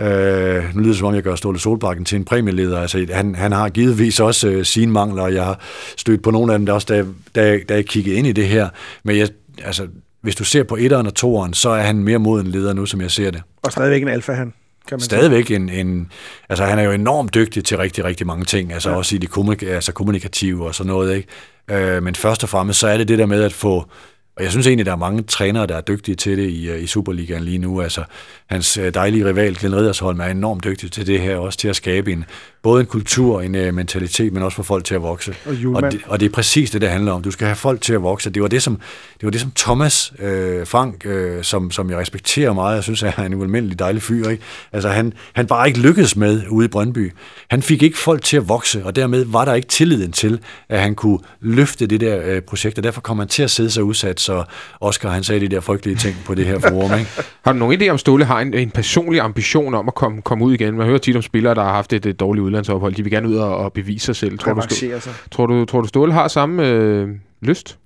Øh, 0.00 0.74
nu 0.74 0.80
lyder 0.80 0.90
det 0.90 0.96
som 0.96 1.06
om, 1.06 1.14
jeg 1.14 1.22
gør 1.22 1.34
Ståle 1.34 1.58
Solbakken 1.58 2.04
til 2.04 2.16
en 2.16 2.24
præmieleder. 2.24 2.80
Altså, 2.80 3.06
han, 3.12 3.34
han 3.34 3.52
har 3.52 3.68
givetvis 3.68 4.20
også 4.20 4.48
øh, 4.48 4.64
sine 4.64 4.92
mangler, 4.92 5.22
og 5.22 5.34
jeg 5.34 5.44
har 5.44 5.60
stødt 5.96 6.22
på 6.22 6.30
nogle 6.30 6.52
af 6.52 6.58
dem, 6.58 6.66
der 6.66 6.72
også, 6.72 6.86
da, 6.86 7.04
da, 7.34 7.58
da 7.68 7.74
jeg 7.74 7.86
kiggede 7.86 8.16
ind 8.16 8.26
i 8.26 8.32
det 8.32 8.48
her. 8.48 8.68
Men 9.04 9.16
jeg, 9.16 9.28
altså, 9.64 9.86
hvis 10.20 10.36
du 10.36 10.44
ser 10.44 10.62
på 10.62 10.76
etteren 10.76 11.06
og 11.06 11.14
toeren, 11.14 11.54
så 11.54 11.70
er 11.70 11.82
han 11.82 11.96
mere 11.96 12.18
moden 12.18 12.46
leder 12.46 12.72
nu, 12.72 12.86
som 12.86 13.00
jeg 13.00 13.10
ser 13.10 13.30
det. 13.30 13.42
Og 13.62 13.72
stadigvæk 13.72 14.02
en 14.02 14.08
alfa, 14.08 14.32
han 14.32 14.52
kan 14.86 14.94
man 14.94 15.00
Stadigvæk 15.00 15.50
en, 15.50 15.68
en... 15.68 16.12
Altså, 16.48 16.64
han 16.64 16.78
er 16.78 16.82
jo 16.82 16.92
enormt 16.92 17.34
dygtig 17.34 17.64
til 17.64 17.76
rigtig, 17.76 18.04
rigtig 18.04 18.26
mange 18.26 18.44
ting. 18.44 18.72
Altså, 18.72 18.90
ja. 18.90 18.96
også 18.96 19.16
i 19.16 19.18
det 19.18 19.30
kommunik- 19.30 19.62
altså, 19.62 19.92
kommunikative 19.92 20.66
og 20.66 20.74
sådan 20.74 20.92
noget, 20.92 21.16
ikke? 21.16 21.28
Øh, 21.70 22.02
men 22.02 22.14
først 22.14 22.42
og 22.42 22.48
fremmest, 22.48 22.78
så 22.78 22.88
er 22.88 22.96
det 22.96 23.08
det 23.08 23.18
der 23.18 23.26
med 23.26 23.42
at 23.42 23.52
få 23.52 23.88
og 24.36 24.42
jeg 24.42 24.50
synes 24.50 24.66
egentlig, 24.66 24.86
der 24.86 24.92
er 24.92 24.96
mange 24.96 25.22
trænere, 25.22 25.66
der 25.66 25.76
er 25.76 25.80
dygtige 25.80 26.14
til 26.14 26.38
det 26.38 26.50
i, 26.50 26.70
øh, 26.70 26.82
i 26.82 26.86
Superligaen 26.86 27.44
lige 27.44 27.58
nu. 27.58 27.82
Altså, 27.82 28.04
hans 28.46 28.76
øh, 28.76 28.94
dejlige 28.94 29.26
rival, 29.26 29.56
Glenn 29.56 29.76
Riddersholm, 29.76 30.20
er 30.20 30.24
enormt 30.24 30.64
dygtig 30.64 30.92
til 30.92 31.06
det 31.06 31.20
her, 31.20 31.36
også 31.36 31.58
til 31.58 31.68
at 31.68 31.76
skabe 31.76 32.12
en, 32.12 32.24
både 32.66 32.80
en 32.80 32.86
kultur, 32.86 33.40
en 33.40 33.54
uh, 33.54 33.74
mentalitet, 33.74 34.32
men 34.32 34.42
også 34.42 34.56
for 34.56 34.62
folk 34.62 34.84
til 34.84 34.94
at 34.94 35.02
vokse. 35.02 35.34
Og, 35.46 35.54
og, 35.74 35.92
det, 35.92 36.00
og 36.06 36.20
det 36.20 36.26
er 36.26 36.30
præcis 36.30 36.70
det, 36.70 36.80
det 36.80 36.90
handler 36.90 37.12
om. 37.12 37.22
Du 37.22 37.30
skal 37.30 37.46
have 37.46 37.56
folk 37.56 37.80
til 37.80 37.92
at 37.92 38.02
vokse. 38.02 38.30
Det 38.30 38.42
var 38.42 38.48
det, 38.48 38.62
som, 38.62 38.76
det 39.20 39.22
var 39.22 39.30
det, 39.30 39.40
som 39.40 39.52
Thomas 39.56 40.12
øh, 40.18 40.66
Frank, 40.66 41.06
øh, 41.06 41.44
som, 41.44 41.70
som 41.70 41.90
jeg 41.90 41.98
respekterer 41.98 42.52
meget, 42.52 42.74
jeg 42.74 42.82
synes, 42.82 43.02
er 43.02 43.18
en 43.18 43.34
ualmindelig 43.34 43.78
dejlig 43.78 44.02
fyr. 44.02 44.28
Ikke? 44.28 44.42
Altså, 44.72 44.88
han, 44.88 45.12
han 45.32 45.46
bare 45.46 45.68
ikke 45.68 45.80
lykkedes 45.80 46.16
med 46.16 46.42
ude 46.50 46.64
i 46.64 46.68
Brøndby. 46.68 47.12
Han 47.50 47.62
fik 47.62 47.82
ikke 47.82 47.98
folk 47.98 48.22
til 48.22 48.36
at 48.36 48.48
vokse, 48.48 48.84
og 48.84 48.96
dermed 48.96 49.24
var 49.24 49.44
der 49.44 49.54
ikke 49.54 49.68
tilliden 49.68 50.12
til, 50.12 50.40
at 50.68 50.80
han 50.80 50.94
kunne 50.94 51.18
løfte 51.40 51.86
det 51.86 52.00
der 52.00 52.20
øh, 52.24 52.42
projekt, 52.42 52.78
og 52.78 52.84
derfor 52.84 53.00
kom 53.00 53.18
han 53.18 53.28
til 53.28 53.42
at 53.42 53.50
sidde 53.50 53.70
sig 53.70 53.84
udsat, 53.84 54.20
så 54.20 54.44
Oscar 54.80 55.10
han 55.10 55.24
sagde 55.24 55.40
de 55.40 55.48
der 55.48 55.60
frygtelige 55.60 55.96
ting 55.96 56.16
på 56.24 56.34
det 56.34 56.46
her 56.46 56.58
forum. 56.58 56.98
Ikke? 56.98 57.10
har 57.44 57.52
du 57.52 57.58
nogen 57.58 57.82
idé 57.82 57.88
om 57.88 57.98
Ståle 57.98 58.24
har 58.24 58.40
en, 58.40 58.54
en 58.54 58.70
personlig 58.70 59.20
ambition 59.20 59.74
om 59.74 59.88
at 59.88 59.94
komme, 59.94 60.22
komme 60.22 60.44
ud 60.44 60.54
igen? 60.54 60.76
Man 60.76 60.86
hører 60.86 60.98
tit 60.98 61.16
om 61.16 61.22
spillere, 61.22 61.54
der 61.54 61.62
har 61.62 61.72
haft 61.72 61.92
et, 61.92 62.06
et 62.06 62.20
dårligt 62.20 62.44
udlandsophold. 62.56 62.94
De 62.94 63.02
vil 63.02 63.12
gerne 63.12 63.28
ud 63.28 63.36
og, 63.36 63.56
og 63.56 63.72
bevise 63.72 64.06
sig 64.06 64.16
selv. 64.16 64.38
Tror 64.38 64.54
du, 64.54 64.62
sig. 64.68 65.00
tror, 65.30 65.46
du, 65.46 65.64
tror 65.64 65.80
du, 65.80 65.88
Ståle 65.88 66.12
har 66.12 66.28
samme 66.28 66.66
øh, 66.66 67.08
lyst? 67.40 67.78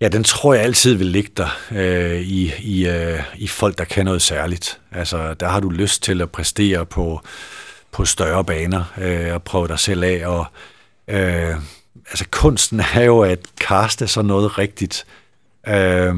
Ja, 0.00 0.08
den 0.08 0.24
tror 0.24 0.54
jeg 0.54 0.62
altid 0.62 0.94
vil 0.94 1.06
ligge 1.06 1.30
der 1.36 1.58
øh, 1.72 2.20
i, 2.20 2.52
i, 2.58 2.88
øh, 2.88 3.20
i 3.36 3.48
folk, 3.48 3.78
der 3.78 3.84
kan 3.84 4.04
noget 4.04 4.22
særligt. 4.22 4.80
Altså, 4.92 5.34
der 5.34 5.48
har 5.48 5.60
du 5.60 5.68
lyst 5.70 6.02
til 6.02 6.20
at 6.22 6.30
præstere 6.30 6.86
på, 6.86 7.20
på 7.92 8.04
større 8.04 8.44
baner 8.44 8.84
øh, 8.98 9.34
og 9.34 9.42
prøve 9.42 9.68
dig 9.68 9.78
selv 9.78 10.04
af. 10.04 10.26
Og, 10.26 10.46
øh, 11.08 11.56
altså, 12.10 12.24
kunsten 12.30 12.80
er 12.94 13.02
jo 13.02 13.20
at 13.20 13.38
kaste 13.60 14.06
sådan 14.06 14.28
noget 14.28 14.58
rigtigt. 14.58 15.06
Øh, 15.68 16.14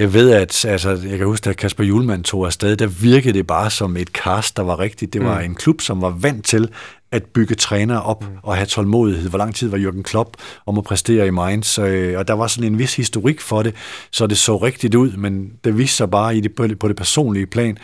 jeg 0.00 0.14
ved, 0.14 0.30
at 0.30 0.64
altså, 0.64 0.90
jeg 0.90 1.18
kan 1.18 1.26
huske, 1.26 1.50
at 1.50 1.56
Kasper 1.56 1.84
Julemand 1.84 2.24
tog 2.24 2.46
afsted, 2.46 2.76
der 2.76 2.86
virkede 2.86 3.38
det 3.38 3.46
bare 3.46 3.70
som 3.70 3.96
et 3.96 4.08
cast, 4.08 4.56
der 4.56 4.62
var 4.62 4.78
rigtigt. 4.78 5.12
Det 5.12 5.24
var 5.24 5.38
mm. 5.38 5.44
en 5.44 5.54
klub, 5.54 5.80
som 5.80 6.02
var 6.02 6.10
vant 6.10 6.44
til 6.44 6.68
at 7.12 7.24
bygge 7.24 7.54
træner 7.54 7.98
op 7.98 8.22
mm. 8.22 8.36
og 8.42 8.56
have 8.56 8.66
tålmodighed. 8.66 9.28
Hvor 9.28 9.38
lang 9.38 9.54
tid 9.54 9.68
var 9.68 9.78
Jürgen 9.78 10.02
Klopp 10.02 10.36
om 10.66 10.78
at 10.78 10.84
præstere 10.84 11.26
i 11.26 11.30
Mainz? 11.30 11.78
Øh, 11.78 12.18
og 12.18 12.28
der 12.28 12.34
var 12.34 12.46
sådan 12.46 12.72
en 12.72 12.78
vis 12.78 12.96
historik 12.96 13.40
for 13.40 13.62
det, 13.62 13.74
så 14.10 14.26
det 14.26 14.38
så 14.38 14.56
rigtigt 14.56 14.94
ud, 14.94 15.12
men 15.12 15.52
det 15.64 15.78
viste 15.78 15.96
sig 15.96 16.10
bare 16.10 16.36
i 16.36 16.40
det, 16.40 16.54
på, 16.54 16.66
det, 16.66 16.78
på 16.78 16.88
det 16.88 16.96
personlige 16.96 17.46
plan, 17.46 17.78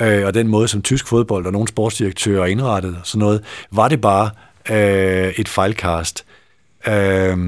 øh, 0.00 0.26
og 0.26 0.34
den 0.34 0.48
måde, 0.48 0.68
som 0.68 0.82
tysk 0.82 1.06
fodbold 1.06 1.46
og 1.46 1.52
nogle 1.52 1.68
sportsdirektører 1.68 2.46
indrettede 2.46 2.96
og 3.00 3.06
sådan 3.06 3.18
noget, 3.18 3.44
var 3.70 3.88
det 3.88 4.00
bare 4.00 4.30
øh, 4.70 5.32
et 5.36 5.48
fejlkast. 5.48 6.24
Øh, 6.86 7.38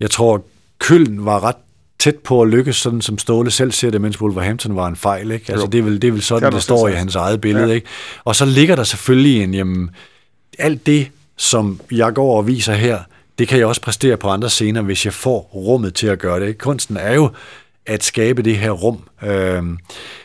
jeg 0.00 0.10
tror, 0.10 0.44
Køln 0.78 1.24
var 1.24 1.44
ret 1.44 1.56
tæt 1.98 2.16
på 2.16 2.42
at 2.42 2.48
lykkes, 2.48 2.76
sådan 2.76 3.00
som 3.00 3.18
Ståle 3.18 3.50
selv 3.50 3.72
ser 3.72 3.90
det, 3.90 4.00
mens 4.00 4.20
Wolverhampton 4.20 4.76
var 4.76 4.86
en 4.86 4.96
fejl. 4.96 5.30
Ikke? 5.30 5.52
Altså, 5.52 5.66
det, 5.66 5.78
er 5.78 5.82
vel, 5.82 6.02
det 6.02 6.08
er 6.08 6.12
vel 6.12 6.22
sådan, 6.22 6.46
det, 6.46 6.52
det 6.52 6.62
står 6.62 6.88
i 6.88 6.92
hans 6.92 7.14
eget 7.14 7.40
billede. 7.40 7.66
Ja. 7.66 7.74
Ikke? 7.74 7.86
Og 8.24 8.36
så 8.36 8.44
ligger 8.44 8.76
der 8.76 8.84
selvfølgelig 8.84 9.42
en, 9.42 9.54
jamen, 9.54 9.90
alt 10.58 10.86
det, 10.86 11.10
som 11.36 11.80
jeg 11.90 12.14
går 12.14 12.36
og 12.36 12.46
viser 12.46 12.74
her, 12.74 12.98
det 13.38 13.48
kan 13.48 13.58
jeg 13.58 13.66
også 13.66 13.80
præstere 13.80 14.16
på 14.16 14.28
andre 14.28 14.50
scener, 14.50 14.82
hvis 14.82 15.04
jeg 15.04 15.12
får 15.12 15.50
rummet 15.54 15.94
til 15.94 16.06
at 16.06 16.18
gøre 16.18 16.40
det. 16.40 16.46
Ikke? 16.48 16.58
Kunsten 16.58 16.96
er 16.96 17.14
jo 17.14 17.30
at 17.86 18.04
skabe 18.04 18.42
det 18.42 18.56
her 18.56 18.70
rum. 18.70 18.98
Øh, 19.22 19.62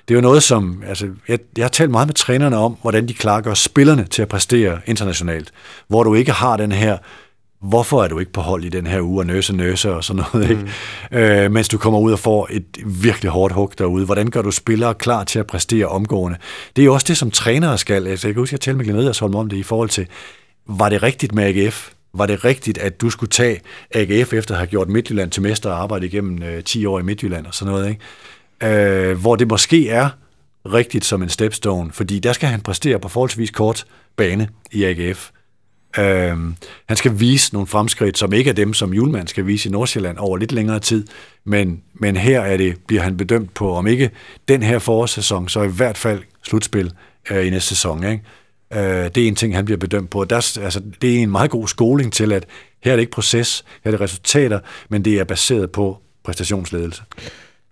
det 0.07 0.11
er 0.11 0.15
jo 0.15 0.21
noget, 0.21 0.43
som... 0.43 0.83
Altså, 0.87 1.07
jeg, 1.27 1.39
jeg 1.57 1.63
har 1.63 1.69
talt 1.69 1.91
meget 1.91 2.07
med 2.07 2.15
trænerne 2.15 2.57
om, 2.57 2.77
hvordan 2.81 3.07
de 3.07 3.13
klargør 3.13 3.53
spillerne 3.53 4.03
til 4.03 4.21
at 4.21 4.27
præstere 4.27 4.79
internationalt, 4.85 5.51
hvor 5.87 6.03
du 6.03 6.13
ikke 6.13 6.31
har 6.31 6.57
den 6.57 6.71
her 6.71 6.97
hvorfor 7.63 8.03
er 8.03 8.07
du 8.07 8.19
ikke 8.19 8.31
på 8.31 8.41
hold 8.41 8.63
i 8.63 8.69
den 8.69 8.87
her 8.87 9.01
uge 9.01 9.21
og 9.21 9.25
nøse 9.25 9.55
nøse 9.55 9.93
og 9.93 10.03
sådan 10.03 10.23
noget, 10.33 10.49
ikke? 10.49 10.61
Mm. 11.11 11.17
Øh, 11.17 11.51
mens 11.51 11.67
du 11.67 11.77
kommer 11.77 11.99
ud 11.99 12.11
og 12.11 12.19
får 12.19 12.47
et 12.51 12.65
virkelig 12.85 13.31
hårdt 13.31 13.53
hug 13.53 13.73
derude. 13.77 14.05
Hvordan 14.05 14.29
gør 14.29 14.41
du 14.41 14.51
spillere 14.51 14.93
klar 14.93 15.23
til 15.23 15.39
at 15.39 15.47
præstere 15.47 15.85
omgående? 15.85 16.37
Det 16.75 16.81
er 16.81 16.85
jo 16.85 16.93
også 16.93 17.05
det, 17.07 17.17
som 17.17 17.31
trænere 17.31 17.77
skal. 17.77 18.07
Altså, 18.07 18.27
jeg 18.27 18.35
kan 18.35 18.41
huske, 18.41 18.49
at 18.49 18.51
jeg 18.51 18.61
talte 18.61 18.77
med 18.77 18.85
Glenn 18.85 18.99
Riddersholm 18.99 19.35
om 19.35 19.49
det 19.49 19.57
i 19.57 19.63
forhold 19.63 19.89
til, 19.89 20.07
var 20.67 20.89
det 20.89 21.03
rigtigt 21.03 21.35
med 21.35 21.43
AGF? 21.43 21.89
Var 22.13 22.25
det 22.25 22.45
rigtigt, 22.45 22.77
at 22.77 23.01
du 23.01 23.09
skulle 23.09 23.29
tage 23.29 23.61
AGF 23.91 24.33
efter 24.33 24.53
at 24.53 24.57
have 24.57 24.67
gjort 24.67 24.89
Midtjylland 24.89 25.31
til 25.31 25.41
mester 25.41 25.69
og 25.69 25.81
arbejde 25.81 26.05
igennem 26.05 26.43
øh, 26.43 26.63
10 26.63 26.85
år 26.85 26.99
i 26.99 27.03
Midtjylland 27.03 27.45
og 27.45 27.53
sådan 27.53 27.73
noget, 27.73 27.89
ikke? 27.89 28.01
øh, 28.63 29.17
hvor 29.17 29.35
det 29.35 29.47
måske 29.47 29.89
er 29.89 30.09
rigtigt 30.65 31.05
som 31.05 31.23
en 31.23 31.29
stepstone, 31.29 31.91
fordi 31.91 32.19
der 32.19 32.33
skal 32.33 32.49
han 32.49 32.61
præstere 32.61 32.99
på 32.99 33.07
forholdsvis 33.07 33.51
kort 33.51 33.85
bane 34.15 34.49
i 34.71 34.83
AGF. 34.83 35.29
Øh, 35.97 36.37
han 36.87 36.97
skal 36.97 37.19
vise 37.19 37.53
nogle 37.53 37.67
fremskridt, 37.67 38.17
som 38.17 38.33
ikke 38.33 38.49
er 38.49 38.53
dem, 38.53 38.73
som 38.73 38.93
Julemand 38.93 39.27
skal 39.27 39.47
vise 39.47 39.69
i 39.69 39.71
Nordsjælland 39.71 40.17
over 40.17 40.37
lidt 40.37 40.51
længere 40.51 40.79
tid, 40.79 41.07
men, 41.45 41.81
men 41.93 42.15
her 42.15 42.41
er 42.41 42.57
det, 42.57 42.75
bliver 42.87 43.01
han 43.01 43.17
bedømt 43.17 43.53
på, 43.53 43.75
om 43.75 43.87
ikke 43.87 44.09
den 44.47 44.63
her 44.63 44.79
forårssæson, 44.79 45.49
så 45.49 45.61
i 45.61 45.67
hvert 45.67 45.97
fald 45.97 46.21
slutspil 46.43 46.91
øh, 47.31 47.47
i 47.47 47.49
næste 47.49 47.69
sæson. 47.69 48.03
Ikke? 48.03 48.23
Øh, 48.73 49.09
det 49.15 49.17
er 49.17 49.27
en 49.27 49.35
ting, 49.35 49.55
han 49.55 49.65
bliver 49.65 49.77
bedømt 49.77 50.09
på. 50.09 50.25
Der, 50.25 50.35
altså, 50.35 50.81
det 51.01 51.17
er 51.17 51.23
en 51.23 51.31
meget 51.31 51.51
god 51.51 51.67
skoling 51.67 52.13
til, 52.13 52.31
at 52.31 52.45
her 52.83 52.91
er 52.91 52.95
det 52.95 53.01
ikke 53.01 53.11
proces, 53.11 53.65
her 53.83 53.89
er 53.89 53.91
det 53.91 54.01
resultater, 54.01 54.59
men 54.89 55.05
det 55.05 55.19
er 55.19 55.23
baseret 55.23 55.71
på 55.71 55.97
præstationsledelse. 56.23 57.03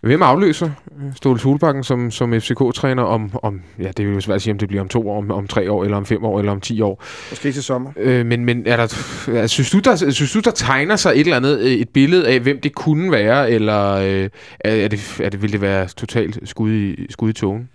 Hvem 0.02 0.22
afløser 0.22 0.70
øh, 0.98 1.16
Ståle 1.16 1.40
Solbakken 1.40 1.84
som, 1.84 2.12
som 2.12 2.34
FCK-træner 2.34 3.04
om, 3.04 3.32
om, 3.44 3.62
ja, 3.80 3.92
det 3.98 4.08
vil 4.08 4.14
jo 4.14 4.22
svært 4.22 4.36
at 4.36 4.42
sige, 4.42 4.52
om 4.52 4.58
det 4.58 4.68
bliver 4.68 4.82
om 4.82 4.90
to 4.90 5.10
år, 5.10 5.18
om, 5.18 5.32
om 5.32 5.48
tre 5.48 5.72
år, 5.72 5.84
eller 5.84 5.98
om 5.98 6.06
fem 6.06 6.24
år, 6.24 6.40
eller 6.40 6.52
om 6.52 6.62
ti 6.62 6.82
år. 6.82 7.04
Måske 7.30 7.52
til 7.52 7.64
sommer. 7.64 7.92
Øh, 7.98 8.26
men, 8.26 8.46
men 8.46 8.68
er 8.68 8.78
der, 8.78 8.84
er, 9.28 9.48
synes, 9.48 9.72
du, 9.72 9.80
der, 9.80 10.12
synes 10.12 10.32
du, 10.32 10.40
der 10.40 10.52
tegner 10.52 10.96
sig 10.96 11.12
et 11.12 11.20
eller 11.20 11.36
andet, 11.36 11.60
øh, 11.60 11.72
et 11.72 11.90
billede 11.90 12.28
af, 12.28 12.40
hvem 12.40 12.62
det 12.62 12.76
kunne 12.76 13.12
være, 13.12 13.52
eller 13.52 13.92
øh, 13.92 14.30
er, 14.60 14.88
det, 14.88 15.20
er 15.24 15.30
det, 15.30 15.42
vil 15.42 15.52
det 15.52 15.62
være 15.62 15.88
totalt 15.88 16.50
skud 16.50 16.72
i, 16.72 17.08
skud 17.10 17.30
i 17.30 17.34
togen? 17.34 17.70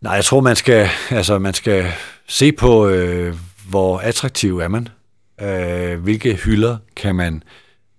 Nej, 0.00 0.12
jeg 0.12 0.24
tror, 0.24 0.40
man 0.40 0.56
skal, 0.56 0.88
altså, 1.10 1.38
man 1.38 1.54
skal 1.54 1.84
se 2.28 2.52
på, 2.52 2.88
øh, 2.88 3.34
hvor 3.68 3.98
attraktiv 3.98 4.58
er 4.58 4.68
man. 4.68 4.88
Øh, 5.40 6.02
hvilke 6.02 6.34
hylder 6.34 6.76
kan 6.96 7.14
man, 7.14 7.42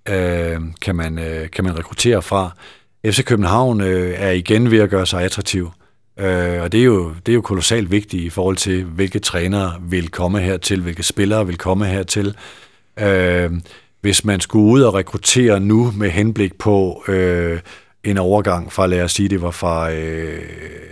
øh, 0.09 0.57
kan, 0.81 0.95
man, 0.95 1.19
øh, 1.19 1.49
kan 1.49 1.63
man 1.63 1.79
rekruttere 1.79 2.21
fra. 2.21 2.51
FC 3.05 3.23
København 3.23 3.81
øh, 3.81 4.13
er 4.17 4.31
igen 4.31 4.71
ved 4.71 4.79
at 4.79 4.89
gøre 4.89 5.05
sig 5.05 5.23
attraktiv. 5.23 5.71
Øh, 6.19 6.61
og 6.61 6.71
det 6.71 6.79
er, 6.79 6.83
jo, 6.83 7.11
det 7.25 7.31
er 7.31 7.35
jo 7.35 7.41
kolossalt 7.41 7.91
vigtigt 7.91 8.23
i 8.23 8.29
forhold 8.29 8.55
til, 8.55 8.83
hvilke 8.83 9.19
trænere 9.19 9.73
vil 9.81 10.09
komme 10.09 10.39
hertil, 10.39 10.81
hvilke 10.81 11.03
spillere 11.03 11.47
vil 11.47 11.57
komme 11.57 11.85
hertil. 11.85 12.35
Øh, 12.99 13.51
hvis 14.01 14.25
man 14.25 14.39
skulle 14.39 14.65
ud 14.65 14.81
og 14.81 14.93
rekruttere 14.93 15.59
nu 15.59 15.93
med 15.95 16.09
henblik 16.09 16.57
på 16.57 17.03
øh, 17.07 17.59
en 18.03 18.17
overgang 18.17 18.73
fra, 18.73 18.87
lad 18.87 19.01
os 19.01 19.11
sige, 19.11 19.29
det 19.29 19.41
var 19.41 19.51
fra, 19.51 19.91
øh, 19.91 20.41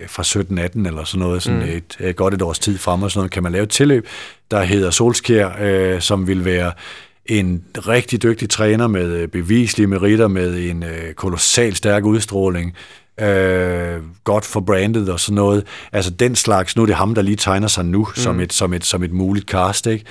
fra 0.07 0.23
17-18 0.23 0.87
eller 0.87 1.03
sådan 1.03 1.19
noget, 1.19 1.43
sådan 1.43 1.59
mm. 1.59 1.65
et, 1.65 1.97
et 1.99 2.15
godt 2.15 2.33
et 2.33 2.41
års 2.41 2.59
tid 2.59 2.77
frem 2.77 3.03
og 3.03 3.11
sådan 3.11 3.19
noget, 3.19 3.31
kan 3.31 3.43
man 3.43 3.51
lave 3.51 3.63
et 3.63 3.69
tilløb, 3.69 4.07
der 4.51 4.63
hedder 4.63 4.89
Solskjær, 4.89 5.49
øh, 5.61 6.01
som 6.01 6.27
vil 6.27 6.45
være 6.45 6.71
en 7.25 7.63
rigtig 7.75 8.23
dygtig 8.23 8.49
træner 8.49 8.87
med 8.87 9.05
øh, 9.05 9.27
bevislige 9.27 9.87
meritter, 9.87 10.27
med 10.27 10.69
en 10.69 10.83
øh, 10.83 11.13
kolossal 11.13 11.75
stærk 11.75 12.03
udstråling, 12.03 12.75
øh, 13.19 13.97
godt 14.23 14.45
for 14.45 14.59
brandet 14.59 15.09
og 15.09 15.19
sådan 15.19 15.35
noget. 15.35 15.65
Altså 15.91 16.11
den 16.11 16.35
slags, 16.35 16.75
nu 16.75 16.81
er 16.81 16.85
det 16.85 16.95
ham, 16.95 17.15
der 17.15 17.21
lige 17.21 17.35
tegner 17.35 17.67
sig 17.67 17.85
nu 17.85 17.99
mm. 17.99 18.15
som, 18.15 18.39
et, 18.39 18.53
som, 18.53 18.73
et, 18.73 18.85
som 18.85 19.03
et 19.03 19.11
muligt 19.11 19.49
cast, 19.49 19.87
ikke? 19.87 20.05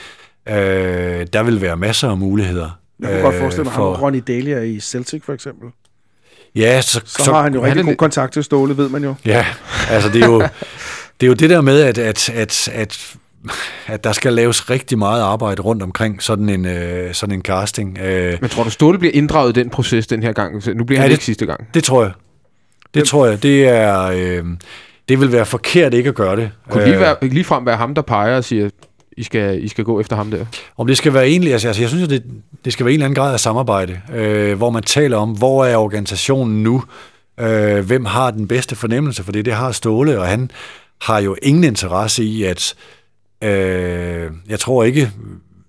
Øh, 0.49 1.27
der 1.33 1.43
vil 1.43 1.61
være 1.61 1.77
masser 1.77 2.09
af 2.09 2.17
muligheder. 2.17 2.71
Jeg 3.01 3.09
kunne 3.09 3.17
øh, 3.17 3.23
godt 3.23 3.37
forestille 3.37 3.65
mig, 3.65 3.73
for... 3.73 3.95
ham 3.95 4.03
Ronny 4.03 4.23
Dahlia 4.27 4.61
i 4.61 4.81
Celtic 4.81 5.23
for 5.25 5.33
eksempel. 5.33 5.69
Ja, 6.55 6.81
så, 6.81 7.01
så, 7.05 7.25
så 7.25 7.33
har 7.33 7.43
han 7.43 7.55
jo 7.55 7.65
rigtig 7.65 7.85
god 7.85 7.97
kontakt 7.97 8.33
til 8.33 8.45
Ståle, 8.45 8.77
ved 8.77 8.89
man 8.89 9.05
jo. 9.05 9.15
Ja, 9.25 9.47
altså 9.91 10.09
det 10.09 10.23
er 10.23 10.27
jo 10.27 10.41
det, 11.21 11.27
er 11.27 11.27
jo 11.27 11.35
det 11.35 11.51
der 11.51 11.61
med, 11.61 11.81
at, 11.81 11.99
at, 11.99 12.29
at, 12.29 12.69
at 12.69 13.17
at 13.87 14.05
der 14.05 14.13
skal 14.13 14.33
laves 14.33 14.71
rigtig 14.71 14.99
meget 14.99 15.23
arbejde 15.23 15.63
rundt 15.63 15.83
omkring 15.83 16.23
sådan 16.23 16.49
en, 16.49 16.67
øh, 16.67 17.15
sådan 17.15 17.35
en 17.35 17.43
casting. 17.43 17.99
Øh. 17.99 18.39
Men 18.41 18.51
tror 18.51 18.65
du, 18.65 18.71
Ståle 18.71 18.99
bliver 18.99 19.13
inddraget 19.15 19.57
i 19.57 19.61
den 19.61 19.71
proces 19.71 20.07
den 20.07 20.23
her 20.23 20.33
gang? 20.33 20.77
Nu 20.77 20.85
bliver 20.85 20.99
ja, 20.99 21.03
han 21.03 21.11
det, 21.11 21.15
ikke 21.15 21.25
sidste 21.25 21.47
gang. 21.47 21.69
Det 21.75 21.85
tror 21.85 22.03
jeg. 22.03 22.13
Det 22.83 22.91
Hvem? 22.93 23.05
tror 23.05 23.27
jeg. 23.27 23.43
Det 23.43 23.69
er... 23.69 24.03
Øh, 24.03 24.45
det 25.09 25.21
vil 25.21 25.33
være 25.33 25.47
forkert 25.47 25.95
ikke 25.95 26.09
at 26.09 26.15
gøre 26.15 26.37
det. 26.37 26.51
Kunne 26.71 26.85
lige, 26.85 27.01
være, 27.01 27.17
lige 27.23 27.45
frem 27.45 27.67
være 27.67 27.77
ham, 27.77 27.95
der 27.95 28.03
peger 28.03 28.37
og 28.37 28.45
siger, 28.45 28.71
I 29.17 29.23
skal, 29.23 29.65
I 29.65 29.69
skal 29.69 29.85
gå 29.85 30.01
efter 30.01 30.17
ham 30.17 30.31
der? 30.31 30.45
Om 30.77 30.87
det 30.87 30.97
skal 30.97 31.15
være 31.15 31.29
egentlig, 31.29 31.53
altså, 31.53 31.69
altså 31.69 31.83
jeg 31.83 31.89
synes, 31.89 32.05
at 32.05 32.11
det, 32.11 32.23
det 32.65 32.73
skal 32.73 32.87
være 32.87 32.93
en 32.93 32.95
eller 32.95 33.07
anden 33.07 33.23
grad 33.23 33.33
af 33.33 33.41
samarbejde, 33.41 34.01
øh, 34.15 34.57
hvor 34.57 34.71
man 34.71 34.83
taler 34.83 35.17
om, 35.17 35.31
hvor 35.31 35.65
er 35.65 35.77
organisationen 35.77 36.63
nu? 36.63 36.85
Øh, 37.41 37.87
hvem 37.87 38.05
har 38.05 38.31
den 38.31 38.49
bedste 38.49 38.77
fornemmelse 38.77 39.25
for 39.25 39.33
det? 39.33 39.45
Det 39.45 39.53
har 39.53 39.73
Ståle, 39.73 40.21
og 40.21 40.27
han 40.27 40.51
har 41.01 41.19
jo 41.19 41.37
ingen 41.43 41.65
interesse 41.65 42.25
i, 42.25 42.43
at 42.43 42.75
Øh, 43.43 44.31
jeg 44.49 44.61
tror 44.61 44.85
ikke, 44.85 45.11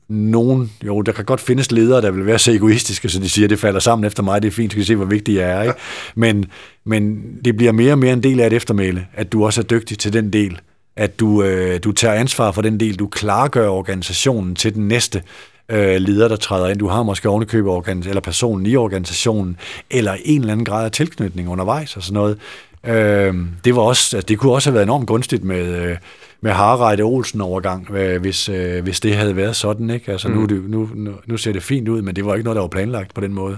nogen, 0.10 0.72
jo, 0.86 1.02
der 1.02 1.12
kan 1.12 1.26
godt 1.26 1.42
findes 1.42 1.72
ledere, 1.72 2.02
der 2.02 2.12
vil 2.12 2.26
være 2.26 2.40
så 2.40 2.52
egoistiske, 2.52 3.10
så 3.10 3.20
de 3.20 3.30
siger, 3.30 3.48
det 3.48 3.60
falder 3.60 3.80
sammen 3.80 4.06
efter 4.06 4.24
mig, 4.24 4.42
det 4.42 4.48
er 4.48 4.52
fint, 4.52 4.72
du 4.72 4.76
kan 4.76 4.86
se, 4.86 4.96
hvor 4.96 5.06
vigtig 5.06 5.36
jeg 5.36 5.52
er. 5.52 5.62
Ikke? 5.62 5.76
Men, 6.16 6.46
men 6.86 7.24
det 7.46 7.58
bliver 7.58 7.72
mere 7.72 7.92
og 7.92 8.00
mere 8.00 8.14
en 8.14 8.24
del 8.24 8.40
af 8.40 8.48
et 8.48 8.54
eftermæle, 8.54 9.06
at 9.14 9.32
du 9.32 9.46
også 9.46 9.62
er 9.62 9.66
dygtig 9.66 10.00
til 10.00 10.14
den 10.14 10.34
del, 10.34 10.60
at 10.96 11.20
du, 11.20 11.44
øh, 11.44 11.80
du 11.84 11.92
tager 11.92 12.14
ansvar 12.14 12.52
for 12.52 12.62
den 12.62 12.80
del, 12.80 13.00
du 13.00 13.08
klargør 13.08 13.68
organisationen 13.68 14.56
til 14.56 14.76
den 14.76 14.88
næste 14.88 15.22
øh, 15.70 15.96
leder, 15.96 16.28
der 16.28 16.36
træder 16.36 16.68
ind. 16.68 16.80
Du 16.80 16.88
har 16.88 17.04
måske 17.04 17.30
ovenikøbet 17.30 17.72
organ, 17.72 18.04
eller 18.08 18.22
personen 18.22 18.66
i 18.66 18.76
organisationen, 18.76 19.58
eller 19.90 20.16
en 20.26 20.42
eller 20.42 20.54
anden 20.54 20.66
grad 20.66 20.86
af 20.86 20.92
tilknytning 20.92 21.50
undervejs 21.50 21.98
og 21.98 22.04
sådan 22.04 22.14
noget. 22.14 22.38
Øh, 22.86 23.36
det, 23.66 23.76
var 23.76 23.82
også, 23.82 24.18
altså, 24.18 24.28
det 24.28 24.40
kunne 24.40 24.52
også 24.54 24.70
have 24.70 24.74
været 24.74 24.86
enormt 24.86 25.08
gunstigt 25.08 25.44
med... 25.44 25.90
Øh, 25.90 25.98
med 26.44 26.52
Harreide 26.52 27.04
Olsen 27.04 27.42
overgang, 27.42 27.88
hvis, 28.20 28.50
øh, 28.50 28.84
hvis 28.84 29.00
det 29.00 29.16
havde 29.16 29.36
været 29.36 29.56
sådan. 29.56 29.90
Ikke? 29.90 30.12
Altså, 30.12 30.28
mm. 30.28 30.34
nu, 30.34 30.46
det, 30.46 30.70
nu, 30.70 30.90
nu, 30.94 31.14
nu 31.26 31.38
ser 31.38 31.54
det 31.54 31.64
fint 31.64 31.88
ud, 31.88 32.02
men 32.02 32.16
det 32.16 32.26
var 32.26 32.34
ikke 32.34 32.44
noget, 32.44 32.56
der 32.56 32.62
var 32.62 32.68
planlagt 32.68 33.14
på 33.14 33.22
den 33.22 33.34
måde. 33.34 33.58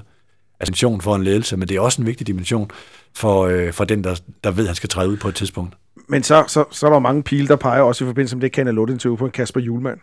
Altså 0.59 0.71
dimension 0.71 1.01
for 1.01 1.15
en 1.15 1.23
ledelse, 1.23 1.57
men 1.57 1.67
det 1.67 1.77
er 1.77 1.81
også 1.81 2.01
en 2.01 2.07
vigtig 2.07 2.27
dimension 2.27 2.71
for, 3.15 3.45
øh, 3.45 3.73
for 3.73 3.85
den, 3.85 4.03
der, 4.03 4.21
der 4.43 4.51
ved, 4.51 4.63
at 4.63 4.67
han 4.67 4.75
skal 4.75 4.89
træde 4.89 5.09
ud 5.09 5.17
på 5.17 5.27
et 5.27 5.35
tidspunkt. 5.35 5.73
Men 6.07 6.23
så, 6.23 6.43
så, 6.47 6.63
så 6.71 6.87
er 6.87 6.91
der 6.91 6.99
mange 6.99 7.23
pile, 7.23 7.47
der 7.47 7.55
peger 7.55 7.81
også 7.81 8.03
i 8.03 8.07
forbindelse 8.07 8.35
med 8.35 8.41
det, 8.41 8.51
kan 8.51 8.67
jeg 8.67 8.89
interview 8.89 9.15
på 9.15 9.27
Kasper 9.27 9.59
Julemand. 9.59 9.99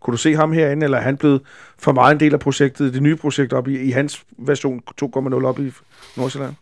Kunne 0.00 0.12
du 0.12 0.18
se 0.18 0.34
ham 0.34 0.52
herinde, 0.52 0.84
eller 0.84 0.98
er 0.98 1.02
han 1.02 1.16
blevet 1.16 1.40
for 1.78 1.92
meget 1.92 2.14
en 2.14 2.20
del 2.20 2.32
af 2.32 2.40
projektet, 2.40 2.94
det 2.94 3.02
nye 3.02 3.16
projekt 3.16 3.52
op 3.52 3.68
i, 3.68 3.80
i 3.80 3.90
hans 3.90 4.24
version 4.38 4.82
2.0 5.02 5.44
op 5.44 5.58
i 5.60 5.72
Nordsjælland? 6.16 6.54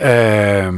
Øh, 0.00 0.74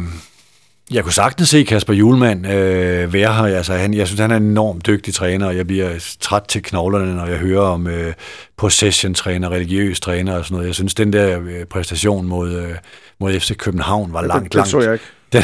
jeg 0.91 1.03
kunne 1.03 1.12
sagtens 1.12 1.49
se 1.49 1.64
Kasper 1.64 1.95
Julemand 1.95 2.47
øh, 2.47 3.12
være 3.12 3.34
her. 3.34 3.57
Altså, 3.57 3.74
han, 3.74 3.95
jeg 3.95 4.07
synes, 4.07 4.20
han 4.20 4.30
er 4.30 4.36
en 4.36 4.43
enormt 4.43 4.86
dygtig 4.86 5.14
træner, 5.14 5.47
og 5.47 5.57
jeg 5.57 5.66
bliver 5.66 6.14
træt 6.20 6.43
til 6.43 6.62
knoglerne, 6.62 7.16
når 7.16 7.26
jeg 7.26 7.38
hører 7.38 7.62
om 7.62 7.86
øh, 7.86 8.12
possession-træner, 8.57 9.51
religiøs 9.51 10.01
træner 10.01 10.38
og 10.38 10.45
sådan 10.45 10.55
noget. 10.55 10.66
Jeg 10.66 10.74
synes, 10.74 10.95
den 10.95 11.12
der 11.12 11.41
øh, 11.41 11.64
præstation 11.64 12.26
mod, 12.26 12.53
øh, 12.53 12.74
mod 13.20 13.41
FC 13.41 13.57
København 13.57 14.12
var 14.12 14.20
ja, 14.20 14.26
langt, 14.26 14.45
det, 14.45 14.55
langt... 14.55 14.70
så 14.70 14.80
jeg 14.80 14.93
ikke. 14.93 15.05
Den, 15.32 15.43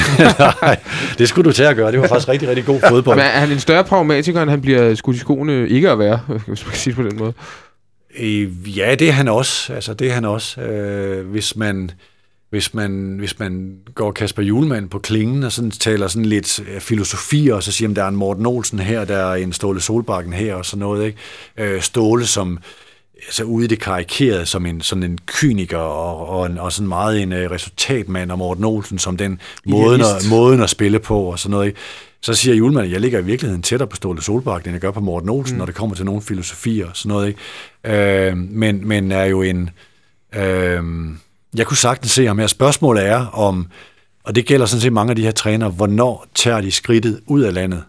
nej, 0.62 0.76
det 1.18 1.28
skulle 1.28 1.50
du 1.50 1.52
til 1.52 1.62
at 1.62 1.76
gøre. 1.76 1.92
Det 1.92 2.00
var 2.00 2.08
faktisk 2.08 2.28
rigtig, 2.28 2.48
rigtig 2.48 2.64
god 2.64 2.80
fodbold. 2.88 3.16
Men 3.16 3.26
er 3.26 3.30
han 3.30 3.52
en 3.52 3.60
større 3.60 3.84
pragmatiker, 3.84 4.42
end 4.42 4.50
han 4.50 4.60
bliver 4.60 4.94
skudt 4.94 5.16
i 5.16 5.18
skoene 5.18 5.68
ikke 5.68 5.90
at 5.90 5.98
være, 5.98 6.20
hvis 6.46 6.64
man 6.64 6.70
kan 6.70 6.78
sige 6.78 6.94
på 6.94 7.02
den 7.02 7.16
måde? 7.18 7.32
Øh, 8.18 8.78
ja, 8.78 8.94
det 8.94 9.08
er 9.08 9.12
han 9.12 9.28
også. 9.28 9.72
Altså, 9.72 9.94
det 9.94 10.08
er 10.08 10.12
han 10.12 10.24
også. 10.24 10.60
Øh, 10.60 11.26
hvis 11.26 11.56
man 11.56 11.90
hvis 12.50 12.74
man, 12.74 13.16
hvis 13.18 13.38
man 13.38 13.76
går 13.94 14.12
Kasper 14.12 14.42
Julemand 14.42 14.88
på 14.88 14.98
klingen 14.98 15.42
og 15.42 15.52
sådan 15.52 15.70
taler 15.70 16.08
sådan 16.08 16.26
lidt 16.26 16.60
øh, 16.60 16.80
filosofi, 16.80 17.48
og 17.48 17.62
så 17.62 17.72
siger, 17.72 17.90
at 17.90 17.96
der 17.96 18.04
er 18.04 18.08
en 18.08 18.16
Morten 18.16 18.46
Olsen 18.46 18.78
her, 18.78 19.04
der 19.04 19.16
er 19.16 19.34
en 19.34 19.52
Ståle 19.52 19.80
Solbakken 19.80 20.32
her, 20.32 20.54
og 20.54 20.64
sådan 20.64 20.80
noget. 20.80 21.06
Ikke? 21.06 21.18
Øh, 21.56 21.82
Ståle 21.82 22.26
som 22.26 22.58
altså 23.26 23.44
ude 23.44 23.64
i 23.64 23.68
det 23.68 23.80
karikerede 23.80 24.46
som 24.46 24.66
en, 24.66 24.80
sådan 24.80 25.02
en 25.02 25.18
kyniker 25.26 25.78
og, 25.78 26.28
og, 26.28 26.46
en, 26.46 26.58
og 26.58 26.72
sådan 26.72 26.88
meget 26.88 27.22
en 27.22 27.32
uh, 27.32 27.38
resultatmand, 27.38 28.30
og 28.30 28.38
Morten 28.38 28.64
Olsen 28.64 28.98
som 28.98 29.16
den 29.16 29.40
måden 29.66 30.00
at, 30.00 30.06
måden 30.30 30.62
at 30.62 30.70
spille 30.70 30.98
på 30.98 31.20
og 31.20 31.38
sådan 31.38 31.50
noget. 31.50 31.66
Ikke? 31.66 31.78
Så 32.20 32.34
siger 32.34 32.54
Julemand, 32.54 32.86
at 32.86 32.92
jeg 32.92 33.00
ligger 33.00 33.18
i 33.18 33.24
virkeligheden 33.24 33.62
tættere 33.62 33.88
på 33.88 33.96
Ståle 33.96 34.22
Solbakken, 34.22 34.68
end 34.68 34.74
jeg 34.74 34.80
gør 34.80 34.90
på 34.90 35.00
Morten 35.00 35.28
Olsen, 35.28 35.54
mm. 35.54 35.58
når 35.58 35.66
det 35.66 35.74
kommer 35.74 35.96
til 35.96 36.04
nogle 36.04 36.22
filosofier 36.22 36.86
og 36.86 36.96
sådan 36.96 37.08
noget. 37.08 37.28
Ikke? 37.28 38.28
Øh, 38.28 38.36
men, 38.36 38.88
men 38.88 39.12
er 39.12 39.24
jo 39.24 39.42
en... 39.42 39.70
Øh, 40.34 40.82
jeg 41.56 41.66
kunne 41.66 41.76
sagtens 41.76 42.12
se 42.12 42.26
ham 42.26 42.38
her. 42.38 42.46
Spørgsmålet 42.46 43.06
er 43.06 43.26
om, 43.26 43.66
og 44.24 44.34
det 44.34 44.46
gælder 44.46 44.66
sådan 44.66 44.80
set 44.80 44.92
mange 44.92 45.10
af 45.10 45.16
de 45.16 45.22
her 45.22 45.30
trænere, 45.30 45.70
hvornår 45.70 46.26
tager 46.34 46.60
de 46.60 46.70
skridtet 46.70 47.20
ud 47.26 47.42
af 47.42 47.54
landet? 47.54 47.84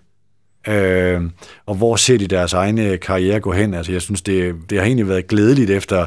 Øh, 0.68 1.22
og 1.65 1.76
hvor 1.76 1.95
ser 1.95 2.18
de 2.18 2.28
deres 2.28 2.53
egne 2.53 2.97
karriere 2.97 3.39
gå 3.39 3.51
hen? 3.51 3.74
Altså, 3.74 3.91
jeg 3.91 4.01
synes, 4.01 4.22
det, 4.22 4.55
det 4.70 4.78
har 4.78 4.86
egentlig 4.86 5.07
været 5.07 5.28
glædeligt 5.28 5.70
efter 5.70 6.05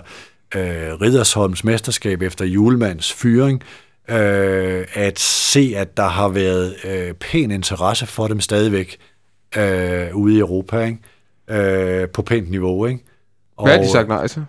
øh, 0.54 1.00
Riddersholms 1.00 1.64
mesterskab, 1.64 2.22
efter 2.22 2.44
Julemands 2.44 3.12
fyring, 3.12 3.62
øh, 4.08 4.86
at 4.94 5.18
se, 5.18 5.74
at 5.76 5.96
der 5.96 6.08
har 6.08 6.28
været 6.28 6.76
øh, 6.84 7.14
pæn 7.14 7.50
interesse 7.50 8.06
for 8.06 8.28
dem 8.28 8.40
stadigvæk 8.40 8.98
øh, 9.56 10.16
ude 10.16 10.34
i 10.34 10.38
Europa, 10.38 10.84
ikke? 10.84 10.98
Øh, 12.02 12.08
på 12.08 12.22
pænt 12.22 12.50
niveau. 12.50 12.86
Ikke? 12.86 13.00
Og, 13.56 13.66
Hvad 13.66 13.76
har 13.76 13.82
de 13.82 13.90
sagt 13.90 14.08
nej 14.08 14.26
til? 14.26 14.44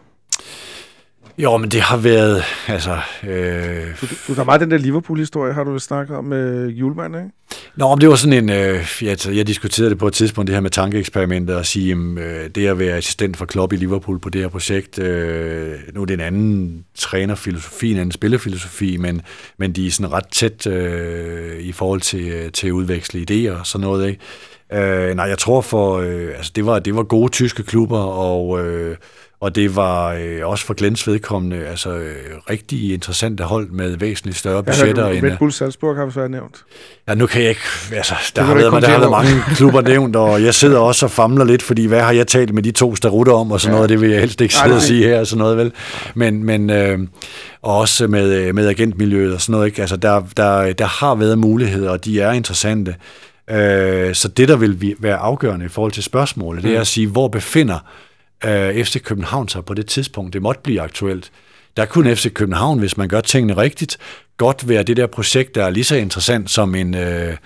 Jo, 1.37 1.57
men 1.57 1.71
det 1.71 1.81
har 1.81 1.97
været, 1.97 2.43
altså... 2.67 2.97
Øh... 3.23 3.85
Du, 4.01 4.05
du, 4.27 4.33
der 4.33 4.41
er 4.41 4.43
meget 4.43 4.61
den 4.61 4.71
der 4.71 4.77
Liverpool-historie, 4.77 5.53
har 5.53 5.63
du 5.63 5.79
snakket 5.79 6.17
om 6.17 6.25
med 6.25 6.55
øh, 6.55 6.79
Julemand, 6.79 7.15
ikke? 7.15 7.29
Nå, 7.75 7.97
det 8.01 8.09
var 8.09 8.15
sådan 8.15 8.43
en, 8.43 8.49
øh, 8.49 8.85
ja, 9.01 9.15
jeg 9.25 9.47
diskuterede 9.47 9.89
det 9.89 9.97
på 9.97 10.07
et 10.07 10.13
tidspunkt, 10.13 10.47
det 10.47 10.55
her 10.55 10.61
med 10.61 10.69
tankeeksperimentet, 10.69 11.55
og 11.55 11.65
sige, 11.65 11.95
øh, 11.95 12.49
det 12.55 12.67
at 12.67 12.79
være 12.79 12.97
assistent 12.97 13.37
for 13.37 13.45
Klopp 13.45 13.73
i 13.73 13.75
Liverpool 13.75 14.19
på 14.19 14.29
det 14.29 14.41
her 14.41 14.47
projekt, 14.47 14.99
øh, 14.99 15.73
nu 15.93 16.01
er 16.01 16.05
det 16.05 16.13
en 16.13 16.19
anden 16.19 16.85
trænerfilosofi, 16.95 17.91
en 17.91 17.97
anden 17.97 18.11
spillefilosofi, 18.11 18.97
men, 18.97 19.21
men 19.57 19.71
de 19.71 19.87
er 19.87 19.91
sådan 19.91 20.11
ret 20.11 20.27
tæt 20.31 20.67
øh, 20.67 21.59
i 21.59 21.71
forhold 21.71 22.01
til, 22.01 22.51
til 22.51 22.67
at 22.67 22.71
udveksle 22.71 23.25
idéer 23.29 23.59
og 23.59 23.67
sådan 23.67 23.87
noget, 23.87 24.07
ikke? 24.07 24.19
Øh, 24.73 25.15
nej, 25.15 25.25
jeg 25.25 25.37
tror 25.37 25.61
for, 25.61 25.97
øh, 25.97 26.29
altså 26.37 26.51
det 26.55 26.65
var, 26.65 26.79
det 26.79 26.95
var 26.95 27.03
gode 27.03 27.31
tyske 27.31 27.63
klubber, 27.63 27.99
og, 27.99 28.65
øh, 28.65 28.97
og 29.41 29.55
det 29.55 29.75
var 29.75 30.13
øh, 30.13 30.39
også 30.43 30.65
for 30.65 30.73
Glens 30.73 31.07
vedkommende 31.07 31.65
altså, 31.67 31.89
øh, 31.89 32.15
rigtig 32.49 32.93
interessante 32.93 33.43
hold 33.43 33.69
med 33.69 33.97
væsentligt 33.97 34.37
større 34.37 34.63
budgetter. 34.63 35.07
Ja, 35.07 35.21
Red 35.23 35.37
Bull 35.37 35.51
Salzburg 35.51 35.95
har 35.95 36.05
vi 36.05 36.11
så 36.11 36.27
nævnt. 36.27 36.63
Ja, 37.07 37.15
nu 37.15 37.25
kan 37.25 37.41
jeg 37.41 37.49
ikke... 37.49 37.61
Altså, 37.91 38.13
der 38.35 38.41
har, 38.41 38.55
været, 38.55 38.81
der 38.81 38.89
har 38.89 38.99
været 38.99 39.11
mange 39.11 39.43
klubber 39.55 39.81
nævnt, 39.81 40.15
og 40.15 40.43
jeg 40.43 40.53
sidder 40.53 40.79
også 40.79 41.05
og 41.05 41.11
famler 41.11 41.45
lidt, 41.45 41.61
fordi 41.61 41.85
hvad 41.85 42.01
har 42.01 42.11
jeg 42.11 42.27
talt 42.27 42.53
med 42.53 42.63
de 42.63 42.71
to 42.71 42.95
starutter 42.95 43.33
om, 43.33 43.51
og 43.51 43.61
sådan 43.61 43.73
ja. 43.73 43.77
noget, 43.77 43.89
det 43.89 44.01
vil 44.01 44.09
jeg 44.09 44.19
helst 44.19 44.41
ikke 44.41 44.55
sidde 44.55 44.75
og 44.75 44.81
sige 44.81 45.03
her, 45.03 45.19
og 45.19 45.27
sådan 45.27 45.39
noget, 45.39 45.57
vel? 45.57 45.71
Men, 46.15 46.43
men 46.43 46.69
øh, 46.69 46.99
og 47.61 47.77
også 47.77 48.07
med, 48.07 48.53
med 48.53 48.67
agentmiljøet 48.67 49.33
og 49.33 49.41
sådan 49.41 49.51
noget, 49.51 49.65
ikke? 49.65 49.81
Altså, 49.81 49.97
der, 49.97 50.23
der, 50.37 50.73
der 50.73 50.85
har 50.85 51.15
været 51.15 51.37
muligheder, 51.37 51.89
og 51.89 52.05
de 52.05 52.21
er 52.21 52.31
interessante. 52.31 52.95
Øh, 53.49 54.15
så 54.15 54.27
det, 54.27 54.47
der 54.47 54.55
vil 54.55 54.95
være 54.99 55.17
afgørende 55.17 55.65
i 55.65 55.69
forhold 55.69 55.91
til 55.91 56.03
spørgsmålet, 56.03 56.63
det 56.63 56.71
er 56.71 56.75
mm. 56.75 56.81
at 56.81 56.87
sige, 56.87 57.07
hvor 57.07 57.27
befinder 57.27 57.79
øh, 58.45 58.85
FC 58.85 59.03
København 59.03 59.47
sig 59.47 59.65
på 59.65 59.73
det 59.73 59.85
tidspunkt, 59.85 60.33
det 60.33 60.41
måtte 60.41 60.61
blive 60.63 60.81
aktuelt. 60.81 61.31
Der 61.77 61.85
kunne 61.85 62.15
FC 62.15 62.33
København, 62.33 62.79
hvis 62.79 62.97
man 62.97 63.07
gør 63.07 63.21
tingene 63.21 63.57
rigtigt, 63.57 63.97
godt 64.37 64.69
være 64.69 64.83
det 64.83 64.97
der 64.97 65.07
projekt, 65.07 65.55
der 65.55 65.65
er 65.65 65.69
lige 65.69 65.83
så 65.83 65.95
interessant 65.95 66.49
som 66.49 66.75
en... 66.75 66.95
Øh, 66.95 67.37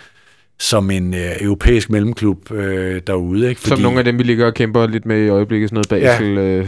som 0.60 0.91
en 0.91 1.14
øh, 1.14 1.32
europæisk 1.41 1.89
mellemklub 1.89 2.52
øh, 2.52 3.02
derude. 3.08 3.50
Ikke? 3.50 3.62
Fordi, 3.62 3.70
som 3.70 3.80
nogle 3.80 3.98
af 3.98 4.04
dem, 4.06 4.18
vi 4.18 4.24
ligger 4.24 4.46
og 4.46 4.54
kæmper 4.54 4.88
lidt 4.88 5.06
med 5.06 5.26
i 5.26 5.30
øjeblikket, 5.30 5.70
sådan 5.70 5.84
noget 5.89 5.89
Basel. 5.89 6.34
Ja, 6.34 6.41
øh, 6.41 6.68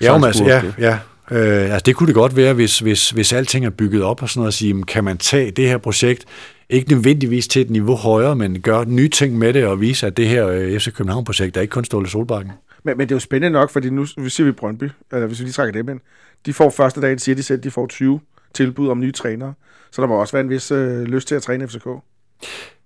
ja, 0.00 0.26
altså, 0.26 0.44
ja, 0.44 0.62
ja. 0.78 0.98
Øh, 1.30 1.62
altså 1.62 1.82
det 1.86 1.96
kunne 1.96 2.06
det 2.06 2.14
godt 2.14 2.36
være, 2.36 2.52
hvis, 2.52 2.78
hvis, 2.78 3.10
hvis 3.10 3.32
alting 3.32 3.66
er 3.66 3.70
bygget 3.70 4.02
op 4.02 4.22
og 4.22 4.28
sådan 4.28 4.40
noget, 4.40 4.48
at 4.48 4.54
sige, 4.54 4.82
kan 4.82 5.04
man 5.04 5.18
tage 5.18 5.50
det 5.50 5.68
her 5.68 5.78
projekt, 5.78 6.24
ikke 6.72 6.90
nødvendigvis 6.90 7.48
til 7.48 7.62
et 7.62 7.70
niveau 7.70 7.94
højere, 7.94 8.36
men 8.36 8.60
gøre 8.60 8.84
nye 8.84 9.08
ting 9.08 9.38
med 9.38 9.52
det 9.52 9.66
og 9.66 9.80
vise, 9.80 10.06
at 10.06 10.16
det 10.16 10.28
her 10.28 10.48
øh, 10.48 10.78
FC 10.78 10.92
København-projekt 10.92 11.56
er 11.56 11.60
ikke 11.60 11.72
kun 11.72 11.84
Ståle 11.84 12.08
Solbakken. 12.08 12.52
Men, 12.84 12.96
men 12.96 13.08
det 13.08 13.12
er 13.12 13.16
jo 13.16 13.20
spændende 13.20 13.52
nok, 13.52 13.70
fordi 13.70 13.90
nu 13.90 14.06
hvis 14.16 14.32
siger 14.32 14.44
vi 14.44 14.52
Brøndby, 14.52 14.90
eller 15.12 15.26
hvis 15.26 15.38
vi 15.38 15.44
lige 15.44 15.52
trækker 15.52 15.82
dem 15.82 15.88
ind, 15.88 16.00
de 16.46 16.52
får 16.52 16.70
første 16.70 17.00
dagen, 17.00 17.18
siger 17.18 17.36
de 17.36 17.42
selv, 17.42 17.60
de 17.60 17.70
får 17.70 17.86
20 17.86 18.20
tilbud 18.54 18.88
om 18.88 19.00
nye 19.00 19.12
trænere. 19.12 19.54
Så 19.90 20.02
der 20.02 20.08
må 20.08 20.14
også 20.14 20.32
være 20.32 20.40
en 20.40 20.50
vis 20.50 20.70
øh, 20.70 21.02
lyst 21.02 21.28
til 21.28 21.34
at 21.34 21.42
træne 21.42 21.68
FCK. 21.68 21.86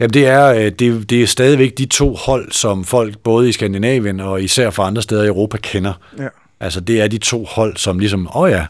Jamen 0.01 0.13
det 0.13 0.27
er, 0.27 0.47
øh, 0.47 0.71
det, 0.71 1.11
det 1.11 1.23
er 1.23 1.27
stadigvæk 1.27 1.79
de 1.79 1.87
to 1.87 2.15
hold, 2.15 2.53
som 2.53 2.85
folk 2.85 3.19
både 3.19 3.49
i 3.49 3.53
Skandinavien 3.53 4.21
og 4.21 4.43
især 4.43 4.71
fra 4.71 4.87
andre 4.87 5.03
steder 5.03 5.23
i 5.23 5.27
Europa 5.27 5.57
kender. 5.57 5.93
Ja. 6.19 6.29
Altså 6.61 6.81
det 6.81 7.01
er 7.01 7.09
de 7.09 7.19
to 7.19 7.45
hold, 7.45 7.77
som 7.77 7.99
ligesom, 7.99 8.27
åh 8.27 8.37
oh 8.37 8.51
ja, 8.51 8.67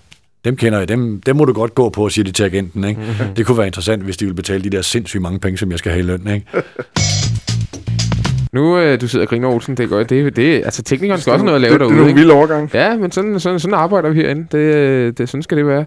dem 0.46 0.56
kender 0.56 0.78
jeg, 0.78 0.88
dem, 0.88 1.20
dem 1.26 1.36
må 1.36 1.44
du 1.44 1.52
godt 1.52 1.74
gå 1.74 1.88
på, 1.88 2.08
siger 2.08 2.24
de 2.24 2.32
til 2.32 2.44
agenten. 2.44 2.84
Ikke? 2.84 3.00
Mm-hmm. 3.00 3.34
Det 3.34 3.46
kunne 3.46 3.58
være 3.58 3.66
interessant, 3.66 4.02
hvis 4.02 4.16
de 4.16 4.24
ville 4.24 4.36
betale 4.36 4.64
de 4.64 4.70
der 4.70 4.82
sindssygt 4.82 5.22
mange 5.22 5.38
penge, 5.38 5.58
som 5.58 5.70
jeg 5.70 5.78
skal 5.78 5.92
have 5.92 6.00
i 6.00 6.06
løn. 6.06 6.28
Ikke? 6.34 6.46
Nu, 8.52 8.78
øh, 8.78 9.00
du 9.00 9.08
sidder 9.08 9.24
og 9.24 9.28
griner, 9.28 9.48
Olsen, 9.48 9.76
det 9.76 9.84
er 9.84 9.88
godt. 9.88 10.10
Det, 10.10 10.36
det, 10.36 10.54
altså, 10.64 10.82
teknikeren 10.82 11.20
skal 11.20 11.32
også 11.32 11.44
noget 11.44 11.56
at 11.56 11.60
lave 11.60 11.78
derude. 11.78 11.94
Det 11.94 12.04
er 12.04 12.08
en 12.08 12.16
vild 12.16 12.30
overgang. 12.30 12.70
Ja, 12.74 12.96
men 12.96 13.10
sådan, 13.10 13.40
sådan, 13.40 13.60
sådan 13.60 13.74
arbejder 13.74 14.10
vi 14.10 14.20
herinde. 14.20 14.46
Det, 14.52 15.18
det, 15.18 15.28
sådan 15.28 15.42
skal 15.42 15.58
det 15.58 15.66
være. 15.66 15.84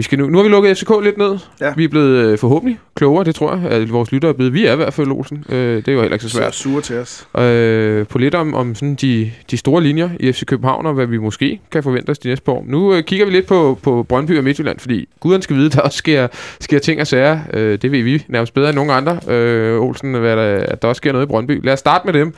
Vi 0.00 0.04
skal 0.04 0.18
nu, 0.18 0.26
nu 0.26 0.38
har 0.38 0.42
vi 0.42 0.48
lukket 0.48 0.78
FCK 0.78 0.90
lidt 1.02 1.18
ned. 1.18 1.38
Ja. 1.60 1.72
Vi 1.76 1.84
er 1.84 1.88
blevet 1.88 2.24
øh, 2.24 2.38
forhåbentlig 2.38 2.78
klogere, 2.94 3.24
det 3.24 3.34
tror 3.34 3.56
jeg, 3.56 3.70
at 3.70 3.92
vores 3.92 4.12
lyttere 4.12 4.28
er 4.28 4.32
blevet. 4.32 4.52
Vi 4.52 4.66
er 4.66 4.72
i 4.72 4.76
hvert 4.76 4.94
fald, 4.94 5.10
Olsen. 5.10 5.44
Øh, 5.48 5.76
det 5.76 5.88
er 5.88 5.92
jo 5.92 6.00
heller 6.00 6.14
ikke 6.14 6.24
så 6.24 6.30
svært. 6.30 6.54
Så 6.54 6.62
sure 6.62 6.82
til 6.82 6.96
os. 6.96 7.28
Øh, 7.38 8.06
på 8.06 8.18
lidt 8.18 8.34
om, 8.34 8.54
om 8.54 8.74
sådan 8.74 8.94
de, 8.94 9.32
de 9.50 9.56
store 9.56 9.82
linjer 9.82 10.10
i 10.20 10.32
FC 10.32 10.44
København, 10.44 10.86
og 10.86 10.94
hvad 10.94 11.06
vi 11.06 11.18
måske 11.18 11.60
kan 11.72 11.82
forvente 11.82 12.10
os 12.10 12.18
de 12.18 12.28
næste 12.28 12.44
par 12.44 12.52
år. 12.52 12.64
Nu 12.66 12.94
øh, 12.94 13.02
kigger 13.04 13.26
vi 13.26 13.32
lidt 13.32 13.46
på, 13.46 13.78
på 13.82 14.02
Brøndby 14.02 14.38
og 14.38 14.44
Midtjylland, 14.44 14.78
fordi 14.78 15.08
guderne 15.20 15.42
skal 15.42 15.56
vide, 15.56 15.70
der 15.76 15.80
også 15.80 15.98
sker, 15.98 16.28
sker 16.60 16.78
ting 16.78 17.00
og 17.00 17.06
sager. 17.06 17.40
Øh, 17.52 17.78
det 17.82 17.92
ved 17.92 18.02
vi 18.02 18.24
nærmest 18.28 18.54
bedre 18.54 18.68
end 18.68 18.76
nogen 18.76 18.90
andre. 18.90 19.34
Øh, 19.34 19.80
Olsen, 19.80 20.14
hvad 20.14 20.36
der, 20.36 20.56
at 20.56 20.82
der 20.82 20.88
også 20.88 21.00
sker 21.00 21.12
noget 21.12 21.26
i 21.26 21.28
Brøndby. 21.28 21.64
Lad 21.64 21.72
os 21.72 21.78
starte 21.78 22.06
med 22.06 22.12
dem. 22.12 22.34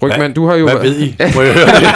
Brygman, 0.00 0.32
du 0.32 0.46
har 0.46 0.54
jo... 0.54 0.64
Hvad 0.64 0.82
ved 0.82 1.00
I? 1.00 1.16
Må 1.34 1.42
jeg 1.42 1.54
høre 1.54 1.66
det? 1.66 1.86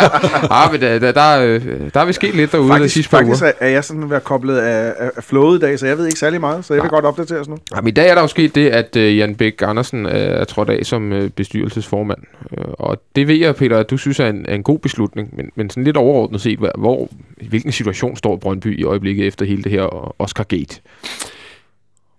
ah, 0.50 0.72
men 0.72 0.80
der, 0.80 0.98
der, 0.98 1.12
der, 1.12 1.40
øh, 1.40 1.62
der 1.94 2.00
er 2.00 2.04
vi 2.04 2.12
sket 2.12 2.34
lidt 2.34 2.52
derude 2.52 2.68
faktisk, 2.68 2.94
de 2.94 2.94
sidste 2.94 3.10
par 3.10 3.18
faktisk 3.18 3.42
uger. 3.42 3.52
er 3.60 3.68
jeg 3.68 3.84
sådan 3.84 4.10
været 4.10 4.24
koblet 4.24 4.58
af, 4.58 4.94
af 5.16 5.24
flowet 5.24 5.58
i 5.58 5.60
dag, 5.60 5.78
så 5.78 5.86
jeg 5.86 5.98
ved 5.98 6.06
ikke 6.06 6.18
særlig 6.18 6.40
meget, 6.40 6.64
så 6.64 6.74
jeg 6.74 6.82
vil 6.82 6.88
ja. 6.92 6.94
godt 6.94 7.04
opdatere 7.04 7.38
sådan 7.38 7.50
noget. 7.50 7.62
Jamen, 7.76 7.88
i 7.88 7.90
dag 7.90 8.08
er 8.08 8.14
der 8.14 8.20
jo 8.20 8.28
sket 8.28 8.54
det, 8.54 8.68
at 8.68 8.96
uh, 8.96 9.16
Jan 9.18 9.34
Bæk 9.34 9.62
Andersen 9.62 10.06
uh, 10.06 10.12
er 10.12 10.44
trådt 10.44 10.70
af 10.70 10.86
som 10.86 11.12
uh, 11.12 11.28
bestyrelsesformand. 11.28 12.18
Uh, 12.50 12.64
og 12.78 13.02
det 13.16 13.28
ved 13.28 13.36
jeg, 13.36 13.56
Peter, 13.56 13.78
at 13.78 13.90
du 13.90 13.96
synes 13.96 14.20
er 14.20 14.28
en, 14.28 14.46
er 14.48 14.54
en 14.54 14.62
god 14.62 14.78
beslutning, 14.78 15.28
men, 15.36 15.50
men 15.54 15.70
sådan 15.70 15.84
lidt 15.84 15.96
overordnet 15.96 16.40
set, 16.40 16.58
hvor, 16.58 16.72
hvor, 16.78 17.08
hvilken 17.48 17.72
situation 17.72 18.16
står 18.16 18.36
Brøndby 18.36 18.78
i 18.78 18.84
øjeblikket 18.84 19.26
efter 19.26 19.46
hele 19.46 19.62
det 19.62 19.72
her 19.72 20.14
Oscar 20.20 20.44
Gate? 20.44 20.80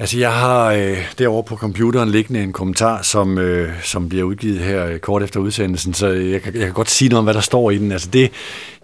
Altså, 0.01 0.19
jeg 0.19 0.33
har 0.33 0.71
øh, 0.71 0.97
derovre 1.17 1.43
på 1.43 1.55
computeren 1.55 2.09
liggende 2.09 2.43
en 2.43 2.53
kommentar, 2.53 3.01
som, 3.01 3.37
øh, 3.37 3.71
som 3.83 4.09
bliver 4.09 4.23
udgivet 4.23 4.59
her 4.59 4.85
øh, 4.85 4.99
kort 4.99 5.23
efter 5.23 5.39
udsendelsen, 5.39 5.93
så 5.93 6.07
jeg 6.07 6.41
kan, 6.41 6.55
jeg 6.55 6.63
kan 6.63 6.73
godt 6.73 6.89
sige 6.89 7.09
noget 7.09 7.19
om, 7.19 7.23
hvad 7.23 7.33
der 7.33 7.41
står 7.41 7.71
i 7.71 7.77
den. 7.77 7.91
Altså, 7.91 8.09
det, 8.13 8.31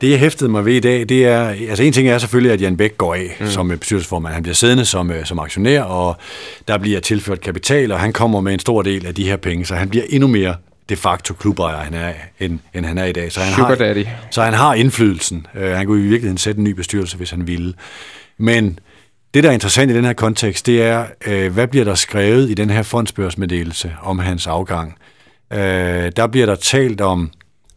det 0.02 0.12
jeg 0.12 0.20
hæftede 0.20 0.50
mig 0.50 0.66
ved 0.66 0.74
i 0.74 0.80
dag, 0.80 1.10
det 1.10 1.26
er, 1.26 1.48
altså 1.48 1.84
en 1.84 1.94
ting 1.94 2.08
er 2.08 2.18
selvfølgelig, 2.18 2.52
at 2.52 2.62
Jan 2.62 2.78
Bæk 2.78 2.98
går 2.98 3.14
af 3.14 3.38
mm. 3.40 3.48
som 3.48 3.70
bestyrelsesformand. 3.80 4.34
Han 4.34 4.44
bliver 4.44 4.56
siddende 4.56 4.86
som, 4.86 5.12
øh, 5.12 5.26
som 5.26 5.40
aktionær, 5.40 5.82
og 5.82 6.16
der 6.68 6.78
bliver 6.78 7.00
tilført 7.00 7.42
kapital, 7.42 7.92
og 7.92 8.00
han 8.00 8.14
kommer 8.14 8.42
med 8.42 8.54
en 8.54 8.60
stor 8.60 8.82
del 8.82 9.06
af 9.06 9.16
de 9.16 9.24
her 9.24 9.38
penge, 9.38 9.66
så 9.66 9.76
han 9.76 9.90
bliver 9.90 10.06
endnu 10.10 10.28
mere 10.28 10.56
de 10.90 10.96
facto 10.96 11.34
klubejer, 11.34 11.78
han 11.78 11.94
er, 11.94 12.14
end, 12.40 12.60
end 12.74 12.86
han 12.86 12.98
er 12.98 13.06
i 13.06 13.12
dag. 13.12 13.32
Så 13.32 13.40
han, 13.40 13.54
Sugar 13.54 13.68
har, 13.68 13.76
daddy. 13.76 14.06
så 14.32 14.42
han 14.42 14.54
har 14.54 14.74
indflydelsen. 14.74 15.48
Uh, 15.56 15.62
han 15.62 15.86
kunne 15.86 16.00
i 16.00 16.08
virkeligheden 16.08 16.38
sætte 16.38 16.58
en 16.58 16.64
ny 16.64 16.70
bestyrelse, 16.70 17.18
hvis 17.18 17.32
han 17.32 17.48
ville. 17.48 17.74
Men 18.38 18.80
det, 19.36 19.44
der 19.44 19.50
er 19.50 19.54
interessant 19.54 19.92
i 19.92 19.96
den 19.96 20.06
her 20.06 20.14
kontekst, 20.14 20.66
det 20.66 20.82
er, 20.82 21.06
øh, 21.28 21.54
hvad 21.54 21.68
bliver 21.68 21.86
der 21.86 21.96
skrevet 21.96 22.50
i 22.50 22.54
den 22.54 22.70
her 22.70 22.84
fondsbørsmeddelelse 22.84 23.96
om 24.02 24.20
hans 24.20 24.48
afgang? 24.48 24.96
Øh, 25.54 25.60
der 26.16 26.28
bliver 26.28 26.46
der 26.46 26.56
talt 26.56 27.02
om, 27.02 27.32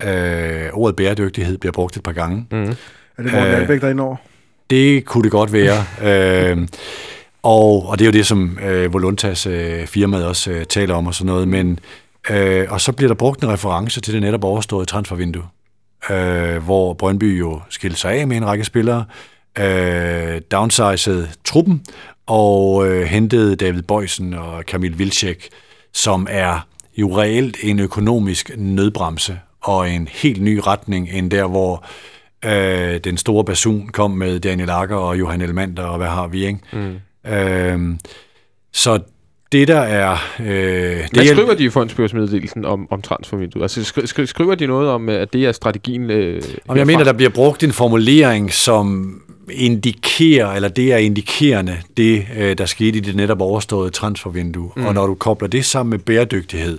øh, 0.07 0.69
ordet 0.73 0.97
bæredygtighed 0.97 1.59
bliver 1.59 1.73
brugt 1.73 1.97
et 1.97 2.03
par 2.03 2.13
gange. 2.13 2.47
Mm. 2.51 2.63
Er 2.63 3.23
det 3.23 3.33
Morten 3.33 3.55
Albæk, 3.55 3.81
der 3.81 4.03
over? 4.03 4.17
Det 4.71 5.05
kunne 5.05 5.23
det 5.23 5.31
godt 5.31 5.53
være. 5.53 5.85
øh, 6.03 6.69
og, 7.43 7.89
og 7.89 7.99
det 7.99 8.05
er 8.05 8.07
jo 8.09 8.13
det, 8.13 8.27
som 8.27 8.59
øh, 8.63 8.93
Voluntas 8.93 9.47
øh, 9.47 9.87
firmaet 9.87 10.27
også 10.27 10.51
øh, 10.51 10.65
taler 10.65 10.95
om 10.95 11.07
og 11.07 11.15
sådan 11.15 11.27
noget. 11.27 11.49
Men, 11.49 11.79
øh, 12.31 12.67
og 12.69 12.81
så 12.81 12.93
bliver 12.93 13.09
der 13.09 13.15
brugt 13.15 13.43
en 13.43 13.49
reference 13.49 14.01
til 14.01 14.15
det 14.15 14.23
netop 14.23 14.45
overståede 14.45 14.87
transfervindue, 14.87 15.45
øh, 16.11 16.57
hvor 16.65 16.95
Brøndby 16.95 17.39
jo 17.41 17.61
skilte 17.71 17.97
sig 17.97 18.13
af 18.13 18.29
med 18.29 18.37
en 18.37 18.47
række 18.47 18.65
spillere, 18.65 19.05
øh, 19.61 20.41
downsizede 20.53 21.29
truppen 21.45 21.83
og 22.27 22.89
øh, 22.89 23.03
hentede 23.03 23.57
David 23.57 23.83
Bøjsen 23.83 24.35
og 24.35 24.67
Kamil 24.67 24.99
Vilcek, 24.99 25.49
som 25.93 26.27
er 26.31 26.67
jo 26.97 27.19
reelt 27.19 27.57
en 27.63 27.81
økonomisk 27.81 28.51
nødbremse 28.57 29.39
og 29.61 29.91
en 29.91 30.09
helt 30.13 30.43
ny 30.43 30.61
retning 30.67 31.09
end 31.13 31.31
der, 31.31 31.47
hvor 31.47 31.85
øh, 32.45 33.01
den 33.05 33.17
store 33.17 33.45
basun 33.45 33.89
kom 33.89 34.11
med 34.11 34.41
Daniel 34.41 34.71
Akker 34.71 34.97
og 34.97 35.19
Johan 35.19 35.41
Elmander 35.41 35.83
og 35.83 35.97
hvad 35.97 36.07
har 36.07 36.29
vi, 36.29 36.47
ikke? 36.47 36.61
Mm. 36.73 37.31
Øh, 37.31 37.97
så 38.73 38.99
det, 39.53 39.69
der 39.69 39.81
er... 39.81 40.17
Øh, 40.41 40.47
det 40.47 41.09
Hvad 41.13 41.27
skriver 41.27 41.55
de 41.55 41.65
i 41.65 41.69
fondsbørsmeddelelsen 41.69 42.65
om, 42.65 42.87
om 42.91 43.03
transfervinduet? 43.03 43.63
Altså, 43.63 43.85
skri, 43.85 44.07
skri, 44.07 44.27
skriver 44.27 44.55
de 44.55 44.67
noget 44.67 44.91
om, 44.91 45.09
at 45.09 45.33
det 45.33 45.45
er 45.45 45.53
strategien? 45.53 46.11
Øh, 46.11 46.43
om 46.69 46.77
jeg 46.77 46.87
mener, 46.87 47.05
der 47.05 47.13
bliver 47.13 47.31
brugt 47.31 47.63
en 47.63 47.73
formulering, 47.73 48.53
som 48.53 49.15
indikerer, 49.53 50.53
eller 50.53 50.69
det 50.69 50.93
er 50.93 50.97
indikerende, 50.97 51.77
det, 51.97 52.27
øh, 52.37 52.59
der 52.59 52.67
skete 52.67 52.99
i 52.99 53.01
det 53.01 53.17
netop 53.17 53.41
overståede 53.41 53.91
transfervindue. 53.91 54.71
Mm. 54.77 54.87
Og 54.87 54.95
når 54.95 55.07
du 55.07 55.15
kobler 55.15 55.49
det 55.49 55.65
sammen 55.65 55.91
med 55.91 55.99
bæredygtighed, 55.99 56.79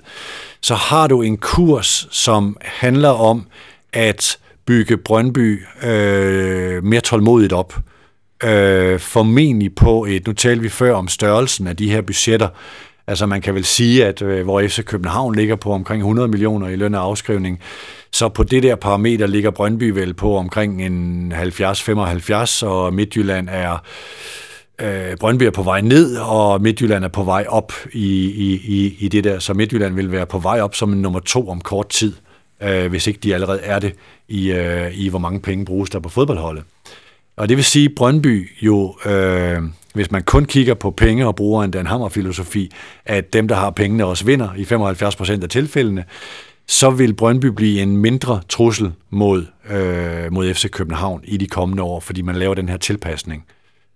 så 0.62 0.76
har 0.76 1.08
du 1.08 1.22
en 1.22 1.38
kurs, 1.38 2.08
som 2.12 2.58
handler 2.62 3.10
om 3.10 3.46
at 3.94 4.38
bygge 4.66 4.98
Brøndby 4.98 5.66
øh, 5.84 6.84
mere 6.84 7.02
tålmodigt 7.02 7.54
op. 7.54 7.76
Øh, 8.44 9.00
formentlig 9.00 9.76
på 9.76 10.06
et, 10.06 10.28
nu 10.28 10.34
talte 10.34 10.62
vi 10.62 10.70
før 10.70 10.94
om 10.94 11.08
størrelsen 11.08 11.68
af 11.68 11.78
de 11.78 11.92
her 11.92 12.02
budgetter, 12.02 12.48
Altså 13.10 13.26
man 13.26 13.42
kan 13.42 13.56
vel 13.56 13.66
sige, 13.66 14.06
at 14.06 14.22
øh, 14.22 14.44
hvor 14.44 14.62
FC 14.62 14.84
København 14.86 15.36
ligger 15.36 15.56
på 15.56 15.72
omkring 15.72 16.02
100 16.02 16.28
millioner 16.28 16.68
i 16.68 16.76
løn 16.76 16.96
og 16.96 17.04
afskrivning, 17.04 17.60
så 18.20 18.30
på 18.30 18.44
det 18.44 18.64
der 18.64 18.76
parameter 18.76 19.28
ligger 19.28 19.52
Brøndby 19.52 19.90
vel 19.90 20.14
på 20.14 20.38
omkring 20.38 20.86
en 20.86 21.34
70-75, 21.34 22.66
og 22.66 22.94
Midtjylland 22.94 23.50
er 23.52 23.84
øh, 24.82 25.18
Brøndby 25.18 25.44
er 25.44 25.52
på 25.52 25.64
vej 25.64 25.82
ned, 25.82 26.18
og 26.18 26.62
Midtjylland 26.62 27.04
er 27.04 27.08
på 27.08 27.24
vej 27.24 27.46
op 27.48 27.74
i, 27.94 28.26
i, 28.26 28.54
i, 28.54 28.96
i 29.00 29.08
det 29.08 29.24
der. 29.24 29.40
Så 29.40 29.54
Midtjylland 29.54 29.96
vil 29.96 30.12
være 30.12 30.26
på 30.26 30.40
vej 30.40 30.62
op 30.62 30.76
som 30.76 30.94
en 30.94 31.02
nummer 31.02 31.20
to 31.20 31.50
om 31.50 31.62
kort 31.62 31.90
tid, 31.90 32.14
øh, 32.64 32.90
hvis 32.90 33.08
ikke 33.08 33.20
de 33.24 33.34
allerede 33.34 33.60
er 33.60 33.80
det, 33.80 33.94
i, 34.28 34.52
øh, 34.52 35.00
i 35.00 35.10
hvor 35.10 35.20
mange 35.20 35.40
penge 35.40 35.66
bruges 35.66 35.90
der 35.90 36.00
på 36.00 36.10
fodboldholdet. 36.10 36.64
Og 37.38 37.50
det 37.50 37.58
vil 37.58 37.66
sige, 37.66 37.86
at 37.86 37.96
Brøndby 37.96 38.50
jo, 38.62 38.96
øh, 39.06 39.58
hvis 39.94 40.12
man 40.12 40.24
kun 40.24 40.46
kigger 40.46 40.74
på 40.74 40.92
penge 40.92 41.28
og 41.28 41.36
bruger 41.36 41.64
en 41.64 41.72
Dan 41.72 41.88
Hammer-filosofi, 41.88 42.72
at 43.06 43.34
dem, 43.34 43.48
der 43.48 43.56
har 43.56 43.70
pengene, 43.70 44.06
også 44.06 44.26
vinder 44.26 44.50
i 44.58 44.66
75 44.66 45.16
procent 45.16 45.44
af 45.44 45.50
tilfældene, 45.50 46.04
så 46.70 46.90
vil 46.90 47.14
Brøndby 47.14 47.46
blive 47.46 47.82
en 47.82 47.98
mindre 47.98 48.42
trussel 48.50 48.92
mod, 49.10 49.46
øh, 49.70 50.34
mod 50.34 50.54
FC 50.54 50.70
København 50.70 51.22
i 51.24 51.38
de 51.38 51.48
kommende 51.48 51.84
år, 51.84 52.00
fordi 52.00 52.22
man 52.22 52.36
laver 52.36 52.54
den 52.54 52.70
her 52.70 52.78
tilpasning. 52.78 53.46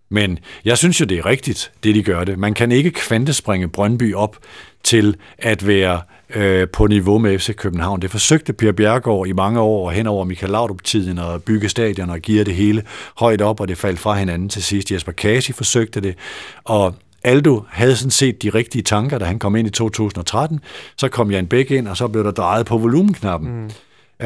Men 0.09 0.39
jeg 0.65 0.78
synes 0.78 0.99
jo, 0.99 1.05
det 1.05 1.17
er 1.17 1.26
rigtigt, 1.26 1.71
det 1.84 1.95
de 1.95 2.03
gør 2.03 2.24
det. 2.24 2.39
Man 2.39 2.53
kan 2.53 2.71
ikke 2.71 2.91
kvantespringe 2.91 3.67
Brøndby 3.67 4.13
op 4.13 4.38
til 4.84 5.15
at 5.38 5.67
være 5.67 6.01
øh, 6.36 6.67
på 6.74 6.88
niveau 6.88 7.17
med 7.17 7.39
FC 7.39 7.55
København. 7.55 8.01
Det 8.01 8.11
forsøgte 8.11 8.53
Per 8.53 8.71
Bjergård 8.71 9.28
i 9.28 9.34
mange 9.34 9.59
år 9.59 9.91
hen 9.91 10.07
over 10.07 10.26
Michael 10.26 10.51
Laudrup-tiden 10.51 11.19
og 11.19 11.43
bygge 11.43 11.69
stadion 11.69 12.09
og 12.09 12.19
give 12.19 12.43
det 12.43 12.55
hele 12.55 12.84
højt 13.17 13.41
op, 13.41 13.59
og 13.59 13.67
det 13.67 13.78
faldt 13.78 13.99
fra 13.99 14.13
hinanden 14.13 14.49
til 14.49 14.63
sidst. 14.63 14.91
Jesper 14.91 15.11
Kasi 15.11 15.53
forsøgte 15.53 16.01
det, 16.01 16.15
og 16.63 16.95
Aldo 17.24 17.63
havde 17.69 17.95
sådan 17.95 18.11
set 18.11 18.43
de 18.43 18.49
rigtige 18.49 18.82
tanker, 18.82 19.17
da 19.17 19.26
han 19.26 19.39
kom 19.39 19.55
ind 19.55 19.67
i 19.67 19.71
2013. 19.71 20.59
Så 20.97 21.07
kom 21.07 21.32
Jan 21.32 21.47
Bæk 21.47 21.71
ind, 21.71 21.88
og 21.88 21.97
så 21.97 22.07
blev 22.07 22.24
der 22.24 22.32
drejet 22.32 22.65
på 22.65 22.78
volumenknappen. 22.78 23.61
Mm. 23.61 23.69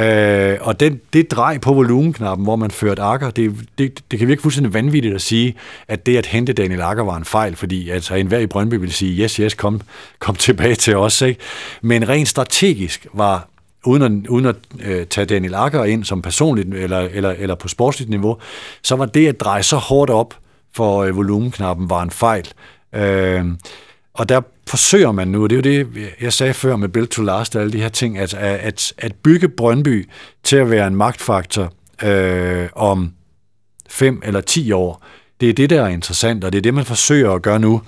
Øh, 0.01 0.57
og 0.61 0.79
den, 0.79 1.01
det 1.13 1.31
drej 1.31 1.57
på 1.57 1.73
volumenknappen, 1.73 2.45
hvor 2.45 2.55
man 2.55 2.71
førte 2.71 3.01
Akker, 3.01 3.29
det, 3.29 3.55
det, 3.77 3.99
det 4.11 4.19
kan 4.19 4.27
virke 4.27 4.41
fuldstændig 4.41 4.73
vanvittigt 4.73 5.15
at 5.15 5.21
sige, 5.21 5.55
at 5.87 6.05
det 6.05 6.17
at 6.17 6.25
hente 6.25 6.53
Daniel 6.53 6.81
Akker 6.81 7.03
var 7.03 7.17
en 7.17 7.25
fejl, 7.25 7.55
fordi 7.55 7.89
altså, 7.89 8.15
enhver 8.15 8.39
i 8.39 8.47
Brøndby 8.47 8.73
vil 8.73 8.93
sige, 8.93 9.23
yes, 9.23 9.35
yes, 9.35 9.53
kom, 9.53 9.81
kom 10.19 10.35
tilbage 10.35 10.75
til 10.75 10.95
os. 10.95 11.21
Ikke? 11.21 11.41
Men 11.81 12.09
rent 12.09 12.27
strategisk 12.27 13.07
var 13.13 13.47
uden 13.85 14.03
at, 14.03 14.27
uden 14.27 14.45
at 14.45 14.55
øh, 14.79 15.05
tage 15.05 15.25
Daniel 15.25 15.55
Akker 15.55 15.83
ind 15.83 16.03
som 16.03 16.21
personligt 16.21 16.73
eller, 16.73 16.99
eller, 16.99 17.35
eller 17.37 17.55
på 17.55 17.67
sportsligt 17.67 18.09
niveau, 18.09 18.37
så 18.83 18.95
var 18.95 19.05
det 19.05 19.27
at 19.27 19.39
dreje 19.39 19.63
så 19.63 19.77
hårdt 19.77 20.11
op 20.11 20.33
for 20.75 21.03
øh, 21.03 21.15
volumenknappen 21.15 21.89
var 21.89 22.03
en 22.03 22.11
fejl. 22.11 22.47
Øh, 22.95 23.45
og 24.13 24.29
der 24.29 24.41
forsøger 24.67 25.11
man 25.11 25.27
nu, 25.27 25.43
og 25.43 25.49
det 25.49 25.65
er 25.65 25.73
jo 25.73 25.85
det, 25.85 26.13
jeg 26.21 26.33
sagde 26.33 26.53
før 26.53 26.75
med 26.75 26.89
Build 26.89 27.07
to 27.07 27.21
Last 27.21 27.55
og 27.55 27.61
alle 27.61 27.73
de 27.73 27.81
her 27.81 27.89
ting, 27.89 28.17
at, 28.17 28.33
at, 28.33 28.93
at 28.97 29.15
bygge 29.15 29.49
Brøndby 29.49 30.09
til 30.43 30.55
at 30.55 30.69
være 30.69 30.87
en 30.87 30.95
magtfaktor 30.95 31.73
øh, 32.03 32.69
om 32.73 33.13
fem 33.89 34.21
eller 34.25 34.41
ti 34.41 34.71
år, 34.71 35.03
det 35.41 35.49
er 35.49 35.53
det, 35.53 35.69
der 35.69 35.81
er 35.81 35.87
interessant, 35.87 36.43
og 36.43 36.51
det 36.51 36.57
er 36.57 36.61
det, 36.61 36.73
man 36.73 36.85
forsøger 36.85 37.31
at 37.31 37.41
gøre 37.41 37.59
nu. 37.59 37.81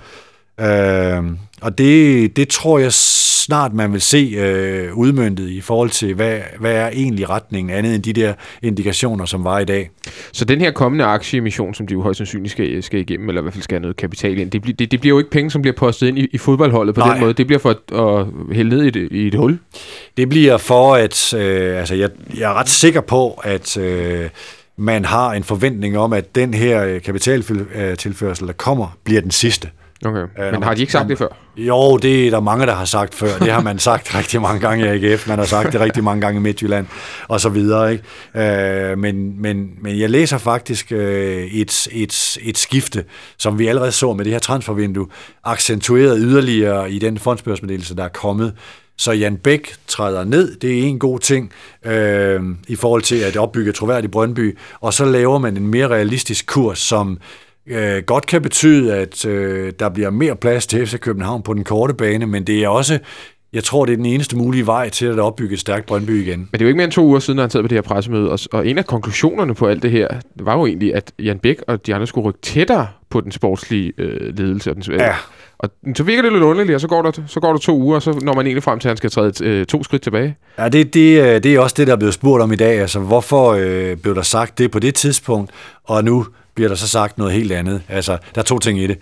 Øh, 0.60 1.22
og 1.60 1.78
det, 1.78 2.36
det 2.36 2.48
tror 2.48 2.78
jeg 2.78 2.92
snart 2.92 3.74
man 3.74 3.92
vil 3.92 4.00
se 4.00 4.34
øh, 4.38 4.94
udmyndtet 4.94 5.48
i 5.48 5.60
forhold 5.60 5.90
til, 5.90 6.14
hvad, 6.14 6.38
hvad 6.58 6.72
er 6.72 6.88
egentlig 6.88 7.30
retningen, 7.30 7.74
andet 7.74 7.94
end 7.94 8.02
de 8.02 8.12
der 8.12 8.34
indikationer, 8.62 9.24
som 9.24 9.44
var 9.44 9.58
i 9.58 9.64
dag. 9.64 9.90
Så 10.32 10.44
den 10.44 10.60
her 10.60 10.70
kommende 10.70 11.04
aktieemission, 11.04 11.74
som 11.74 11.86
de 11.86 11.92
jo 11.92 12.02
højst 12.02 12.18
sandsynligt 12.18 12.52
skal, 12.52 12.82
skal 12.82 13.00
igennem, 13.00 13.28
eller 13.28 13.40
i 13.40 13.42
hvert 13.42 13.54
fald 13.54 13.62
skal 13.62 13.74
have 13.74 13.82
noget 13.82 13.96
kapital 13.96 14.38
ind, 14.38 14.50
det, 14.50 14.78
det, 14.78 14.90
det 14.90 15.00
bliver 15.00 15.14
jo 15.14 15.18
ikke 15.18 15.30
penge, 15.30 15.50
som 15.50 15.62
bliver 15.62 15.76
postet 15.76 16.08
ind 16.08 16.18
i, 16.18 16.26
i 16.32 16.38
fodboldholdet 16.38 16.94
på 16.94 17.00
Nej. 17.00 17.12
den 17.12 17.20
måde. 17.20 17.32
Det 17.32 17.46
bliver 17.46 17.60
for 17.60 17.70
at, 17.70 18.20
at 18.20 18.26
hælde 18.56 18.70
ned 18.70 18.84
i 18.84 18.88
et, 18.88 18.96
i 19.12 19.26
et 19.26 19.34
hul. 19.34 19.58
Det 20.16 20.28
bliver 20.28 20.56
for, 20.56 20.94
at 20.94 21.34
øh, 21.34 21.78
altså 21.78 21.94
jeg, 21.94 22.10
jeg 22.38 22.50
er 22.50 22.54
ret 22.54 22.68
sikker 22.68 23.00
på, 23.00 23.40
at... 23.44 23.76
Øh, 23.76 24.28
man 24.76 25.04
har 25.04 25.32
en 25.32 25.44
forventning 25.44 25.98
om, 25.98 26.12
at 26.12 26.34
den 26.34 26.54
her 26.54 26.84
øh, 26.84 27.02
kapitaltilførsel, 27.02 28.46
der 28.46 28.52
kommer, 28.52 28.96
bliver 29.04 29.20
den 29.20 29.30
sidste. 29.30 29.68
Okay. 30.04 30.20
Øh, 30.38 30.52
Men 30.52 30.62
har 30.62 30.74
de 30.74 30.80
ikke 30.80 30.92
sagt 30.92 31.08
det 31.08 31.18
før? 31.18 31.28
Jo, 31.56 31.96
det 31.96 32.26
er 32.26 32.30
der 32.30 32.40
mange, 32.40 32.66
der 32.66 32.74
har 32.74 32.84
sagt 32.84 33.14
før. 33.14 33.38
Det 33.38 33.52
har 33.52 33.60
man 33.60 33.78
sagt 33.88 34.14
rigtig 34.14 34.40
mange 34.40 34.60
gange 34.60 34.84
i 34.84 34.88
AGF. 34.88 35.28
Man 35.28 35.38
har 35.38 35.46
sagt 35.46 35.72
det 35.72 35.80
rigtig 35.80 36.04
mange 36.04 36.20
gange 36.20 36.38
i 36.38 36.42
Midtjylland 36.42 36.86
og 37.28 37.40
så 37.40 37.48
videre. 37.48 37.92
Ikke? 37.92 38.04
Øh, 38.92 38.98
men, 38.98 39.42
men, 39.42 39.70
men 39.82 39.98
jeg 39.98 40.10
læser 40.10 40.38
faktisk 40.38 40.92
øh, 40.92 41.44
et, 41.44 41.88
et, 41.92 42.38
et 42.42 42.58
skifte, 42.58 43.04
som 43.38 43.58
vi 43.58 43.66
allerede 43.66 43.92
så 43.92 44.12
med 44.12 44.24
det 44.24 44.32
her 44.32 44.40
transfervindue, 44.40 45.06
accentueret 45.44 46.18
yderligere 46.20 46.90
i 46.90 46.98
den 46.98 47.18
fondsbørsmeddelelse, 47.18 47.96
der 47.96 48.04
er 48.04 48.08
kommet. 48.08 48.54
Så 48.98 49.12
Jan 49.12 49.36
Bæk 49.36 49.74
træder 49.86 50.24
ned, 50.24 50.56
det 50.56 50.78
er 50.78 50.82
en 50.82 50.98
god 50.98 51.18
ting 51.18 51.52
øh, 51.84 52.40
i 52.68 52.76
forhold 52.76 53.02
til 53.02 53.16
at 53.16 53.36
opbygge 53.36 53.72
troværdig 53.72 54.10
Brøndby, 54.10 54.58
og 54.80 54.94
så 54.94 55.04
laver 55.04 55.38
man 55.38 55.56
en 55.56 55.66
mere 55.66 55.88
realistisk 55.88 56.46
kurs, 56.46 56.78
som 56.78 57.18
øh, 57.66 58.02
godt 58.02 58.26
kan 58.26 58.42
betyde, 58.42 58.94
at 58.94 59.24
øh, 59.24 59.72
der 59.78 59.88
bliver 59.88 60.10
mere 60.10 60.36
plads 60.36 60.66
til 60.66 60.86
FC 60.86 60.98
København 60.98 61.42
på 61.42 61.54
den 61.54 61.64
korte 61.64 61.94
bane, 61.94 62.26
men 62.26 62.44
det 62.44 62.64
er 62.64 62.68
også 62.68 62.98
jeg 63.52 63.64
tror, 63.64 63.84
det 63.84 63.92
er 63.92 63.96
den 63.96 64.06
eneste 64.06 64.36
mulige 64.36 64.66
vej 64.66 64.88
til 64.88 65.06
at 65.06 65.18
opbygge 65.18 65.54
et 65.54 65.60
stærkt 65.60 65.86
Brøndby 65.86 66.22
igen. 66.22 66.38
Men 66.38 66.48
det 66.52 66.60
er 66.60 66.64
jo 66.64 66.68
ikke 66.68 66.76
mere 66.76 66.84
end 66.84 66.92
to 66.92 67.04
uger 67.04 67.18
siden, 67.18 67.38
han 67.38 67.50
sad 67.50 67.62
på 67.62 67.68
det 67.68 67.76
her 67.76 67.82
pressemøde, 67.82 68.30
og, 68.30 68.38
og 68.52 68.66
en 68.66 68.78
af 68.78 68.86
konklusionerne 68.86 69.54
på 69.54 69.66
alt 69.66 69.82
det 69.82 69.90
her, 69.90 70.08
var 70.36 70.58
jo 70.58 70.66
egentlig, 70.66 70.94
at 70.94 71.12
Jan 71.18 71.38
Bæk 71.38 71.56
og 71.66 71.86
de 71.86 71.94
andre 71.94 72.06
skulle 72.06 72.28
rykke 72.28 72.40
tættere 72.42 72.88
på 73.10 73.20
den 73.20 73.32
sportslige 73.32 73.92
øh, 73.98 74.38
ledelse. 74.38 74.70
Og, 74.70 74.76
den, 74.76 74.84
ja. 74.92 75.14
og 75.58 75.70
så 75.96 76.02
virker 76.02 76.22
det 76.22 76.32
lidt 76.32 76.42
underligt, 76.42 76.74
og 76.74 76.80
så 76.80 76.88
går 76.88 77.02
der, 77.02 77.12
så 77.26 77.40
går 77.40 77.52
der 77.52 77.58
to 77.58 77.78
uger, 77.78 77.96
og 77.96 78.02
så 78.02 78.20
når 78.22 78.34
man 78.34 78.46
egentlig 78.46 78.62
frem 78.62 78.78
til, 78.78 78.88
at 78.88 78.90
han 78.90 78.96
skal 78.96 79.10
træde 79.10 79.44
øh, 79.44 79.66
to 79.66 79.82
skridt 79.82 80.02
tilbage. 80.02 80.36
Ja, 80.58 80.68
det, 80.68 80.94
det, 80.94 81.20
øh, 81.20 81.42
det 81.42 81.46
er 81.46 81.60
også 81.60 81.74
det, 81.78 81.86
der 81.86 81.92
er 81.92 81.96
blevet 81.96 82.14
spurgt 82.14 82.42
om 82.42 82.52
i 82.52 82.56
dag. 82.56 82.80
Altså, 82.80 83.00
hvorfor 83.00 83.52
øh, 83.52 83.96
blev 83.96 84.14
der 84.14 84.22
sagt 84.22 84.58
det 84.58 84.70
på 84.70 84.78
det 84.78 84.94
tidspunkt, 84.94 85.50
og 85.84 86.04
nu 86.04 86.26
bliver 86.54 86.68
der 86.68 86.76
så 86.76 86.88
sagt 86.88 87.18
noget 87.18 87.32
helt 87.32 87.52
andet. 87.52 87.82
Altså, 87.88 88.18
der 88.34 88.40
er 88.40 88.44
to 88.44 88.58
ting 88.58 88.78
i 88.78 88.86
det. 88.86 88.98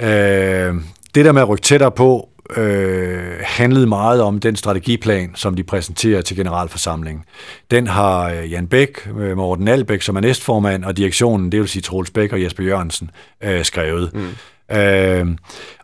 Øh, 0.00 0.74
det 1.14 1.24
der 1.24 1.32
med 1.32 1.42
at 1.42 1.48
rykke 1.48 1.62
tættere 1.62 1.90
på, 1.90 2.28
øh, 2.56 3.32
handlede 3.40 3.86
meget 3.86 4.22
om 4.22 4.40
den 4.40 4.56
strategiplan, 4.56 5.30
som 5.34 5.54
de 5.54 5.62
præsenterer 5.62 6.22
til 6.22 6.36
generalforsamlingen. 6.36 7.24
Den 7.70 7.86
har 7.86 8.30
øh, 8.30 8.52
Jan 8.52 8.66
Bæk, 8.66 9.08
øh, 9.18 9.36
Morten 9.36 9.68
Albæk, 9.68 10.02
som 10.02 10.16
er 10.16 10.20
næstformand, 10.20 10.84
og 10.84 10.96
direktionen, 10.96 11.52
det 11.52 11.60
vil 11.60 11.68
sige 11.68 11.82
Troels 11.82 12.10
Bæk 12.10 12.32
og 12.32 12.42
Jesper 12.42 12.64
Jørgensen, 12.64 13.10
øh, 13.42 13.64
skrevet. 13.64 14.10
Mm. 14.14 14.76
Øh, 14.76 15.26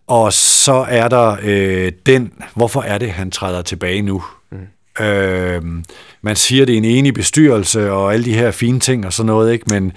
og 0.06 0.32
så 0.32 0.86
er 0.88 1.08
der 1.08 1.36
øh, 1.42 1.92
den, 2.06 2.32
hvorfor 2.54 2.82
er 2.82 2.98
det, 2.98 3.10
han 3.10 3.30
træder 3.30 3.62
tilbage 3.62 4.02
nu? 4.02 4.22
Mm. 4.50 5.04
Øh, 5.04 5.62
man 6.22 6.36
siger, 6.36 6.64
det 6.64 6.72
er 6.72 6.78
en 6.78 6.84
enig 6.84 7.14
bestyrelse 7.14 7.92
og 7.92 8.12
alle 8.12 8.24
de 8.24 8.34
her 8.34 8.50
fine 8.50 8.80
ting 8.80 9.06
og 9.06 9.12
sådan 9.12 9.26
noget, 9.26 9.52
ikke? 9.52 9.64
men 9.68 9.92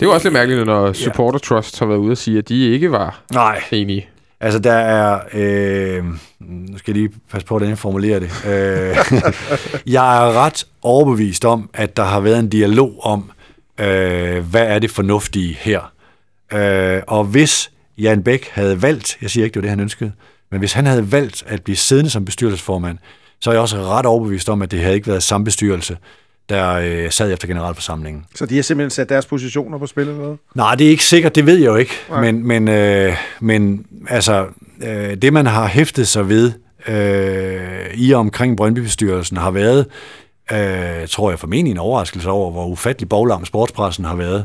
det 0.00 0.06
er 0.06 0.10
jo 0.10 0.14
også 0.14 0.26
lidt 0.26 0.32
mærkeligt, 0.32 0.66
når 0.66 0.92
Supporter 0.92 1.38
Trust 1.38 1.78
har 1.78 1.86
været 1.86 1.98
ude 1.98 2.12
og 2.12 2.18
sige, 2.18 2.38
at 2.38 2.48
de 2.48 2.70
ikke 2.70 2.92
var 2.92 3.22
Nej. 3.32 3.62
enige. 3.72 4.08
Altså, 4.40 4.58
der 4.58 4.72
er... 4.72 5.20
Øh, 5.32 6.04
nu 6.40 6.78
skal 6.78 6.92
jeg 6.92 7.02
lige 7.02 7.10
passe 7.30 7.46
på, 7.46 7.54
hvordan 7.54 7.68
jeg 7.68 7.78
formulerer 7.78 8.18
det. 8.18 8.30
Øh, 8.46 8.96
jeg 9.94 10.16
er 10.16 10.32
ret 10.32 10.66
overbevist 10.82 11.44
om, 11.44 11.70
at 11.74 11.96
der 11.96 12.04
har 12.04 12.20
været 12.20 12.38
en 12.38 12.48
dialog 12.48 13.00
om, 13.02 13.30
øh, 13.80 14.44
hvad 14.50 14.66
er 14.66 14.78
det 14.78 14.90
fornuftige 14.90 15.54
her. 15.60 15.92
Øh, 16.52 17.02
og 17.06 17.24
hvis 17.24 17.70
Jan 17.98 18.22
Bæk 18.22 18.48
havde 18.52 18.82
valgt, 18.82 19.16
jeg 19.22 19.30
siger 19.30 19.44
ikke, 19.44 19.54
det 19.54 19.60
var 19.60 19.62
det, 19.62 19.70
han 19.70 19.80
ønskede, 19.80 20.12
men 20.50 20.58
hvis 20.58 20.72
han 20.72 20.86
havde 20.86 21.12
valgt 21.12 21.44
at 21.46 21.62
blive 21.62 21.76
siddende 21.76 22.10
som 22.10 22.24
bestyrelsesformand, 22.24 22.98
så 23.40 23.50
er 23.50 23.54
jeg 23.54 23.62
også 23.62 23.76
ret 23.76 24.06
overbevist 24.06 24.48
om, 24.48 24.62
at 24.62 24.70
det 24.70 24.80
havde 24.80 24.94
ikke 24.94 25.06
været 25.06 25.22
samme 25.22 25.44
bestyrelse, 25.44 25.96
der 26.48 26.72
øh, 26.72 27.10
sad 27.10 27.32
efter 27.32 27.48
generalforsamlingen. 27.48 28.24
Så 28.34 28.46
de 28.46 28.54
har 28.56 28.62
simpelthen 28.62 28.90
sat 28.90 29.08
deres 29.08 29.26
positioner 29.26 29.78
på 29.78 29.86
spil 29.86 30.02
eller 30.02 30.22
noget? 30.22 30.38
Nej, 30.54 30.74
det 30.74 30.86
er 30.86 30.90
ikke 30.90 31.04
sikkert, 31.04 31.34
det 31.34 31.46
ved 31.46 31.56
jeg 31.56 31.66
jo 31.66 31.76
ikke. 31.76 31.92
Men, 32.20 32.46
men, 32.46 32.68
øh, 32.68 33.16
men 33.40 33.86
altså, 34.08 34.46
øh, 34.82 35.16
det 35.16 35.32
man 35.32 35.46
har 35.46 35.66
hæftet 35.66 36.08
sig 36.08 36.28
ved 36.28 36.52
øh, 36.88 37.94
i 37.94 38.12
og 38.12 38.20
omkring 38.20 38.56
Brøndby-bestyrelsen 38.56 39.36
har 39.36 39.50
været, 39.50 39.86
øh, 40.52 41.08
tror 41.08 41.30
jeg 41.30 41.38
formentlig 41.38 41.70
en 41.70 41.78
overraskelse 41.78 42.30
over, 42.30 42.50
hvor 42.50 42.66
ufattelig 42.66 43.08
boglam 43.08 43.44
sportspressen 43.44 44.04
har 44.04 44.16
været 44.16 44.44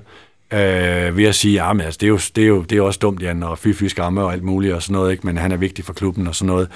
øh, 0.53 1.17
ved 1.17 1.25
at 1.25 1.35
sige, 1.35 1.61
at 1.61 1.81
altså, 1.81 1.97
det, 2.01 2.03
er 2.03 2.09
jo, 2.09 2.19
det, 2.35 2.43
er 2.43 2.47
jo, 2.47 2.61
det 2.61 2.77
er 2.77 2.81
også 2.81 2.99
dumt, 3.01 3.21
Jan, 3.21 3.43
og 3.43 3.59
fy, 3.59 3.73
fy 3.73 3.83
skamme 3.83 4.21
og 4.21 4.33
alt 4.33 4.43
muligt 4.43 4.73
og 4.73 4.83
sådan 4.83 4.93
noget, 4.93 5.11
ikke? 5.11 5.27
men 5.27 5.37
han 5.37 5.51
er 5.51 5.57
vigtig 5.57 5.85
for 5.85 5.93
klubben 5.93 6.27
og 6.27 6.35
sådan 6.35 6.47
noget. 6.47 6.67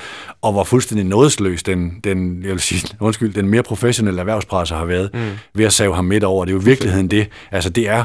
Og 0.41 0.51
hvor 0.51 0.63
fuldstændig 0.63 1.05
nådesløs 1.05 1.63
den, 1.63 1.99
den, 2.03 2.43
jeg 2.43 2.51
vil 2.51 2.59
sige, 2.59 2.95
undskyld, 2.99 3.33
den 3.33 3.47
mere 3.47 3.63
professionelle 3.63 4.19
erhvervspresse 4.19 4.75
har 4.75 4.85
været 4.85 5.09
mm. 5.13 5.19
ved 5.53 5.65
at 5.65 5.73
save 5.73 5.95
ham 5.95 6.05
midt 6.05 6.23
over. 6.23 6.45
Det 6.45 6.51
er 6.51 6.55
jo 6.55 6.61
i 6.61 6.65
virkeligheden 6.65 7.07
det. 7.07 7.27
Altså 7.51 7.69
det 7.69 7.89
er 7.89 8.03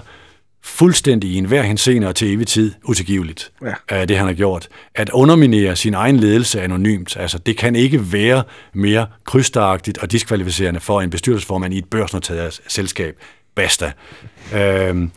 fuldstændig 0.63 1.31
i 1.31 1.35
enhver 1.35 1.63
henseende 1.63 2.09
og 2.09 2.17
til 2.17 2.33
evig 2.33 2.47
tid 2.47 2.73
utilgiveligt, 2.85 3.53
ja. 3.91 4.05
det 4.05 4.17
han 4.17 4.27
har 4.27 4.35
gjort. 4.35 4.69
At 4.95 5.11
underminere 5.11 5.77
sin 5.77 5.95
egen 5.95 6.17
ledelse 6.17 6.63
anonymt, 6.63 7.17
altså 7.17 7.39
det 7.39 7.57
kan 7.57 7.77
ikke 7.77 8.13
være 8.13 8.43
mere 8.75 9.07
krydstagtigt 9.25 9.99
og 9.99 10.13
diskvalificerende 10.13 10.81
for 10.81 11.01
en 11.01 11.11
bestyrelsesformand 11.11 11.75
i 11.75 11.79
et 11.79 11.85
børsnoteret 11.85 12.61
selskab. 12.69 13.17
Basta. 13.55 13.93
Øhm, 14.55 15.11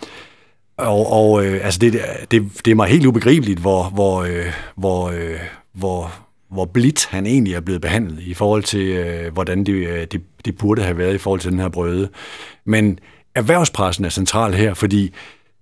og, 0.81 1.11
og 1.11 1.45
øh, 1.45 1.65
altså 1.65 1.79
det, 1.79 2.01
det, 2.31 2.51
det 2.65 2.71
er 2.71 2.75
mig 2.75 2.87
helt 2.87 3.05
ubegribeligt, 3.05 3.59
hvor, 3.59 3.83
hvor, 3.83 4.21
øh, 4.23 4.53
hvor, 4.75 5.09
øh, 5.09 5.39
hvor, 5.73 6.13
hvor 6.51 6.65
blidt 6.65 7.05
han 7.05 7.25
egentlig 7.25 7.53
er 7.53 7.59
blevet 7.59 7.81
behandlet 7.81 8.19
i 8.23 8.33
forhold 8.33 8.63
til, 8.63 8.87
øh, 8.87 9.33
hvordan 9.33 9.63
det, 9.63 9.73
øh, 9.73 10.07
det, 10.11 10.21
det 10.45 10.57
burde 10.57 10.81
have 10.81 10.97
været 10.97 11.15
i 11.15 11.17
forhold 11.17 11.39
til 11.39 11.51
den 11.51 11.59
her 11.59 11.69
brøde. 11.69 12.09
Men 12.65 12.99
erhvervspressen 13.35 14.05
er 14.05 14.09
central 14.09 14.53
her, 14.53 14.73
fordi 14.73 15.13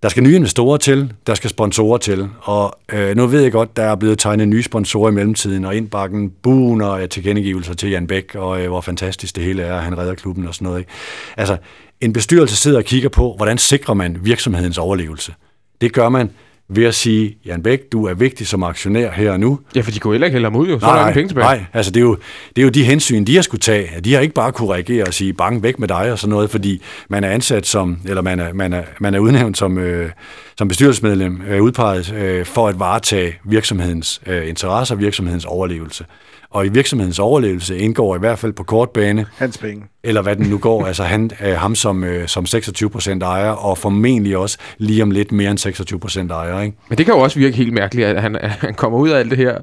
der 0.03 0.09
skal 0.09 0.23
nye 0.23 0.35
investorer 0.35 0.77
til, 0.77 1.13
der 1.27 1.33
skal 1.33 1.49
sponsorer 1.49 1.97
til, 1.97 2.29
og 2.41 2.79
øh, 2.93 3.15
nu 3.15 3.27
ved 3.27 3.41
jeg 3.41 3.51
godt, 3.51 3.77
der 3.77 3.83
er 3.83 3.95
blevet 3.95 4.19
tegnet 4.19 4.47
nye 4.47 4.63
sponsorer 4.63 5.11
i 5.11 5.13
mellemtiden, 5.13 5.65
og 5.65 5.75
indbakken 5.75 6.29
buner 6.29 6.87
af 6.87 7.09
tilkendegivelser 7.09 7.73
til 7.73 7.89
Jan 7.89 8.07
Bæk, 8.07 8.35
og 8.35 8.61
øh, 8.61 8.67
hvor 8.67 8.81
fantastisk 8.81 9.35
det 9.35 9.43
hele 9.43 9.61
er, 9.61 9.75
at 9.75 9.83
han 9.83 9.97
redder 9.97 10.15
klubben 10.15 10.47
og 10.47 10.55
sådan 10.55 10.65
noget. 10.65 10.79
Ikke? 10.79 10.91
Altså, 11.37 11.57
en 12.01 12.13
bestyrelse 12.13 12.55
sidder 12.55 12.77
og 12.77 12.83
kigger 12.83 13.09
på, 13.09 13.33
hvordan 13.37 13.57
sikrer 13.57 13.93
man 13.93 14.17
virksomhedens 14.21 14.77
overlevelse. 14.77 15.33
Det 15.81 15.93
gør 15.93 16.09
man 16.09 16.31
ved 16.69 16.85
at 16.85 16.95
sige, 16.95 17.37
Jan 17.45 17.63
Bæk, 17.63 17.79
du 17.91 18.05
er 18.05 18.13
vigtig 18.13 18.47
som 18.47 18.63
aktionær 18.63 19.11
her 19.11 19.31
og 19.31 19.39
nu. 19.39 19.59
Ja, 19.75 19.81
for 19.81 19.91
de 19.91 19.99
kunne 19.99 20.13
heller 20.13 20.25
ikke 20.25 20.35
hælde 20.35 20.45
ham 20.45 20.55
ud, 20.55 20.67
jo. 20.67 20.79
Så 20.79 20.85
nej, 20.85 20.93
er 20.93 20.97
der 20.97 21.05
nej, 21.05 21.13
penge 21.13 21.29
tilbage. 21.29 21.45
nej, 21.45 21.65
altså 21.73 21.91
det 21.91 21.99
er, 21.99 22.03
jo, 22.03 22.17
det 22.55 22.61
er 22.61 22.63
jo 22.63 22.69
de 22.69 22.83
hensyn, 22.83 23.23
de 23.23 23.35
har 23.35 23.41
skulle 23.41 23.61
tage. 23.61 24.01
De 24.03 24.13
har 24.13 24.21
ikke 24.21 24.33
bare 24.33 24.51
kunne 24.51 24.73
reagere 24.73 25.03
og 25.03 25.13
sige, 25.13 25.33
bange 25.33 25.63
væk 25.63 25.79
med 25.79 25.87
dig 25.87 26.11
og 26.11 26.19
sådan 26.19 26.29
noget, 26.29 26.49
fordi 26.49 26.81
man 27.09 27.23
er 27.23 27.29
ansat 27.29 27.65
som, 27.67 27.97
eller 28.05 28.21
man 28.21 28.39
er, 28.39 28.53
man 28.53 28.73
er, 28.73 28.83
man 28.99 29.13
er 29.15 29.19
udnævnt 29.19 29.57
som, 29.57 29.77
øh, 29.77 30.09
som 30.57 30.67
bestyrelsesmedlem, 30.67 31.41
øh, 31.49 31.61
udpeget 31.61 32.13
øh, 32.13 32.45
for 32.45 32.67
at 32.67 32.79
varetage 32.79 33.39
virksomhedens 33.43 34.21
øh, 34.25 34.49
interesser 34.49 34.95
og 34.95 35.01
virksomhedens 35.01 35.45
overlevelse. 35.45 36.05
Og 36.51 36.65
i 36.65 36.69
virksomhedens 36.69 37.19
overlevelse 37.19 37.77
indgår 37.77 38.15
i 38.15 38.19
hvert 38.19 38.39
fald 38.39 38.53
på 38.53 38.63
kort 38.63 38.89
bane, 38.89 39.25
Hans 39.37 39.57
penge. 39.57 39.83
eller 40.03 40.21
hvad 40.21 40.35
den 40.35 40.45
nu 40.49 40.57
går, 40.57 40.85
altså 40.85 41.03
han, 41.03 41.31
øh, 41.45 41.53
ham 41.53 41.75
som, 41.75 42.03
øh, 42.03 42.27
som 42.27 42.45
26 42.45 42.89
procent 42.89 43.23
ejer, 43.23 43.49
og 43.49 43.77
formentlig 43.77 44.37
også 44.37 44.57
lige 44.77 45.03
om 45.03 45.11
lidt 45.11 45.31
mere 45.31 45.49
end 45.51 45.57
26 45.57 45.99
procent 45.99 46.31
ejer. 46.31 46.61
Ikke? 46.61 46.77
Men 46.89 46.97
det 46.97 47.05
kan 47.05 47.15
jo 47.15 47.21
også 47.21 47.39
virke 47.39 47.57
helt 47.57 47.73
mærkeligt, 47.73 48.07
at 48.07 48.21
han, 48.21 48.35
at 48.35 48.49
han 48.49 48.73
kommer 48.73 48.99
ud 48.99 49.09
af 49.09 49.19
alt 49.19 49.29
det 49.29 49.37
her, 49.37 49.57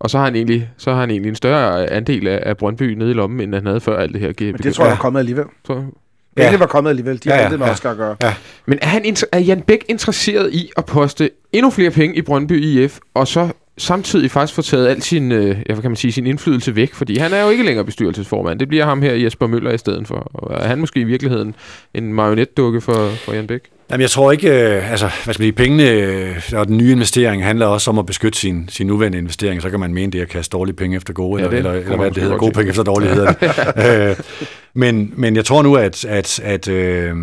og 0.00 0.10
så 0.10 0.18
har 0.18 0.24
han 0.24 0.36
egentlig, 0.36 0.68
så 0.78 0.90
har 0.92 1.00
han 1.00 1.10
egentlig 1.10 1.28
en 1.28 1.36
større 1.36 1.90
andel 1.90 2.28
af, 2.28 2.42
af 2.46 2.56
Brøndby 2.56 2.82
nede 2.94 3.10
i 3.10 3.14
lommen, 3.14 3.40
end 3.40 3.54
han 3.54 3.66
havde 3.66 3.80
før 3.80 3.98
alt 3.98 4.12
det 4.12 4.20
her. 4.20 4.32
Men 4.52 4.54
det 4.62 4.74
tror 4.74 4.84
jeg 4.84 4.92
er 4.92 4.96
kommet 4.98 5.20
alligevel. 5.20 5.44
Så, 5.66 5.82
Ja. 6.36 6.50
Det 6.50 6.60
var 6.60 6.66
kommet 6.66 6.90
alligevel. 6.90 7.20
De 7.24 7.28
har 7.28 7.36
Ja, 7.36 7.42
ja, 7.42 7.50
med 7.56 7.58
ja. 7.66 7.72
Oscar 7.72 7.90
at 7.90 7.96
gøre. 7.96 8.16
Ja. 8.22 8.34
Men 8.66 8.78
er, 8.82 8.86
han, 8.86 9.04
inter- 9.04 9.28
er 9.32 9.38
Jan 9.38 9.60
Bæk 9.60 9.84
interesseret 9.88 10.52
i 10.54 10.70
at 10.76 10.84
poste 10.84 11.30
endnu 11.52 11.70
flere 11.70 11.90
penge 11.90 12.16
i 12.16 12.22
Brøndby 12.22 12.62
IF, 12.64 12.98
og 13.14 13.28
så 13.28 13.48
samtidig 13.80 14.30
faktisk 14.30 14.54
få 14.54 14.62
taget 14.62 14.88
al 14.88 15.02
sin, 15.02 15.32
øh, 15.32 15.56
hvad 15.66 15.76
kan 15.76 15.90
man 15.90 15.96
sige, 15.96 16.12
sin 16.12 16.26
indflydelse 16.26 16.76
væk? 16.76 16.94
Fordi 16.94 17.18
han 17.18 17.32
er 17.32 17.42
jo 17.42 17.50
ikke 17.50 17.64
længere 17.64 17.84
bestyrelsesformand. 17.84 18.58
Det 18.58 18.68
bliver 18.68 18.84
ham 18.84 19.02
her 19.02 19.12
Jesper 19.12 19.46
Møller 19.46 19.72
i 19.72 19.78
stedet 19.78 20.06
for. 20.06 20.30
Og 20.34 20.64
er 20.64 20.68
han 20.68 20.78
måske 20.78 21.00
i 21.00 21.04
virkeligheden 21.04 21.54
en 21.94 22.14
marionetdukke 22.14 22.80
for, 22.80 23.08
for 23.24 23.32
Jan 23.32 23.46
Bæk? 23.46 23.60
Jamen, 23.90 24.02
jeg 24.02 24.10
tror 24.10 24.32
ikke, 24.32 24.48
øh, 24.48 24.90
altså, 24.90 25.06
hvad 25.24 25.34
skal 25.34 25.42
man 25.42 25.44
sige, 25.44 25.52
pengene 25.52 25.90
øh, 25.90 26.42
og 26.52 26.68
den 26.68 26.76
nye 26.76 26.92
investering 26.92 27.44
handler 27.44 27.66
også 27.66 27.90
om 27.90 27.98
at 27.98 28.06
beskytte 28.06 28.38
sin, 28.38 28.68
sin 28.68 28.86
nuværende 28.86 29.18
investering, 29.18 29.62
så 29.62 29.70
kan 29.70 29.80
man 29.80 29.94
mene, 29.94 30.12
det 30.12 30.18
er 30.18 30.22
at 30.22 30.28
kaste 30.28 30.52
dårlige 30.52 30.76
penge 30.76 30.96
efter 30.96 31.12
gode, 31.12 31.42
Ja, 31.42 31.48
eller, 31.48 31.58
eller, 31.58 31.82
eller 31.82 31.96
hvad 31.96 32.10
det 32.10 32.22
hedder, 32.22 32.36
gode 32.36 32.52
penge 32.52 32.68
efter 32.68 32.82
dårlige 32.82 33.14
hedder 33.14 33.32
det. 33.32 34.10
øh, 34.10 34.16
men, 34.74 35.12
men 35.16 35.36
jeg 35.36 35.44
tror 35.44 35.62
nu, 35.62 35.74
at, 35.74 36.04
at, 36.04 36.40
at 36.44 36.68
øh, 36.68 37.16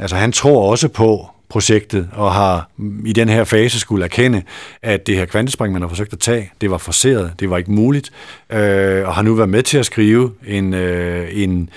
altså, 0.00 0.16
han 0.16 0.32
tror 0.32 0.70
også 0.70 0.88
på 0.88 1.26
projektet, 1.50 2.08
og 2.12 2.32
har 2.32 2.70
i 3.04 3.12
den 3.12 3.28
her 3.28 3.44
fase 3.44 3.80
skulle 3.80 4.04
erkende, 4.04 4.42
at 4.82 5.06
det 5.06 5.16
her 5.16 5.24
kvantespring, 5.24 5.72
man 5.72 5.82
har 5.82 5.88
forsøgt 5.88 6.12
at 6.12 6.18
tage, 6.18 6.50
det 6.60 6.70
var 6.70 6.78
forceret, 6.78 7.32
det 7.40 7.50
var 7.50 7.58
ikke 7.58 7.72
muligt, 7.72 8.10
øh, 8.52 9.08
og 9.08 9.14
har 9.14 9.22
nu 9.22 9.34
været 9.34 9.48
med 9.48 9.62
til 9.62 9.78
at 9.78 9.86
skrive 9.86 10.32
en, 10.46 10.74
øh, 10.74 11.28
en, 11.32 11.70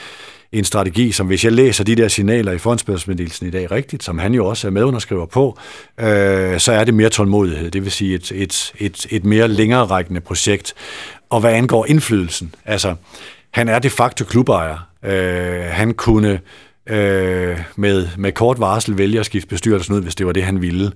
en 0.51 0.63
strategi, 0.63 1.11
som 1.11 1.27
hvis 1.27 1.43
jeg 1.43 1.51
læser 1.51 1.83
de 1.83 1.95
der 1.95 2.07
signaler 2.07 2.51
i 2.51 2.57
fondsbørsmeddelelsen 2.57 3.47
i 3.47 3.49
dag 3.49 3.71
rigtigt, 3.71 4.03
som 4.03 4.19
han 4.19 4.33
jo 4.33 4.45
også 4.45 4.67
er 4.67 4.71
medunderskriver 4.71 5.25
på, 5.25 5.57
øh, 5.99 6.59
så 6.59 6.71
er 6.71 6.83
det 6.83 6.93
mere 6.93 7.09
tålmodighed, 7.09 7.71
det 7.71 7.83
vil 7.83 7.91
sige 7.91 8.15
et, 8.15 8.31
et, 8.31 8.73
et, 8.79 9.07
et 9.09 9.25
mere 9.25 9.47
længere 9.47 9.85
rækkende 9.85 10.21
projekt. 10.21 10.73
Og 11.29 11.39
hvad 11.39 11.53
angår 11.53 11.85
indflydelsen, 11.85 12.55
altså 12.65 12.95
han 13.51 13.69
er 13.69 13.79
de 13.79 13.89
facto 13.89 14.25
klubejer. 14.25 14.87
Øh, 15.03 15.63
han 15.63 15.93
kunne 15.93 16.39
øh, 16.89 17.57
med, 17.75 18.07
med 18.17 18.31
kort 18.31 18.59
varsel 18.59 18.97
vælge 18.97 19.19
at 19.19 19.25
skifte 19.25 19.47
bestyrelsen 19.47 19.95
ud, 19.95 20.01
hvis 20.01 20.15
det 20.15 20.25
var 20.25 20.31
det, 20.33 20.43
han 20.43 20.61
ville. 20.61 20.91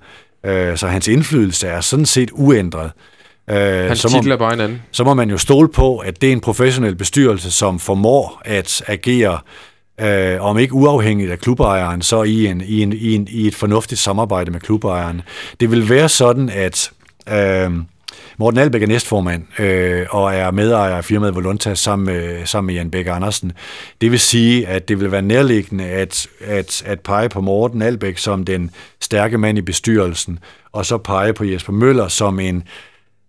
Øh, 0.46 0.78
så 0.78 0.88
hans 0.88 1.08
indflydelse 1.08 1.68
er 1.68 1.82
sådan 1.82 2.06
set 2.06 2.30
uændret. 2.34 2.92
Øh, 3.50 3.56
Hans 3.58 4.00
så 4.00 4.10
må- 4.14 4.18
titel 4.20 4.32
er 4.32 4.38
bare 4.38 4.54
en 4.54 4.60
anden. 4.60 4.82
så 4.92 5.04
må 5.04 5.14
man 5.14 5.30
jo 5.30 5.38
stole 5.38 5.70
på, 5.70 5.98
at 5.98 6.22
det 6.22 6.30
er 6.30 6.34
en 6.34 6.40
professionel 6.40 6.96
bestyrelse, 6.96 7.52
som 7.52 7.80
formår 7.80 8.42
at 8.46 8.84
agere, 8.88 9.40
øh, 10.02 10.42
om 10.42 10.58
ikke 10.58 10.74
uafhængigt 10.74 11.32
af 11.32 11.40
klubejeren, 11.40 12.02
så 12.02 12.24
i, 12.24 12.46
en, 12.48 12.62
i, 12.66 12.82
en, 12.82 12.94
i, 12.94 13.14
en, 13.16 13.28
i 13.32 13.48
et 13.48 13.56
fornuftigt 13.56 14.02
samarbejde 14.02 14.52
med 14.52 14.60
klubejeren. 14.60 15.22
Det 15.60 15.72
vil 15.72 15.90
være 15.90 16.10
sådan, 16.10 16.50
at 16.50 16.92
øh, 17.30 17.72
Morten 18.38 18.60
Albæk 18.60 18.81
er 18.81 18.88
næstformand 18.88 19.60
øh, 19.60 20.06
og 20.10 20.35
er 20.35 20.52
medejer 20.52 20.95
af 20.95 21.06
firmaet 21.06 21.35
Volunta 21.35 21.76
sammen 21.76 22.06
med, 22.06 22.45
sammen 22.45 22.68
med 22.68 22.76
Jan 22.76 22.91
Bæk 22.91 23.07
Andersen. 23.07 23.52
Det 24.02 24.11
vil 24.11 24.19
sige, 24.19 24.68
at 24.68 24.88
det 24.88 24.99
vil 24.99 25.11
være 25.11 25.22
nærliggende 25.22 25.85
at, 25.85 26.27
at, 26.41 26.84
at 26.85 26.99
pege 26.99 27.30
på 27.30 27.41
Morten 27.41 27.81
Albæk 27.81 28.18
som 28.18 28.45
den 28.45 28.72
stærke 29.02 29.38
mand 29.38 29.57
i 29.57 29.61
bestyrelsen, 29.61 30.39
og 30.72 30.85
så 30.85 30.98
pege 30.98 31.34
på 31.34 31.44
Jesper 31.44 31.73
Møller 31.73 32.07
som 32.07 32.39
en 32.39 32.64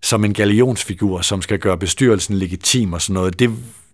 som 0.03 0.25
en 0.25 0.35
galionsfigur, 0.35 1.21
som 1.21 1.43
skal 1.43 1.59
gøre 1.59 1.79
bestyrelsen 1.79 2.35
legitim 2.35 2.93
og 2.93 3.03
sådan 3.03 3.15
noget. 3.15 3.39
Det, 3.39 3.51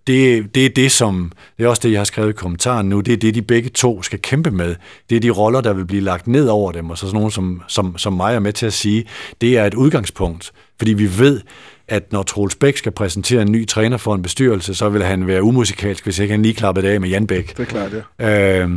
det, 0.07 0.55
det 0.55 0.67
er 0.67 0.71
det, 0.71 0.93
som, 0.93 1.33
det 1.59 1.65
er 1.65 1.69
også 1.69 1.81
det, 1.85 1.93
jeg 1.93 2.01
har 2.01 2.05
skrevet 2.05 2.31
i 2.31 2.33
kommentaren 2.33 2.89
nu, 2.89 3.01
det 3.01 3.13
er 3.13 3.17
det, 3.17 3.35
de 3.35 3.43
begge 3.43 3.69
to 3.69 4.03
skal 4.03 4.19
kæmpe 4.19 4.51
med. 4.51 4.77
Det 5.11 5.17
er 5.17 5.21
de 5.21 5.31
roller, 5.31 5.61
der 5.61 5.73
vil 5.73 5.87
blive 5.87 6.03
lagt 6.03 6.27
ned 6.27 6.49
over 6.49 6.73
dem, 6.73 6.91
og 6.91 6.99
så 6.99 7.07
sådan 7.07 7.17
nogen 7.17 7.31
som, 7.31 7.63
som, 7.69 7.99
som 7.99 8.13
mig 8.13 8.35
er 8.35 8.39
med 8.39 8.53
til 8.53 8.67
at 8.67 8.73
sige, 8.73 9.05
det 9.41 9.59
er 9.59 9.65
et 9.65 9.75
udgangspunkt, 9.75 10.53
fordi 10.79 10.93
vi 10.93 11.19
ved, 11.19 11.41
at 11.89 12.13
når 12.13 12.23
Troels 12.23 12.55
Bæk 12.55 12.77
skal 12.77 12.93
præsentere 12.93 13.43
en 13.43 13.53
ny 13.53 13.67
træner 13.67 13.97
for 13.97 14.15
en 14.15 14.23
bestyrelse, 14.23 14.75
så 14.75 14.89
vil 14.89 15.05
han 15.05 15.27
være 15.27 15.43
umusikalsk, 15.43 16.05
hvis 16.05 16.19
ikke 16.19 16.33
han 16.33 16.43
lige 16.43 16.55
klappede 16.55 16.89
af 16.89 17.01
med 17.01 17.09
Jan 17.09 17.27
Bæk. 17.27 17.57
Det 17.57 17.63
er 17.63 17.65
klart, 17.65 17.91
ja. 18.19 18.61
Øh, 18.61 18.71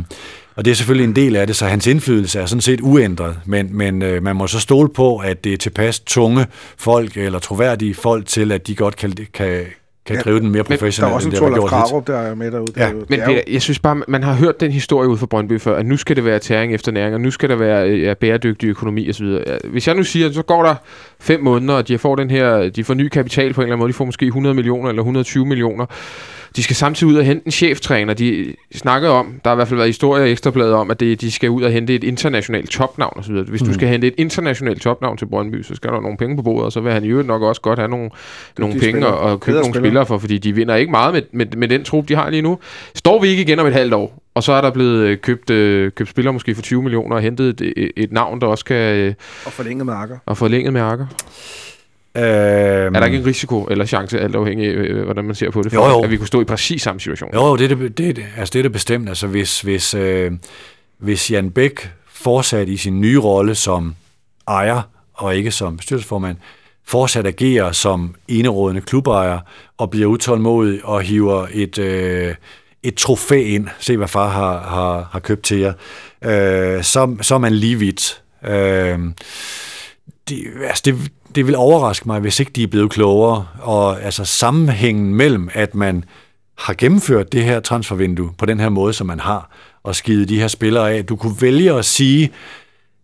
og 0.56 0.64
det 0.64 0.70
er 0.70 0.74
selvfølgelig 0.74 1.04
en 1.04 1.16
del 1.16 1.36
af 1.36 1.46
det, 1.46 1.56
så 1.56 1.66
hans 1.66 1.86
indflydelse 1.86 2.40
er 2.40 2.46
sådan 2.46 2.60
set 2.60 2.80
uændret, 2.80 3.36
men, 3.46 3.76
men 3.76 4.02
øh, 4.02 4.22
man 4.22 4.36
må 4.36 4.46
så 4.46 4.60
stole 4.60 4.88
på, 4.88 5.16
at 5.16 5.44
det 5.44 5.52
er 5.52 5.56
tilpas 5.56 6.00
tunge 6.00 6.46
folk, 6.78 7.16
eller 7.16 7.38
troværdige 7.38 7.94
folk 7.94 8.26
til, 8.26 8.52
at 8.52 8.66
de 8.66 8.74
godt 8.74 8.96
kan, 8.96 9.12
kan, 9.34 9.64
kan 10.08 10.16
Ja, 10.16 10.22
drive 10.22 10.40
den 10.40 10.50
mere 10.50 10.62
Der 10.62 10.72
er 10.72 10.76
professionelt, 10.76 11.14
også 11.14 11.28
en 11.28 11.34
Torlof. 11.34 11.68
Krarup, 11.70 12.06
der 12.06 12.16
er 12.18 12.34
med 12.34 12.50
derude. 12.50 12.72
Ja, 12.76 12.82
er 12.82 12.90
jo- 12.92 13.04
Men 13.08 13.20
er 13.20 13.26
det, 13.26 13.42
jeg 13.52 13.62
synes 13.62 13.78
bare, 13.78 14.02
man 14.08 14.22
har 14.22 14.34
hørt 14.34 14.60
den 14.60 14.72
historie 14.72 15.08
ud 15.08 15.18
fra 15.18 15.26
Brøndby 15.26 15.60
før, 15.60 15.76
at 15.76 15.86
nu 15.86 15.96
skal 15.96 16.16
det 16.16 16.24
være 16.24 16.38
tæring 16.38 16.74
efter 16.74 16.92
næring, 16.92 17.14
og 17.14 17.20
nu 17.20 17.30
skal 17.30 17.48
der 17.48 17.56
være 17.56 17.88
øh, 17.90 18.02
ja, 18.02 18.14
bæredygtig 18.14 18.68
økonomi 18.68 19.10
osv. 19.10 19.26
Hvis 19.64 19.86
jeg 19.88 19.94
nu 19.96 20.02
siger, 20.02 20.32
så 20.32 20.42
går 20.42 20.62
der 20.62 20.74
fem 21.20 21.40
måneder, 21.40 21.74
og 21.74 21.88
de 21.88 21.98
får 21.98 22.16
den 22.16 22.30
her, 22.30 22.68
de 22.68 22.84
får 22.84 22.94
ny 22.94 23.08
kapital 23.08 23.54
på 23.54 23.60
en 23.60 23.64
eller 23.64 23.72
anden 23.74 23.78
måde, 23.82 23.88
de 23.88 23.94
får 23.96 24.04
måske 24.04 24.26
100 24.26 24.54
millioner 24.54 24.88
eller 24.88 25.02
120 25.02 25.46
millioner. 25.46 25.86
De 26.56 26.62
skal 26.62 26.76
samtidig 26.76 27.12
ud 27.12 27.18
og 27.18 27.24
hente 27.24 27.46
en 27.46 27.52
cheftræner. 27.52 28.14
De 28.14 28.54
snakkede 28.74 29.12
om, 29.12 29.26
der 29.44 29.50
har 29.50 29.54
i 29.54 29.56
hvert 29.56 29.68
fald 29.68 29.78
været 29.78 29.88
historier 29.88 30.24
i 30.24 30.30
Ekstrabladet 30.32 30.74
om, 30.74 30.90
at 30.90 31.00
det, 31.00 31.20
de 31.20 31.30
skal 31.30 31.50
ud 31.50 31.62
og 31.62 31.70
hente 31.70 31.94
et 31.94 32.04
internationalt 32.04 32.70
topnavn 32.70 33.12
osv. 33.18 33.34
Hvis 33.34 33.62
du 33.62 33.72
skal 33.74 33.88
hente 33.88 34.06
et 34.06 34.14
internationalt 34.18 34.82
topnavn 34.82 35.16
til 35.16 35.26
Brøndby, 35.26 35.62
så 35.62 35.74
skal 35.74 35.90
der 35.90 36.00
nogle 36.00 36.16
penge 36.16 36.36
på 36.36 36.42
bordet, 36.42 36.64
og 36.64 36.72
så 36.72 36.80
vil 36.80 36.92
han 36.92 37.04
i 37.04 37.08
øvrigt 37.08 37.28
nok 37.28 37.42
også 37.42 37.60
godt 37.60 37.78
have 37.78 37.88
nogle, 37.88 38.10
nogle 38.58 38.72
penge 38.74 38.90
spillere. 38.90 39.14
og, 39.14 39.32
og 39.32 39.40
købe 39.40 39.58
nogle 39.58 39.74
spillere. 39.74 40.06
for, 40.06 40.18
fordi 40.18 40.38
de 40.38 40.54
vinder 40.54 40.74
ikke 40.74 40.90
meget 40.90 41.14
med, 41.14 41.22
med, 41.32 41.46
med 41.56 41.68
den 41.68 41.84
trup, 41.84 42.08
de 42.08 42.14
har 42.14 42.30
lige 42.30 42.42
nu. 42.42 42.58
Står 42.94 43.20
vi 43.22 43.28
ikke 43.28 43.42
igen 43.42 43.58
om 43.58 43.66
et 43.66 43.72
halvt 43.72 43.94
år, 43.94 44.22
og 44.34 44.42
så 44.42 44.52
er 44.52 44.60
der 44.60 44.70
blevet 44.70 44.98
øh, 45.00 45.18
købt, 45.18 45.50
øh, 45.50 45.92
købt 45.92 46.10
spillere 46.10 46.32
måske 46.32 46.54
for 46.54 46.62
20 46.62 46.82
millioner 46.82 47.16
og 47.16 47.22
hentet 47.22 47.60
et, 47.60 47.72
et, 47.76 47.90
et 47.96 48.12
navn, 48.12 48.40
der 48.40 48.46
også 48.46 48.64
kan 48.64 48.76
øh, 48.76 49.14
Og 49.46 49.52
forlænget 49.52 49.86
med 49.86 49.94
Akker. 49.94 50.16
og 50.26 50.36
forlænget 50.36 50.72
med 50.72 50.80
Akker. 50.80 51.06
Øhm, 52.18 52.94
Er 52.94 53.00
der 53.00 53.06
ikke 53.06 53.18
en 53.18 53.26
risiko 53.26 53.64
eller 53.64 53.84
chance, 53.86 54.20
alt 54.20 54.36
afhængig 54.36 54.68
af, 54.68 54.72
øh, 54.72 55.04
hvordan 55.04 55.24
man 55.24 55.34
ser 55.34 55.50
på 55.50 55.62
det, 55.62 55.72
for, 55.72 55.86
Jo, 55.88 55.90
jo. 55.98 56.04
at 56.04 56.10
vi 56.10 56.16
kunne 56.16 56.26
stå 56.26 56.40
i 56.40 56.44
præcis 56.44 56.82
samme 56.82 57.00
situation? 57.00 57.30
Jo, 57.34 57.56
det 57.56 57.64
er 57.72 57.76
det, 57.76 57.98
det, 57.98 58.08
er 58.08 58.12
det, 58.12 58.24
altså 58.36 58.52
det 58.52 58.58
er 58.58 58.62
det 58.62 58.72
bestemt. 58.72 59.08
Altså 59.08 59.26
hvis, 59.26 59.60
hvis, 59.60 59.94
øh, 59.94 60.32
hvis 60.98 61.30
Jan 61.30 61.50
Bæk 61.50 61.90
fortsat 62.12 62.68
i 62.68 62.76
sin 62.76 63.00
nye 63.00 63.18
rolle 63.18 63.54
som 63.54 63.94
ejer, 64.48 64.82
og 65.14 65.36
ikke 65.36 65.50
som 65.50 65.76
bestyrelsesformand, 65.76 66.36
fortsat 66.86 67.26
agerer 67.26 67.72
som 67.72 68.14
enerådende 68.28 68.80
klubejer, 68.80 69.38
og 69.78 69.90
bliver 69.90 70.06
utålmodig 70.06 70.84
og 70.84 71.02
hiver 71.02 71.46
et, 71.52 71.78
øh, 71.78 72.34
et 72.82 72.94
trofæ 72.94 73.42
ind, 73.42 73.68
se 73.78 73.96
hvad 73.96 74.08
far 74.08 74.28
har, 74.28 74.60
har, 74.60 75.08
har 75.12 75.20
købt 75.20 75.42
til 75.44 75.58
jer, 75.58 75.72
øh, 76.24 76.82
så, 76.82 77.16
så 77.22 77.34
er 77.34 77.38
man 77.38 77.52
lige 77.54 77.78
vidt. 77.78 78.22
Øh, 78.48 78.98
det, 80.28 80.44
altså 80.68 80.82
det, 80.84 81.12
det 81.34 81.46
vil 81.46 81.56
overraske 81.56 82.08
mig, 82.08 82.20
hvis 82.20 82.40
ikke 82.40 82.52
de 82.52 82.62
er 82.62 82.66
blevet 82.66 82.90
klogere. 82.90 83.46
Og 83.60 84.02
altså 84.02 84.24
sammenhængen 84.24 85.14
mellem, 85.14 85.48
at 85.52 85.74
man 85.74 86.04
har 86.58 86.74
gennemført 86.74 87.32
det 87.32 87.44
her 87.44 87.60
transfervindue 87.60 88.30
på 88.38 88.46
den 88.46 88.60
her 88.60 88.68
måde, 88.68 88.92
som 88.92 89.06
man 89.06 89.20
har, 89.20 89.50
og 89.82 89.94
skidet 89.94 90.28
de 90.28 90.40
her 90.40 90.48
spillere 90.48 90.92
af. 90.92 91.04
Du 91.04 91.16
kunne 91.16 91.36
vælge 91.40 91.72
at 91.72 91.84
sige, 91.84 92.30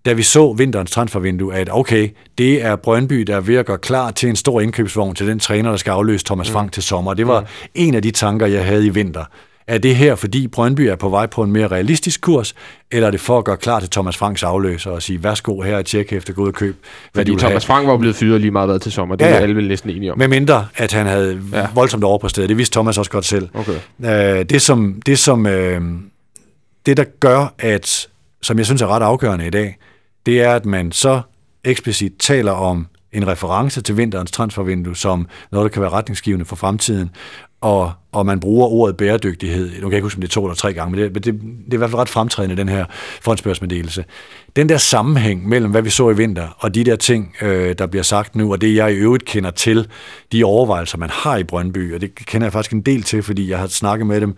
da 0.05 0.13
vi 0.13 0.23
så 0.23 0.53
vinterens 0.53 0.91
transfervindue, 0.91 1.55
at 1.55 1.69
okay, 1.73 2.09
det 2.39 2.63
er 2.63 2.77
Brøndby, 2.77 3.21
der 3.21 3.37
er 3.37 3.41
ved 3.41 3.57
at 3.57 3.67
gøre 3.67 3.79
klar 3.79 4.11
til 4.11 4.29
en 4.29 4.37
stor 4.37 4.61
indkøbsvogn 4.61 5.15
til 5.15 5.27
den 5.27 5.39
træner, 5.39 5.71
der 5.71 5.77
skal 5.77 5.91
afløse 5.91 6.25
Thomas 6.25 6.51
Frank 6.51 6.73
til 6.73 6.83
sommer. 6.83 7.15
Det 7.15 7.27
var 7.27 7.41
mm. 7.41 7.47
en 7.75 7.95
af 7.95 8.03
de 8.03 8.11
tanker, 8.11 8.47
jeg 8.47 8.65
havde 8.65 8.87
i 8.87 8.89
vinter. 8.89 9.25
Er 9.67 9.79
det 9.79 9.97
her, 9.97 10.15
fordi 10.15 10.49
Brøndby 10.49 10.81
er 10.81 10.97
på 10.97 11.09
vej 11.09 11.27
på 11.27 11.43
en 11.43 11.53
mere 11.53 11.69
realistisk 11.69 12.21
kurs, 12.21 12.55
eller 12.91 13.07
er 13.07 13.11
det 13.11 13.21
for 13.21 13.39
at 13.39 13.45
gøre 13.45 13.57
klar 13.57 13.81
til 13.81 13.91
Thomas 13.91 14.17
Franks 14.17 14.43
afløser 14.43 14.91
og 14.91 15.03
sige, 15.03 15.23
værsgo 15.23 15.61
her 15.61 15.77
er 15.77 15.83
tjek 15.83 16.13
efter 16.13 16.35
og 16.37 16.53
køb, 16.55 16.77
hvad 17.13 17.25
Fordi 17.25 17.37
Thomas 17.39 17.67
Frank 17.67 17.87
var 17.87 17.97
blevet 17.97 18.17
fyret 18.17 18.41
lige 18.41 18.51
meget 18.51 18.69
været 18.69 18.83
til 18.83 18.93
sommer. 18.93 19.17
Det 19.17 19.25
Ja, 19.25 19.31
er 19.31 19.37
alle 19.39 19.57
vel 19.57 19.69
næsten 19.69 19.91
enige 19.91 20.13
om. 20.13 20.19
Med 20.19 20.29
mindre, 20.29 20.67
at 20.77 20.93
han 20.93 21.07
havde 21.07 21.41
ja. 21.53 21.67
voldsomt 21.75 22.05
overpræsteret. 22.05 22.49
Det 22.49 22.59
vidste 22.59 22.75
Thomas 22.75 22.99
også 22.99 23.11
godt 23.11 23.25
selv. 23.25 23.49
Okay. 23.55 24.39
Øh, 24.39 24.45
det 24.45 24.63
som, 24.63 25.03
det, 25.07 25.19
som 25.19 25.47
øh, 25.47 25.81
det 26.87 26.97
der 26.97 27.05
gør, 27.21 27.55
at, 27.59 28.09
som 28.43 28.59
jeg 28.59 28.67
synes 28.67 28.83
er 28.83 28.87
ret 28.87 29.03
afgørende 29.03 29.47
i 29.47 29.51
dag, 29.51 29.77
det 30.27 30.41
er, 30.43 30.55
at 30.55 30.67
man 30.67 30.93
så 30.93 31.21
eksplicit 31.65 32.13
taler 32.19 32.53
om 32.53 32.87
en 33.13 33.27
reference 33.27 33.83
til 33.83 33.97
vinterens 33.97 34.31
transfervindue 34.31 34.97
som 34.97 35.27
noget, 35.53 35.65
der 35.65 35.69
kan 35.69 35.83
være 35.83 35.91
retningsgivende 35.91 36.45
for 36.45 36.57
fremtiden, 36.57 37.11
og, 37.65 37.93
og 38.13 38.27
man 38.27 38.41
bruger 38.41 38.67
ordet 38.67 38.97
bæredygtighed. 38.97 39.71
Nu 39.71 39.81
kan 39.81 39.83
jeg 39.83 39.93
ikke 39.93 40.03
huske, 40.05 40.17
om 40.17 40.21
det 40.21 40.29
er 40.29 40.33
to 40.33 40.45
eller 40.45 40.55
tre 40.55 40.73
gange, 40.73 40.97
men 40.97 41.01
det, 41.01 41.15
det, 41.15 41.25
det 41.25 41.71
er 41.71 41.75
i 41.75 41.77
hvert 41.77 41.91
fald 41.91 42.01
ret 42.01 42.09
fremtrædende, 42.09 42.57
den 42.57 42.69
her 42.69 42.85
fondsbørsmeddelelse. 43.23 44.05
Den 44.57 44.69
der 44.69 44.77
sammenhæng 44.77 45.49
mellem, 45.49 45.71
hvad 45.71 45.83
vi 45.83 45.91
så 45.91 46.11
i 46.11 46.17
vinter, 46.17 46.49
og 46.59 46.75
de 46.75 46.85
der 46.85 46.97
ting, 46.97 47.35
øh, 47.43 47.75
der 47.79 47.87
bliver 47.87 48.03
sagt 48.03 48.37
nu, 48.37 48.53
og 48.53 48.61
det 48.61 48.75
jeg 48.75 48.93
i 48.93 48.97
øvrigt 48.97 49.25
kender 49.25 49.51
til, 49.51 49.89
de 50.33 50.45
overvejelser, 50.45 50.99
man 50.99 51.11
har 51.13 51.37
i 51.37 51.45
Brøndby, 51.45 51.95
og 51.95 52.01
det 52.01 52.15
kender 52.15 52.47
jeg 52.47 52.53
faktisk 52.53 52.73
en 52.73 52.81
del 52.81 53.03
til, 53.03 53.23
fordi 53.23 53.51
jeg 53.51 53.59
har 53.59 53.67
snakket 53.67 54.07
med 54.07 54.21
dem 54.21 54.37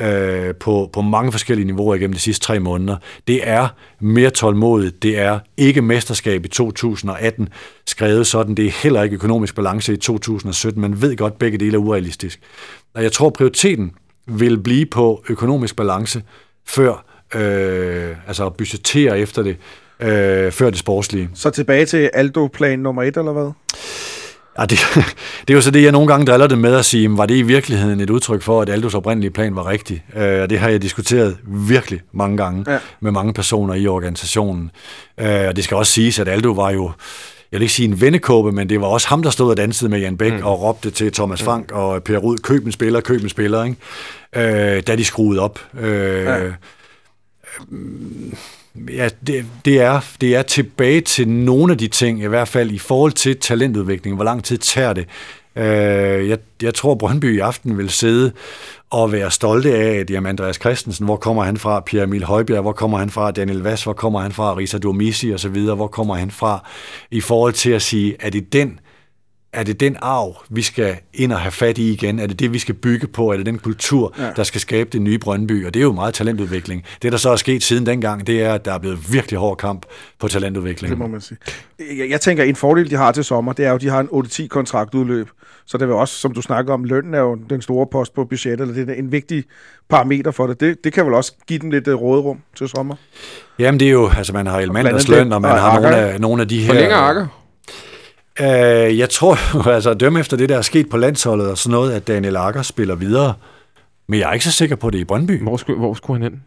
øh, 0.00 0.54
på, 0.54 0.90
på 0.92 1.00
mange 1.02 1.32
forskellige 1.32 1.66
niveauer 1.66 1.94
igennem 1.94 2.14
de 2.14 2.20
sidste 2.20 2.46
tre 2.46 2.60
måneder. 2.60 2.96
Det 3.28 3.48
er 3.48 3.68
mere 4.00 4.30
tålmodigt. 4.30 5.02
Det 5.02 5.18
er 5.18 5.38
ikke 5.56 5.82
mesterskab 5.82 6.44
i 6.44 6.48
2018 6.48 7.48
skrevet 7.86 8.26
sådan. 8.26 8.54
Det 8.54 8.66
er 8.66 8.70
heller 8.82 9.02
ikke 9.02 9.14
økonomisk 9.14 9.54
balance 9.54 9.92
i 9.92 9.96
2017. 9.96 10.80
Man 10.80 11.02
ved 11.02 11.16
godt, 11.16 11.32
at 11.32 11.38
begge 11.38 11.58
dele 11.58 11.74
er 11.74 11.78
urealistisk. 11.78 12.40
Og 12.94 13.02
jeg 13.02 13.12
tror, 13.12 13.30
prioriteten 13.30 13.92
vil 14.26 14.58
blive 14.58 14.86
på 14.86 15.24
økonomisk 15.28 15.76
balance 15.76 16.22
før, 16.66 17.04
øh, 17.34 18.16
altså 18.26 18.46
at 18.46 18.54
budgettere 18.54 19.18
efter 19.18 19.42
det, 19.42 19.56
øh, 20.00 20.52
før 20.52 20.70
det 20.70 20.78
sportslige. 20.78 21.30
Så 21.34 21.50
tilbage 21.50 21.86
til 21.86 22.10
Aldo-plan 22.14 22.78
nummer 22.78 23.02
et, 23.02 23.16
eller 23.16 23.32
hvad? 23.32 23.52
Ja, 24.58 24.64
det, 24.64 24.78
det 25.48 25.50
er 25.50 25.54
jo 25.54 25.60
så 25.60 25.70
det, 25.70 25.82
jeg 25.82 25.92
nogle 25.92 26.08
gange 26.08 26.26
driller 26.26 26.46
det 26.46 26.58
med 26.58 26.74
at 26.74 26.84
sige, 26.84 27.16
var 27.16 27.26
det 27.26 27.34
i 27.34 27.42
virkeligheden 27.42 28.00
et 28.00 28.10
udtryk 28.10 28.42
for, 28.42 28.62
at 28.62 28.68
Aldos 28.68 28.94
oprindelige 28.94 29.30
plan 29.30 29.56
var 29.56 29.66
rigtig? 29.66 30.04
Øh, 30.16 30.42
og 30.42 30.50
det 30.50 30.58
har 30.58 30.68
jeg 30.68 30.82
diskuteret 30.82 31.38
virkelig 31.46 32.00
mange 32.12 32.36
gange 32.36 32.72
ja. 32.72 32.78
med 33.00 33.12
mange 33.12 33.32
personer 33.32 33.74
i 33.74 33.86
organisationen. 33.86 34.70
Øh, 35.20 35.48
og 35.48 35.56
det 35.56 35.64
skal 35.64 35.76
også 35.76 35.92
siges, 35.92 36.18
at 36.18 36.28
Aldo 36.28 36.50
var 36.50 36.70
jo, 36.70 36.90
jeg 37.52 37.60
vil 37.60 37.62
ikke 37.62 37.74
sige 37.74 37.88
en 37.88 38.00
vennekåbe, 38.00 38.52
men 38.52 38.68
det 38.68 38.80
var 38.80 38.86
også 38.86 39.08
ham, 39.08 39.22
der 39.22 39.30
stod 39.30 39.50
og 39.50 39.56
dansede 39.56 39.90
med 39.90 40.00
Jan 40.00 40.16
Bæk 40.16 40.32
mm. 40.32 40.42
og 40.42 40.62
råbte 40.62 40.90
til 40.90 41.12
Thomas 41.12 41.42
Frank 41.42 41.70
mm. 41.70 41.76
og 41.76 42.02
Per 42.02 42.18
Rud, 42.18 42.38
køb 42.38 42.66
en 42.66 42.72
spiller, 42.72 43.00
køb 43.00 43.22
en 43.22 43.28
spiller, 43.28 43.64
ikke? 43.64 43.76
Øh, 44.76 44.82
da 44.86 44.96
de 44.96 45.04
skruede 45.04 45.40
op. 45.40 45.60
Øh, 45.80 46.24
ja. 46.24 46.38
Ja, 48.74 49.08
det, 49.26 49.46
det, 49.64 49.80
er, 49.80 50.00
det 50.20 50.36
er 50.36 50.42
tilbage 50.42 51.00
til 51.00 51.28
nogle 51.28 51.72
af 51.72 51.78
de 51.78 51.88
ting, 51.88 52.22
i 52.22 52.26
hvert 52.26 52.48
fald 52.48 52.70
i 52.70 52.78
forhold 52.78 53.12
til 53.12 53.36
talentudvikling. 53.36 54.16
Hvor 54.16 54.24
lang 54.24 54.44
tid 54.44 54.58
tager 54.58 54.92
det? 54.92 55.06
Øh, 55.56 56.28
jeg, 56.28 56.38
jeg 56.62 56.74
tror, 56.74 56.94
Brøndby 56.94 57.36
i 57.36 57.38
aften 57.38 57.78
vil 57.78 57.90
sidde 57.90 58.32
og 58.90 59.12
være 59.12 59.30
stolte 59.30 59.74
af, 59.74 59.94
at 59.94 60.10
jamen, 60.10 60.28
Andreas 60.28 60.56
Christensen, 60.56 61.04
hvor 61.04 61.16
kommer 61.16 61.42
han 61.44 61.56
fra? 61.56 61.80
Pierre 61.80 62.04
Emil 62.04 62.24
Højbjerg, 62.24 62.62
hvor 62.62 62.72
kommer 62.72 62.98
han 62.98 63.10
fra? 63.10 63.30
Daniel 63.30 63.58
Vass, 63.58 63.84
hvor 63.84 63.92
kommer 63.92 64.20
han 64.20 64.32
fra? 64.32 64.56
Risa 64.56 64.78
Domisi 64.78 65.30
og 65.30 65.40
så 65.40 65.48
videre, 65.48 65.76
hvor 65.76 65.86
kommer 65.86 66.14
han 66.14 66.30
fra? 66.30 66.68
I 67.10 67.20
forhold 67.20 67.52
til 67.52 67.70
at 67.70 67.82
sige, 67.82 68.16
at 68.20 68.34
i 68.34 68.40
den 68.40 68.80
er 69.52 69.62
det 69.62 69.80
den 69.80 69.96
arv, 70.02 70.36
vi 70.50 70.62
skal 70.62 70.96
ind 71.14 71.32
og 71.32 71.40
have 71.40 71.52
fat 71.52 71.78
i 71.78 71.92
igen? 71.92 72.18
Er 72.18 72.26
det 72.26 72.40
det, 72.40 72.52
vi 72.52 72.58
skal 72.58 72.74
bygge 72.74 73.06
på? 73.06 73.32
Er 73.32 73.36
det 73.36 73.46
den 73.46 73.58
kultur, 73.58 74.14
ja. 74.18 74.30
der 74.36 74.42
skal 74.42 74.60
skabe 74.60 74.90
det 74.92 75.02
nye 75.02 75.18
Brøndby? 75.18 75.66
Og 75.66 75.74
det 75.74 75.80
er 75.80 75.84
jo 75.84 75.92
meget 75.92 76.14
talentudvikling. 76.14 76.84
Det, 77.02 77.12
der 77.12 77.18
så 77.18 77.30
er 77.30 77.36
sket 77.36 77.62
siden 77.62 77.86
dengang, 77.86 78.26
det 78.26 78.42
er, 78.42 78.54
at 78.54 78.64
der 78.64 78.72
er 78.72 78.78
blevet 78.78 79.12
virkelig 79.12 79.38
hård 79.38 79.56
kamp 79.56 79.86
på 80.20 80.28
talentudvikling. 80.28 80.90
Det 80.90 80.98
må 80.98 81.06
man 81.06 81.20
sige. 81.20 81.38
Jeg, 81.98 82.10
jeg 82.10 82.20
tænker, 82.20 82.44
en 82.44 82.56
fordel, 82.56 82.90
de 82.90 82.96
har 82.96 83.12
til 83.12 83.24
sommer, 83.24 83.52
det 83.52 83.64
er 83.64 83.68
jo, 83.68 83.74
at 83.74 83.80
de 83.80 83.88
har 83.88 84.00
en 84.00 84.08
8-10 84.08 84.46
kontraktudløb. 84.46 85.28
Så 85.66 85.78
det 85.78 85.88
vil 85.88 85.96
også, 85.96 86.14
som 86.14 86.34
du 86.34 86.42
snakker 86.42 86.74
om, 86.74 86.84
lønnen 86.84 87.14
er 87.14 87.20
jo 87.20 87.38
den 87.50 87.62
store 87.62 87.86
post 87.92 88.14
på 88.14 88.24
budgettet, 88.24 88.68
eller 88.68 88.84
det 88.84 88.90
er 88.90 88.94
en 88.94 89.12
vigtig 89.12 89.44
parameter 89.88 90.30
for 90.30 90.46
det. 90.46 90.60
Det, 90.60 90.84
det 90.84 90.92
kan 90.92 91.06
vel 91.06 91.14
også 91.14 91.32
give 91.46 91.58
dem 91.58 91.70
lidt 91.70 91.88
uh, 91.88 92.02
råderum 92.02 92.38
til 92.56 92.68
sommer? 92.68 92.94
Jamen 93.58 93.80
det 93.80 93.88
er 93.88 93.92
jo, 93.92 94.10
altså 94.16 94.32
man 94.32 94.46
har 94.46 94.58
Elmanders 94.58 95.08
løn, 95.08 95.32
og 95.32 95.42
man 95.42 95.50
og 95.50 95.60
har 95.60 95.80
nogle 95.80 95.96
af, 95.96 96.20
nogle 96.20 96.42
af 96.42 96.48
de 96.48 96.60
her... 96.60 96.66
Forlænger 96.66 96.96
Akker? 96.96 97.39
Øh, 98.40 98.98
jeg 98.98 99.10
tror, 99.10 99.68
altså 99.74 99.94
dømme 99.94 100.20
efter 100.20 100.36
det, 100.36 100.48
der 100.48 100.58
er 100.58 100.62
sket 100.62 100.88
på 100.88 100.96
landsholdet 100.96 101.50
og 101.50 101.58
sådan 101.58 101.72
noget, 101.72 101.92
at 101.92 102.08
Daniel 102.08 102.36
Akker 102.36 102.62
spiller 102.62 102.94
videre. 102.94 103.34
Men 104.08 104.20
jeg 104.20 104.28
er 104.28 104.32
ikke 104.32 104.44
så 104.44 104.52
sikker 104.52 104.76
på 104.76 104.90
det 104.90 104.98
i 104.98 105.04
Brøndby. 105.04 105.42
Hvor 105.42 105.56
skulle, 105.56 105.78
hvor 105.78 105.94
skulle 105.94 106.22
han 106.22 106.32
hen? 106.32 106.42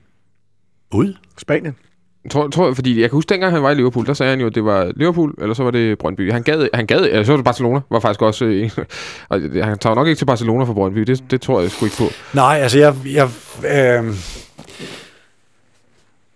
Ud. 0.94 1.14
Spanien. 1.38 1.76
Tror, 2.32 2.48
tror, 2.48 2.74
fordi 2.74 3.02
jeg 3.02 3.10
kan 3.10 3.18
huske, 3.18 3.30
dengang 3.30 3.54
han 3.54 3.64
var 3.64 3.72
i 3.72 3.76
Liverpool, 3.76 4.06
der 4.06 4.14
sagde 4.14 4.30
han 4.30 4.40
jo, 4.40 4.48
at 4.48 4.56
det 4.56 4.66
var 4.66 4.92
Liverpool, 4.96 5.36
eller 5.42 5.54
så 5.54 5.64
var 5.64 5.72
det 5.72 5.98
Brøndby. 5.98 6.32
Han 6.32 6.44
gad, 6.44 6.68
han 6.74 6.88
gad 6.88 7.00
eller 7.00 7.24
så 7.24 7.32
var 7.32 7.38
det 7.38 7.46
Barcelona, 7.46 7.82
var 7.90 8.00
faktisk 8.00 8.22
også... 8.22 8.46
Øh, 8.46 8.72
han 9.64 9.80
tager 9.80 9.96
nok 9.96 10.08
ikke 10.08 10.18
til 10.18 10.26
Barcelona 10.26 10.64
for 10.64 10.74
Brøndby, 10.74 11.02
det, 11.02 11.24
det 11.32 11.42
tror 11.42 11.62
jeg 11.62 11.72
sgu 11.72 11.86
ikke 11.86 11.98
på. 11.98 12.04
Nej, 12.34 12.60
altså 12.62 12.80
jeg... 12.80 12.96
jeg 13.06 13.30
øh, 14.00 14.14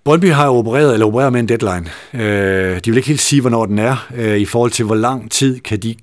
Brøndby 0.07 0.31
har 0.31 0.49
opereret, 0.49 0.93
eller 0.93 1.05
opererer 1.05 1.29
med 1.29 1.39
en 1.39 1.49
deadline. 1.49 1.89
Øh, 2.13 2.79
de 2.85 2.91
vil 2.91 2.97
ikke 2.97 3.07
helt 3.07 3.21
sige, 3.21 3.41
hvornår 3.41 3.65
den 3.65 3.79
er, 3.79 4.07
øh, 4.15 4.37
i 4.37 4.45
forhold 4.45 4.71
til, 4.71 4.85
hvor 4.85 4.95
lang 4.95 5.31
tid 5.31 5.59
kan 5.59 5.79
de, 5.79 5.95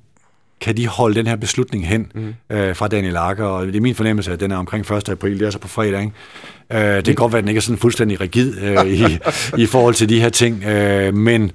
kan 0.60 0.76
de 0.76 0.86
holde 0.86 1.14
den 1.14 1.26
her 1.26 1.36
beslutning 1.36 1.88
hen 1.88 2.12
mm. 2.14 2.34
øh, 2.56 2.76
fra 2.76 2.88
Daniel 2.88 3.16
Akker. 3.16 3.44
Og 3.44 3.66
det 3.66 3.76
er 3.76 3.80
min 3.80 3.94
fornemmelse, 3.94 4.32
at 4.32 4.40
den 4.40 4.50
er 4.50 4.56
omkring 4.56 4.92
1. 4.92 5.08
april, 5.08 5.40
det 5.40 5.46
er 5.46 5.50
så 5.50 5.58
på 5.58 5.68
fredag. 5.68 6.00
Ikke? 6.00 6.88
Øh, 6.88 6.96
det 6.96 7.04
kan 7.04 7.14
godt 7.14 7.32
være, 7.32 7.38
at 7.38 7.42
den 7.42 7.48
ikke 7.48 7.58
er 7.58 7.62
sådan 7.62 7.78
fuldstændig 7.78 8.20
rigid 8.20 8.60
øh, 8.62 8.86
i, 8.86 9.18
i 9.64 9.66
forhold 9.66 9.94
til 9.94 10.08
de 10.08 10.20
her 10.20 10.28
ting. 10.28 10.64
Øh, 10.64 11.14
men 11.14 11.50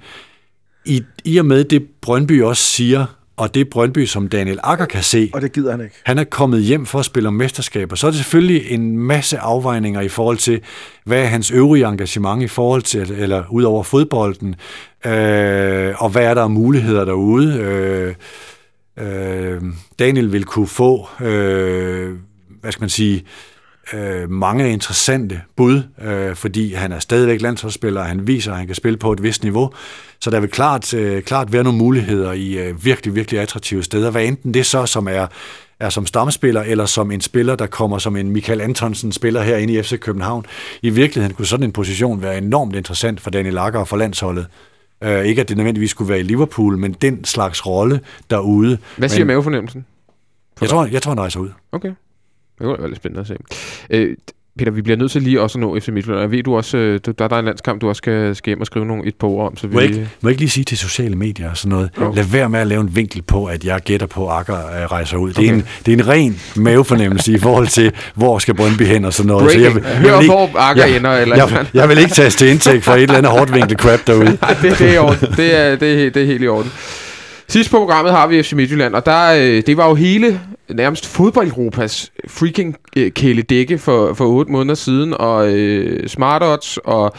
i, 0.85 1.03
i 1.25 1.37
og 1.37 1.45
med 1.45 1.63
det, 1.63 1.85
Brøndby 2.01 2.43
også 2.43 2.63
siger, 2.63 3.05
og 3.39 3.55
det 3.55 3.69
Brøndby, 3.69 4.05
som 4.05 4.27
Daniel 4.27 4.59
Akker 4.63 4.85
kan 4.85 5.03
se. 5.03 5.29
Og 5.33 5.41
det 5.41 5.51
gider 5.51 5.71
han 5.71 5.81
ikke. 5.81 5.95
Han 6.03 6.17
er 6.17 6.23
kommet 6.23 6.61
hjem 6.61 6.85
for 6.85 6.99
at 6.99 7.05
spille 7.05 7.27
om 7.27 7.33
mesterskaber. 7.33 7.95
Så 7.95 8.07
er 8.07 8.11
det 8.11 8.17
selvfølgelig 8.17 8.71
en 8.71 8.97
masse 8.97 9.39
afvejninger 9.39 10.01
i 10.01 10.07
forhold 10.07 10.37
til, 10.37 10.61
hvad 11.05 11.21
er 11.21 11.25
hans 11.25 11.51
øvrige 11.51 11.87
engagement 11.87 12.43
i 12.43 12.47
forhold 12.47 12.81
til, 12.81 13.11
eller 13.11 13.43
ud 13.49 13.63
over 13.63 13.83
fodbolden, 13.83 14.55
øh, 15.05 16.03
og 16.03 16.09
hvad 16.09 16.23
er 16.23 16.33
der 16.33 16.41
af 16.41 16.49
muligheder 16.49 17.05
derude. 17.05 17.53
Øh, 17.57 18.15
øh, 18.99 19.61
Daniel 19.99 20.31
vil 20.31 20.45
kunne 20.45 20.67
få, 20.67 21.09
øh, 21.21 22.15
hvad 22.61 22.71
skal 22.71 22.81
man 22.81 22.89
sige, 22.89 23.23
øh, 23.93 24.29
mange 24.29 24.73
interessante 24.73 25.41
bud, 25.55 25.83
øh, 26.01 26.35
fordi 26.35 26.73
han 26.73 26.91
er 26.91 26.99
stadigvæk 26.99 27.41
landsholdsspiller, 27.41 28.01
og 28.01 28.07
han 28.07 28.27
viser, 28.27 28.51
at 28.51 28.57
han 28.57 28.65
kan 28.65 28.75
spille 28.75 28.97
på 28.97 29.11
et 29.11 29.23
vist 29.23 29.43
niveau. 29.43 29.71
Så 30.19 30.29
der 30.29 30.39
vil 30.39 30.49
klart, 30.49 30.93
øh, 30.93 31.23
klart 31.23 31.53
være 31.53 31.63
nogle 31.63 31.77
muligheder 31.77 32.31
i 32.31 32.57
øh, 32.57 32.85
virkelig, 32.85 33.15
virkelig 33.15 33.39
attraktive 33.39 33.83
steder. 33.83 34.11
Hvad 34.11 34.25
enten 34.25 34.53
det 34.53 34.65
så, 34.65 34.85
som 34.85 35.07
er, 35.07 35.27
er 35.79 35.89
som 35.89 36.05
stamspiller, 36.05 36.61
eller 36.61 36.85
som 36.85 37.11
en 37.11 37.21
spiller, 37.21 37.55
der 37.55 37.67
kommer 37.67 37.97
som 37.97 38.15
en 38.15 38.31
Michael 38.31 38.61
Antonsen 38.61 39.11
spiller 39.11 39.41
herinde 39.41 39.73
i 39.73 39.83
FC 39.83 39.99
København. 39.99 40.45
I 40.81 40.89
virkeligheden 40.89 41.35
kunne 41.35 41.47
sådan 41.47 41.63
en 41.63 41.71
position 41.71 42.21
være 42.21 42.37
enormt 42.37 42.75
interessant 42.75 43.21
for 43.21 43.29
Daniel 43.29 43.53
Lager 43.53 43.79
og 43.79 43.87
for 43.87 43.97
landsholdet. 43.97 44.47
Uh, 45.05 45.25
ikke 45.25 45.41
at 45.41 45.49
det 45.49 45.57
nødvendigvis 45.57 45.91
skulle 45.91 46.09
være 46.09 46.19
i 46.19 46.23
Liverpool, 46.23 46.77
men 46.77 46.93
den 46.93 47.25
slags 47.25 47.65
rolle 47.65 47.99
derude. 48.29 48.77
Hvad 48.97 49.09
siger 49.09 49.25
men, 49.25 49.27
mavefornemmelsen? 49.27 49.85
Jeg 50.61 50.69
tror, 50.69 50.85
jeg 50.85 51.01
tror, 51.01 51.11
han 51.11 51.19
rejser 51.19 51.39
ud. 51.39 51.49
Okay. 51.71 51.91
Det 52.59 52.65
kunne 52.65 52.79
være 52.79 52.87
lidt 52.87 52.97
spændende 52.97 53.21
at 53.21 53.27
se. 53.27 53.35
Øh, 53.89 54.15
Peter, 54.59 54.71
vi 54.71 54.81
bliver 54.81 54.97
nødt 54.97 55.11
til 55.11 55.21
lige 55.21 55.41
også 55.41 55.57
at 55.57 55.61
nå 55.61 55.79
FC 55.79 55.87
Midtjylland. 55.87 56.21
Jeg 56.21 56.31
ved, 56.31 56.43
du 56.43 56.55
også, 56.55 56.77
øh, 56.77 56.99
der, 57.05 57.27
der 57.27 57.35
er 57.35 57.39
en 57.39 57.45
landskamp, 57.45 57.81
du 57.81 57.89
også 57.89 57.97
skal, 57.97 58.35
skal 58.35 58.49
hjem 58.49 58.59
og 58.59 58.65
skrive 58.65 58.85
nogle, 58.85 59.07
et 59.07 59.15
par 59.15 59.27
ord 59.27 59.47
om. 59.47 59.57
Så 59.57 59.67
vi... 59.67 59.73
må, 59.73 59.79
jeg 59.79 59.89
ikke, 59.89 60.09
må 60.21 60.29
jeg 60.29 60.31
ikke 60.31 60.41
lige 60.41 60.49
sige 60.49 60.63
til 60.63 60.77
sociale 60.77 61.15
medier 61.15 61.49
og 61.49 61.57
sådan 61.57 61.69
noget, 61.69 61.89
okay. 61.97 62.15
lad 62.15 62.23
være 62.23 62.49
med 62.49 62.59
at 62.59 62.67
lave 62.67 62.81
en 62.81 62.95
vinkel 62.95 63.21
på, 63.21 63.45
at 63.45 63.65
jeg 63.65 63.81
gætter 63.81 64.07
på, 64.07 64.29
at 64.29 64.37
Akker 64.37 64.53
uh, 64.53 64.91
rejser 64.91 65.17
ud. 65.17 65.29
Okay. 65.29 65.41
Det, 65.41 65.49
er 65.49 65.53
en, 65.53 65.65
det 65.85 65.93
er 65.93 65.97
en 65.97 66.07
ren 66.07 66.39
mavefornemmelse 66.55 67.33
i 67.33 67.37
forhold 67.37 67.67
til, 67.67 67.91
hvor 68.15 68.39
skal 68.39 68.55
Brøndby 68.55 68.81
hen 68.81 69.05
og 69.05 69.13
sådan 69.13 69.27
noget. 69.27 69.43
Breaking. 69.43 69.73
Så 69.73 69.89
jeg, 69.89 70.03
jeg, 70.03 70.05
jeg, 70.05 70.21
ikke, 70.21 70.33
hvor 70.33 70.57
Akker 70.57 70.85
jeg, 70.85 70.97
ender. 70.97 71.11
Eller 71.11 71.35
jeg, 71.35 71.65
jeg, 71.73 71.89
vil 71.89 71.97
ikke 71.97 72.11
tages 72.11 72.35
til 72.35 72.47
indtægt 72.47 72.83
for 72.83 72.93
et 72.93 73.01
eller 73.01 73.17
andet 73.17 73.31
hårdt 73.31 73.55
vinkel 73.55 73.77
crap 73.77 74.07
derude. 74.07 74.37
Nej, 74.41 74.55
det, 74.61 74.79
det, 74.79 74.89
er 74.89 74.93
i 74.93 74.97
orden. 74.97 75.31
Det 75.37 75.55
er, 75.55 75.75
det, 75.75 76.05
er, 76.05 76.09
det 76.09 76.21
er 76.21 76.25
helt 76.25 76.43
i 76.43 76.47
orden. 76.47 76.71
Sidst 77.47 77.71
på 77.71 77.77
programmet 77.77 78.13
har 78.13 78.27
vi 78.27 78.43
FC 78.43 78.53
Midtjylland, 78.53 78.95
og 78.95 79.05
der, 79.05 79.33
øh, 79.33 79.63
det 79.67 79.77
var 79.77 79.87
jo 79.87 79.95
hele 79.95 80.39
nærmest 80.69 81.05
fodboldeuropas 81.05 82.11
freaking 82.27 82.75
øh, 82.97 83.11
kæledække 83.11 83.77
for, 83.77 84.13
for 84.13 84.25
otte 84.25 84.51
måneder 84.51 84.75
siden, 84.75 85.13
og 85.19 85.53
øh, 85.53 86.07
Smart 86.07 86.43
Odds, 86.43 86.77
og 86.77 87.13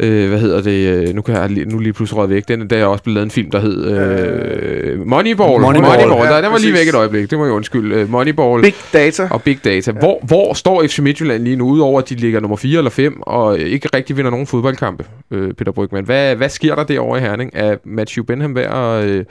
øh, 0.00 0.28
hvad 0.28 0.38
hedder 0.38 0.60
det, 0.62 1.08
øh, 1.08 1.14
nu 1.14 1.22
kan 1.22 1.34
jeg 1.34 1.48
nu 1.48 1.78
lige 1.78 1.92
pludselig 1.92 2.16
røget 2.18 2.30
væk, 2.30 2.48
den 2.48 2.70
der 2.70 2.76
er 2.76 2.86
også 2.86 3.04
blevet 3.04 3.14
lavet 3.14 3.24
en 3.24 3.30
film, 3.30 3.50
der 3.50 3.60
hed 3.60 3.84
øh, 3.84 5.06
Moneyball. 5.06 5.60
Moneyball, 5.60 5.60
Moneyball. 5.60 6.24
Ja, 6.24 6.34
der, 6.34 6.40
den 6.40 6.52
var 6.52 6.58
lige 6.58 6.72
væk 6.72 6.88
et 6.88 6.94
øjeblik, 6.94 7.30
det 7.30 7.38
må 7.38 7.44
jeg 7.44 7.54
undskylde. 7.54 8.02
Uh, 8.02 8.10
Moneyball. 8.10 8.62
Big 8.62 8.74
Data. 8.92 9.28
Og 9.30 9.42
Big 9.42 9.64
Data. 9.64 9.92
Ja. 9.92 9.98
Hvor, 9.98 10.20
hvor 10.22 10.54
står 10.54 10.82
FC 10.86 10.98
Midtjylland 10.98 11.42
lige 11.42 11.56
nu, 11.56 11.68
udover 11.68 12.00
at 12.00 12.08
de 12.08 12.14
ligger 12.14 12.40
nummer 12.40 12.56
4 12.56 12.78
eller 12.78 12.90
5, 12.90 13.20
og 13.20 13.58
ikke 13.58 13.88
rigtig 13.94 14.16
vinder 14.16 14.30
nogen 14.30 14.46
fodboldkampe, 14.46 15.04
øh, 15.30 15.52
Peter 15.54 15.72
Brygman. 15.72 16.04
Hvad, 16.04 16.36
hvad 16.36 16.48
sker 16.48 16.74
der 16.74 16.84
derovre 16.84 17.18
i 17.18 17.22
Herning? 17.22 17.50
Er 17.54 17.76
Matthew 17.84 18.24
Benham 18.24 18.54
værd 18.54 19.02
at 19.02 19.10
øh, 19.10 19.24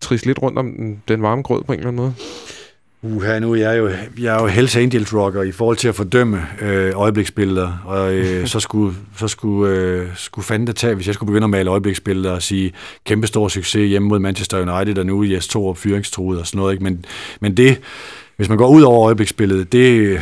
trisse 0.00 0.26
lidt 0.26 0.42
rundt 0.42 0.58
om 0.58 0.72
den, 0.72 1.02
den 1.08 1.22
varme 1.22 1.42
grød 1.42 1.62
på 1.62 1.72
en 1.72 1.78
eller 1.78 1.88
anden 1.88 2.02
måde? 2.02 2.14
Uha, 3.14 3.38
nu 3.38 3.52
er 3.52 3.56
jeg 3.56 3.78
jo, 3.78 3.90
jeg 4.18 4.36
er 4.36 4.42
jo 4.42 4.46
Hells 4.46 4.76
Angels 4.76 5.14
rocker 5.14 5.42
i 5.42 5.52
forhold 5.52 5.76
til 5.76 5.88
at 5.88 5.94
fordømme 5.94 6.42
øh, 6.60 6.92
øjebliksbilleder, 6.94 7.82
og 7.84 8.14
øh, 8.14 8.46
så 8.52 8.60
skulle, 8.60 8.94
så 9.16 9.28
skulle, 9.28 9.74
øh, 9.74 10.08
skulle 10.14 10.44
fanden 10.44 10.66
det 10.66 10.76
tage, 10.76 10.94
hvis 10.94 11.06
jeg 11.06 11.14
skulle 11.14 11.26
begynde 11.26 11.44
at 11.44 11.50
male 11.50 11.70
øjebliksbilleder 11.70 12.32
og 12.32 12.42
sige 12.42 12.72
kæmpe 13.04 13.26
stor 13.26 13.48
succes 13.48 13.88
hjemme 13.88 14.08
mod 14.08 14.18
Manchester 14.18 14.76
United, 14.76 14.98
og 14.98 15.06
nu 15.06 15.22
er 15.22 15.26
Jes 15.26 15.48
Torup 15.48 15.76
fyringstruet 15.76 16.40
og 16.40 16.46
sådan 16.46 16.58
noget, 16.58 16.72
ikke? 16.72 16.84
Men, 16.84 17.04
men 17.40 17.56
det, 17.56 17.80
hvis 18.36 18.48
man 18.48 18.58
går 18.58 18.68
ud 18.68 18.82
over 18.82 19.06
øjebliksbilledet, 19.06 19.72
det, 19.72 20.00
øh, 20.00 20.20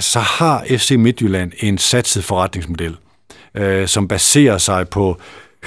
så 0.00 0.18
har 0.18 0.64
FC 0.68 0.94
Midtjylland 0.98 1.52
en 1.58 1.78
satset 1.78 2.24
forretningsmodel, 2.24 2.96
øh, 3.54 3.88
som 3.88 4.08
baserer 4.08 4.58
sig 4.58 4.88
på 4.88 5.20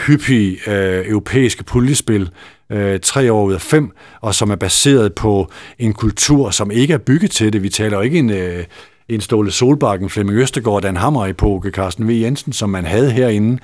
hyppige 0.08 0.72
øh, 0.72 1.08
europæiske 1.08 1.64
puljespil, 1.64 2.30
øh, 2.70 3.00
tre 3.00 3.32
år 3.32 3.44
ud 3.44 3.54
af 3.54 3.62
fem, 3.62 3.92
og 4.22 4.36
som 4.36 4.52
er 4.52 4.56
baseret 4.56 5.14
på 5.14 5.52
en 5.80 5.94
kultur, 5.94 6.50
som 6.50 6.72
ikke 6.72 6.94
er 6.94 6.98
bygget 6.98 7.32
til 7.32 7.54
det. 7.54 7.64
Vi 7.64 7.70
taler 7.70 7.98
jo 7.98 8.04
ikke 8.04 8.20
en, 8.20 8.30
øh, 8.30 8.64
en 9.10 9.22
Ståle 9.22 9.52
Solbakken, 9.52 10.10
Flemming 10.10 10.40
Østergaard, 10.40 10.82
Dan 10.82 10.98
Hammer-epoke, 10.98 11.72
Carsten 11.72 12.08
V. 12.08 12.12
Jensen, 12.12 12.54
som 12.54 12.70
man 12.70 12.86
havde 12.86 13.12
herinde. 13.12 13.60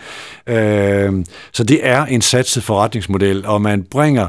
Øh, 0.48 1.26
så 1.54 1.64
det 1.64 1.80
er 1.88 2.06
en 2.06 2.22
satset 2.22 2.64
forretningsmodel, 2.64 3.46
og 3.46 3.62
man 3.62 3.84
bringer 3.84 4.28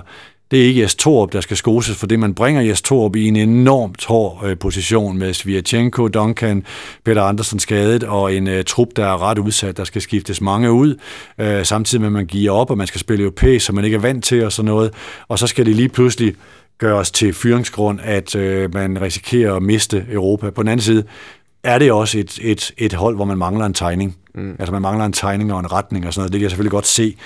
det 0.55 0.63
er 0.63 0.67
ikke 0.67 0.83
Jes 0.83 0.95
Torup, 0.95 1.33
der 1.33 1.41
skal 1.41 1.57
skoses 1.57 1.97
for 1.97 2.07
det. 2.07 2.19
Man 2.19 2.35
bringer 2.35 2.63
Jes 2.63 2.83
Torup 2.83 3.17
i 3.17 3.29
en 3.29 3.37
enormt 3.37 4.05
hård 4.05 4.43
øh, 4.45 4.59
position 4.59 5.19
med 5.19 5.35
Sviatchenko, 5.35 6.09
Duncan, 6.09 6.65
Peter 7.05 7.23
Andersen 7.23 7.59
skadet 7.59 8.05
og 8.05 8.35
en 8.35 8.49
øh, 8.49 8.65
trup, 8.65 8.89
der 8.97 9.07
er 9.07 9.23
ret 9.23 9.39
udsat. 9.39 9.77
Der 9.77 9.85
skal 9.85 10.03
skiftes 10.03 10.41
mange 10.41 10.73
ud, 10.73 10.95
øh, 11.39 11.65
samtidig 11.65 12.01
med 12.01 12.09
at 12.09 12.13
man 12.13 12.27
giver 12.27 12.53
op, 12.53 12.71
og 12.71 12.79
man 12.79 12.87
skal 12.87 13.01
spille 13.01 13.23
europæisk, 13.23 13.67
som 13.67 13.75
man 13.75 13.85
ikke 13.85 13.95
er 13.95 14.01
vant 14.01 14.25
til 14.25 14.45
og 14.45 14.53
sådan 14.53 14.67
noget. 14.67 14.91
Og 15.29 15.39
så 15.39 15.47
skal 15.47 15.67
det 15.67 15.77
lige 15.77 15.89
pludselig 15.89 16.35
gøres 16.79 17.11
til 17.11 17.33
fyringsgrund, 17.33 18.01
at 18.03 18.37
øh, 18.37 18.75
man 18.75 19.01
risikerer 19.01 19.55
at 19.55 19.63
miste 19.63 20.07
Europa. 20.11 20.51
På 20.51 20.63
den 20.63 20.69
anden 20.69 20.85
side 20.85 21.05
er 21.65 21.79
det 21.79 21.93
også 21.93 22.19
et, 22.19 22.39
et, 22.43 22.73
et 22.79 22.93
hold, 22.93 23.17
hvor 23.17 23.25
man 23.25 23.39
mangler 23.39 23.67
en 23.67 23.75
tegning. 23.75 24.17
Mm. 24.35 24.57
Altså 24.59 24.73
man 24.73 24.83
mangler 24.83 25.05
en 25.05 25.13
tegning 25.13 25.53
og 25.53 25.61
en 25.61 25.73
retning 25.73 26.07
og 26.07 26.15
sådan 26.15 26.21
noget. 26.21 26.33
Det 26.33 26.39
kan 26.39 26.43
jeg 26.43 26.51
selvfølgelig 26.51 26.71
godt 26.71 26.87
se. 26.87 27.17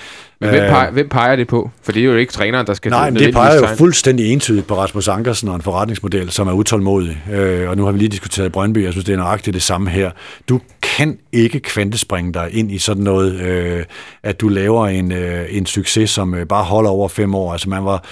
Men 0.41 0.49
hvem 0.49 0.69
peger, 0.69 0.91
hvem 0.91 1.09
peger 1.09 1.35
det 1.35 1.47
på? 1.47 1.69
For 1.83 1.91
det 1.91 1.99
er 1.99 2.05
jo 2.05 2.15
ikke 2.15 2.33
træneren, 2.33 2.67
der 2.67 2.73
skal... 2.73 2.89
Nej, 2.89 3.09
men 3.09 3.19
det 3.19 3.33
peger 3.33 3.55
jo 3.55 3.61
tegn. 3.61 3.77
fuldstændig 3.77 4.33
entydigt 4.33 4.67
på 4.67 4.75
Rasmus 4.77 5.07
Ankersen 5.07 5.49
og 5.49 5.55
en 5.55 5.61
forretningsmodel, 5.61 6.29
som 6.29 6.47
er 6.47 6.53
utålmodig. 6.53 7.23
Øh, 7.31 7.69
og 7.69 7.77
nu 7.77 7.85
har 7.85 7.91
vi 7.91 7.97
lige 7.97 8.09
diskuteret 8.09 8.51
Brøndby, 8.51 8.83
jeg 8.83 8.91
synes, 8.91 9.05
det 9.05 9.13
er 9.13 9.17
nøjagtigt 9.17 9.53
det 9.53 9.63
samme 9.63 9.89
her. 9.89 10.11
Du 10.49 10.61
kan 10.81 11.17
ikke 11.31 11.59
kvantespringe 11.59 12.33
dig 12.33 12.49
ind 12.51 12.71
i 12.71 12.77
sådan 12.77 13.03
noget, 13.03 13.41
øh, 13.41 13.83
at 14.23 14.41
du 14.41 14.47
laver 14.47 14.87
en, 14.87 15.11
øh, 15.11 15.45
en 15.49 15.65
succes, 15.65 16.09
som 16.09 16.33
øh, 16.35 16.45
bare 16.45 16.63
holder 16.63 16.89
over 16.89 17.07
fem 17.07 17.35
år. 17.35 17.51
Altså 17.51 17.69
man 17.69 17.85
var 17.85 18.03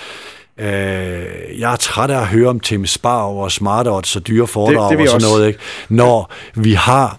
Øh, 0.59 1.59
jeg 1.59 1.71
er 1.73 1.75
træt 1.75 2.09
af 2.09 2.19
at 2.19 2.27
høre 2.27 2.49
om 2.49 2.59
Tim 2.59 2.85
Spar 2.85 3.23
og 3.23 3.51
smart 3.51 3.87
og 3.87 4.03
dyre 4.27 4.47
foredrag 4.47 4.91
det, 4.91 4.99
det 4.99 5.13
og 5.13 5.21
sådan 5.21 5.33
noget. 5.33 5.47
Ikke? 5.47 5.59
Når 5.89 6.31
vi 6.55 6.73
har, 6.73 7.17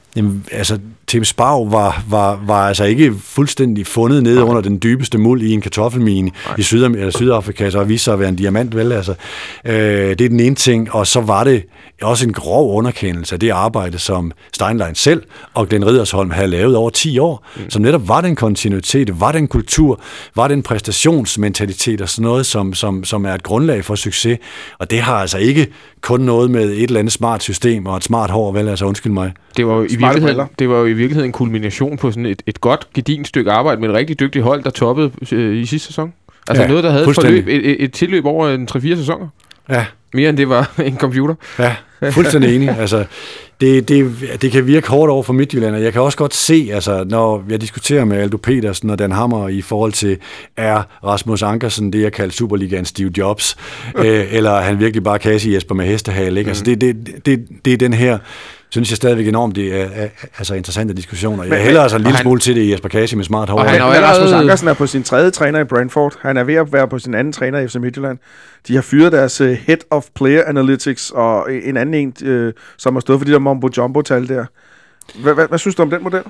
altså 0.52 0.78
Tim 1.06 1.24
Spar 1.24 1.64
var, 1.64 2.02
var, 2.08 2.40
var 2.46 2.68
altså 2.68 2.84
ikke 2.84 3.14
fuldstændig 3.20 3.86
fundet 3.86 4.22
nede 4.22 4.42
okay. 4.42 4.50
under 4.50 4.62
den 4.62 4.78
dybeste 4.82 5.18
muld 5.18 5.42
i 5.42 5.52
en 5.52 5.60
kartoffelmine 5.60 6.30
Nej. 6.46 6.54
i 6.58 6.62
Syd 6.62 6.84
eller 6.84 7.10
Sydafrika, 7.10 7.70
så 7.70 7.84
viste 7.84 8.04
sig 8.04 8.12
at 8.12 8.20
være 8.20 8.28
en 8.28 8.36
diamant, 8.36 8.76
vel? 8.76 8.92
Altså, 8.92 9.14
øh, 9.64 9.74
det 9.74 10.20
er 10.20 10.28
den 10.28 10.40
ene 10.40 10.54
ting, 10.54 10.94
og 10.94 11.06
så 11.06 11.20
var 11.20 11.44
det 11.44 11.62
også 12.02 12.26
en 12.26 12.32
grov 12.32 12.76
underkendelse 12.76 13.34
af 13.34 13.40
det 13.40 13.50
arbejde, 13.50 13.98
som 13.98 14.32
Steinlein 14.52 14.94
selv 14.94 15.22
og 15.54 15.68
Glenn 15.68 15.86
Riddersholm 15.86 16.30
havde 16.30 16.48
lavet 16.48 16.76
over 16.76 16.90
10 16.90 17.18
år, 17.18 17.46
mm. 17.56 17.70
som 17.70 17.82
netop 17.82 18.08
var 18.08 18.20
den 18.20 18.36
kontinuitet, 18.36 19.20
var 19.20 19.32
den 19.32 19.48
kultur, 19.48 20.00
var 20.36 20.48
den 20.48 20.62
præstationsmentalitet 20.62 22.00
og 22.00 22.08
sådan 22.08 22.22
noget, 22.22 22.46
som, 22.46 22.74
som, 22.74 23.04
som 23.04 23.24
er 23.24 23.34
et 23.34 23.42
grundlag 23.42 23.84
for 23.84 23.94
succes. 23.94 24.38
Og 24.78 24.90
det 24.90 25.00
har 25.00 25.14
altså 25.14 25.38
ikke 25.38 25.66
kun 26.00 26.20
noget 26.20 26.50
med 26.50 26.64
et 26.64 26.82
eller 26.82 26.98
andet 26.98 27.12
smart 27.12 27.42
system 27.42 27.86
og 27.86 27.96
et 27.96 28.04
smart 28.04 28.30
hår, 28.30 28.52
vel? 28.52 28.68
Altså 28.68 28.84
undskyld 28.84 29.12
mig. 29.12 29.32
Det 29.56 29.66
var 29.66 29.74
jo 29.74 29.82
i 29.82 29.96
virkeligheden, 29.96 30.48
det 30.58 30.68
var 30.68 30.78
jo 30.78 30.84
i 30.84 30.92
virkeligheden 30.92 31.28
en 31.28 31.32
kulmination 31.32 31.96
på 31.96 32.10
sådan 32.10 32.26
et, 32.26 32.42
et 32.46 32.60
godt, 32.60 32.88
gedint 32.94 33.28
stykke 33.28 33.50
arbejde 33.50 33.80
med 33.80 33.88
et 33.88 33.94
rigtig 33.94 34.20
dygtigt 34.20 34.44
hold, 34.44 34.62
der 34.62 34.70
toppede 34.70 35.10
øh, 35.32 35.56
i 35.56 35.66
sidste 35.66 35.86
sæson. 35.86 36.12
Altså 36.48 36.62
ja, 36.62 36.68
noget, 36.68 36.84
der 36.84 36.90
havde 36.90 37.08
et, 37.08 37.14
forløb, 37.14 37.48
et, 37.48 37.70
et, 37.70 37.84
et 37.84 37.92
tilløb 37.92 38.24
over 38.24 38.48
en 38.48 38.68
3-4 38.72 38.80
sæsoner. 38.80 39.28
Ja. 39.68 39.86
Mere 40.14 40.28
end 40.28 40.36
det 40.36 40.48
var 40.48 40.70
en 40.84 40.96
computer. 40.98 41.34
Ja, 41.58 41.74
fuldstændig 42.10 42.54
enig. 42.54 42.68
Altså, 42.78 43.04
det, 43.60 43.88
det, 43.88 44.12
det 44.42 44.52
kan 44.52 44.66
virke 44.66 44.88
hårdt 44.88 45.10
over 45.10 45.22
for 45.22 45.32
Midtjylland, 45.32 45.74
og 45.74 45.82
jeg 45.82 45.92
kan 45.92 46.02
også 46.02 46.18
godt 46.18 46.34
se, 46.34 46.70
altså, 46.72 47.04
når 47.04 47.44
jeg 47.48 47.60
diskuterer 47.60 48.04
med 48.04 48.16
Aldo 48.16 48.36
Petersen 48.36 48.90
og 48.90 48.98
Dan 48.98 49.12
Hammer 49.12 49.48
i 49.48 49.62
forhold 49.62 49.92
til, 49.92 50.16
er 50.56 50.82
Rasmus 51.04 51.42
Ankersen 51.42 51.92
det, 51.92 52.02
jeg 52.02 52.12
kalder 52.12 52.32
Superligaen 52.32 52.84
Steve 52.84 53.10
Jobs, 53.18 53.56
øh, 54.04 54.26
eller 54.30 54.60
han 54.60 54.80
virkelig 54.80 55.04
bare 55.04 55.18
kasse 55.18 55.50
Jesper 55.50 55.74
med 55.74 55.86
hestehale, 55.86 56.40
ikke? 56.40 56.48
Altså, 56.48 56.64
mm. 56.66 56.78
det, 56.78 56.96
det, 57.06 57.26
det, 57.26 57.46
det 57.64 57.72
er 57.72 57.76
den 57.76 57.92
her 57.92 58.18
synes 58.70 58.90
jeg 58.90 58.96
stadigvæk 58.96 59.28
enormt, 59.28 59.56
det 59.56 59.80
er, 59.80 59.88
er 59.92 60.08
altså 60.38 60.54
interessante 60.54 60.94
diskussioner. 60.94 61.44
Jeg 61.44 61.62
hælder 61.62 61.82
altså 61.82 61.96
en 61.96 62.02
lille 62.02 62.16
han, 62.16 62.24
smule 62.24 62.40
til 62.40 62.56
det 62.56 62.62
i 62.62 62.72
Jesper 62.72 62.88
Kasi 62.88 63.16
med 63.16 63.24
smart 63.24 63.48
hår. 63.48 63.58
Og 63.58 63.70
han, 63.70 63.82
og 63.82 63.88
Rasmus 63.88 64.32
Ankersen 64.32 64.68
er 64.68 64.74
på 64.74 64.86
sin 64.86 65.02
tredje 65.02 65.30
træner 65.30 65.60
i 65.60 65.64
Brentford. 65.64 66.18
Han 66.22 66.36
er 66.36 66.44
ved 66.44 66.54
at 66.54 66.72
være 66.72 66.88
på 66.88 66.98
sin 66.98 67.14
anden 67.14 67.32
træner 67.32 67.58
i 67.58 67.68
FC 67.68 67.74
Midtjylland. 67.74 68.18
De 68.68 68.74
har 68.74 68.82
fyret 68.82 69.12
deres 69.12 69.40
uh, 69.40 69.48
Head 69.48 69.78
of 69.90 70.04
Player 70.14 70.44
Analytics 70.46 71.10
og 71.10 71.52
en 71.52 71.76
anden 71.76 71.94
en, 72.22 72.30
uh, 72.30 72.52
som 72.76 72.94
har 72.94 73.00
stået 73.00 73.20
for 73.20 73.24
de 73.24 73.32
der 73.32 73.38
Mombo 73.38 73.68
Jumbo-tal 73.76 74.28
der. 74.28 74.44
Hvad, 75.22 75.34
hvad, 75.34 75.48
hvad 75.48 75.58
synes 75.58 75.74
du 75.74 75.82
om 75.82 75.90
den 75.90 76.02
model? 76.02 76.22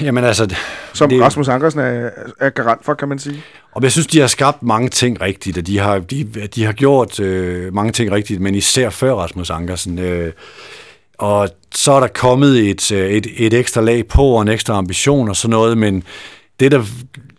Jamen 0.00 0.24
altså... 0.24 0.54
Som 0.94 1.08
det, 1.08 1.22
Rasmus 1.22 1.48
Ankersen 1.48 1.80
er, 1.80 2.10
er 2.40 2.50
garant 2.50 2.84
for, 2.84 2.94
kan 2.94 3.08
man 3.08 3.18
sige. 3.18 3.42
Og 3.72 3.82
jeg 3.82 3.92
synes, 3.92 4.06
de 4.06 4.20
har 4.20 4.26
skabt 4.26 4.62
mange 4.62 4.88
ting 4.88 5.20
rigtigt, 5.20 5.58
og 5.58 5.66
de 5.66 5.78
har, 5.78 5.98
de, 5.98 6.24
de 6.54 6.64
har 6.64 6.72
gjort 6.72 7.20
øh, 7.20 7.74
mange 7.74 7.92
ting 7.92 8.10
rigtigt, 8.10 8.40
men 8.40 8.54
især 8.54 8.90
før 8.90 9.14
Rasmus 9.14 9.50
Ankersen. 9.50 9.98
Øh, 9.98 10.32
og 11.18 11.48
så 11.74 11.92
er 11.92 12.00
der 12.00 12.06
kommet 12.06 12.70
et, 12.70 12.92
øh, 12.92 13.10
et, 13.10 13.26
et 13.36 13.54
ekstra 13.54 13.80
lag 13.80 14.06
på, 14.06 14.22
og 14.22 14.42
en 14.42 14.48
ekstra 14.48 14.74
ambition 14.74 15.28
og 15.28 15.36
sådan 15.36 15.50
noget, 15.50 15.78
men 15.78 16.02
det, 16.60 16.72
der 16.72 16.84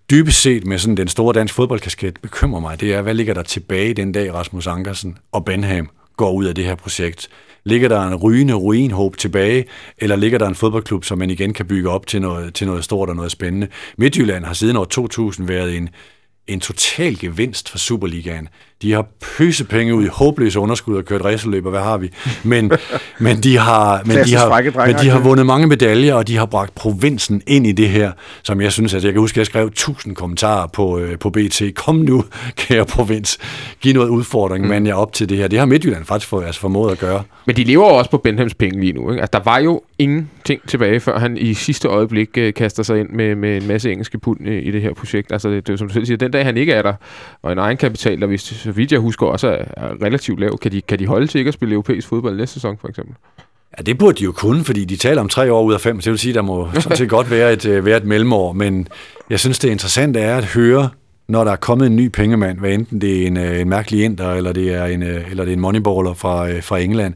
dybest 0.10 0.42
set 0.42 0.66
med 0.66 0.78
sådan 0.78 0.98
den 0.98 1.08
store 1.08 1.34
dansk 1.34 1.54
fodboldkasket 1.54 2.20
bekymrer 2.22 2.60
mig, 2.60 2.80
det 2.80 2.94
er, 2.94 3.02
hvad 3.02 3.14
ligger 3.14 3.34
der 3.34 3.44
tilbage 3.44 3.94
den 3.94 4.12
dag, 4.12 4.34
Rasmus 4.34 4.68
Ankersen 4.68 5.18
og 5.32 5.46
Benham 5.46 5.90
går 6.18 6.32
ud 6.32 6.46
af 6.46 6.56
det 6.56 6.66
her 6.66 6.76
projekt? 6.76 7.30
Ligger 7.64 7.90
der 7.90 8.02
en 8.08 8.16
rygende 8.16 8.54
ruinhåb 8.54 9.18
tilbage, 9.18 9.66
eller 9.98 10.16
ligger 10.16 10.38
der 10.38 10.48
en 10.48 10.56
fodboldklub, 10.56 11.06
som 11.06 11.18
man 11.18 11.30
igen 11.30 11.54
kan 11.54 11.66
bygge 11.66 11.90
op 11.90 12.08
til 12.08 12.22
noget, 12.22 12.54
til 12.54 12.68
noget 12.68 12.84
stort 12.84 13.10
og 13.10 13.16
noget 13.16 13.32
spændende? 13.32 13.68
Midtjylland 13.98 14.46
har 14.46 14.54
siden 14.54 14.78
år 14.78 14.86
2000 14.86 15.48
været 15.48 15.78
en, 15.78 15.90
en 16.48 16.60
total 16.60 17.20
gevinst 17.20 17.70
for 17.70 17.78
Superligaen. 17.78 18.48
De 18.82 18.92
har 18.92 19.06
pøse 19.38 19.66
penge 19.66 19.96
ud 19.96 20.06
i 20.06 20.08
håbløse 20.08 20.60
underskud 20.60 20.98
og 20.98 21.06
kørt 21.06 21.26
racerløb, 21.26 21.66
og 21.66 21.72
hvad 21.72 21.82
har 21.82 21.98
vi? 21.98 22.10
Men, 22.44 22.72
men, 23.20 23.44
de 23.44 23.58
har, 23.58 24.02
men, 24.06 24.18
de 24.26 24.36
har, 24.36 24.86
men 24.86 24.96
de 24.96 25.10
har 25.10 25.20
vundet 25.20 25.46
mange 25.46 25.68
medaljer, 25.68 26.14
og 26.14 26.28
de 26.28 26.38
har 26.38 26.46
bragt 26.46 26.76
provinsen 26.76 27.42
ind 27.48 27.68
i 27.68 27.72
det 27.72 27.90
her, 27.90 28.12
som 28.44 28.62
jeg 28.62 28.72
synes, 28.72 28.94
at 28.94 29.04
jeg 29.04 29.14
kan 29.14 29.20
huske, 29.20 29.36
at 29.36 29.38
jeg 29.38 29.46
skrev 29.46 29.72
tusind 29.72 30.16
kommentarer 30.16 30.68
på, 30.68 31.00
øh, 31.00 31.20
på 31.20 31.30
BT. 31.30 31.62
Kom 31.76 31.96
nu, 31.96 32.24
kære 32.58 32.86
provins. 32.86 33.38
Giv 33.82 33.94
noget 33.94 34.10
udfordring, 34.10 34.64
mm. 34.64 34.70
men 34.70 34.88
jeg 34.88 34.96
op 34.96 35.14
til 35.14 35.30
det 35.30 35.38
her. 35.38 35.48
Det 35.48 35.60
har 35.60 35.66
Midtjylland 35.66 36.06
faktisk 36.06 36.30
for, 36.30 36.42
altså 36.42 36.62
formået 36.62 36.92
at 36.92 37.00
gøre. 37.00 37.24
Men 37.46 37.56
de 37.56 37.64
lever 37.64 37.86
også 37.86 38.12
på 38.12 38.18
Benthams 38.18 38.54
penge 38.54 38.80
lige 38.80 38.94
nu. 38.94 39.12
Ikke? 39.12 39.22
Altså, 39.22 39.40
der 39.40 39.44
var 39.44 39.60
jo 39.60 39.82
ingenting 40.00 40.62
tilbage, 40.68 41.00
før 41.00 41.20
han 41.20 41.38
i 41.38 41.54
sidste 41.54 41.88
øjeblik 41.88 42.30
øh, 42.38 42.54
kaster 42.54 42.84
sig 42.84 43.00
ind 43.00 43.10
med, 43.10 43.36
med 43.36 43.58
en 43.62 43.68
masse 43.68 43.92
engelske 43.92 44.20
pund 44.20 44.48
øh, 44.48 44.66
i 44.66 44.72
det 44.72 44.82
her 44.82 44.94
projekt. 44.94 45.32
Altså, 45.32 45.50
det, 45.50 45.68
det 45.68 45.74
er 45.74 45.78
som 45.78 45.88
du 45.88 45.94
selv 45.94 46.06
siger, 46.06 46.18
den 46.18 46.32
dag 46.32 46.46
han 46.46 46.58
ikke 46.58 46.74
er 46.74 46.82
der, 46.82 46.94
og 47.42 47.52
en 47.52 47.58
egenkapital, 47.58 48.22
der 48.22 48.28
hvis 48.28 48.68
så 48.70 48.76
vidt 48.76 48.92
jeg 48.92 49.00
husker, 49.00 49.26
også 49.26 49.48
er, 49.48 49.64
er 49.78 50.04
relativt 50.04 50.40
lav. 50.40 50.58
Kan 50.58 50.72
de, 50.72 50.82
kan 50.82 51.00
de 51.00 51.08
holde 51.08 51.28
til 51.28 51.40
ikke 51.40 51.48
at 51.48 51.54
spille 51.54 51.74
europæisk 51.74 52.08
fodbold 52.08 52.38
næste 52.38 52.54
sæson, 52.54 52.78
for 52.82 52.88
eksempel? 52.88 53.16
Ja, 53.78 53.84
det 53.84 53.98
burde 53.98 54.18
de 54.18 54.24
jo 54.24 54.32
kunne, 54.32 54.64
fordi 54.64 54.86
de 54.86 54.96
taler 54.96 55.22
om 55.22 55.30
tre 55.30 55.54
år 55.54 55.64
ud 55.64 55.74
af 55.74 55.82
fem, 55.82 56.02
så 56.02 56.06
det 56.06 56.12
vil 56.12 56.20
sige, 56.20 56.34
der 56.34 56.42
må 56.42 56.68
sådan 56.74 56.98
set 56.98 57.10
godt 57.10 57.32
være 57.32 57.54
et, 57.54 57.66
øh, 57.66 57.86
være 57.86 57.98
et 57.98 58.06
mellemår, 58.06 58.54
men 58.54 58.88
jeg 59.30 59.40
synes, 59.40 59.60
det 59.60 59.70
interessante 59.70 60.20
er 60.20 60.38
at 60.38 60.46
høre, 60.46 60.90
når 61.28 61.44
der 61.44 61.52
er 61.52 61.56
kommet 61.56 61.88
en 61.88 61.96
ny 61.96 62.08
pengemand, 62.08 62.60
hvad 62.60 62.72
enten 62.72 63.02
det 63.02 63.24
er 63.24 63.28
en, 63.28 63.38
øh, 63.38 63.60
en 63.60 63.70
mærkelig 63.70 64.04
inder, 64.04 64.34
eller 64.34 64.54
det 64.54 64.74
er 64.74 64.86
en, 64.86 65.04
øh, 65.04 65.32
eller 65.32 65.44
det 65.44 65.52
er 65.52 65.56
en 65.56 65.62
moneyballer 65.62 66.14
fra, 66.14 66.60
fra 66.60 66.80
England, 66.80 67.14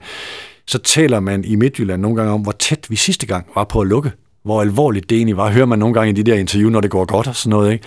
så 0.67 0.79
taler 0.79 1.19
man 1.19 1.43
i 1.45 1.55
Midtjylland 1.55 2.01
nogle 2.01 2.17
gange 2.17 2.33
om, 2.33 2.41
hvor 2.41 2.51
tæt 2.51 2.85
vi 2.89 2.95
sidste 2.95 3.25
gang 3.25 3.45
var 3.55 3.63
på 3.63 3.81
at 3.81 3.87
lukke. 3.87 4.11
Hvor 4.43 4.61
alvorligt 4.61 5.09
det 5.09 5.15
egentlig 5.15 5.37
var. 5.37 5.51
Hører 5.51 5.65
man 5.65 5.79
nogle 5.79 5.93
gange 5.93 6.09
i 6.09 6.13
de 6.13 6.31
der 6.31 6.37
interview, 6.37 6.69
når 6.69 6.81
det 6.81 6.91
går 6.91 7.05
godt 7.05 7.27
og 7.27 7.35
sådan 7.35 7.49
noget, 7.49 7.73
ikke? 7.73 7.85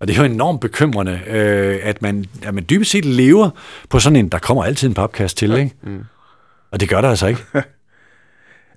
Og 0.00 0.08
det 0.08 0.18
er 0.18 0.22
jo 0.22 0.24
enormt 0.24 0.60
bekymrende, 0.60 1.20
øh, 1.26 1.78
at, 1.82 2.02
man, 2.02 2.24
at 2.42 2.54
man 2.54 2.64
dybest 2.70 2.90
set 2.90 3.04
lever 3.04 3.50
på 3.88 3.98
sådan 3.98 4.16
en, 4.16 4.28
der 4.28 4.38
kommer 4.38 4.64
altid 4.64 4.88
en 4.88 4.94
papkast 4.94 5.36
til, 5.36 5.54
ikke? 5.54 5.74
Mm. 5.82 6.04
Og 6.70 6.80
det 6.80 6.88
gør 6.88 7.00
der 7.00 7.08
altså 7.08 7.26
ikke. 7.26 7.40